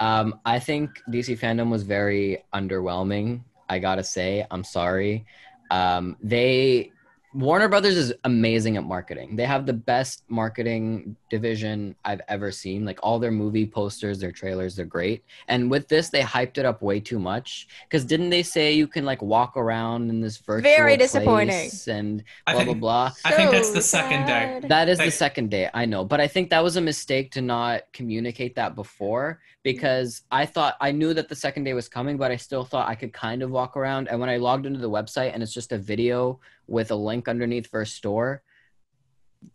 um, 0.00 0.40
i 0.46 0.58
think 0.58 0.88
dc 1.12 1.28
fandom 1.38 1.68
was 1.68 1.82
very 1.82 2.40
underwhelming 2.54 3.40
i 3.68 3.76
gotta 3.78 4.04
say 4.16 4.46
i'm 4.50 4.64
sorry 4.64 5.26
um, 5.70 6.16
they 6.22 6.92
Warner 7.34 7.68
Brothers 7.68 7.96
is 7.96 8.14
amazing 8.22 8.76
at 8.76 8.84
marketing. 8.84 9.34
They 9.34 9.44
have 9.44 9.66
the 9.66 9.72
best 9.72 10.22
marketing 10.28 11.16
division 11.30 11.96
I've 12.04 12.20
ever 12.28 12.52
seen. 12.52 12.84
Like 12.84 13.00
all 13.02 13.18
their 13.18 13.32
movie 13.32 13.66
posters, 13.66 14.20
their 14.20 14.30
trailers, 14.30 14.76
they're 14.76 14.86
great. 14.86 15.24
And 15.48 15.68
with 15.68 15.88
this, 15.88 16.10
they 16.10 16.20
hyped 16.20 16.58
it 16.58 16.64
up 16.64 16.80
way 16.80 17.00
too 17.00 17.18
much. 17.18 17.66
Because 17.88 18.04
didn't 18.04 18.30
they 18.30 18.44
say 18.44 18.72
you 18.72 18.86
can 18.86 19.04
like 19.04 19.20
walk 19.20 19.56
around 19.56 20.10
in 20.10 20.20
this 20.20 20.36
virtual 20.36 20.62
Very 20.62 20.96
disappointing. 20.96 21.48
place 21.48 21.88
and 21.88 22.22
blah 22.46 22.54
think 22.54 22.66
blah 22.66 22.74
blah? 22.74 23.10
I 23.24 23.32
think 23.32 23.50
that's 23.50 23.72
the 23.72 23.82
second 23.82 24.26
day. 24.26 24.60
That 24.68 24.88
is 24.88 25.00
Hey. 25.00 25.06
the 25.06 25.10
second 25.10 25.50
day, 25.50 25.68
I 25.74 25.86
know, 25.86 26.04
but 26.04 26.20
I 26.20 26.28
think 26.28 26.50
that 26.50 26.62
was 26.62 26.76
a 26.76 26.80
mistake 26.80 27.32
to 27.32 27.42
not 27.42 27.82
communicate 27.92 28.54
that 28.54 28.76
before 28.76 29.40
because 29.64 30.22
I 30.30 30.46
thought 30.46 30.76
I 30.80 30.92
knew 30.92 31.12
that 31.14 31.28
the 31.28 31.34
second 31.34 31.64
day 31.64 31.74
was 31.74 31.88
coming, 31.88 32.16
but 32.16 32.30
I 32.30 32.36
still 32.36 32.64
thought 32.64 32.88
I 32.88 32.94
could 32.94 33.12
kind 33.12 33.42
of 33.42 33.50
walk 33.50 33.76
around. 33.76 34.06
And 34.08 34.20
when 34.20 34.28
I 34.28 34.36
logged 34.36 34.66
into 34.66 34.78
the 34.78 34.90
website 34.90 35.32
and 35.34 35.42
it's 35.42 35.52
just 35.54 35.72
a 35.72 35.78
video 35.78 36.38
with 36.66 36.90
a 36.90 36.94
link 36.96 37.28
underneath 37.28 37.66
for 37.68 37.82
a 37.82 37.86
store, 37.86 38.42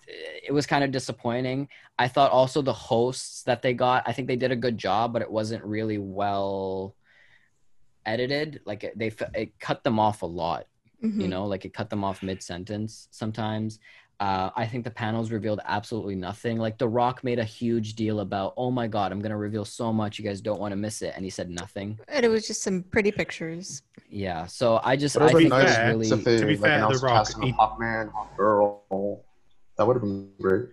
it 0.08 0.54
was 0.54 0.66
kind 0.68 0.84
of 0.84 0.92
disappointing. 0.92 1.68
I 1.98 2.08
thought 2.08 2.32
also 2.32 2.62
the 2.62 2.74
hosts 2.74 3.44
that 3.44 3.62
they 3.62 3.74
got, 3.74 4.04
I 4.08 4.14
think 4.14 4.28
they 4.28 4.36
did 4.36 4.52
a 4.52 4.56
good 4.56 4.78
job, 4.78 5.14
but 5.14 5.22
it 5.22 5.32
wasn't 5.32 5.64
really 5.64 5.98
well 5.98 6.96
edited. 8.06 8.62
Like 8.66 8.84
it, 8.84 8.98
they 8.98 9.12
it 9.34 9.60
cut 9.60 9.84
them 9.84 10.00
off 10.00 10.22
a 10.22 10.26
lot 10.26 10.66
you 11.02 11.28
Mhm. 11.28 11.30
know 11.30 11.46
like 11.46 11.66
it 11.66 11.74
cut 11.74 11.90
them 11.90 12.04
off 12.04 12.22
mid 12.22 12.44
sentence 12.44 13.08
sometimes 13.12 13.80
uh, 14.20 14.50
i 14.56 14.66
think 14.68 14.84
the 14.84 14.92
panels 14.92 15.32
revealed 15.32 15.60
absolutely 15.66 16.16
nothing 16.16 16.58
like 16.58 16.78
the 16.78 16.88
rock 16.88 17.24
made 17.24 17.40
a 17.40 17.44
huge 17.44 17.94
deal 17.96 18.20
about 18.20 18.54
oh 18.58 18.70
my 18.72 18.88
god 18.88 19.12
i'm 19.12 19.22
gonna 19.22 19.38
reveal 19.38 19.64
so 19.66 19.94
much 19.94 20.20
you 20.20 20.26
guys 20.26 20.42
don't 20.42 20.60
want 20.60 20.72
to 20.72 20.76
miss 20.76 21.02
it 21.02 21.14
and 21.16 21.24
he 21.24 21.30
said 21.30 21.50
nothing 21.50 21.98
And 22.10 22.26
it 22.26 22.30
was 22.30 22.46
just 22.48 22.62
some 22.62 22.84
pretty 22.84 23.12
pictures. 23.12 23.82
yeah 24.10 24.46
so 24.46 24.80
i 24.84 24.96
just 24.96 25.16
Would 25.16 25.30
i 25.30 25.34
think 25.34 25.50
nice 25.50 25.64
nice 25.64 25.68
it's 25.70 25.76
fair, 25.78 25.88
really 25.90 26.10
if 26.12 26.24
they 26.24 26.38
To 26.40 26.46
be 26.46 26.58
like, 26.58 26.62
fair, 26.62 26.80
The 26.80 27.00
Rock, 27.00 27.14
casting 27.28 27.44
he- 27.44 27.50
of 27.52 27.56
Hawkman, 27.78 28.12
Hawk 28.12 28.36
Girl. 28.38 29.24
That 29.78 29.88
would 29.88 29.94
have 29.96 30.02
been 30.04 30.30
great. 30.42 30.66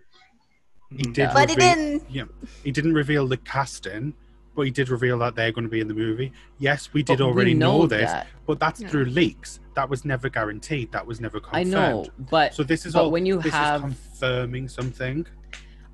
He 0.91 1.03
did 1.05 1.31
But 1.33 1.49
it 1.51 1.59
didn't. 1.61 2.03
Yeah, 2.11 2.25
he 2.65 2.71
didn't 2.73 2.95
reveal 2.95 3.27
the 3.29 3.37
casting, 3.37 4.15
but 4.57 4.63
he 4.63 4.71
did 4.71 4.89
reveal 4.89 5.19
that 5.19 5.35
they're 5.37 5.53
going 5.53 5.65
to 5.65 5.71
be 5.71 5.81
in 5.81 5.87
the 5.87 5.95
movie. 5.95 6.33
Yes, 6.59 6.93
we 6.93 7.03
did 7.03 7.19
But 7.19 7.27
we 7.27 7.31
already 7.31 7.55
know, 7.55 7.87
this, 7.87 8.11
that. 8.11 8.27
but 8.47 8.59
that's 8.59 8.81
Yeah. 8.81 8.89
through 8.89 9.05
leaks. 9.05 9.61
That 9.75 9.89
was 9.89 10.05
never 10.05 10.29
guaranteed. 10.31 10.91
That 10.93 11.07
was 11.07 11.21
never 11.21 11.39
confirmed. 11.39 11.57
i 11.57 11.63
confirmed. 11.65 12.07
know 12.07 12.25
but 12.31 12.55
So 12.55 12.63
this 12.65 12.87
is 12.87 12.95
but 12.95 13.05
all. 13.05 13.11
when 13.11 13.27
you 13.27 13.41
this 13.41 13.53
have- 13.53 13.85
is 13.85 13.95
confirming 13.95 14.69
something. 14.69 15.27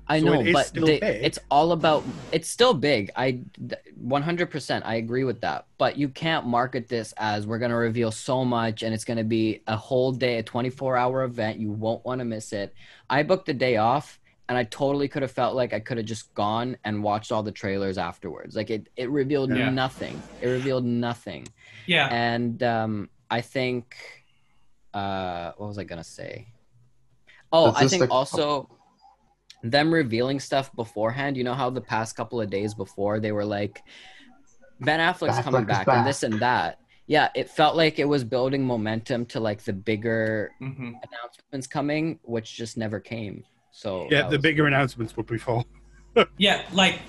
I 0.07 0.19
So 0.19 0.25
know, 0.25 0.41
it 0.41 0.47
is 0.47 0.53
but 0.53 0.65
still 0.65 0.85
they- 0.85 0.99
big. 0.99 1.23
it's 1.23 1.39
all 1.49 1.71
about. 1.71 2.03
It's 2.33 2.49
still 2.49 2.73
big. 2.73 3.09
I, 3.15 3.39
one 3.95 4.21
hundred 4.21 4.49
percent, 4.51 4.85
I 4.85 4.95
agree 4.95 5.23
with 5.23 5.39
that. 5.41 5.65
But 5.77 5.97
you 5.97 6.09
can't 6.09 6.45
market 6.45 6.89
this 6.89 7.13
as 7.17 7.47
we're 7.47 7.57
gonna 7.59 7.77
reveal 7.77 8.11
so 8.11 8.43
much, 8.43 8.83
and 8.83 8.93
it's 8.93 9.05
gonna 9.05 9.23
be 9.23 9.61
a 9.67 9.77
whole 9.77 10.11
day, 10.11 10.39
a 10.39 10.43
twenty-four 10.43 10.97
hour 10.97 11.23
event. 11.23 11.57
You 11.59 11.71
won't 11.71 12.03
want 12.05 12.19
to 12.19 12.25
miss 12.25 12.51
it. 12.51 12.73
I 13.09 13.23
booked 13.23 13.45
the 13.45 13.53
day 13.53 13.77
off, 13.77 14.19
and 14.53 14.59
I 14.59 14.65
totally 14.65 15.07
could 15.07 15.23
have 15.23 15.31
felt 15.31 15.55
like 15.55 15.73
I 15.73 15.79
could 15.79 15.97
have 15.97 16.05
just 16.05 16.31
gone 16.35 16.77
and 16.85 17.01
watched 17.03 17.31
all 17.31 17.41
the 17.41 17.51
trailers 17.51 17.97
afterwards. 17.97 18.55
Like 18.55 18.69
it, 18.69 18.87
it 18.95 19.09
revealed 19.09 19.49
Yeah. 19.49 19.71
nothing. 19.71 20.21
It 20.41 20.47
revealed 20.47 20.85
nothing, 20.85 21.47
Yeah. 21.87 22.07
and 22.11 22.61
um, 22.61 23.09
I 23.31 23.41
think, 23.41 23.95
uh, 24.93 25.53
what 25.57 25.67
was 25.67 25.79
I 25.79 25.85
gonna 25.85 26.03
say? 26.03 26.47
Oh, 27.51 27.73
I 27.75 27.87
think 27.87 28.01
like- 28.01 28.11
also 28.11 28.69
them 29.63 29.91
revealing 29.91 30.39
stuff 30.39 30.71
beforehand. 30.75 31.35
You 31.35 31.43
know 31.45 31.55
how 31.55 31.69
the 31.71 31.81
past 31.81 32.15
couple 32.15 32.39
of 32.39 32.49
days 32.51 32.75
before 32.75 33.19
they 33.19 33.31
were 33.31 33.45
like, 33.45 33.81
Ben 34.81 34.99
Affleck's 34.99 35.37
Affleck 35.39 35.43
coming 35.43 35.65
back 35.65 35.87
back. 35.87 35.97
and 35.97 36.05
this 36.07 36.21
and 36.21 36.39
that. 36.41 36.79
Yeah, 37.07 37.29
it 37.35 37.49
felt 37.49 37.75
like 37.75 37.97
it 37.97 38.05
was 38.07 38.23
building 38.23 38.63
momentum 38.65 39.25
to 39.27 39.39
like 39.39 39.63
the 39.63 39.73
bigger 39.73 40.51
hmm 40.59 40.91
announcements 41.07 41.65
coming, 41.67 42.19
which 42.23 42.55
just 42.55 42.77
never 42.77 42.99
came. 42.99 43.43
So 43.73 44.07
Yeah, 44.09 44.21
the 44.29 44.37
was- 44.37 44.41
bigger 44.41 44.67
announcements 44.67 45.17
would 45.17 45.25
be 45.27 45.35
before. 45.35 45.65
Yeah, 46.37 46.61
like 46.73 46.99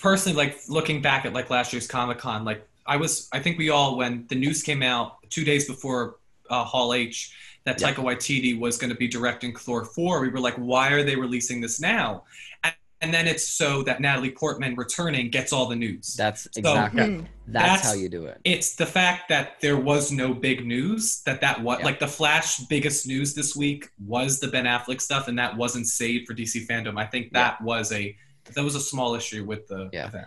personally, 0.00 0.36
like 0.36 0.58
looking 0.68 1.00
back 1.00 1.24
at 1.24 1.32
like 1.32 1.50
last 1.50 1.72
year's 1.72 1.86
Comic 1.86 2.18
Con, 2.18 2.44
like 2.44 2.66
I 2.84 2.96
was, 2.96 3.28
I 3.32 3.38
think 3.38 3.58
we 3.58 3.70
all 3.70 3.96
when 3.96 4.26
the 4.28 4.34
news 4.34 4.60
came 4.64 4.82
out 4.82 5.18
two 5.30 5.44
days 5.44 5.68
before 5.68 6.16
uh, 6.50 6.64
Hall 6.64 6.92
H 6.92 7.32
that 7.64 7.80
Yeah. 7.80 7.92
Taika 7.92 8.02
Waititi 8.02 8.58
was 8.58 8.76
going 8.76 8.90
to 8.90 8.96
be 8.96 9.06
directing 9.06 9.54
Thor 9.54 9.84
four, 9.84 10.20
we 10.20 10.30
were 10.30 10.40
like, 10.40 10.56
why 10.56 10.90
are 10.90 11.04
they 11.04 11.14
releasing 11.14 11.60
this 11.60 11.80
now? 11.80 12.24
And, 12.64 12.74
and 13.02 13.12
then 13.14 13.26
it's 13.26 13.48
so 13.48 13.82
that 13.84 14.00
Natalie 14.00 14.30
Portman 14.30 14.74
returning 14.76 15.30
gets 15.30 15.52
all 15.52 15.66
the 15.66 15.76
news. 15.76 16.14
That's 16.14 16.46
exactly 16.56 17.04
Hmm. 17.04 17.20
that's, 17.46 17.64
That's- 17.66 17.84
how 17.86 17.94
you 17.94 18.08
do 18.08 18.26
it. 18.26 18.38
it's 18.44 18.74
the 18.76 18.86
fact 18.86 19.28
that 19.30 19.60
there 19.60 19.76
was 19.76 20.12
no 20.12 20.32
big 20.34 20.66
news 20.66 21.22
that 21.26 21.40
that 21.40 21.62
what 21.62 21.80
Yeah. 21.80 21.86
like 21.86 21.98
the 21.98 22.06
flash 22.08 22.58
biggest 22.68 23.06
news 23.06 23.34
this 23.34 23.56
week 23.56 23.88
was 24.06 24.38
the 24.40 24.48
ben 24.48 24.64
affleck 24.66 25.00
stuff 25.00 25.28
and 25.28 25.38
that 25.38 25.56
wasn't 25.56 25.86
saved 25.86 26.26
for 26.26 26.34
DC 26.34 26.66
FanDome 26.66 26.98
i 27.00 27.04
think 27.06 27.32
that 27.32 27.60
was 27.62 27.90
a 27.92 28.14
that 28.54 28.62
was 28.62 28.74
a 28.74 28.80
small 28.80 29.14
issue 29.14 29.44
with 29.44 29.66
the 29.68 29.88
Yeah. 29.92 30.06
event 30.08 30.26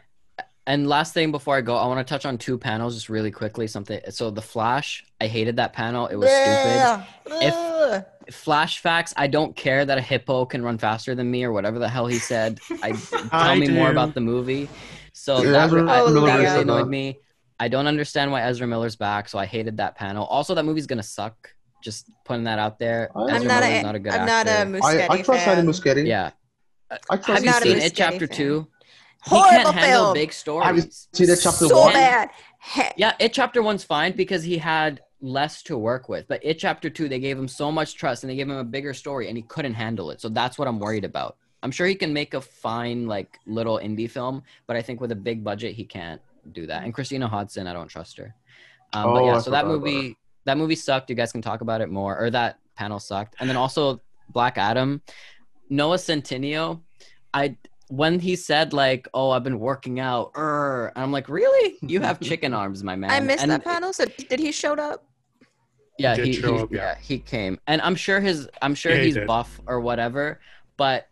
And 0.66 0.88
last 0.88 1.14
thing 1.14 1.30
before 1.32 1.58
I 1.58 1.62
go, 1.62 1.76
I 1.76 1.86
want 1.88 2.00
to 2.06 2.10
touch 2.10 2.26
on 2.26 2.38
two 2.38 2.58
panels 2.58 2.96
just 2.96 3.10
really 3.10 3.32
quickly. 3.32 3.68
Something. 3.68 4.00
So 4.12 4.32
the 4.32 4.42
Flash, 4.42 5.04
I 5.20 5.28
hated 5.28 5.58
that 5.58 5.74
panel. 5.74 6.08
It 6.08 6.16
was 6.16 6.30
stupid. 6.30 7.06
Ugh. 7.34 7.44
If- 7.44 8.06
Ugh. 8.28 8.34
Flash 8.34 8.80
facts. 8.80 9.14
I 9.18 9.28
don't 9.28 9.56
care 9.56 9.86
that 9.86 9.98
a 9.98 10.02
hippo 10.02 10.46
can 10.46 10.64
run 10.64 10.78
faster 10.78 11.16
than 11.16 11.30
me 11.30 11.44
or 11.44 11.52
whatever 11.52 11.80
the 11.80 11.90
hell 11.90 12.08
he 12.08 12.20
said. 12.20 12.60
I 12.82 12.92
tell 13.12 13.28
I 13.32 13.56
me 13.56 13.68
more 13.70 13.92
about 13.92 14.14
the 14.14 14.22
movie. 14.22 14.70
So 15.14 15.42
Yeah, 15.44 15.52
that, 15.52 15.66
Ezra 15.68 15.82
I- 15.90 16.00
that 16.04 16.14
really 16.14 16.46
annoyed 16.62 16.86
that. 16.86 16.90
me. 16.90 17.20
I 17.60 17.68
don't 17.68 17.88
understand 17.88 18.32
why 18.32 18.42
Ezra 18.42 18.68
Miller's 18.68 18.96
back, 18.96 19.30
so 19.30 19.38
I 19.40 19.46
hated 19.46 19.78
that 19.78 19.96
panel. 19.96 20.26
Also, 20.26 20.56
that 20.56 20.64
movie's 20.66 20.88
gonna 20.88 21.04
suck. 21.04 21.54
Just 21.84 22.10
putting 22.26 22.46
that 22.46 22.60
out 22.60 22.80
there. 22.80 23.10
I'm 23.16 23.30
Ezra 23.30 23.36
I'm 23.42 23.48
not 23.48 23.62
Miller's 23.64 23.80
a, 23.80 23.84
not 23.84 23.96
a 23.96 24.00
good 24.00 24.14
I'm 24.14 24.26
not 24.26 24.48
a 24.48 24.52
actor. 24.52 24.72
Muschietti 24.72 25.10
I, 25.10 25.14
I 25.14 25.22
trust 25.22 25.46
fan. 25.46 25.58
Eddie 25.60 25.68
Muschietti. 25.68 26.08
Yeah. 26.08 26.32
I 27.10 27.18
trust 27.18 27.28
Have 27.28 27.44
you 27.44 27.50
not 27.52 27.62
a 27.62 27.66
seen 27.66 27.78
it? 27.78 27.94
Chapter 27.96 28.28
fan. 28.28 28.38
two. 28.38 28.68
He 29.26 29.30
Horrible 29.30 29.50
can't 29.72 29.76
handle 29.76 30.04
film. 30.06 30.14
big 30.16 30.30
Have 30.30 30.76
you 30.76 30.82
stories. 30.82 31.08
seen 31.14 31.30
it 31.30 31.40
chapter 31.42 31.68
so 31.68 31.80
one? 31.80 31.94
bad. 31.94 32.30
He- 32.74 32.82
Yeah, 32.98 33.14
it 33.20 33.34
chapter 33.34 33.62
one's 33.62 33.84
fine 33.84 34.14
because 34.16 34.44
he 34.44 34.58
had 34.58 35.02
less 35.24 35.64
to 35.64 35.78
work 35.78 36.10
with. 36.10 36.28
But 36.28 36.42
it 36.44 36.60
chapter 36.60 36.90
two, 36.90 37.10
they 37.10 37.20
gave 37.20 37.40
him 37.40 37.48
so 37.48 37.72
much 37.72 37.96
trust 37.96 38.24
and 38.24 38.30
they 38.30 38.36
gave 38.36 38.50
him 38.50 38.58
a 38.58 38.64
bigger 38.64 38.94
story 38.94 39.30
and 39.30 39.38
he 39.38 39.44
couldn't 39.44 39.74
handle 39.74 40.12
it. 40.12 40.22
So 40.22 40.30
that's 40.30 40.60
what 40.60 40.68
I'm 40.68 40.78
worried 40.78 41.06
about. 41.06 41.38
I'm 41.64 41.72
sure 41.72 41.88
he 41.88 41.96
can 41.96 42.12
make 42.12 42.34
a 42.34 42.42
fine 42.42 43.08
like 43.08 43.40
little 43.48 43.80
indie 43.80 44.12
film, 44.12 44.44
but 44.68 44.76
I 44.76 44.82
think 44.82 45.00
with 45.00 45.14
a 45.14 45.16
big 45.16 45.44
budget 45.44 45.74
he 45.74 45.86
can't 45.86 46.22
do 46.52 46.68
that. 46.68 46.84
And 46.84 46.94
Christina 46.94 47.28
Hodson, 47.28 47.68
I 47.68 47.74
don't 47.74 47.88
trust 47.88 48.18
her. 48.18 48.36
Um, 48.92 49.14
but 49.14 49.24
Oh, 49.24 49.26
yeah, 49.26 49.36
I 49.38 49.40
so 49.40 49.52
that 49.52 49.66
movie 49.66 50.18
that 50.46 50.58
movie 50.58 50.76
sucked. 50.76 51.10
You 51.10 51.16
guys 51.16 51.32
can 51.32 51.42
talk 51.42 51.62
about 51.62 51.80
it 51.80 51.90
more, 51.90 52.20
or 52.20 52.30
that 52.30 52.60
panel 52.76 53.00
sucked. 53.00 53.36
And 53.40 53.50
then 53.50 53.56
also 53.56 54.02
Black 54.30 54.58
Adam, 54.58 55.02
Noah 55.70 55.96
Centineo. 55.96 56.82
I 57.34 57.56
when 57.88 58.20
he 58.20 58.36
said 58.36 58.74
like, 58.74 59.08
"Oh, 59.14 59.32
I've 59.32 59.44
been 59.44 59.60
working 59.60 60.02
out," 60.02 60.32
er, 60.36 60.92
and 60.96 61.04
I'm 61.04 61.14
like, 61.14 61.30
"Really? 61.30 61.78
You 61.82 62.02
have 62.02 62.20
chicken 62.30 62.54
arms, 62.54 62.84
my 62.84 62.98
man." 62.98 63.10
I 63.10 63.22
missed 63.22 63.42
And 63.42 63.52
that 63.52 63.64
panel. 63.64 63.94
So 63.94 64.06
did 64.06 64.40
he 64.40 64.52
showed 64.52 64.80
up? 64.80 65.06
Yeah, 65.98 66.16
He 66.16 66.24
he, 66.28 66.34
show 66.34 66.56
he- 66.58 66.64
up, 66.64 66.72
yeah. 66.72 66.78
yeah, 66.82 66.96
he 67.02 67.20
came, 67.20 67.60
and 67.68 67.82
I'm 67.82 67.96
sure 67.96 68.20
his, 68.20 68.48
I'm 68.62 68.76
sure 68.76 68.94
Yeah, 68.96 69.04
he's 69.04 69.14
did. 69.16 69.28
buff 69.28 69.60
or 69.68 69.80
whatever, 69.80 70.40
but 70.78 71.08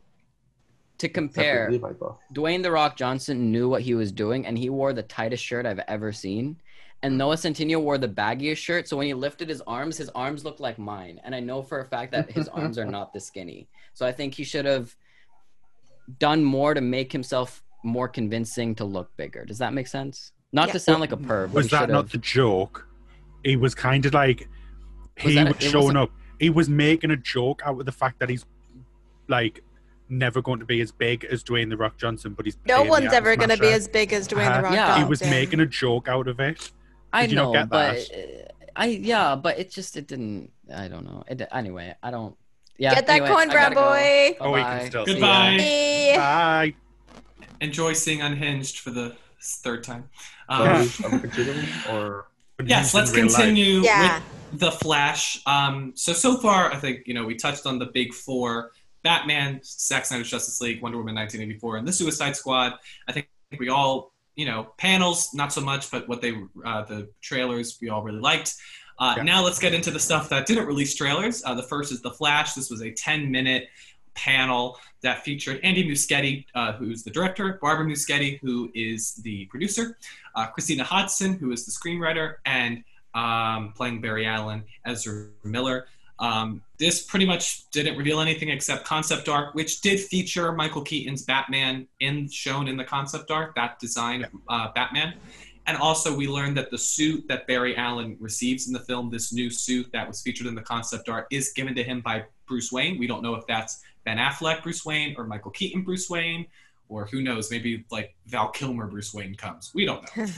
to 1.00 1.10
compare, 1.10 1.70
Levi. 1.72 1.92
Dwayne 2.34 2.62
the 2.64 2.72
Rock 2.72 2.96
Johnson 2.98 3.52
knew 3.52 3.68
what 3.70 3.82
he 3.82 3.94
was 3.96 4.12
doing, 4.12 4.46
and 4.46 4.58
he 4.58 4.70
wore 4.70 4.94
the 4.94 5.02
tightest 5.04 5.44
shirt 5.44 5.66
I've 5.66 5.80
ever 5.88 6.12
seen. 6.12 6.58
And 7.04 7.18
Noah 7.18 7.36
Centineo 7.36 7.82
wore 7.82 7.98
the 7.98 8.08
baggiest 8.08 8.58
shirt, 8.58 8.88
so 8.88 8.96
when 8.98 9.08
he 9.08 9.16
lifted 9.16 9.50
his 9.50 9.62
arms, 9.62 9.98
his 9.98 10.10
arms 10.10 10.46
looked 10.46 10.60
like 10.60 10.78
mine. 10.78 11.20
And 11.24 11.34
I 11.34 11.40
know 11.40 11.64
for 11.64 11.80
a 11.80 11.86
fact 11.86 12.12
that 12.12 12.30
his 12.32 12.48
arms 12.50 12.78
are 12.78 12.86
not 12.98 13.12
this 13.14 13.26
skinny. 13.26 13.68
So 13.96 14.06
I 14.06 14.12
think 14.12 14.36
he 14.36 14.44
should 14.44 14.66
have 14.66 14.96
done 16.20 16.44
more 16.44 16.74
to 16.76 16.82
make 16.82 17.12
himself 17.12 17.64
more 17.84 18.08
convincing 18.08 18.76
to 18.76 18.86
look 18.86 19.16
bigger. 19.18 19.46
Does 19.46 19.58
that 19.58 19.74
make 19.74 19.88
sense? 19.88 20.32
Not 20.54 20.68
Yeah. 20.68 20.74
to 20.74 20.80
sound 20.80 21.00
like 21.02 21.12
a 21.12 21.18
perv. 21.18 21.52
Was 21.54 21.70
that 21.72 21.80
should 21.82 21.90
not 21.90 22.12
the 22.12 22.18
joke? 22.20 22.88
He 23.44 23.56
was 23.56 23.74
kind 23.74 24.06
of 24.06 24.14
like 24.14 24.48
Was 25.24 25.34
he 25.34 25.36
that 25.40 25.48
a- 25.48 25.54
was 25.54 25.64
showing 25.64 25.76
wasn't- 25.86 25.98
up. 25.98 26.12
He 26.40 26.50
was 26.50 26.70
making 26.70 27.12
a 27.12 27.18
joke 27.18 27.62
out 27.66 27.80
of 27.80 27.86
the 27.86 27.92
fact 27.92 28.20
that 28.20 28.30
he's 28.30 28.46
like 29.28 29.64
never 30.10 30.42
going 30.42 30.60
to 30.60 30.66
be 30.66 30.82
as 30.82 30.92
big 30.92 31.24
as 31.26 31.44
Dwayne 31.44 31.70
the 31.70 31.78
Rock 31.78 31.98
Johnson, 31.98 32.34
but 32.34 32.46
he's 32.46 32.58
No 32.68 32.84
one's 32.84 33.14
ever 33.14 33.36
going 33.36 33.50
to 33.50 33.58
be 33.58 33.68
as 33.72 33.88
big 33.88 34.12
as 34.12 34.28
Dwayne 34.28 34.48
Uh-huh. 34.48 34.58
the 34.58 34.64
Rock 34.64 34.74
Yeah. 34.74 34.88
Johnson. 34.88 35.04
He 35.06 35.10
was 35.10 35.22
making 35.22 35.60
a 35.60 35.66
joke 35.66 36.08
out 36.08 36.28
of 36.28 36.40
it. 36.40 36.72
I 37.14 37.22
Did 37.22 37.32
you 37.32 37.36
not 37.38 37.44
know, 37.46 37.54
get 37.54 37.70
but 37.70 37.94
that? 37.96 38.48
uh, 38.48 38.52
I 38.76 38.86
yeah, 38.88 39.36
but 39.36 39.60
it 39.60 39.70
just 39.70 39.96
it 39.98 40.08
didn't. 40.08 40.52
I 40.74 40.88
don't 40.88 41.06
know. 41.06 41.24
It, 41.28 41.42
anyway, 41.52 41.94
I 42.02 42.10
don't. 42.12 42.36
Yeah. 42.78 42.96
Get 42.96 43.06
that 43.08 43.14
anyway, 43.22 43.28
coin, 43.30 43.50
I 43.50 43.54
brown 43.54 43.74
boy. 43.74 44.36
go. 44.40 44.46
Oh, 44.46 44.52
we 44.54 44.62
can 44.62 44.88
still 44.88 45.06
see 45.06 45.14
Goodbye. 45.14 45.58
Hey. 45.60 46.14
Bye. 46.18 46.74
Enjoy 47.60 47.94
seeing 47.94 48.22
Unhinged 48.22 48.80
for 48.80 48.90
the 48.90 49.16
third 49.42 49.84
time. 49.84 50.10
Um, 50.50 50.62
Are 50.68 50.80
we, 50.82 50.90
are 51.06 51.10
we 51.12 51.20
continuing 51.20 51.68
or 51.92 52.28
yes, 52.66 52.94
let's 52.96 53.14
real 53.14 53.26
life. 53.26 53.36
continue 53.36 53.82
Yeah. 53.84 54.16
with 54.16 54.24
the 54.54 54.72
Flash. 54.72 55.42
Um, 55.46 55.94
so 55.96 56.14
so 56.14 56.38
far, 56.38 56.72
I 56.72 56.78
think 56.78 57.08
you 57.08 57.14
know 57.14 57.26
we 57.26 57.36
touched 57.36 57.66
on 57.66 57.80
the 57.80 57.88
big 57.88 58.14
four: 58.14 58.72
Batman, 59.04 59.62
Zack 59.64 60.06
Snyder's 60.06 60.30
Justice 60.30 60.62
League, 60.62 60.82
Wonder 60.82 60.98
Woman 60.98 61.16
1984, 61.16 61.78
and 61.78 61.88
the 61.88 61.94
Suicide 61.94 62.36
Squad. 62.36 62.74
I 63.08 63.12
think 63.12 63.28
we 63.60 63.70
all, 63.70 64.14
you 64.36 64.46
know, 64.46 64.74
panels 64.78 65.34
not 65.34 65.52
so 65.54 65.62
much, 65.62 65.92
but 65.92 66.08
what 66.08 66.22
they 66.22 66.34
uh, 66.66 66.84
the 66.84 67.10
trailers 67.22 67.78
we 67.82 67.90
all 67.90 68.04
really 68.04 68.20
liked. 68.20 68.56
Uh, 69.00 69.16
Yeah. 69.18 69.24
Now 69.24 69.44
let's 69.44 69.58
get 69.58 69.74
into 69.74 69.90
the 69.90 70.00
stuff 70.00 70.30
that 70.30 70.46
didn't 70.46 70.68
release 70.68 70.96
trailers. 70.96 71.44
Uh, 71.44 71.56
the 71.56 71.64
first 71.64 71.92
is 71.92 72.02
the 72.02 72.12
Flash. 72.12 72.54
This 72.54 72.70
was 72.70 72.82
a 72.82 72.92
10 72.92 73.32
minute 73.32 73.68
panel 74.14 74.78
that 75.02 75.24
featured 75.24 75.60
Andy 75.64 75.84
Muschietti, 75.84 76.46
uh, 76.54 76.74
who's 76.74 77.02
the 77.02 77.10
director, 77.10 77.58
Barbara 77.62 77.86
Muschietti, 77.86 78.40
who 78.42 78.70
is 78.76 79.16
the 79.16 79.46
producer, 79.46 79.98
uh, 80.36 80.48
Christina 80.48 80.84
Hodson, 80.84 81.34
who 81.34 81.52
is 81.52 81.66
the 81.66 81.72
screenwriter, 81.72 82.36
and 82.46 82.84
um, 83.14 83.74
playing 83.76 84.02
Barry 84.02 84.26
Allen, 84.26 84.64
Ezra 84.86 85.28
Miller. 85.44 85.86
Um, 86.20 86.62
this 86.78 87.02
pretty 87.04 87.26
much 87.26 87.70
didn't 87.72 87.98
reveal 87.98 88.20
anything 88.20 88.50
except 88.50 88.86
concept 88.86 89.28
art, 89.28 89.56
which 89.56 89.82
did 89.82 90.00
feature 90.00 90.52
Michael 90.52 90.84
Keaton's 90.84 91.24
Batman 91.24 91.88
in 92.00 92.30
shown 92.30 92.68
in 92.68 92.78
the 92.78 92.84
concept 92.84 93.32
art, 93.32 93.54
that 93.56 93.80
design 93.80 94.24
of 94.26 94.30
uh, 94.48 94.68
Batman. 94.74 95.16
And 95.68 95.78
also, 95.78 96.16
we 96.16 96.28
learned 96.28 96.58
that 96.58 96.72
the 96.72 96.78
suit 96.78 97.28
that 97.28 97.48
Barry 97.48 97.76
Allen 97.76 98.18
receives 98.20 98.68
in 98.68 98.74
the 98.74 98.80
film, 98.80 99.10
this 99.10 99.32
new 99.32 99.50
suit 99.50 99.88
that 99.94 100.08
was 100.08 100.22
featured 100.22 100.48
in 100.48 100.56
the 100.56 100.62
concept 100.62 101.08
art, 101.08 101.28
is 101.32 101.54
given 101.54 101.76
to 101.76 101.84
him 101.84 102.02
by 102.02 102.26
Bruce 102.48 102.72
Wayne. 102.72 102.98
We 102.98 103.08
don't 103.08 103.22
know 103.22 103.36
if 103.36 103.46
that's 103.48 103.82
Ben 104.04 104.18
Affleck 104.18 104.64
Bruce 104.64 104.84
Wayne 104.86 105.16
or 105.18 105.24
Michael 105.24 105.52
Keaton 105.52 105.84
Bruce 105.84 106.10
Wayne, 106.10 106.46
or 106.90 107.06
who 107.06 107.22
knows, 107.22 107.52
maybe 107.52 107.86
like 107.92 108.16
Val 108.28 108.50
Kilmer 108.50 108.88
Bruce 108.88 109.14
Wayne 109.14 109.36
comes. 109.36 109.72
We 109.74 109.86
don't 109.86 110.04
know. 110.18 110.26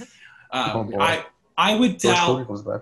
Oh, 0.56 0.82
Um. 0.82 1.02
I 1.02 1.26
I 1.58 1.76
would 1.76 2.00
George 2.00 2.16
doubt. 2.16 2.30
Clooney 2.30 2.48
comes 2.48 2.62
back? 2.64 2.82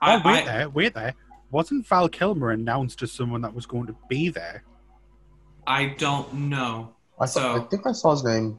I, 0.00 0.14
oh, 0.16 0.22
wait 0.24 0.42
I- 0.42 0.44
there, 0.44 0.68
wait 0.70 0.94
there. 0.94 1.14
Wasn't 1.50 1.86
Val 1.86 2.08
Kilmer 2.08 2.50
announced 2.50 3.02
as 3.02 3.12
someone 3.12 3.40
that 3.42 3.54
was 3.54 3.64
going 3.64 3.86
to 3.86 3.96
be 4.08 4.28
there? 4.28 4.64
I 5.66 5.94
don't 5.98 6.32
know. 6.34 6.94
I, 7.20 7.26
saw, 7.26 7.40
So- 7.40 7.62
I 7.62 7.66
think 7.68 7.86
I 7.86 7.92
saw 7.92 8.10
his 8.12 8.24
name. 8.24 8.58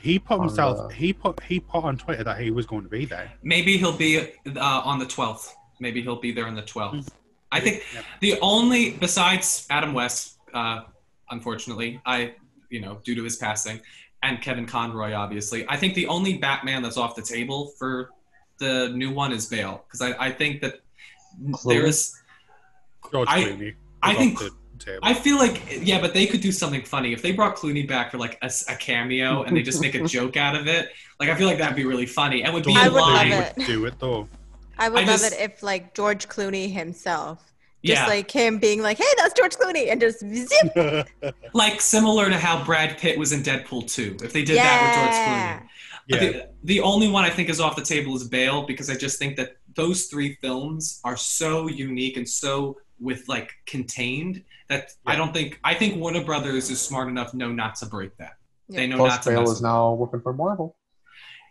He 0.00 0.18
put 0.18 0.40
On 0.40 0.46
himself. 0.48 0.88
the- 0.88 0.94
He 0.94 1.12
put. 1.12 1.40
He 1.44 1.60
put 1.60 1.84
on 1.84 1.96
Twitter 1.96 2.24
that 2.24 2.40
he 2.40 2.50
was 2.50 2.66
going 2.66 2.82
to 2.82 2.88
be 2.88 3.04
there. 3.04 3.30
Maybe 3.44 3.78
he'll 3.78 3.96
be 3.96 4.18
uh, 4.18 4.28
on 4.84 4.98
the 4.98 5.06
12th. 5.06 5.50
Maybe 5.78 6.02
he'll 6.02 6.20
be 6.20 6.32
there 6.32 6.46
on 6.46 6.56
the 6.56 6.62
12th. 6.62 7.08
I 7.52 7.60
think 7.60 7.82
Yep. 7.94 8.04
the 8.20 8.38
only, 8.40 8.90
besides 8.92 9.66
Adam 9.70 9.92
West, 9.94 10.38
uh, 10.52 10.80
unfortunately, 11.30 12.00
I, 12.04 12.34
you 12.70 12.80
know, 12.80 12.98
due 13.04 13.14
to 13.14 13.22
his 13.22 13.36
passing, 13.36 13.80
and 14.24 14.40
Kevin 14.40 14.66
Conroy, 14.66 15.12
obviously, 15.12 15.64
I 15.68 15.76
think 15.76 15.94
the 15.94 16.06
only 16.08 16.38
Batman 16.38 16.82
that's 16.82 16.96
off 16.96 17.14
the 17.14 17.22
table 17.22 17.68
for 17.78 18.10
the 18.58 18.90
new 18.94 19.10
one 19.12 19.32
is 19.32 19.46
Bale. 19.46 19.84
Because 19.86 20.00
I, 20.02 20.26
I 20.26 20.30
think 20.30 20.60
that 20.62 20.80
there's, 21.64 22.14
George 23.10 23.28
I- 23.30 23.42
Clooney. 23.44 23.74
I 24.02 24.14
think- 24.14 24.38
table. 24.78 24.98
I 25.04 25.14
feel 25.14 25.36
like, 25.38 25.62
yeah, 25.80 26.00
but 26.00 26.12
they 26.12 26.26
could 26.26 26.40
do 26.40 26.50
something 26.50 26.82
funny. 26.82 27.12
If 27.12 27.22
they 27.22 27.30
brought 27.30 27.54
Clooney 27.54 27.86
back 27.86 28.10
for 28.10 28.18
like 28.18 28.36
a 28.42 28.50
cameo 28.74 29.44
and 29.44 29.56
they 29.56 29.62
just 29.62 29.80
make 29.80 29.94
a 29.94 30.02
joke 30.08 30.36
out 30.36 30.56
of 30.56 30.66
it, 30.66 30.88
like 31.20 31.28
I 31.28 31.36
feel 31.36 31.46
like 31.46 31.58
that'd 31.58 31.76
be 31.76 31.84
really 31.84 32.04
funny 32.06 32.42
and 32.42 32.52
would 32.52 32.64
be 32.64 32.74
Don't 32.74 32.82
I 32.82 32.86
in 32.88 32.92
would 32.92 33.00
love 33.00 33.26
it. 33.26 33.56
would 33.58 33.66
do 33.66 33.84
it 33.86 33.94
though. 34.00 34.26
I 34.78 34.88
would 34.88 35.04
I 35.04 35.06
love 35.06 35.20
just- 35.20 35.34
it 35.34 35.40
if 35.40 35.62
like 35.62 35.94
George 35.94 36.28
Clooney 36.28 36.72
himself, 36.72 37.52
just 37.84 38.00
Yeah. 38.02 38.06
like 38.08 38.28
him 38.28 38.58
being 38.58 38.82
like, 38.82 38.98
"Hey, 38.98 39.04
that's 39.18 39.34
George 39.34 39.54
Clooney," 39.54 39.88
and 39.92 40.00
just 40.00 40.18
zip. 40.18 41.08
like 41.52 41.80
similar 41.80 42.28
to 42.28 42.36
how 42.36 42.64
Brad 42.64 42.98
Pitt 42.98 43.16
was 43.16 43.30
in 43.32 43.42
Deadpool 43.44 43.88
2. 43.88 44.16
If 44.24 44.32
they 44.32 44.42
did 44.42 44.56
that 44.56 44.82
with 44.82 44.94
George 44.96 45.14
Clooney. 45.62 45.68
Yeah. 46.08 46.18
The, 46.18 46.48
the 46.64 46.80
only 46.80 47.08
one 47.08 47.24
I 47.24 47.30
think 47.30 47.48
is 47.48 47.60
off 47.60 47.76
the 47.76 47.82
table 47.84 48.14
is 48.16 48.24
Bale 48.28 48.62
because 48.66 48.88
I 48.90 48.94
just 48.96 49.18
think 49.18 49.36
that 49.36 49.56
those 49.74 50.06
three 50.06 50.36
films 50.42 51.00
are 51.04 51.16
so 51.16 51.68
unique 51.68 52.16
and 52.16 52.28
so 52.28 52.76
with 53.00 53.28
like 53.28 53.50
contained 53.66 54.44
that 54.68 54.92
I 55.06 55.16
don't 55.16 55.32
think 55.32 55.58
I 55.64 55.74
think 55.74 55.96
Warner 56.00 56.24
Brothers 56.24 56.70
is 56.70 56.80
smart 56.80 57.08
enough 57.08 57.34
know 57.34 57.50
not 57.52 57.74
to 57.76 57.86
break 57.86 58.16
that. 58.18 58.34
They 58.68 58.86
know 58.86 58.96
Plus, 58.98 59.12
not 59.12 59.22
to 59.24 59.28
Bale 59.30 59.40
mess 59.40 59.50
is 59.50 59.62
now 59.62 59.92
working 59.94 60.20
for 60.20 60.32
Marvel. 60.32 60.76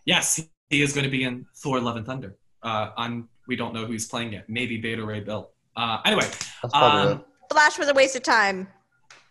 Yes, 0.05 0.35
he- 0.37 0.49
he 0.69 0.81
is 0.81 0.93
going 0.93 1.03
to 1.03 1.09
be 1.11 1.23
in 1.25 1.45
Thor: 1.57 1.81
Love 1.81 1.97
and 1.97 2.05
Thunder. 2.05 2.37
Uh, 2.63 2.91
on 2.95 3.27
we 3.47 3.55
don't 3.57 3.73
know 3.73 3.85
who 3.85 3.91
he's 3.91 4.07
playing 4.07 4.31
yet. 4.33 4.47
Maybe 4.47 4.77
Beta 4.77 5.03
Ray 5.05 5.19
Bill. 5.19 5.51
Uh, 5.75 5.99
anyway, 6.05 6.27
um. 6.73 7.23
Flash 7.51 7.77
was 7.77 7.89
a 7.89 7.93
waste 7.93 8.15
of 8.15 8.23
time. 8.23 8.69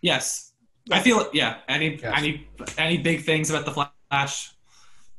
yes, 0.03 0.53
I 0.91 1.01
feel 1.01 1.31
yeah. 1.33 1.59
Any 1.68 1.97
Yes. 1.97 2.12
any 2.16 2.47
any 2.77 2.99
big 2.99 3.25
things 3.25 3.49
about 3.49 3.64
the 3.64 3.73
Flash? 4.11 4.53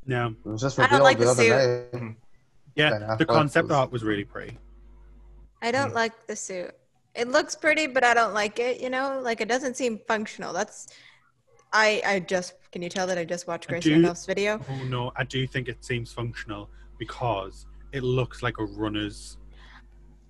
No. 0.06 0.34
It 0.44 0.48
was 0.48 0.60
just 0.60 0.78
I 0.78 0.82
don't 0.88 1.00
revealed 1.00 1.04
like 1.04 1.18
the 1.18 1.24
the 1.24 1.30
other 1.30 1.88
suit. 1.92 2.00
day. 2.00 2.16
Yeah. 2.74 3.16
The 3.16 3.24
concept 3.26 3.68
was- 3.68 3.76
art 3.76 3.92
was 3.92 4.02
really 4.02 4.24
pretty. 4.24 4.58
I 5.60 5.70
don't 5.70 5.90
Mm. 5.92 5.94
like 5.94 6.26
the 6.26 6.34
suit. 6.36 6.74
It 7.14 7.28
looks 7.28 7.54
pretty, 7.54 7.86
but 7.86 8.02
I 8.04 8.14
don't 8.14 8.32
like 8.34 8.58
it. 8.58 8.80
You 8.80 8.90
know, 8.90 9.20
like 9.22 9.40
it 9.40 9.48
doesn't 9.48 9.76
seem 9.76 10.00
functional. 10.08 10.52
That's. 10.52 10.88
I 11.74 12.02
I 12.04 12.20
just 12.20 12.54
can 12.70 12.82
you 12.82 12.88
tell 12.88 13.06
that 13.06 13.16
I 13.18 13.24
just 13.24 13.46
watched 13.46 13.68
Grace 13.68 13.84
do- 13.84 13.92
Randolph's 13.92 14.26
video? 14.26 14.60
Oh 14.68 14.84
no, 14.84 15.12
I 15.16 15.24
do 15.24 15.46
think 15.46 15.68
it 15.68 15.84
seems 15.84 16.12
functional 16.12 16.68
because 16.98 17.66
it 17.92 18.02
looks 18.02 18.42
like 18.42 18.58
a 18.58 18.64
runner's. 18.64 19.36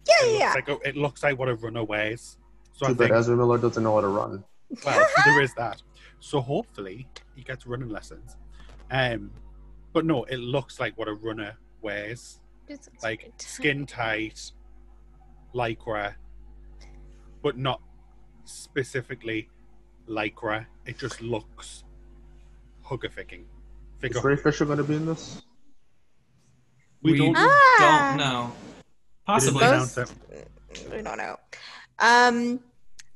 Yeah, 0.08 0.26
It 0.26 0.38
yeah, 0.38 0.52
looks 0.54 0.68
like 0.68 0.68
a, 0.84 0.88
it 0.88 0.96
looks 0.96 1.22
like 1.22 1.38
what 1.38 1.48
a 1.48 1.54
runner 1.54 1.84
wears. 1.84 2.36
So 2.72 2.86
I 2.86 2.88
Too 2.90 2.94
bad 2.96 3.08
think 3.08 3.18
Ezra 3.18 3.36
Miller 3.36 3.58
doesn't 3.58 3.82
know 3.82 3.94
how 3.94 4.00
to 4.02 4.08
run. 4.08 4.44
well 4.84 5.06
there 5.24 5.40
is 5.42 5.54
that. 5.54 5.80
So 6.20 6.40
hopefully 6.40 7.08
he 7.34 7.42
gets 7.42 7.66
running 7.66 7.88
lessons. 7.88 8.36
Um, 8.90 9.30
but 9.92 10.04
no, 10.06 10.24
it 10.24 10.36
looks 10.38 10.80
like 10.80 10.96
what 10.98 11.08
a 11.08 11.14
runner 11.14 11.56
wears. 11.80 12.40
Like 13.02 13.20
great. 13.22 13.42
skin 13.42 13.86
tight, 13.86 14.52
lycra, 15.54 16.14
but 17.42 17.58
not 17.58 17.80
specifically 18.44 19.48
lycra. 20.08 20.66
It 20.86 20.98
just 20.98 21.20
looks 21.20 21.84
hugger 22.82 23.10
ficking. 23.10 23.42
Is 23.42 24.00
Figure. 24.00 24.20
Ray 24.22 24.36
Fisher 24.36 24.64
going 24.64 24.78
to 24.78 24.84
be 24.84 24.96
in 24.96 25.06
this? 25.06 25.42
We 27.02 27.12
We 27.12 27.18
don't 27.18 27.36
Ah. 27.36 28.06
don't 28.10 28.18
know. 28.18 28.52
Possibly. 29.26 29.64
announce 29.64 29.94
Those- 29.94 30.14
it. 30.30 30.48
we 30.90 31.02
don't 31.02 31.18
know. 31.18 31.36
Um, 31.98 32.60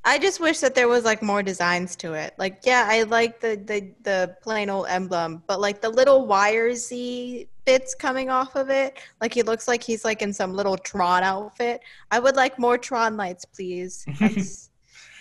I 0.07 0.17
just 0.17 0.39
wish 0.39 0.59
that 0.61 0.73
there 0.73 0.87
was 0.87 1.03
like 1.03 1.21
more 1.21 1.43
designs 1.43 1.97
to 1.97 2.13
it. 2.13 2.33
Like, 2.37 2.61
yeah, 2.63 2.87
I 2.87 3.03
like 3.03 3.41
the 3.41 3.57
the 3.57 3.91
the 4.03 4.37
plain 4.41 4.69
old 4.69 4.87
emblem, 4.87 5.43
but 5.47 5.59
like 5.59 5.81
the 5.81 5.89
little 5.89 6.25
wiresy 6.25 7.49
bits 7.65 7.93
coming 7.93 8.29
off 8.29 8.55
of 8.55 8.69
it, 8.69 8.97
like 9.19 9.33
he 9.33 9.41
looks 9.43 9.67
like 9.67 9.83
he's 9.83 10.05
like 10.05 10.21
in 10.21 10.31
some 10.31 10.53
little 10.53 10.77
Tron 10.77 11.23
outfit. 11.23 11.81
I 12.09 12.19
would 12.19 12.37
like 12.37 12.57
more 12.57 12.77
Tron 12.77 13.17
lights, 13.17 13.43
please. 13.43 14.05
That's 14.19 14.69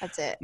that's 0.01 0.19
it. 0.19 0.39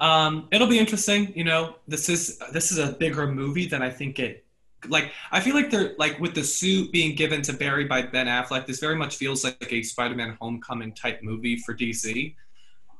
Um, 0.00 0.48
it'll 0.50 0.66
be 0.66 0.78
interesting. 0.78 1.32
You 1.36 1.44
know, 1.44 1.76
this 1.86 2.08
is 2.08 2.38
this 2.52 2.72
is 2.72 2.78
a 2.78 2.94
bigger 2.94 3.28
movie 3.28 3.66
than 3.66 3.82
I 3.82 3.90
think 3.90 4.18
it. 4.18 4.44
Like, 4.88 5.12
I 5.30 5.40
feel 5.40 5.54
like 5.54 5.70
they're 5.70 5.94
like 5.96 6.18
with 6.18 6.34
the 6.34 6.42
suit 6.42 6.90
being 6.90 7.14
given 7.14 7.42
to 7.42 7.52
Barry 7.52 7.84
by 7.84 8.02
Ben 8.02 8.26
Affleck. 8.26 8.66
This 8.66 8.80
very 8.80 8.96
much 8.96 9.16
feels 9.16 9.44
like 9.44 9.70
a 9.70 9.82
Spider-Man 9.82 10.38
Homecoming 10.40 10.92
type 10.94 11.20
movie 11.22 11.56
for 11.56 11.74
DC. 11.74 12.34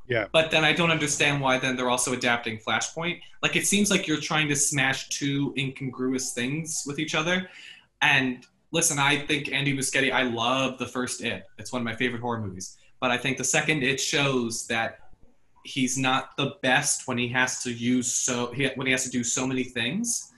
Yeah. 0.07 0.27
But 0.33 0.51
then 0.51 0.65
I 0.65 0.73
don't 0.73 0.91
understand 0.91 1.41
why 1.41 1.59
then 1.59 1.77
they're 1.77 1.91
also 1.91 2.13
adapting 2.13 2.59
Flashpoint. 2.59 3.21
Like, 3.43 3.57
it 3.57 3.67
seems 3.67 3.91
like 3.91 4.07
you're 4.07 4.21
trying 4.21 4.49
to 4.49 4.57
smash 4.57 5.09
two 5.09 5.55
incongruous 5.57 6.33
things 6.33 6.85
with 6.87 6.99
each 6.99 7.15
other. 7.15 7.49
And 8.03 8.47
listen, 8.71 8.99
I 8.99 9.19
think 9.19 9.51
Andy 9.51 9.75
Muschietti. 9.75 10.13
I 10.13 10.25
love 10.25 10.79
the 10.79 10.87
first 10.87 11.23
It. 11.23 11.45
It's 11.59 11.73
one 11.73 11.81
of 11.81 11.87
my 11.87 11.95
favorite 11.95 12.21
horror 12.21 12.41
movies. 12.41 12.77
But 13.01 13.11
I 13.11 13.17
think 13.17 13.39
the 13.39 13.45
second 13.45 13.83
It 13.83 14.01
shows 14.01 14.67
that 14.67 14.99
he's 15.65 15.97
not 15.97 16.37
the 16.37 16.57
best 16.63 17.09
when 17.09 17.17
he 17.17 17.29
has 17.29 17.63
to 17.63 17.73
use 17.73 18.13
so 18.13 18.53
he, 18.53 18.69
when 18.75 18.87
he 18.87 18.93
has 18.93 19.05
to 19.05 19.11
do 19.11 19.25
so 19.25 19.47
many 19.47 19.65
things. 19.65 20.33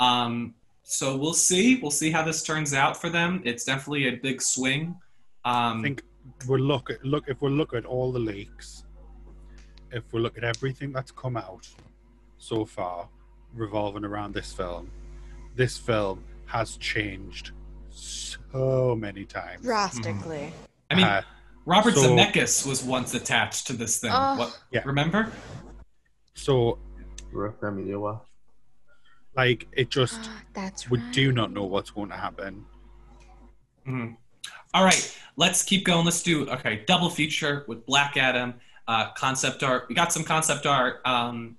Um, 0.00 0.54
so 0.82 1.16
we'll 1.16 1.32
see. 1.32 1.76
We'll 1.76 1.90
see 1.90 2.10
how 2.10 2.22
this 2.22 2.42
turns 2.42 2.74
out 2.74 3.00
for 3.00 3.08
them. 3.08 3.42
It's 3.44 3.64
definitely 3.64 4.08
a 4.08 4.16
big 4.16 4.42
swing. 4.42 4.96
Um, 5.44 5.78
I 5.78 5.82
think 5.82 6.02
we'll 6.46 6.60
look 6.60 6.90
at 6.90 7.04
look 7.04 7.24
if 7.28 7.40
we 7.40 7.50
look 7.50 7.74
at 7.74 7.84
all 7.84 8.12
the 8.12 8.18
leaks, 8.18 8.84
if 9.92 10.12
we 10.12 10.20
look 10.20 10.36
at 10.36 10.44
everything 10.44 10.92
that's 10.92 11.10
come 11.10 11.36
out 11.36 11.68
so 12.38 12.64
far 12.64 13.08
revolving 13.54 14.04
around 14.04 14.34
this 14.34 14.52
film, 14.52 14.90
this 15.54 15.78
film 15.78 16.22
has 16.46 16.76
changed 16.76 17.52
so 17.90 18.94
many 18.98 19.24
times. 19.24 19.62
Drastically. 19.62 20.52
I 20.90 20.94
mean, 20.94 21.04
Uh, 21.04 21.22
Robert 21.64 21.94
So- 21.94 22.02
Zemeckis 22.10 22.66
was 22.66 22.84
once 22.84 23.14
attached 23.14 23.66
to 23.68 23.72
this 23.72 23.98
thing. 23.98 24.10
Oh. 24.12 24.36
what? 24.36 24.60
Yeah. 24.70 24.82
Remember? 24.84 25.32
So, 26.34 26.78
Rick 27.32 27.56
like, 29.34 29.68
it 29.72 29.90
just 29.90 30.18
Ah, 30.22 30.42
That's 30.54 30.88
we 30.88 30.98
right. 30.98 31.12
do 31.12 31.32
not 31.32 31.50
know 31.52 31.64
what's 31.64 31.90
going 31.90 32.08
to 32.10 32.16
happen. 32.16 32.64
Mhm. 33.86 34.16
All 34.74 34.84
right, 34.84 35.18
let's 35.36 35.62
keep 35.62 35.84
going. 35.84 36.04
Let's 36.04 36.22
do 36.22 36.48
okay. 36.50 36.84
Double 36.86 37.10
feature 37.10 37.64
with 37.68 37.84
Black 37.86 38.16
Adam, 38.16 38.54
uh, 38.88 39.10
concept 39.12 39.62
art. 39.62 39.86
We 39.88 39.94
got 39.94 40.12
some 40.12 40.24
concept 40.24 40.66
art. 40.66 41.00
Um, 41.04 41.56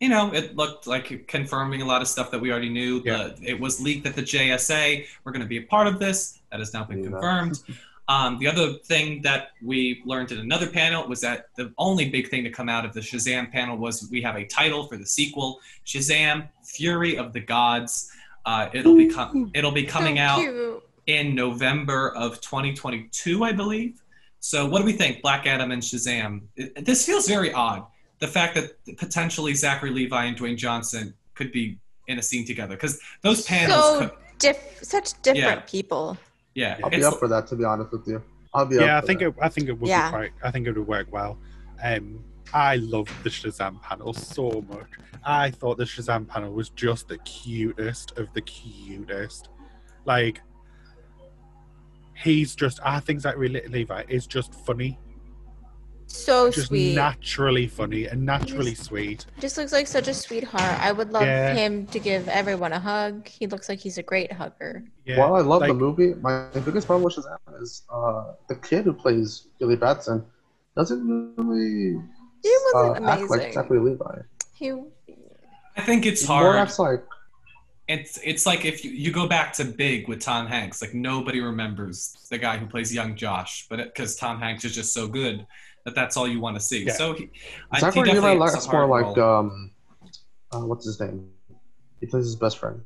you 0.00 0.08
know, 0.08 0.32
it 0.32 0.56
looked 0.56 0.86
like 0.86 1.26
confirming 1.28 1.82
a 1.82 1.84
lot 1.84 2.00
of 2.00 2.08
stuff 2.08 2.30
that 2.30 2.38
we 2.40 2.50
already 2.50 2.70
knew. 2.70 3.02
Yeah. 3.04 3.28
The, 3.36 3.50
it 3.50 3.60
was 3.60 3.80
leaked 3.80 4.06
at 4.06 4.14
the 4.14 4.22
JSA. 4.22 5.04
We're 5.24 5.32
going 5.32 5.42
to 5.42 5.48
be 5.48 5.58
a 5.58 5.62
part 5.62 5.86
of 5.86 5.98
this. 5.98 6.40
That 6.50 6.58
has 6.60 6.72
now 6.72 6.84
been 6.84 7.04
Yeah. 7.04 7.10
confirmed. 7.10 7.60
Um, 8.08 8.38
the 8.38 8.48
other 8.48 8.72
thing 8.72 9.22
that 9.22 9.50
we 9.62 10.02
learned 10.04 10.32
in 10.32 10.38
another 10.38 10.66
panel 10.68 11.06
was 11.06 11.20
that 11.20 11.50
the 11.56 11.72
only 11.78 12.08
big 12.08 12.28
thing 12.28 12.42
to 12.42 12.50
come 12.50 12.68
out 12.68 12.84
of 12.84 12.92
the 12.92 12.98
Shazam 13.00 13.52
panel 13.52 13.76
was 13.76 14.08
we 14.10 14.20
have 14.22 14.34
a 14.36 14.44
title 14.44 14.88
for 14.88 14.96
the 14.96 15.06
sequel: 15.06 15.60
Shazam: 15.86 16.48
Fury 16.64 17.16
of 17.16 17.32
the 17.32 17.38
Gods. 17.38 18.10
Uh, 18.46 18.68
it'll 18.72 18.96
be 18.96 19.06
com- 19.08 19.50
it'll 19.54 19.70
be 19.70 19.84
coming 19.84 20.16
So 20.16 20.22
out 20.22 20.82
in 21.06 21.36
November 21.36 22.12
of 22.16 22.40
2022, 22.40 23.44
I 23.44 23.52
believe. 23.52 24.02
So, 24.40 24.66
what 24.66 24.78
do 24.80 24.84
we 24.86 24.92
think, 24.92 25.22
Black 25.22 25.46
Adam 25.46 25.70
and 25.70 25.82
Shazam? 25.82 26.42
It- 26.56 26.84
This 26.84 27.04
feels 27.06 27.28
very 27.28 27.52
odd. 27.52 27.86
The 28.20 28.26
fact 28.28 28.54
that 28.54 28.72
potentially 28.96 29.54
Zachary 29.54 29.90
Levi 29.90 30.24
and 30.24 30.36
Dwayne 30.36 30.56
Johnson 30.56 31.14
could 31.34 31.52
be 31.52 31.78
in 32.08 32.18
a 32.18 32.22
scene 32.22 32.46
together, 32.46 32.74
because 32.74 33.00
those 33.22 33.44
panels, 33.44 33.80
So 33.80 33.98
could, 34.08 34.10
diff- 34.38 34.78
such 34.82 35.20
different 35.22 35.60
Yeah. 35.60 35.60
people. 35.60 36.16
yeah, 36.54 36.78
I'll 36.82 36.90
be 36.90 37.04
up 37.04 37.18
for 37.18 37.28
that, 37.28 37.46
to 37.48 37.56
be 37.56 37.64
honest 37.64 37.92
with 37.92 38.06
you. 38.08 38.22
I'll 38.52 38.66
be 38.66 38.78
up. 38.78 38.84
yeah, 38.84 38.94
I 38.94 38.98
up 38.98 39.02
for 39.04 39.06
think 39.06 39.20
that. 39.20 39.26
it, 39.28 39.34
I 39.40 39.48
think 39.48 39.68
it 39.68 39.72
would 39.78 39.88
Yeah. 39.88 40.08
be 40.08 40.12
quite. 40.16 40.32
I 40.42 40.50
think 40.50 40.66
it 40.66 40.72
would 40.76 40.86
work 40.88 41.06
well. 41.12 41.38
Um, 41.82 42.24
I 42.52 42.76
love 42.76 43.08
the 43.22 43.30
Shazam 43.30 43.80
panel 43.80 44.12
so 44.12 44.64
much. 44.68 44.88
I 45.24 45.50
thought 45.50 45.76
the 45.78 45.84
Shazam 45.84 46.26
panel 46.26 46.52
was 46.52 46.70
just 46.70 47.08
the 47.08 47.18
cutest 47.18 48.18
of 48.18 48.32
the 48.32 48.40
cutest. 48.40 49.48
Like, 50.04 50.40
he's 52.22 52.54
just. 52.54 52.80
I 52.84 53.00
think 53.00 53.20
Zachary 53.20 53.48
Le- 53.48 53.68
Levi 53.68 54.04
is 54.08 54.26
just 54.26 54.54
funny, 54.66 54.98
So 56.06 56.50
just 56.50 56.68
sweet. 56.68 56.94
naturally 56.94 57.66
funny 57.66 58.06
and 58.06 58.24
naturally 58.26 58.74
sweet. 58.74 59.26
Just 59.40 59.56
looks 59.56 59.72
like 59.72 59.86
such 59.86 60.08
a 60.08 60.14
sweetheart. 60.14 60.80
I 60.80 60.92
would 60.92 61.12
love 61.12 61.22
Yeah. 61.22 61.54
him 61.54 61.86
to 61.88 61.98
give 61.98 62.28
everyone 62.28 62.72
a 62.72 62.80
hug. 62.80 63.26
He 63.28 63.46
looks 63.46 63.68
like 63.68 63.78
he's 63.78 63.98
a 63.98 64.02
great 64.02 64.32
hugger. 64.32 64.82
Yeah, 65.04 65.18
While 65.18 65.34
I 65.36 65.40
love 65.40 65.62
the 65.62 65.74
movie, 65.74 66.14
my 66.20 66.46
biggest 66.64 66.86
problem 66.86 67.04
with 67.04 67.14
Shazam 67.16 67.62
is 67.62 67.82
uh, 67.92 68.32
the 68.48 68.56
kid 68.56 68.84
who 68.86 68.92
plays 68.92 69.46
Billy 69.58 69.76
Batson 69.76 70.24
doesn't 70.76 71.34
really 71.36 72.00
He 72.42 72.48
uh, 72.48 72.60
wasn't 72.74 73.06
act 73.06 73.22
like 73.22 73.30
amazing. 73.40 73.52
Zachary 73.52 73.80
Levi. 73.80 74.18
He 74.54 74.72
I 75.76 75.82
think 75.82 76.04
it's 76.06 76.22
He 76.22 76.28
more 76.28 76.42
hard. 76.42 76.56
acts 76.56 76.78
like 76.78 77.04
It's 77.90 78.18
it's 78.22 78.46
like 78.46 78.64
if 78.64 78.84
you, 78.84 78.90
you 78.92 79.10
go 79.10 79.26
back 79.26 79.52
to 79.54 79.64
Big 79.64 80.06
with 80.08 80.20
Tom 80.20 80.46
Hanks, 80.46 80.80
like 80.80 80.94
nobody 80.94 81.40
remembers 81.40 82.16
the 82.30 82.38
guy 82.38 82.56
who 82.56 82.66
plays 82.66 82.94
young 82.94 83.16
Josh, 83.16 83.66
but 83.68 83.78
because 83.78 84.14
Tom 84.16 84.38
Hanks 84.38 84.64
is 84.64 84.74
just 84.74 84.92
so 84.94 85.08
good 85.08 85.44
that 85.84 85.94
that's 85.96 86.16
all 86.16 86.28
you 86.28 86.40
want 86.40 86.56
to 86.56 86.60
see. 86.62 86.84
Yeah. 86.84 86.92
So 86.92 87.14
he, 87.14 87.30
I, 87.72 87.76
he 87.76 87.80
Zachary 87.80 88.04
definitely 88.04 88.30
Levi 88.38 88.50
has 88.54 88.70
more 88.70 88.86
like 88.86 89.16
role. 89.16 89.38
um, 89.38 89.70
uh, 90.52 90.60
what's 90.60 90.84
his 90.86 91.00
name? 91.00 91.30
He 92.00 92.06
plays 92.06 92.24
his 92.24 92.36
best 92.36 92.58
friend. 92.58 92.80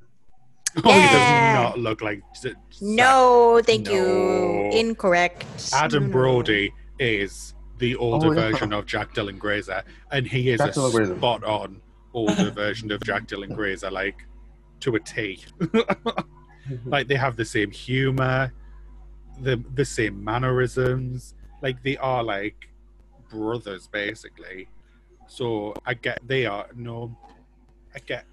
Oh, 0.85 0.91
he 0.93 0.99
Yeah. 0.99 1.13
does 1.13 1.65
not 1.77 1.79
look 1.79 2.01
like. 2.03 2.21
Z- 2.37 2.49
Zach- 2.49 2.57
no, 2.83 3.61
thank 3.65 3.87
No. 3.87 3.93
you. 3.93 4.71
Incorrect. 4.73 5.45
Adam 5.73 6.11
Brody 6.11 6.73
is 6.99 7.55
the 7.79 7.95
older 7.97 8.29
Oh, 8.29 8.33
yeah. 8.33 8.41
version 8.51 8.73
of 8.73 8.85
Jack 8.87 9.15
Dylan 9.15 9.39
Grazer, 9.39 9.83
and 10.11 10.27
he 10.27 10.51
is 10.51 10.59
Jack 10.59 10.71
a 10.77 11.17
spot 11.17 11.45
on 11.45 11.81
older 12.13 12.51
version 12.51 12.91
of 12.91 13.01
Jack 13.05 13.29
Dylan 13.29 13.55
Grazer, 13.55 13.91
like 13.91 14.27
to 14.85 14.97
a 14.97 15.01
T. 15.01 15.45
like 16.85 17.09
they 17.09 17.17
have 17.17 17.37
the 17.37 17.45
same 17.45 17.71
humor, 17.71 18.53
the 19.41 19.63
the 19.75 19.85
same 19.85 20.23
mannerisms. 20.23 21.35
Like 21.63 21.83
they 21.83 21.97
are 21.97 22.23
like 22.23 22.69
brothers 23.31 23.89
basically. 23.89 24.69
So 25.27 25.75
I 25.87 25.95
get 25.95 26.21
they 26.27 26.47
are 26.47 26.67
no, 26.75 27.17
I 27.95 27.99
get, 28.01 28.27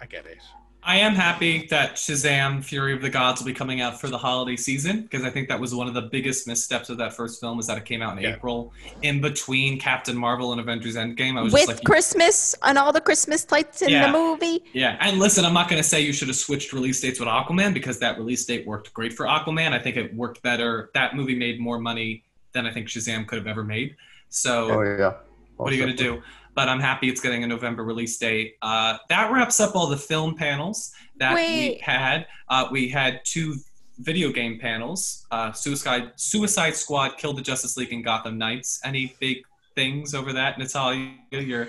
I 0.00 0.06
get 0.06 0.26
it. 0.26 0.42
I 0.82 0.96
am 0.98 1.14
happy 1.14 1.66
that 1.66 1.96
Shazam: 1.96 2.62
Fury 2.64 2.94
of 2.94 3.02
the 3.02 3.10
Gods 3.10 3.40
will 3.40 3.46
be 3.46 3.52
coming 3.52 3.80
out 3.80 4.00
for 4.00 4.08
the 4.08 4.16
holiday 4.16 4.56
season 4.56 5.02
because 5.02 5.22
I 5.24 5.28
think 5.30 5.48
that 5.48 5.58
was 5.60 5.74
one 5.74 5.86
of 5.88 5.92
the 5.92 6.02
biggest 6.02 6.46
missteps 6.46 6.88
of 6.88 6.96
that 6.98 7.12
first 7.14 7.40
film 7.40 7.58
is 7.58 7.66
that 7.66 7.76
it 7.76 7.84
came 7.84 8.00
out 8.00 8.16
in 8.16 8.22
Yeah. 8.22 8.34
April, 8.36 8.72
in 9.02 9.20
between 9.20 9.78
Captain 9.78 10.16
Marvel 10.16 10.52
and 10.52 10.60
Avengers: 10.60 10.94
Endgame. 10.96 11.36
I 11.36 11.42
was 11.42 11.52
With 11.52 11.66
just 11.66 11.78
like, 11.80 11.84
Christmas 11.84 12.54
and 12.62 12.78
all 12.78 12.92
the 12.92 13.00
Christmas 13.00 13.50
lights 13.50 13.82
in 13.82 13.90
Yeah. 13.90 14.06
the 14.10 14.12
movie. 14.16 14.64
yeah. 14.72 14.96
And 15.00 15.18
listen, 15.18 15.44
I'm 15.44 15.52
not 15.52 15.68
going 15.68 15.82
to 15.82 15.86
say 15.88 16.00
you 16.00 16.12
should 16.12 16.28
have 16.28 16.36
switched 16.36 16.72
release 16.72 17.00
dates 17.00 17.18
with 17.20 17.28
Aquaman 17.28 17.74
because 17.74 17.98
that 17.98 18.16
release 18.16 18.44
date 18.44 18.66
worked 18.66 18.94
great 18.94 19.12
for 19.12 19.26
Aquaman. 19.26 19.72
I 19.72 19.80
think 19.80 19.96
it 19.96 20.14
worked 20.14 20.42
better. 20.42 20.90
That 20.94 21.14
movie 21.16 21.34
made 21.34 21.60
more 21.60 21.78
money 21.80 22.24
than 22.52 22.66
I 22.66 22.72
think 22.72 22.86
Shazam 22.86 23.26
could 23.26 23.36
have 23.38 23.46
ever 23.48 23.64
made. 23.64 23.96
So 24.30 24.70
Oh 24.70 24.82
yeah. 24.82 25.14
what 25.56 25.70
are 25.72 25.76
you 25.76 25.82
going 25.84 25.94
to 25.94 26.02
do? 26.02 26.22
But 26.58 26.68
I'm 26.68 26.80
happy 26.80 27.08
it's 27.08 27.20
getting 27.20 27.44
a 27.44 27.46
November 27.46 27.84
release 27.84 28.18
date. 28.18 28.56
Uh, 28.62 28.98
that 29.10 29.30
wraps 29.30 29.60
up 29.60 29.76
all 29.76 29.86
the 29.86 29.96
film 29.96 30.34
panels 30.34 30.90
that 31.18 31.32
we 31.36 31.78
had. 31.80 32.26
Uh, 32.48 32.66
we 32.72 32.88
had 32.88 33.20
two 33.24 33.54
video 34.00 34.32
game 34.32 34.58
panels: 34.58 35.24
uh, 35.30 35.52
Suicide 35.52 36.10
Suicide 36.16 36.74
Squad, 36.74 37.10
Kill 37.16 37.32
the 37.32 37.42
Justice 37.42 37.76
League, 37.76 37.92
and 37.92 38.02
Gotham 38.04 38.38
Knights. 38.38 38.80
Any 38.82 39.14
big 39.20 39.44
things 39.76 40.16
over 40.16 40.32
that, 40.32 40.58
Natalia? 40.58 41.12
You're 41.30 41.68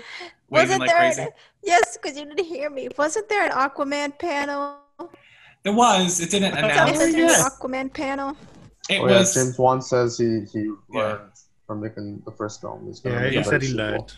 Wasn't 0.50 0.80
like 0.80 0.90
there? 0.90 0.98
crazy. 0.98 1.22
An, 1.22 1.28
yes, 1.62 1.96
because 1.96 2.18
you 2.18 2.24
didn't 2.24 2.44
hear 2.44 2.68
me. 2.68 2.88
Wasn't 2.98 3.28
there 3.28 3.44
an 3.46 3.52
Aquaman 3.52 4.18
panel? 4.18 4.78
There 5.62 5.72
was. 5.72 6.18
It 6.18 6.32
didn't 6.32 6.50
Tell 6.50 6.62
me, 6.66 6.72
announce. 6.72 6.98
was 6.98 7.12
there 7.12 7.20
yeah. 7.30 7.44
an 7.44 7.50
Aquaman 7.52 7.94
panel? 7.94 8.36
It 8.88 9.00
Oh 9.00 9.06
yeah, 9.06 9.18
was. 9.20 9.34
James 9.34 9.56
Wan 9.56 9.82
says 9.82 10.18
he 10.18 10.40
he 10.52 10.64
Yeah. 10.92 11.00
learned 11.00 11.30
from 11.68 11.80
making 11.80 12.22
the 12.24 12.32
first 12.32 12.60
film. 12.60 12.88
He's 12.88 12.98
gonna 12.98 13.20
Yeah, 13.26 13.28
he 13.30 13.36
said 13.44 13.50
better 13.52 13.58
he 13.60 13.66
sequel. 13.68 13.84
learned. 13.86 14.16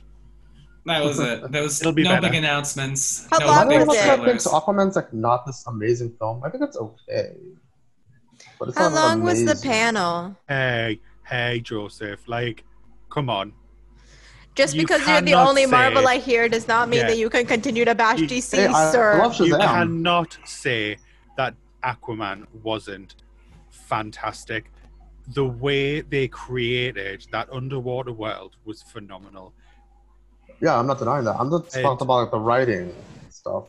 That 0.85 1.05
was 1.05 1.19
it. 1.21 1.51
There 1.53 1.63
was 1.63 1.81
It'll 1.81 1.93
be 1.93 2.03
no 2.03 2.11
better. 2.11 2.23
big 2.29 2.35
announcements. 2.37 3.27
How 3.31 3.39
no 3.39 3.47
long 3.47 3.69
big 3.69 3.87
was 3.87 3.97
it? 3.97 4.01
thinks 4.25 4.45
trailers. 4.45 4.47
Aquaman's 4.47 4.97
like 4.97 5.13
not 5.13 5.47
this 5.47 5.65
amazing 5.67 6.15
film. 6.19 6.43
I 6.45 6.51
think 6.51 6.65
it's 6.65 6.77
okay. 6.77 7.33
But 8.59 8.71
it's 8.71 8.79
How 8.79 8.89
not, 8.89 8.95
like, 8.95 9.05
long 9.05 9.23
was 9.23 9.45
the 9.45 9.57
panel? 9.63 10.37
Hey, 10.49 11.01
hey, 11.25 11.61
Joseph, 11.61 12.27
like, 12.27 12.65
come 13.11 13.31
on. 13.31 13.53
Just 14.57 14.75
You 14.75 14.83
because 14.83 15.07
you're 15.07 15.21
the 15.23 15.35
only 15.35 15.65
say- 15.65 15.71
Marvel 15.71 16.07
I 16.09 16.19
hear 16.19 16.49
does 16.49 16.67
not 16.69 16.89
mean 16.89 17.01
Yeah. 17.01 17.07
that 17.09 17.19
you 17.19 17.31
can 17.31 17.47
continue 17.47 17.85
to 17.85 17.95
bash 17.95 18.19
You- 18.21 18.27
DC, 18.27 18.57
Hey, 18.57 18.67
I 18.67 18.91
sir. 18.91 19.19
love 19.19 19.39
You 19.39 19.57
cannot 19.57 20.37
say 20.45 20.99
that 21.37 21.55
Aquaman 21.85 22.47
wasn't 22.63 23.15
fantastic. 23.71 24.71
The 25.29 25.45
way 25.47 26.01
they 26.03 26.29
created 26.29 27.27
that 27.33 27.49
underwater 27.53 28.13
world 28.13 28.57
was 28.65 28.83
phenomenal. 28.83 29.55
Yeah, 30.63 30.79
I'm 30.79 30.87
not 30.87 30.99
denying 30.99 31.25
that. 31.25 31.37
I'm 31.39 31.51
just 31.51 31.75
And- 31.75 31.83
talking 31.85 32.07
about 32.07 32.21
like, 32.23 32.31
the 32.31 32.39
writing 32.39 32.95
stuff. 33.31 33.65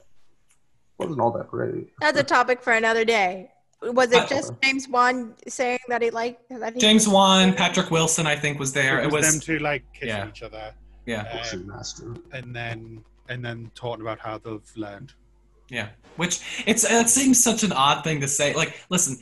wasn't 0.99 1.19
all 1.19 1.31
that 1.31 1.47
great. 1.49 1.89
That's 1.99 2.17
a 2.19 2.23
topic 2.23 2.61
for 2.61 2.71
another 2.71 3.03
day. 3.03 3.49
Was 3.81 4.13
it 4.13 4.29
just 4.29 4.53
James 4.61 4.87
Wan 4.87 5.33
saying 5.47 5.79
that 5.89 6.01
he 6.01 6.09
liked? 6.11 6.47
That 6.49 6.73
he 6.75 6.79
James 6.79 7.05
Wan, 7.07 7.53
Patrick 7.53 7.89
Wilson, 7.91 8.25
I 8.27 8.35
think, 8.37 8.57
was 8.59 8.71
there. 8.71 8.99
It 9.01 9.05
It 9.05 9.11
was, 9.11 9.25
was, 9.25 9.31
them 9.33 9.41
two 9.41 9.59
like 9.59 9.83
kissing 9.91 10.07
yeah. 10.09 10.27
each 10.29 10.41
other, 10.43 10.73
yeah. 11.05 11.21
Um, 11.21 11.27
Action 11.39 11.67
master. 11.67 12.15
and 12.31 12.55
then 12.55 13.03
and 13.27 13.43
then 13.43 13.71
talking 13.75 14.01
about 14.01 14.19
how 14.19 14.37
they've 14.37 14.61
learned. 14.77 15.13
Yeah, 15.73 15.89
which 16.17 16.39
it's 16.67 16.83
it 16.83 17.09
seems 17.09 17.43
such 17.43 17.63
an 17.63 17.71
odd 17.71 18.03
thing 18.03 18.21
to 18.21 18.27
say. 18.27 18.53
Like, 18.53 18.79
listen, 18.91 19.17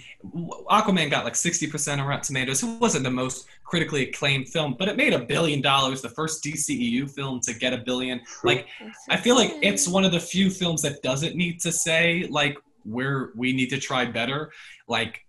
Aquaman 0.69 1.09
got 1.09 1.23
like 1.23 1.37
sixty 1.37 1.65
percent 1.65 2.01
of 2.01 2.07
Rotten 2.07 2.25
Tomatoes. 2.25 2.61
It 2.61 2.79
wasn't 2.81 3.05
the 3.05 3.09
most 3.09 3.47
critically 3.63 4.09
acclaimed 4.09 4.49
film, 4.49 4.75
but 4.77 4.89
it 4.89 4.97
made 4.97 5.13
a 5.13 5.19
billion 5.19 5.61
dollars. 5.61 6.01
The 6.01 6.09
first 6.09 6.43
DCEU 6.43 7.09
film 7.09 7.39
to 7.43 7.53
get 7.53 7.71
a 7.71 7.77
billion. 7.77 8.19
Like, 8.43 8.67
I 9.09 9.15
feel 9.15 9.35
like 9.35 9.53
it's 9.61 9.87
one 9.87 10.03
of 10.03 10.11
the 10.11 10.19
few 10.19 10.49
films 10.49 10.81
that 10.81 11.01
doesn't 11.01 11.37
need 11.37 11.61
to 11.61 11.71
say 11.71 12.27
like 12.29 12.57
we're 12.83 13.31
we 13.33 13.53
need 13.53 13.69
to 13.69 13.79
try 13.79 14.03
better. 14.03 14.51
Like, 14.89 15.21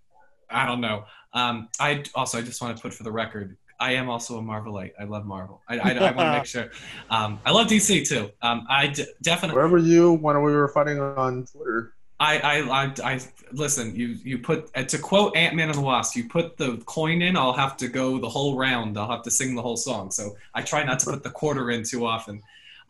I 0.51 0.67
don't 0.67 0.81
know. 0.81 1.05
Um, 1.35 1.69
I 1.79 2.03
also 2.17 2.39
I 2.39 2.43
just 2.43 2.61
want 2.61 2.77
to 2.77 2.83
put 2.83 2.93
for 2.93 3.05
the 3.05 3.13
record. 3.13 3.57
I 3.81 3.93
am 3.95 4.09
also 4.09 4.39
a 4.39 4.43
Marvelite. 4.43 4.93
I 5.01 5.05
love 5.05 5.25
Marvel. 5.27 5.61
I, 5.69 5.79
I, 5.79 5.91
I 5.93 6.11
want 6.13 6.19
to 6.19 6.31
make 6.33 6.47
sure. 6.57 6.71
Um, 7.11 7.41
I 7.45 7.51
love 7.51 7.67
DC 7.67 8.07
too. 8.07 8.31
Um, 8.43 8.67
I 8.69 8.87
d- 8.89 9.07
definitely. 9.23 9.57
Where 9.57 9.69
were 9.69 9.79
you 9.79 10.13
when 10.15 10.37
we 10.43 10.53
were 10.53 10.69
fighting 10.69 11.01
on 11.01 11.47
Twitter? 11.47 11.95
I, 12.21 12.39
I, 12.39 12.85
I, 12.85 12.95
I 13.15 13.21
listen. 13.53 13.97
You, 13.97 14.09
you 14.23 14.39
put 14.39 14.71
uh, 14.77 14.85
to 14.85 14.99
quote 14.99 15.37
Ant 15.37 15.57
Man 15.57 15.69
and 15.71 15.77
the 15.79 15.83
Wasp. 15.83 16.15
You 16.17 16.29
put 16.29 16.57
the 16.57 16.77
coin 16.87 17.21
in. 17.23 17.37
I'll 17.37 17.53
have 17.53 17.77
to 17.79 17.89
go 17.89 18.19
the 18.19 18.29
whole 18.29 18.57
round. 18.57 18.97
I'll 18.97 19.11
have 19.11 19.23
to 19.23 19.31
sing 19.31 19.57
the 19.57 19.63
whole 19.63 19.77
song. 19.77 20.13
So 20.13 20.37
I 20.55 20.63
try 20.63 20.85
not 20.85 21.01
to 21.01 21.07
put 21.11 21.25
the 21.25 21.31
quarter 21.31 21.71
in 21.73 21.83
too 21.83 22.07
often. 22.07 22.41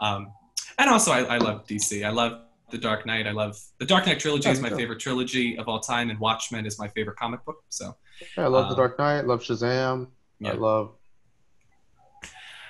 Um, 0.01 0.33
and 0.79 0.91
also, 0.91 1.13
I, 1.13 1.21
I 1.23 1.39
love 1.39 1.67
DC. 1.67 2.05
I 2.05 2.11
love 2.11 2.41
the 2.71 2.77
Dark 2.79 3.07
Knight. 3.07 3.27
I 3.27 3.33
love 3.33 3.59
the 3.79 3.87
Dark 3.87 4.07
Knight 4.07 4.19
trilogy 4.21 4.49
is 4.51 4.61
my 4.61 4.69
Yeah. 4.69 4.77
favorite 4.77 4.99
trilogy 5.01 5.57
of 5.59 5.69
all 5.69 5.81
time, 5.81 6.11
and 6.11 6.19
Watchmen 6.19 6.67
is 6.67 6.79
my 6.79 6.89
favorite 6.89 7.17
comic 7.17 7.45
book. 7.45 7.63
So 7.71 7.97
Yeah, 8.37 8.45
I 8.45 8.49
love 8.49 8.67
The 8.67 8.73
Um, 8.73 8.77
Dark 8.77 8.99
Knight. 8.99 9.27
Love 9.27 9.41
Shazam. 9.43 10.09
Yeah. 10.43 10.51
I 10.51 10.55
love. 10.55 10.91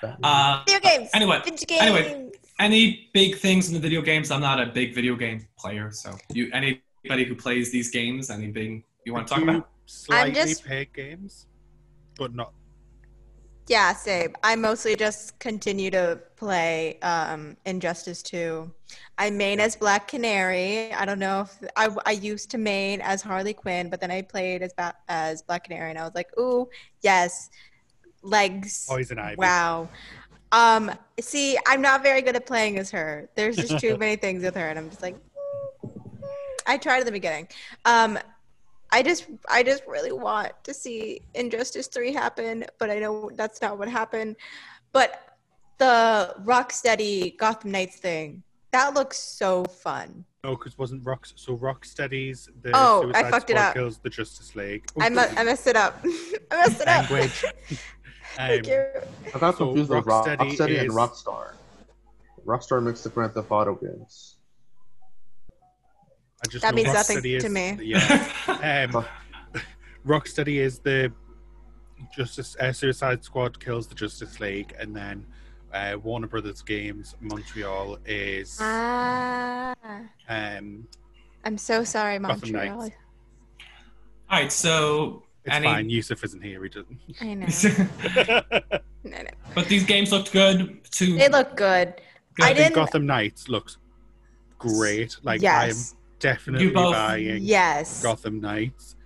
Uh, 0.03 0.63
Video 0.67 0.81
games. 0.81 1.11
Anyway, 1.15 1.41
Video 1.45 1.67
games. 1.67 1.81
anyway. 1.83 2.31
any 2.59 3.09
big 3.15 3.37
things 3.39 3.69
in 3.69 3.75
the 3.75 3.81
video 3.81 4.03
games? 4.03 4.31
I'm 4.31 4.41
not 4.41 4.61
a 4.61 4.67
big 4.67 4.95
video 4.95 5.15
game 5.17 5.47
player, 5.59 5.91
so 5.93 6.17
you 6.33 6.51
anybody 6.53 7.25
who 7.25 7.35
plays 7.35 7.71
these 7.71 7.91
games, 7.91 8.29
anything 8.31 8.85
you 9.07 9.13
want 9.13 9.27
to 9.29 9.35
talk 9.35 9.45
Do 9.45 9.49
about? 9.51 9.69
Slightly 9.87 10.33
just- 10.35 10.65
play 10.65 10.89
games, 10.93 11.47
but 12.19 12.35
not. 12.35 12.53
Yeah, 13.73 13.95
same. 13.95 14.35
I 14.43 14.55
mostly 14.55 14.97
just 14.97 15.39
continue 15.39 15.91
to 15.93 16.21
play 16.37 17.01
um, 17.01 17.57
Injustice 17.65 18.23
2. 18.23 18.71
I 19.17 19.31
main 19.31 19.61
as 19.61 19.77
Black 19.77 20.09
Canary. 20.09 20.93
I 20.93 21.07
don't 21.07 21.19
know 21.19 21.41
if 21.41 21.71
I, 21.75 21.89
I 22.05 22.11
used 22.11 22.51
to 22.51 22.59
main 22.59 23.01
as 23.01 23.23
Harley 23.23 23.55
Quinn, 23.55 23.89
but 23.89 23.99
then 23.99 24.11
I 24.11 24.21
played 24.21 24.61
as 24.61 24.75
as 25.09 25.41
Black 25.41 25.65
Canary, 25.65 25.89
and 25.89 25.99
I 25.99 26.03
was 26.03 26.15
like, 26.15 26.39
ooh, 26.39 26.69
yes, 27.01 27.49
legs. 28.21 28.85
Poison 28.87 29.19
Ivy. 29.19 29.37
Wow. 29.37 29.89
Um, 30.53 30.91
see, 31.19 31.57
I'm 31.67 31.81
not 31.81 32.03
very 32.03 32.21
good 32.21 32.37
at 32.37 32.45
playing 32.45 32.77
as 32.77 32.91
her. 32.91 33.31
There's 33.37 33.57
just 33.57 33.79
too 33.79 33.97
many 34.05 34.17
things 34.17 34.43
with 34.43 34.55
her, 34.55 34.69
and 34.69 34.79
I'm 34.79 34.91
just 34.91 35.01
like, 35.01 35.17
I 36.67 36.77
tried 36.77 36.99
at 36.99 37.07
the 37.07 37.13
beginning. 37.13 37.49
Um, 37.87 38.19
I 38.93 39.03
just, 39.03 39.27
I 39.49 39.63
just 39.63 39.83
really 39.87 40.13
want 40.13 40.53
to 40.65 40.75
see 40.75 41.23
Injustice 41.35 41.87
Three 41.89 42.13
happen, 42.13 42.65
but 42.79 42.91
I 42.91 42.99
know 42.99 43.31
that's 43.35 43.61
not 43.63 43.79
what 43.79 43.89
happened. 43.89 44.37
But 44.93 45.37
the 45.79 46.35
Rocksteady 46.45 47.37
Gotham 47.39 47.71
Knights 47.73 47.97
thing, 47.97 48.43
that 48.71 48.93
looks 48.95 49.19
so 49.19 49.65
fun. 49.65 50.25
No, 50.45 50.57
because 50.57 50.77
wasn't 50.77 51.05
Rock 51.07 51.27
so 51.37 51.57
Rocksteady's 51.57 52.49
the 52.63 52.73
Oh, 52.75 53.01
I 53.01 53.03
Suicide 53.23 53.31
fucked 53.31 53.51
it 53.51 53.57
Squad 53.57 53.69
up. 53.69 53.75
kills 53.75 53.99
the 53.99 54.11
Justice 54.11 54.55
League. 54.57 54.85
I, 55.01 55.09
mu- 55.09 55.21
I 55.21 55.45
messed 55.45 55.67
it 55.69 55.77
up. 55.77 56.01
I 56.51 56.57
messed 56.67 56.81
it 56.81 56.89
up. 56.89 57.09
Language. 57.11 57.45
Thank 58.37 58.67
Um, 58.67 58.71
you. 58.73 58.85
I 59.35 59.39
got 59.39 59.57
so 59.59 59.67
confused 59.67 59.91
with 59.91 60.05
Rocksteady 60.05 60.37
Rocksteady, 60.39 60.79
and 60.81 60.89
is- 60.89 60.95
Rockstar. 60.95 61.53
Rockstar 62.45 62.83
makes 62.83 63.03
the 63.03 63.11
Grand 63.11 63.33
Theft 63.35 63.51
Auto 63.51 63.75
games. 63.77 64.32
I 66.45 66.49
just 66.49 66.63
That 66.63 66.75
means 66.75 66.93
nothing 66.93 67.19
Rocksteady 67.19 67.41
to 67.41 67.47
is- 67.47 67.53
me. 67.53 67.79
Yeah. 67.83 68.33
Um, 68.95 69.05
Rocksteady 70.07 70.57
is 70.57 70.79
the 70.81 71.13
Justice 72.17 72.57
uh, 72.59 72.73
Suicide 72.73 73.23
Squad 73.25 73.59
kills 73.65 73.87
the 73.87 73.95
Justice 73.95 74.41
League, 74.41 74.75
and 74.79 74.95
then 74.95 75.25
uh, 75.73 75.97
Warner 76.03 76.27
Brothers 76.27 76.63
Games 76.63 77.15
Montreal 77.21 77.99
is 78.05 78.59
Ah, 78.61 79.75
um, 80.29 80.87
I'm 81.45 81.57
so 81.59 81.85
sorry, 81.85 82.19
Montreal. 82.19 82.83
All 82.83 82.91
right, 84.31 84.51
so 84.51 85.23
it's 85.45 85.55
Any- 85.55 85.67
fine. 85.67 85.89
Yousef 85.89 86.25
isn't 86.25 86.43
here. 86.43 86.63
He 86.65 86.69
doesn't. 86.69 86.99
I 87.21 87.35
know. 87.35 88.79
No, 89.05 89.17
no. 89.21 89.25
but 89.53 89.67
these 89.67 89.83
games 89.85 90.13
looked 90.13 90.31
good 90.33 90.81
too. 90.93 91.19
They 91.19 91.29
look 91.29 91.57
good. 91.57 91.95
good. 92.37 92.45
I 92.45 92.51
I 92.51 92.55
think 92.55 92.57
didn't- 92.59 92.75
Gotham 92.77 93.05
Knights 93.07 93.49
looks 93.49 93.79
great. 94.61 95.17
Like 95.25 95.43
I 95.43 95.63
am 95.65 95.69
yes. 95.71 95.97
Definitely 96.23 96.69
You 96.69 96.73
both- 96.73 96.95
buying 96.95 97.43
Yes. 97.43 98.03
Gotham 98.03 98.41
Knights. 98.41 98.97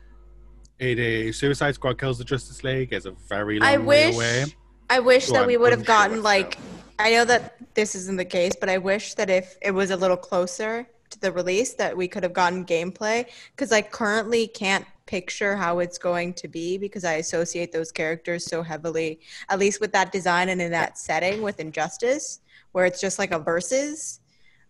It 0.78 0.98
is 0.98 1.36
Suicide 1.38 1.74
Squad 1.74 1.98
kills 1.98 2.18
the 2.18 2.24
Justice 2.24 2.62
League 2.62 2.92
is 2.92 3.06
a 3.06 3.12
very 3.28 3.58
long 3.58 3.68
I 3.68 3.78
way 3.78 4.06
wish 4.06 4.14
away. 4.14 4.44
I 4.90 5.00
wish 5.00 5.26
So 5.26 5.32
that 5.32 5.42
I'm 5.42 5.46
we 5.48 5.56
would 5.56 5.72
have 5.72 5.84
gotten 5.86 6.16
still. 6.18 6.22
like 6.24 6.58
I 6.98 7.10
know 7.12 7.24
that 7.24 7.56
this 7.74 7.94
isn't 7.94 8.16
the 8.16 8.24
case, 8.24 8.52
but 8.58 8.68
I 8.68 8.78
wish 8.78 9.14
that 9.14 9.28
if 9.28 9.56
it 9.60 9.70
was 9.72 9.90
a 9.90 9.96
little 9.96 10.16
closer 10.16 10.86
to 11.10 11.20
the 11.20 11.32
release 11.32 11.72
that 11.74 11.96
we 11.96 12.08
could 12.08 12.22
have 12.22 12.32
gotten 12.34 12.64
gameplay 12.64 13.26
cuz 13.56 13.72
I 13.72 13.80
currently 13.82 14.46
can't 14.48 14.84
picture 15.06 15.56
how 15.56 15.78
it's 15.78 15.98
going 15.98 16.34
to 16.34 16.48
be 16.48 16.76
because 16.78 17.04
I 17.04 17.14
associate 17.14 17.70
those 17.72 17.90
characters 17.92 18.44
so 18.44 18.62
heavily 18.62 19.20
at 19.48 19.58
least 19.58 19.80
with 19.80 19.92
that 19.92 20.10
design 20.12 20.48
and 20.50 20.60
in 20.60 20.72
that 20.72 20.98
setting 20.98 21.42
with 21.42 21.58
Injustice 21.60 22.40
where 22.72 22.84
it's 22.86 23.00
just 23.00 23.18
like 23.18 23.30
a 23.30 23.38
versus 23.38 24.20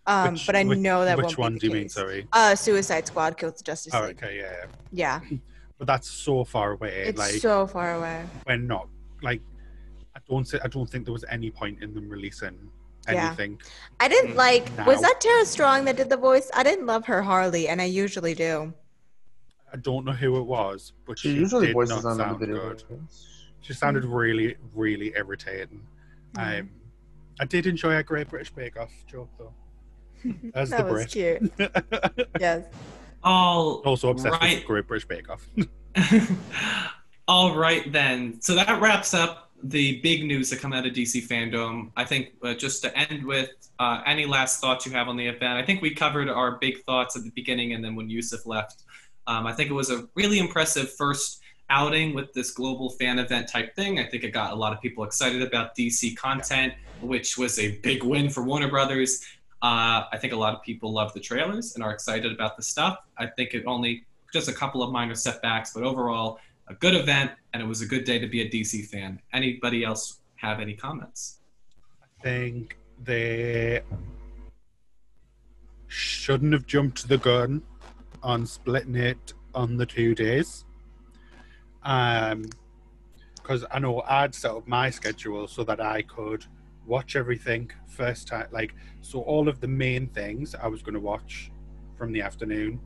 um, 0.07 0.33
Which- 0.35 0.47
but 0.47 0.57
I 0.57 0.65
which- 0.65 0.79
know 0.79 1.05
that 1.05 1.17
which 1.17 1.25
won't 1.27 1.39
one 1.39 1.53
be 1.55 1.59
do 1.61 1.69
the 1.69 1.75
you 1.75 1.81
mean? 1.81 1.89
Sorry. 1.89 2.27
Uh, 2.33 2.55
Suicide 2.55 3.07
Squad 3.07 3.37
kills 3.37 3.55
the 3.55 3.65
Justice 3.65 3.95
Oh, 3.95 4.07
League. 4.07 4.23
okay, 4.23 4.37
yeah, 4.39 4.67
yeah. 4.93 5.21
Yeah, 5.31 5.39
But 5.79 5.87
that's 5.87 6.09
so 6.09 6.45
far 6.45 6.73
away. 6.73 7.05
it's 7.09 7.19
like 7.19 7.33
so 7.35 7.67
far 7.67 7.95
away. 7.95 8.25
we're 8.47 8.57
not 8.57 8.89
like 9.23 9.41
I 10.15 10.21
don't 10.29 10.47
say, 10.49 10.59
I 10.65 10.69
don't 10.69 10.89
think 10.89 11.05
there 11.05 11.13
was 11.13 11.25
any 11.29 11.51
point 11.51 11.83
in 11.83 11.93
them 11.95 12.09
releasing 12.09 12.57
Yeah. 13.09 13.27
anything. 13.29 13.61
I 14.01 14.09
didn't 14.09 14.33
Mm, 14.33 14.37
like. 14.37 14.87
Was 14.87 15.01
that 15.03 15.21
Tara 15.21 15.45
Strong 15.45 15.85
that 15.85 15.97
did 15.97 16.09
the 16.09 16.17
voice? 16.17 16.51
I 16.55 16.63
didn't 16.63 16.87
love 16.87 17.05
her 17.07 17.23
Harley, 17.23 17.69
and 17.69 17.81
I 17.83 17.85
usually 17.85 18.35
do. 18.35 18.73
I 19.73 19.77
don't 19.77 20.05
know 20.07 20.13
who 20.13 20.39
it 20.39 20.43
was, 20.45 20.93
but 21.07 21.19
She 21.19 21.33
she, 21.33 21.35
usually 21.39 21.67
did 21.69 21.73
voices 21.75 22.03
not 22.05 22.11
on 22.13 22.17
the 22.19 22.25
sound 22.25 22.39
video 22.41 22.57
good. 22.71 22.83
She 23.61 23.75
sounded 23.75 24.05
really, 24.05 24.57
really 24.75 25.13
irritating. 25.15 25.87
Mm. 26.35 26.61
Um, 26.61 26.71
I 27.39 27.45
did 27.45 27.67
enjoy 27.67 27.97
a 27.97 28.03
Great 28.03 28.29
British 28.31 28.51
Bake 28.51 28.77
Off 28.79 28.93
joke 29.07 29.29
though. 29.39 29.53
As 30.55 30.71
that 30.71 30.87
the 30.87 30.93
was 30.93 31.07
Brit. 31.07 31.11
cute. 31.11 31.53
Yes. 32.41 32.65
All 33.25 33.83
also 33.85 34.11
obsessed 34.11 34.41
Right. 34.41 34.59
with 34.59 34.67
Great 34.67 34.87
British 34.87 35.09
Bake 35.09 35.29
Off. 35.29 35.49
All 37.29 37.57
right, 37.57 37.91
then. 37.93 38.41
So 38.41 38.55
that 38.55 38.81
wraps 38.81 39.13
up 39.15 39.51
the 39.63 40.01
big 40.01 40.25
news 40.25 40.51
that 40.51 40.61
come 40.61 40.73
out 40.73 40.87
of 40.87 40.93
DC 40.93 41.27
FanDome. 41.27 41.91
I 41.97 42.05
think 42.05 42.35
uh, 42.43 42.55
just 42.55 42.83
to 42.83 42.97
end 42.97 43.25
with 43.25 43.51
uh, 43.81 44.03
any 44.07 44.27
last 44.27 44.61
thoughts 44.61 44.87
you 44.87 44.93
have 44.93 45.09
on 45.09 45.17
the 45.17 45.27
event. 45.27 45.55
I 45.59 45.63
think 45.65 45.83
we 45.83 45.93
covered 45.93 46.29
our 46.29 46.53
big 46.59 46.85
thoughts 46.85 47.17
at 47.17 47.25
the 47.25 47.31
beginning, 47.31 47.73
and 47.73 47.85
then 47.85 47.97
when 47.97 48.09
Yousef 48.09 48.47
left, 48.47 48.85
um, 49.27 49.47
I 49.47 49.53
think 49.53 49.71
it 49.71 49.75
was 49.75 49.91
a 49.91 50.07
really 50.15 50.39
impressive 50.39 50.93
first 50.95 51.41
outing 51.69 52.15
with 52.15 52.33
this 52.33 52.53
global 52.53 52.91
fan 52.91 53.19
event 53.19 53.49
type 53.49 53.75
thing. 53.75 53.99
I 53.99 54.05
think 54.05 54.23
it 54.23 54.31
got 54.31 54.53
a 54.53 54.55
lot 54.55 54.73
of 54.73 54.81
people 54.81 55.03
excited 55.03 55.43
about 55.43 55.75
DC 55.77 56.17
content, 56.17 56.75
which 57.01 57.37
was 57.37 57.59
a 57.59 57.77
big 57.79 58.05
win 58.05 58.31
for 58.31 58.45
Warner 58.45 58.69
Brothers. 58.69 59.21
Uh, 59.63 60.05
I 60.13 60.19
think 60.19 60.33
a 60.33 60.37
lot 60.37 60.55
of 60.55 60.63
people 60.63 60.93
love 60.93 61.13
the 61.15 61.21
trailers 61.21 61.75
and 61.75 61.83
are 61.83 61.93
excited 61.93 62.31
about 62.33 62.57
the 62.57 62.63
stuff. 62.63 62.99
I 63.17 63.27
think 63.27 63.55
it 63.55 63.65
only 63.67 64.05
just 64.33 64.49
a 64.49 64.53
couple 64.53 64.83
of 64.83 64.93
minor 64.93 65.15
setbacks, 65.15 65.73
but 65.73 65.83
overall, 65.83 66.39
a 66.69 66.75
good 66.75 66.95
event, 66.95 67.33
and 67.53 67.63
it 67.63 67.67
was 67.67 67.81
a 67.81 67.87
good 67.87 68.05
day 68.05 68.19
to 68.19 68.27
be 68.27 68.43
a 68.43 68.51
DC 68.51 68.87
fan. 68.87 69.21
Anybody 69.33 69.85
else 69.85 70.21
have 70.37 70.61
any 70.61 70.75
comments? 70.75 71.39
I 72.03 72.23
think 72.23 72.77
they 73.03 73.81
shouldn't 75.87 76.53
have 76.53 76.67
jumped 76.67 77.09
the 77.09 77.19
gun 77.19 77.63
on 78.23 78.47
splitting 78.47 78.97
it 78.97 79.33
on 79.55 79.77
the 79.77 79.87
two 79.87 80.15
days. 80.15 80.65
Um, 81.83 82.45
because 83.37 83.65
I 83.71 83.79
know 83.79 84.03
I'd 84.03 84.35
set 84.35 84.51
up 84.51 84.67
my 84.67 84.91
schedule 84.91 85.47
so 85.47 85.63
that 85.65 85.81
I 85.81 86.03
could 86.03 86.45
watch 86.87 87.17
everything 87.17 87.71
first 87.87 88.29
time. 88.29 88.47
Like, 88.51 88.75
so 89.01 89.21
all 89.21 89.49
of 89.49 89.61
the 89.61 89.69
main 89.69 90.09
things 90.09 90.55
I 90.55 90.67
was 90.67 90.83
going 90.83 90.95
to 90.95 91.01
watch 91.01 91.51
from 91.97 92.13
the 92.13 92.21
afternoon 92.21 92.81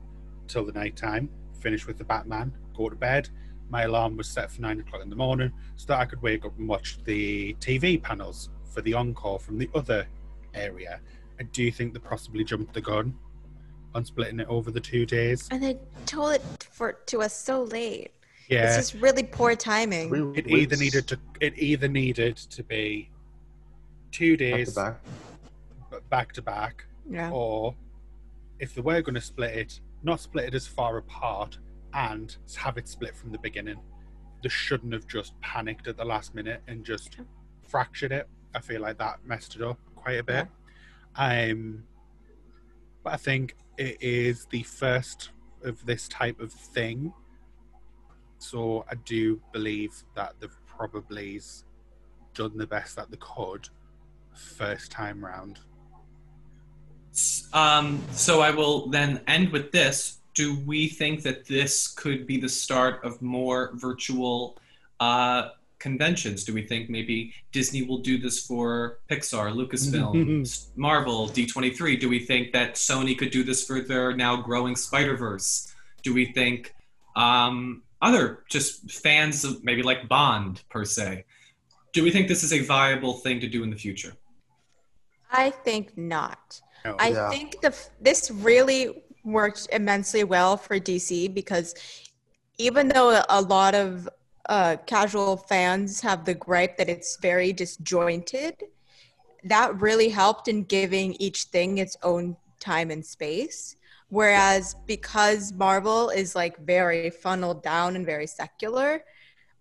till 0.47 0.65
the 0.65 0.71
night 0.71 0.95
time, 0.95 1.29
finish 1.59 1.87
with 1.87 1.97
the 1.97 2.03
Batman, 2.03 2.53
go 2.75 2.89
to 2.89 2.95
bed. 2.95 3.29
My 3.69 3.83
alarm 3.83 4.17
was 4.17 4.27
set 4.27 4.51
for 4.51 4.61
nine 4.61 4.79
o'clock 4.79 5.01
in 5.01 5.09
the 5.09 5.15
morning 5.15 5.51
so 5.75 5.87
that 5.87 5.99
I 5.99 6.05
could 6.05 6.21
wake 6.21 6.45
up 6.45 6.57
and 6.57 6.67
watch 6.67 6.97
the 7.05 7.53
TV 7.55 8.01
panels 8.01 8.49
for 8.65 8.81
the 8.81 8.93
encore 8.93 9.39
from 9.39 9.57
the 9.57 9.69
other 9.73 10.05
area. 10.53 10.99
I 11.39 11.43
do 11.43 11.71
think 11.71 11.93
they 11.93 11.99
possibly 11.99 12.43
jumped 12.43 12.73
the 12.73 12.81
gun 12.81 13.17
on 13.93 14.05
splitting 14.05 14.39
it 14.39 14.47
over 14.47 14.71
the 14.71 14.79
two 14.79 15.05
days. 15.05 15.47
And 15.51 15.63
they 15.63 15.77
told 16.05 16.33
it 16.33 16.67
for 16.71 16.93
to 17.07 17.21
us 17.21 17.33
so 17.33 17.63
late. 17.63 18.11
Yeah, 18.47 18.67
It's 18.67 18.75
just 18.91 19.01
really 19.01 19.23
poor 19.23 19.55
timing. 19.55 20.33
It 20.35 20.47
either 20.47 20.75
needed 20.75 21.07
to 21.07 21.19
it 21.39 21.53
either 21.57 21.87
needed 21.87 22.35
to 22.35 22.63
be 22.63 23.09
two 24.11 24.33
back 24.33 24.39
days 24.39 24.69
to 24.73 24.75
back. 24.81 25.01
but 25.89 26.09
back 26.09 26.33
to 26.33 26.41
back, 26.41 26.85
Yeah. 27.09 27.31
or 27.31 27.75
if 28.59 28.75
they 28.75 28.81
were 28.81 29.01
going 29.01 29.15
to 29.15 29.21
split 29.21 29.55
it, 29.55 29.81
not 30.03 30.19
split 30.19 30.45
it 30.45 30.55
as 30.55 30.67
far 30.67 30.97
apart 30.97 31.57
and 31.93 32.35
have 32.57 32.77
it 32.77 32.87
split 32.87 33.15
from 33.15 33.31
the 33.31 33.37
beginning. 33.39 33.79
They 34.43 34.49
shouldn't 34.49 34.93
have 34.93 35.07
just 35.07 35.39
panicked 35.41 35.87
at 35.87 35.97
the 35.97 36.05
last 36.05 36.33
minute 36.33 36.61
and 36.67 36.83
just 36.85 37.17
fractured 37.67 38.11
it. 38.11 38.27
I 38.55 38.59
feel 38.59 38.81
like 38.81 38.97
that 38.97 39.25
messed 39.25 39.55
it 39.55 39.61
up 39.61 39.79
quite 39.95 40.19
a 40.19 40.23
bit. 40.23 40.47
Um, 41.15 41.83
but 43.03 43.13
I 43.13 43.17
think 43.17 43.55
it 43.77 43.97
is 44.01 44.45
the 44.47 44.63
first 44.63 45.31
of 45.63 45.85
this 45.85 46.07
type 46.07 46.39
of 46.39 46.51
thing. 46.51 47.13
So 48.39 48.85
I 48.89 48.95
do 48.95 49.41
believe 49.53 49.91
that 50.15 50.33
they've 50.39 50.49
probably 50.65 51.39
done 52.33 52.57
the 52.57 52.65
best 52.67 52.95
that 52.95 53.11
they 53.11 53.17
could 53.19 53.69
first 54.33 54.91
time 54.91 55.23
round. 55.23 55.59
Um, 57.53 58.01
so 58.11 58.41
I 58.41 58.51
will 58.51 58.87
then 58.87 59.21
end 59.27 59.49
with 59.49 59.71
this. 59.71 60.19
Do 60.33 60.57
we 60.65 60.87
think 60.87 61.23
that 61.23 61.45
this 61.45 61.89
could 61.89 62.25
be 62.25 62.39
the 62.39 62.47
start 62.47 63.03
of 63.03 63.21
more 63.21 63.71
virtual 63.73 64.57
uh, 64.99 65.49
conventions? 65.77 66.45
Do 66.45 66.53
we 66.53 66.65
think 66.65 66.89
maybe 66.89 67.33
Disney 67.51 67.83
will 67.83 67.97
do 67.97 68.17
this 68.17 68.45
for 68.45 68.99
Pixar, 69.09 69.53
Lucasfilm, 69.53 70.71
Marvel, 70.77 71.27
D23? 71.27 71.99
Do 71.99 72.07
we 72.07 72.19
think 72.19 72.53
that 72.53 72.75
Sony 72.75 73.17
could 73.17 73.31
do 73.31 73.43
this 73.43 73.65
for 73.65 73.81
their 73.81 74.15
now 74.15 74.37
growing 74.37 74.77
Spider 74.77 75.17
Verse? 75.17 75.73
Do 76.03 76.13
we 76.13 76.31
think 76.31 76.73
um, 77.15 77.83
other 78.01 78.43
just 78.49 78.91
fans 78.91 79.43
of 79.43 79.63
maybe 79.63 79.83
like 79.83 80.07
Bond 80.07 80.63
per 80.69 80.85
se. 80.85 81.25
Do 81.93 82.03
we 82.03 82.11
think 82.11 82.27
this 82.27 82.43
is 82.43 82.53
a 82.53 82.59
viable 82.59 83.13
thing 83.13 83.39
to 83.41 83.47
do 83.47 83.63
in 83.63 83.69
the 83.69 83.75
future? 83.75 84.13
I 85.31 85.49
think 85.49 85.97
not. 85.97 86.61
No. 86.85 86.95
I 86.99 87.09
Yeah. 87.09 87.29
think 87.29 87.61
the 87.61 87.73
this 87.99 88.31
really 88.31 89.03
worked 89.23 89.67
immensely 89.71 90.23
well 90.23 90.57
for 90.57 90.79
DC 90.79 91.27
because 91.27 91.75
even 92.57 92.87
though 92.89 93.23
a 93.29 93.41
lot 93.41 93.75
of 93.75 94.09
uh, 94.49 94.77
casual 94.85 95.37
fans 95.37 96.01
have 96.01 96.25
the 96.25 96.33
gripe 96.33 96.77
that 96.77 96.89
it's 96.89 97.17
very 97.17 97.53
disjointed, 97.53 98.55
that 99.43 99.79
really 99.81 100.09
helped 100.09 100.47
in 100.47 100.63
giving 100.63 101.13
each 101.19 101.45
thing 101.45 101.77
its 101.77 101.97
own 102.03 102.35
time 102.59 102.91
and 102.91 103.05
space. 103.05 103.75
Whereas 104.09 104.75
because 104.87 105.53
Marvel 105.53 106.09
is 106.09 106.35
like 106.35 106.57
very 106.59 107.09
funneled 107.09 107.63
down 107.63 107.95
and 107.95 108.05
very 108.05 108.27
secular, 108.27 109.03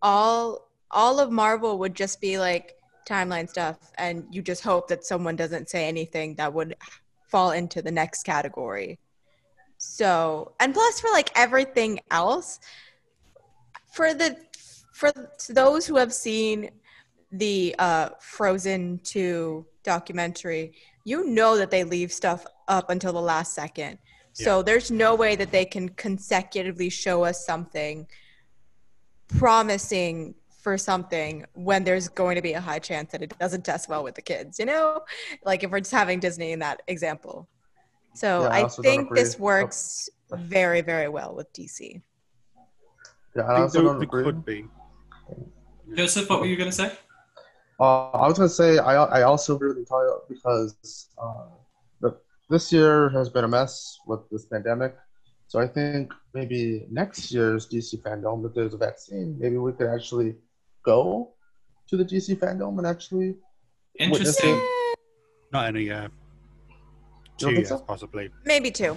all 0.02 0.68
all 0.90 1.20
of 1.20 1.30
Marvel 1.30 1.78
would 1.78 1.94
just 1.94 2.20
be 2.20 2.38
like 2.38 2.74
timeline 3.08 3.48
stuff, 3.48 3.78
and 3.98 4.24
you 4.30 4.42
just 4.42 4.62
hope 4.62 4.88
that 4.88 5.04
someone 5.04 5.36
doesn't 5.36 5.68
say 5.68 5.86
anything 5.86 6.34
that 6.36 6.52
would 6.52 6.76
fall 7.28 7.52
into 7.52 7.82
the 7.82 7.90
next 7.90 8.24
category. 8.24 8.98
So, 9.78 10.52
and 10.60 10.74
plus 10.74 11.00
for 11.00 11.10
like 11.10 11.30
everything 11.36 12.00
else, 12.10 12.60
for 13.92 14.14
the 14.14 14.36
for 14.92 15.10
those 15.48 15.86
who 15.86 15.96
have 15.96 16.12
seen 16.12 16.70
the 17.32 17.74
uh, 17.78 18.10
Frozen 18.20 19.00
2 19.04 19.64
documentary, 19.82 20.74
you 21.04 21.26
know 21.26 21.56
that 21.56 21.70
they 21.70 21.84
leave 21.84 22.12
stuff 22.12 22.44
up 22.68 22.90
until 22.90 23.12
the 23.12 23.20
last 23.20 23.54
second. 23.54 23.98
So 24.32 24.62
there's 24.62 24.90
no 24.90 25.14
way 25.14 25.36
that 25.36 25.50
they 25.50 25.64
can 25.64 25.88
consecutively 25.90 26.88
show 26.88 27.24
us 27.24 27.44
something 27.44 28.06
promising 29.28 30.34
for 30.62 30.76
something 30.78 31.44
when 31.54 31.84
there's 31.84 32.08
going 32.08 32.36
to 32.36 32.42
be 32.42 32.52
a 32.54 32.60
high 32.60 32.78
chance 32.78 33.12
that 33.12 33.22
it 33.22 33.32
doesn't 33.38 33.64
test 33.64 33.88
well 33.88 34.04
with 34.04 34.14
the 34.14 34.22
kids, 34.22 34.58
you 34.58 34.66
know? 34.66 35.00
Like 35.44 35.64
if 35.64 35.70
we're 35.70 35.80
just 35.80 35.92
having 35.92 36.20
Disney 36.20 36.52
in 36.52 36.58
that 36.60 36.82
example. 36.86 37.48
So 38.14 38.28
Yeah, 38.42 38.48
I 38.48 38.64
I 38.64 38.68
think 38.68 39.14
this 39.14 39.34
agree. 39.34 39.44
works 39.44 40.08
very, 40.32 40.80
very 40.82 41.08
well 41.08 41.34
with 41.34 41.52
DC. 41.52 42.02
Yeah, 43.36 43.42
I 43.44 43.52
I 43.52 43.54
think 43.54 43.62
also 43.64 43.82
don't 43.82 43.98
there 43.98 44.08
agree. 44.08 44.24
could 44.24 44.44
be. 44.44 44.66
Joseph, 45.94 46.28
what 46.30 46.40
were 46.40 46.46
you 46.46 46.56
going 46.56 46.70
to 46.70 46.76
say? 46.76 46.92
Uh, 47.80 48.10
I 48.10 48.28
was 48.28 48.36
gonna 48.36 48.48
say 48.48 48.78
I 48.78 48.94
I 49.04 49.22
also 49.22 49.56
agree 49.56 49.68
with 49.68 49.78
Natalia 49.78 50.16
because 50.28 51.08
uh, 51.16 51.46
the, 52.02 52.10
this 52.50 52.70
year 52.72 53.08
has 53.10 53.30
been 53.30 53.44
a 53.44 53.48
mess 53.48 53.98
with 54.06 54.20
this 54.30 54.44
pandemic. 54.44 54.94
So 55.48 55.58
I 55.58 55.66
think 55.66 56.12
maybe 56.34 56.86
next 56.90 57.32
year's 57.32 57.66
DC 57.66 58.02
FanDome, 58.02 58.46
if 58.46 58.54
there's 58.54 58.74
a 58.74 58.76
vaccine, 58.76 59.36
maybe 59.40 59.56
we 59.56 59.72
could 59.72 59.88
actually 59.88 60.36
go 60.84 61.32
to 61.88 61.96
the 61.96 62.04
DC 62.04 62.36
FanDome 62.36 62.78
and 62.78 62.86
actually. 62.86 63.36
Interesting. 63.98 64.60
Not 65.52 65.68
in 65.70 65.76
a 65.76 65.80
year. 65.80 66.08
Two 67.38 67.52
years, 67.52 67.68
so? 67.68 67.78
possibly. 67.78 68.30
maybe 68.44 68.70
two, 68.70 68.96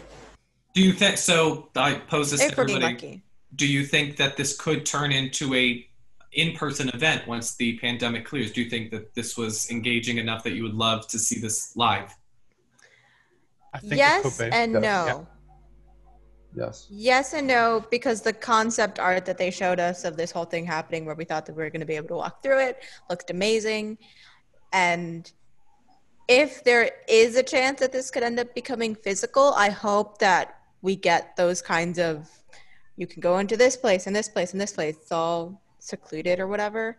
Do 0.74 0.82
you 0.84 0.92
think 0.94 1.18
so? 1.18 1.70
I 1.76 1.94
pose 1.96 2.32
this 2.32 2.42
to 2.42 2.48
if 2.48 2.58
we're 2.58 2.64
everybody. 2.64 2.94
lucky. 2.94 3.24
Do 3.56 3.66
you 3.68 3.86
think 3.86 4.18
that 4.18 4.36
this 4.38 4.58
could 4.58 4.86
turn 4.86 5.12
into 5.12 5.54
a 5.56 5.88
in-person 6.34 6.90
event 6.90 7.28
once 7.28 7.56
the 7.56 7.78
pandemic 7.80 8.26
clears? 8.26 8.52
Do 8.52 8.62
you 8.62 8.70
think 8.70 8.92
that 8.92 9.14
this 9.16 9.38
was 9.38 9.70
engaging 9.72 10.18
enough 10.18 10.44
that 10.44 10.54
you 10.54 10.64
would 10.64 10.74
love 10.74 11.08
to 11.10 11.20
see 11.20 11.40
this 11.40 11.76
live? 11.78 12.14
I 13.74 13.80
think 13.80 13.94
it 13.94 13.98
Yes 13.98 14.38
could 14.38 14.50
be. 14.50 14.56
and 14.56 14.74
Yeah. 14.74 14.80
no. 14.80 15.06
Yeah. 15.06 15.26
Yes. 16.56 16.88
Yes 16.90 17.34
and 17.34 17.48
no, 17.48 17.86
because 17.90 18.22
the 18.22 18.34
concept 18.34 19.00
art 19.00 19.26
that 19.26 19.38
they 19.38 19.52
showed 19.52 19.80
us 19.80 20.06
of 20.06 20.18
this 20.18 20.32
whole 20.32 20.46
thing 20.46 20.66
happening, 20.66 21.06
where 21.06 21.16
we 21.16 21.26
thought 21.26 21.46
that 21.46 21.56
we 21.56 21.64
were 21.64 21.70
going 21.70 21.82
to 21.82 21.86
be 21.86 21.96
able 21.96 22.10
to 22.10 22.16
walk 22.16 22.44
through 22.44 22.60
it, 22.60 22.84
looked 23.10 23.30
amazing. 23.30 23.98
And 24.72 25.32
if 26.28 26.64
there 26.64 26.92
is 27.08 27.36
a 27.36 27.44
chance 27.44 27.80
that 27.80 27.92
this 27.92 28.12
could 28.12 28.24
end 28.24 28.40
up 28.40 28.54
becoming 28.54 28.96
physical, 28.96 29.54
I 29.56 29.70
hope 29.70 30.20
that 30.20 30.60
we 30.82 30.96
get 30.96 31.36
those 31.36 31.62
kinds 31.62 31.98
of 32.00 32.30
you 32.96 33.08
can 33.08 33.22
go 33.22 33.40
into 33.40 33.58
this 33.58 33.76
place 33.76 34.06
and 34.06 34.16
this 34.16 34.30
place 34.30 34.52
and 34.52 34.62
this 34.62 34.74
place. 34.74 34.96
It's 34.98 35.12
all 35.12 35.62
secluded 35.80 36.40
or 36.40 36.48
whatever. 36.48 36.98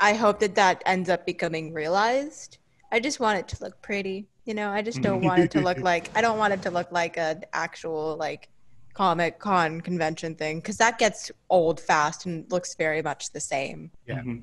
I 0.00 0.14
hope 0.14 0.38
that 0.40 0.54
that 0.54 0.82
ends 0.86 1.08
up 1.10 1.26
becoming 1.26 1.72
realized. 1.72 2.58
I 2.92 3.00
just 3.00 3.18
want 3.18 3.40
it 3.40 3.48
to 3.48 3.64
look 3.64 3.82
pretty. 3.82 4.28
You 4.48 4.54
know, 4.54 4.70
I 4.70 4.80
just 4.80 5.02
don't 5.02 5.20
want 5.20 5.40
it 5.40 5.50
to 5.50 5.60
look 5.60 5.78
like 5.92 6.10
I 6.16 6.22
don't 6.22 6.38
want 6.38 6.54
it 6.54 6.62
to 6.62 6.70
look 6.70 6.90
like 6.90 7.18
an 7.18 7.44
actual 7.52 8.16
like 8.16 8.48
Comic 8.94 9.38
Con 9.38 9.82
convention 9.82 10.34
thing 10.34 10.60
because 10.60 10.78
that 10.78 10.98
gets 10.98 11.30
old 11.50 11.78
fast 11.78 12.24
and 12.24 12.50
looks 12.50 12.74
very 12.74 13.02
much 13.02 13.30
the 13.32 13.40
same. 13.40 13.90
Yeah. 14.06 14.22
Mhm. 14.22 14.42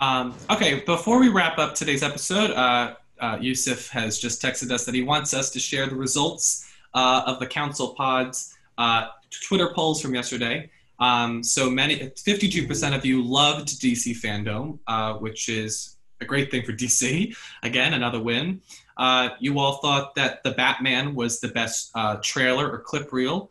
Um, 0.00 0.34
okay, 0.50 0.80
before 0.80 1.20
we 1.20 1.28
wrap 1.28 1.58
up 1.58 1.76
today's 1.76 2.02
episode, 2.02 2.50
uh, 2.50 2.96
uh, 3.20 3.36
Yousef 3.36 3.88
has 3.90 4.18
just 4.18 4.42
texted 4.42 4.72
us 4.72 4.84
that 4.84 4.94
he 4.96 5.02
wants 5.02 5.32
us 5.32 5.50
to 5.50 5.60
share 5.60 5.86
the 5.86 5.96
results 5.96 6.68
uh, 6.94 7.22
of 7.24 7.38
the 7.38 7.46
Council 7.46 7.94
Pod's 7.94 8.56
uh, 8.78 9.06
Twitter 9.46 9.70
polls 9.74 10.02
from 10.02 10.12
yesterday. 10.12 10.70
Um, 10.98 11.44
so 11.44 11.70
many, 11.70 11.96
52% 11.96 12.96
of 12.96 13.06
you 13.06 13.22
loved 13.22 13.80
DC 13.80 14.20
FanDome, 14.20 14.80
uh, 14.88 15.14
which 15.14 15.48
is 15.48 15.97
a 16.20 16.24
great 16.24 16.50
thing 16.50 16.62
for 16.64 16.72
DC. 16.72 17.36
Again, 17.62 17.94
another 17.94 18.20
win. 18.20 18.60
Uh, 18.96 19.30
you 19.38 19.58
all 19.58 19.74
thought 19.78 20.14
that 20.16 20.42
the 20.42 20.50
Batman 20.52 21.14
was 21.14 21.40
the 21.40 21.48
best 21.48 21.90
uh, 21.94 22.16
trailer 22.22 22.70
or 22.70 22.78
clip 22.80 23.12
reel, 23.12 23.50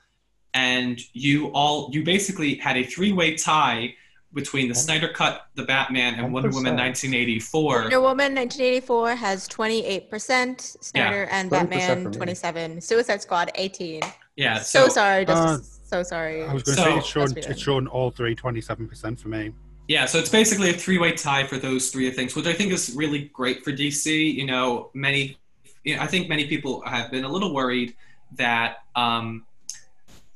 and 0.54 1.00
you 1.14 1.48
all 1.54 1.90
you 1.94 2.04
basically 2.04 2.56
had 2.56 2.78
a 2.78 2.84
three-way 2.84 3.36
tie 3.36 3.94
between 4.34 4.68
the 4.68 4.76
Snyder 4.76 5.08
Cut, 5.08 5.48
the 5.56 5.64
Batman, 5.64 6.16
and 6.16 6.34
Wonder 6.34 6.50
Woman 6.50 6.76
1984. 6.76 7.82
Wonder 7.84 8.02
Woman 8.02 8.36
1984 8.36 9.16
has 9.16 9.48
28%, 9.48 10.84
Snyder 10.84 11.28
and 11.32 11.50
Batman 11.50 12.12
27, 12.12 12.82
Suicide 12.82 13.22
Squad 13.22 13.52
18. 13.56 14.02
Yeah, 14.36 14.60
So, 14.60 14.84
so, 14.84 14.90
sorry, 14.90 15.26
just 15.26 15.42
Uh, 15.42 15.58
so 15.86 16.04
sorry. 16.04 16.44
I 16.44 16.54
was 16.54 16.62
going 16.64 16.76
to 16.76 16.84
So- 16.84 16.90
say 16.92 16.98
it's 16.98 17.08
shown, 17.08 17.38
it's 17.52 17.62
shown 17.62 17.88
all 17.88 18.12
three 18.12 18.36
27% 18.36 19.18
for 19.20 19.30
me. 19.30 19.54
Yeah, 19.88 20.06
so 20.06 20.18
it's 20.20 20.30
basically 20.30 20.70
a 20.70 20.74
three-way 20.74 21.14
tie 21.14 21.46
for 21.46 21.58
those 21.58 21.90
three 21.90 22.10
things, 22.12 22.36
which 22.36 22.46
I 22.46 22.54
think 22.54 22.72
is 22.74 22.94
really 22.94 23.30
great 23.34 23.64
for 23.64 23.72
DC. 23.72 24.34
You 24.34 24.46
know, 24.46 24.90
many, 24.94 25.38
you 25.84 25.96
know, 25.96 26.02
I 26.02 26.08
think 26.08 26.28
many 26.28 26.46
people 26.48 26.82
have 26.86 27.10
been 27.10 27.24
a 27.24 27.30
little 27.30 27.54
worried 27.54 27.96
that, 28.36 28.80
um, 28.96 29.46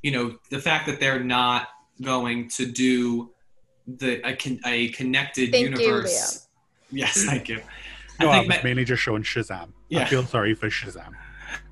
you 0.03 0.11
know, 0.11 0.37
the 0.49 0.59
fact 0.59 0.87
that 0.87 0.99
they're 0.99 1.23
not 1.23 1.67
going 2.01 2.47
to 2.49 2.65
do 2.65 3.31
the 3.87 4.25
a, 4.27 4.35
con- 4.35 4.59
a 4.65 4.89
connected 4.89 5.51
Thank 5.51 5.69
you, 5.69 5.77
universe. 5.81 6.47
yes, 6.91 7.25
thank 7.25 7.49
you. 7.49 7.61
No, 8.19 8.29
I 8.29 8.35
I 8.35 8.39
was 8.39 8.47
ma- 8.47 8.55
mainly 8.63 8.85
just 8.85 9.01
showing 9.01 9.23
Shazam. 9.23 9.73
Yeah. 9.89 10.01
I 10.01 10.05
feel 10.05 10.23
sorry 10.23 10.53
for 10.53 10.69
Shazam. 10.69 11.13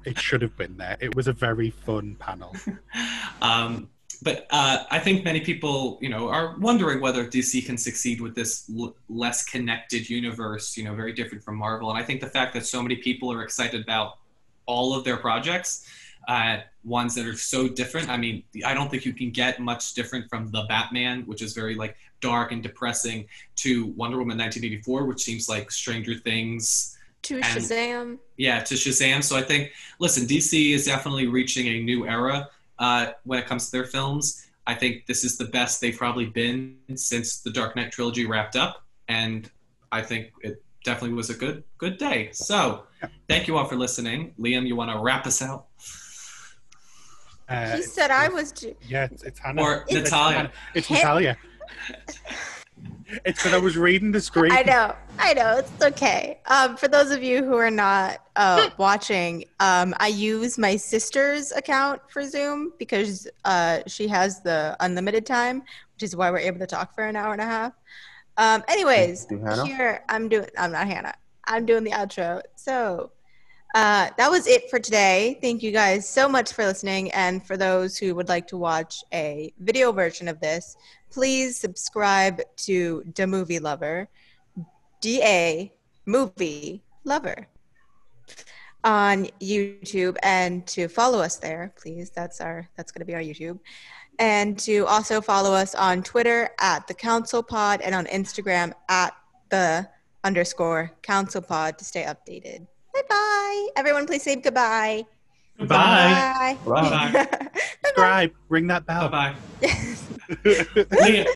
It 0.06 0.19
should 0.19 0.41
have 0.41 0.57
been 0.57 0.76
there. 0.76 0.97
It 0.99 1.15
was 1.15 1.27
a 1.27 1.34
very 1.34 1.69
fun 1.69 2.15
panel. 2.19 2.56
um, 3.41 3.89
but 4.21 4.47
uh, 4.49 4.83
I 4.91 4.99
think 4.99 5.23
many 5.23 5.39
people, 5.39 5.97
you 6.01 6.09
know, 6.09 6.27
are 6.29 6.55
wondering 6.59 6.99
whether 6.99 7.25
DC 7.25 7.65
can 7.65 7.77
succeed 7.77 8.19
with 8.19 8.35
this 8.35 8.69
l- 8.77 8.95
less 9.07 9.45
connected 9.45 10.09
universe, 10.09 10.75
you 10.75 10.83
know, 10.83 10.93
very 10.93 11.13
different 11.13 11.43
from 11.43 11.55
Marvel. 11.55 11.89
And 11.89 11.97
I 11.97 12.03
think 12.03 12.19
the 12.19 12.27
fact 12.29 12.53
that 12.55 12.65
so 12.65 12.81
many 12.81 12.97
people 12.97 13.31
are 13.31 13.43
excited 13.43 13.81
about 13.81 14.17
all 14.65 14.93
of 14.93 15.03
their 15.05 15.17
projects, 15.17 15.87
uh, 16.27 16.57
ones 16.83 17.15
that 17.15 17.25
are 17.25 17.35
so 17.35 17.67
different. 17.69 18.09
I 18.09 18.17
mean, 18.17 18.43
I 18.65 18.73
don't 18.73 18.91
think 18.91 19.05
you 19.05 19.13
can 19.13 19.31
get 19.31 19.59
much 19.59 19.93
different 19.93 20.29
from 20.29 20.51
the 20.51 20.63
Batman, 20.67 21.23
which 21.23 21.41
is 21.41 21.53
very 21.53 21.75
like 21.75 21.95
dark 22.19 22.51
and 22.51 22.61
depressing, 22.61 23.25
to 23.57 23.87
Wonder 23.95 24.17
Woman 24.17 24.37
1984, 24.37 25.05
which 25.05 25.21
seems 25.21 25.47
like 25.47 25.71
Stranger 25.71 26.15
Things 26.15 26.97
to 27.21 27.35
and- 27.35 27.43
Shazam. 27.45 28.17
yeah 28.37 28.61
to 28.61 28.75
shazam 28.75 29.21
so 29.21 29.35
i 29.35 29.41
think 29.41 29.71
listen 29.99 30.25
dc 30.25 30.73
is 30.73 30.85
definitely 30.85 31.27
reaching 31.27 31.67
a 31.67 31.83
new 31.83 32.07
era 32.07 32.47
uh, 32.80 33.07
when 33.23 33.38
it 33.39 33.45
comes 33.45 33.65
to 33.65 33.72
their 33.72 33.85
films 33.85 34.47
i 34.68 34.73
think 34.73 35.06
this 35.06 35.23
is 35.23 35.38
the 35.38 35.45
best 35.45 35.81
they've 35.81 35.97
probably 35.97 36.26
been 36.27 36.76
since 36.95 37.41
the 37.41 37.51
dark 37.51 37.76
knight 37.76 37.91
trilogy 37.91 38.26
wrapped 38.26 38.56
up 38.56 38.84
and 39.07 39.49
i 39.91 40.01
think 40.01 40.31
it 40.41 40.64
definitely 40.84 41.15
was 41.15 41.30
a 41.30 41.34
good 41.34 41.64
good 41.77 41.97
day 41.97 42.30
so 42.31 42.84
thank 43.27 43.47
you 43.47 43.57
all 43.57 43.65
for 43.65 43.76
listening 43.76 44.34
liam 44.39 44.65
you 44.68 44.76
want 44.76 44.89
to 44.91 44.97
wrap 44.99 45.26
us 45.27 45.41
out 45.41 45.65
Uh, 47.49 47.77
He 47.77 47.81
said 47.81 48.11
I 48.11 48.27
was. 48.30 48.51
Ju- 48.51 48.76
Yeah, 48.88 49.06
it's, 49.11 49.23
it's 49.23 49.39
Hannah. 49.39 49.61
Or 49.64 49.84
It's 49.88 49.93
Natalia. 50.11 50.38
Hannah. 50.38 50.51
It's 50.76 50.89
Natalia. 50.91 51.35
It's 53.26 53.41
because 53.41 53.53
I 53.53 53.57
was 53.57 53.77
reading 53.77 54.11
the 54.11 54.22
screen. 54.22 54.52
I 54.52 54.64
know, 54.64 54.95
I 55.18 55.34
know, 55.34 55.57
it's 55.57 55.84
okay. 55.84 56.40
Um, 56.48 56.77
for 56.77 56.88
those 56.88 57.11
of 57.11 57.23
you 57.23 57.44
who 57.44 57.56
are 57.56 57.72
not 57.72 58.19
uh, 58.36 58.69
watching, 58.77 59.45
um, 59.60 59.94
I 59.99 60.07
use 60.07 60.57
my 60.57 60.76
sister's 60.76 61.52
account 61.52 62.02
for 62.10 62.23
Zoom 62.23 62.73
because 62.77 63.27
uh, 63.45 63.80
she 63.88 64.07
has 64.07 64.41
the 64.41 64.76
unlimited 64.80 65.26
time, 65.26 65.60
which 65.94 66.03
is 66.03 66.15
why 66.15 66.30
we're 66.31 66.40
able 66.40 66.60
to 66.60 66.68
talk 66.68 66.94
for 66.94 67.03
an 67.03 67.15
hour 67.15 67.34
and 67.34 67.41
a 67.41 67.45
half. 67.45 67.73
Um, 68.38 68.64
anyways, 68.68 69.26
Thank 69.26 69.41
you, 69.41 69.48
Hannah. 69.48 69.65
here 69.65 70.03
I'm 70.07 70.30
doing. 70.30 70.48
I'm 70.57 70.72
not 70.72 70.88
Hannah. 70.88 71.15
I'm 71.45 71.65
doing 71.65 71.84
the 71.84 71.91
outro. 71.91 72.41
So, 72.56 73.11
Uh, 73.75 74.09
that 74.17 74.31
was 74.31 74.47
it 74.47 74.69
for 74.69 74.79
today. 74.79 75.37
Thank 75.41 75.61
you 75.61 75.71
guys 75.71 76.09
so 76.09 76.27
much 76.27 76.53
for 76.53 76.65
listening. 76.65 77.11
And 77.11 77.45
for 77.45 77.55
those 77.55 77.97
who 77.97 78.15
would 78.15 78.27
like 78.27 78.47
to 78.47 78.57
watch 78.57 79.03
a 79.13 79.53
video 79.59 79.91
version 79.91 80.27
of 80.27 80.39
this, 80.39 80.75
please 81.11 81.55
subscribe 81.55 82.41
to 82.57 83.03
Da 83.13 83.27
Movie 83.27 83.59
Lover, 83.59 84.09
D 85.01 85.21
A 85.23 85.71
Movie 86.05 86.81
Lover 87.03 87.47
on 88.83 89.25
YouTube 89.41 90.15
and 90.23 90.65
to 90.65 90.87
follow 90.87 91.19
us 91.19 91.35
there, 91.37 91.73
please. 91.79 92.09
That's 92.09 92.41
our 92.41 92.67
that's 92.75 92.91
going 92.91 93.01
to 93.01 93.05
be 93.05 93.15
our 93.15 93.21
YouTube. 93.21 93.59
And 94.17 94.57
to 94.59 94.85
also 94.87 95.21
follow 95.21 95.53
us 95.53 95.75
on 95.75 96.03
Twitter 96.03 96.49
at 96.59 96.87
the 96.87 96.93
Council 96.93 97.43
Pod 97.43 97.81
and 97.81 97.93
on 97.93 98.05
Instagram 98.07 98.73
at 98.89 99.13
the 99.49 99.87
underscore 100.23 100.91
Council 101.03 101.41
Pod 101.41 101.77
to 101.77 101.85
stay 101.85 102.03
updated. 102.03 102.67
Bye 102.94 103.02
bye. 103.10 103.68
Everyone, 103.76 104.06
please 104.07 104.24
say 104.24 104.36
goodbye. 104.36 105.06
Bye. 105.60 105.66
Bye. 105.68 106.57
Bye. 106.66 107.28
Subscribe. 107.86 108.32
Ring 108.49 108.68
that 108.68 108.86
bell. 108.86 109.10
Bye 109.10 109.34
bye. 109.34 109.36
Yes. 109.61 110.06
Liam, 110.30 111.26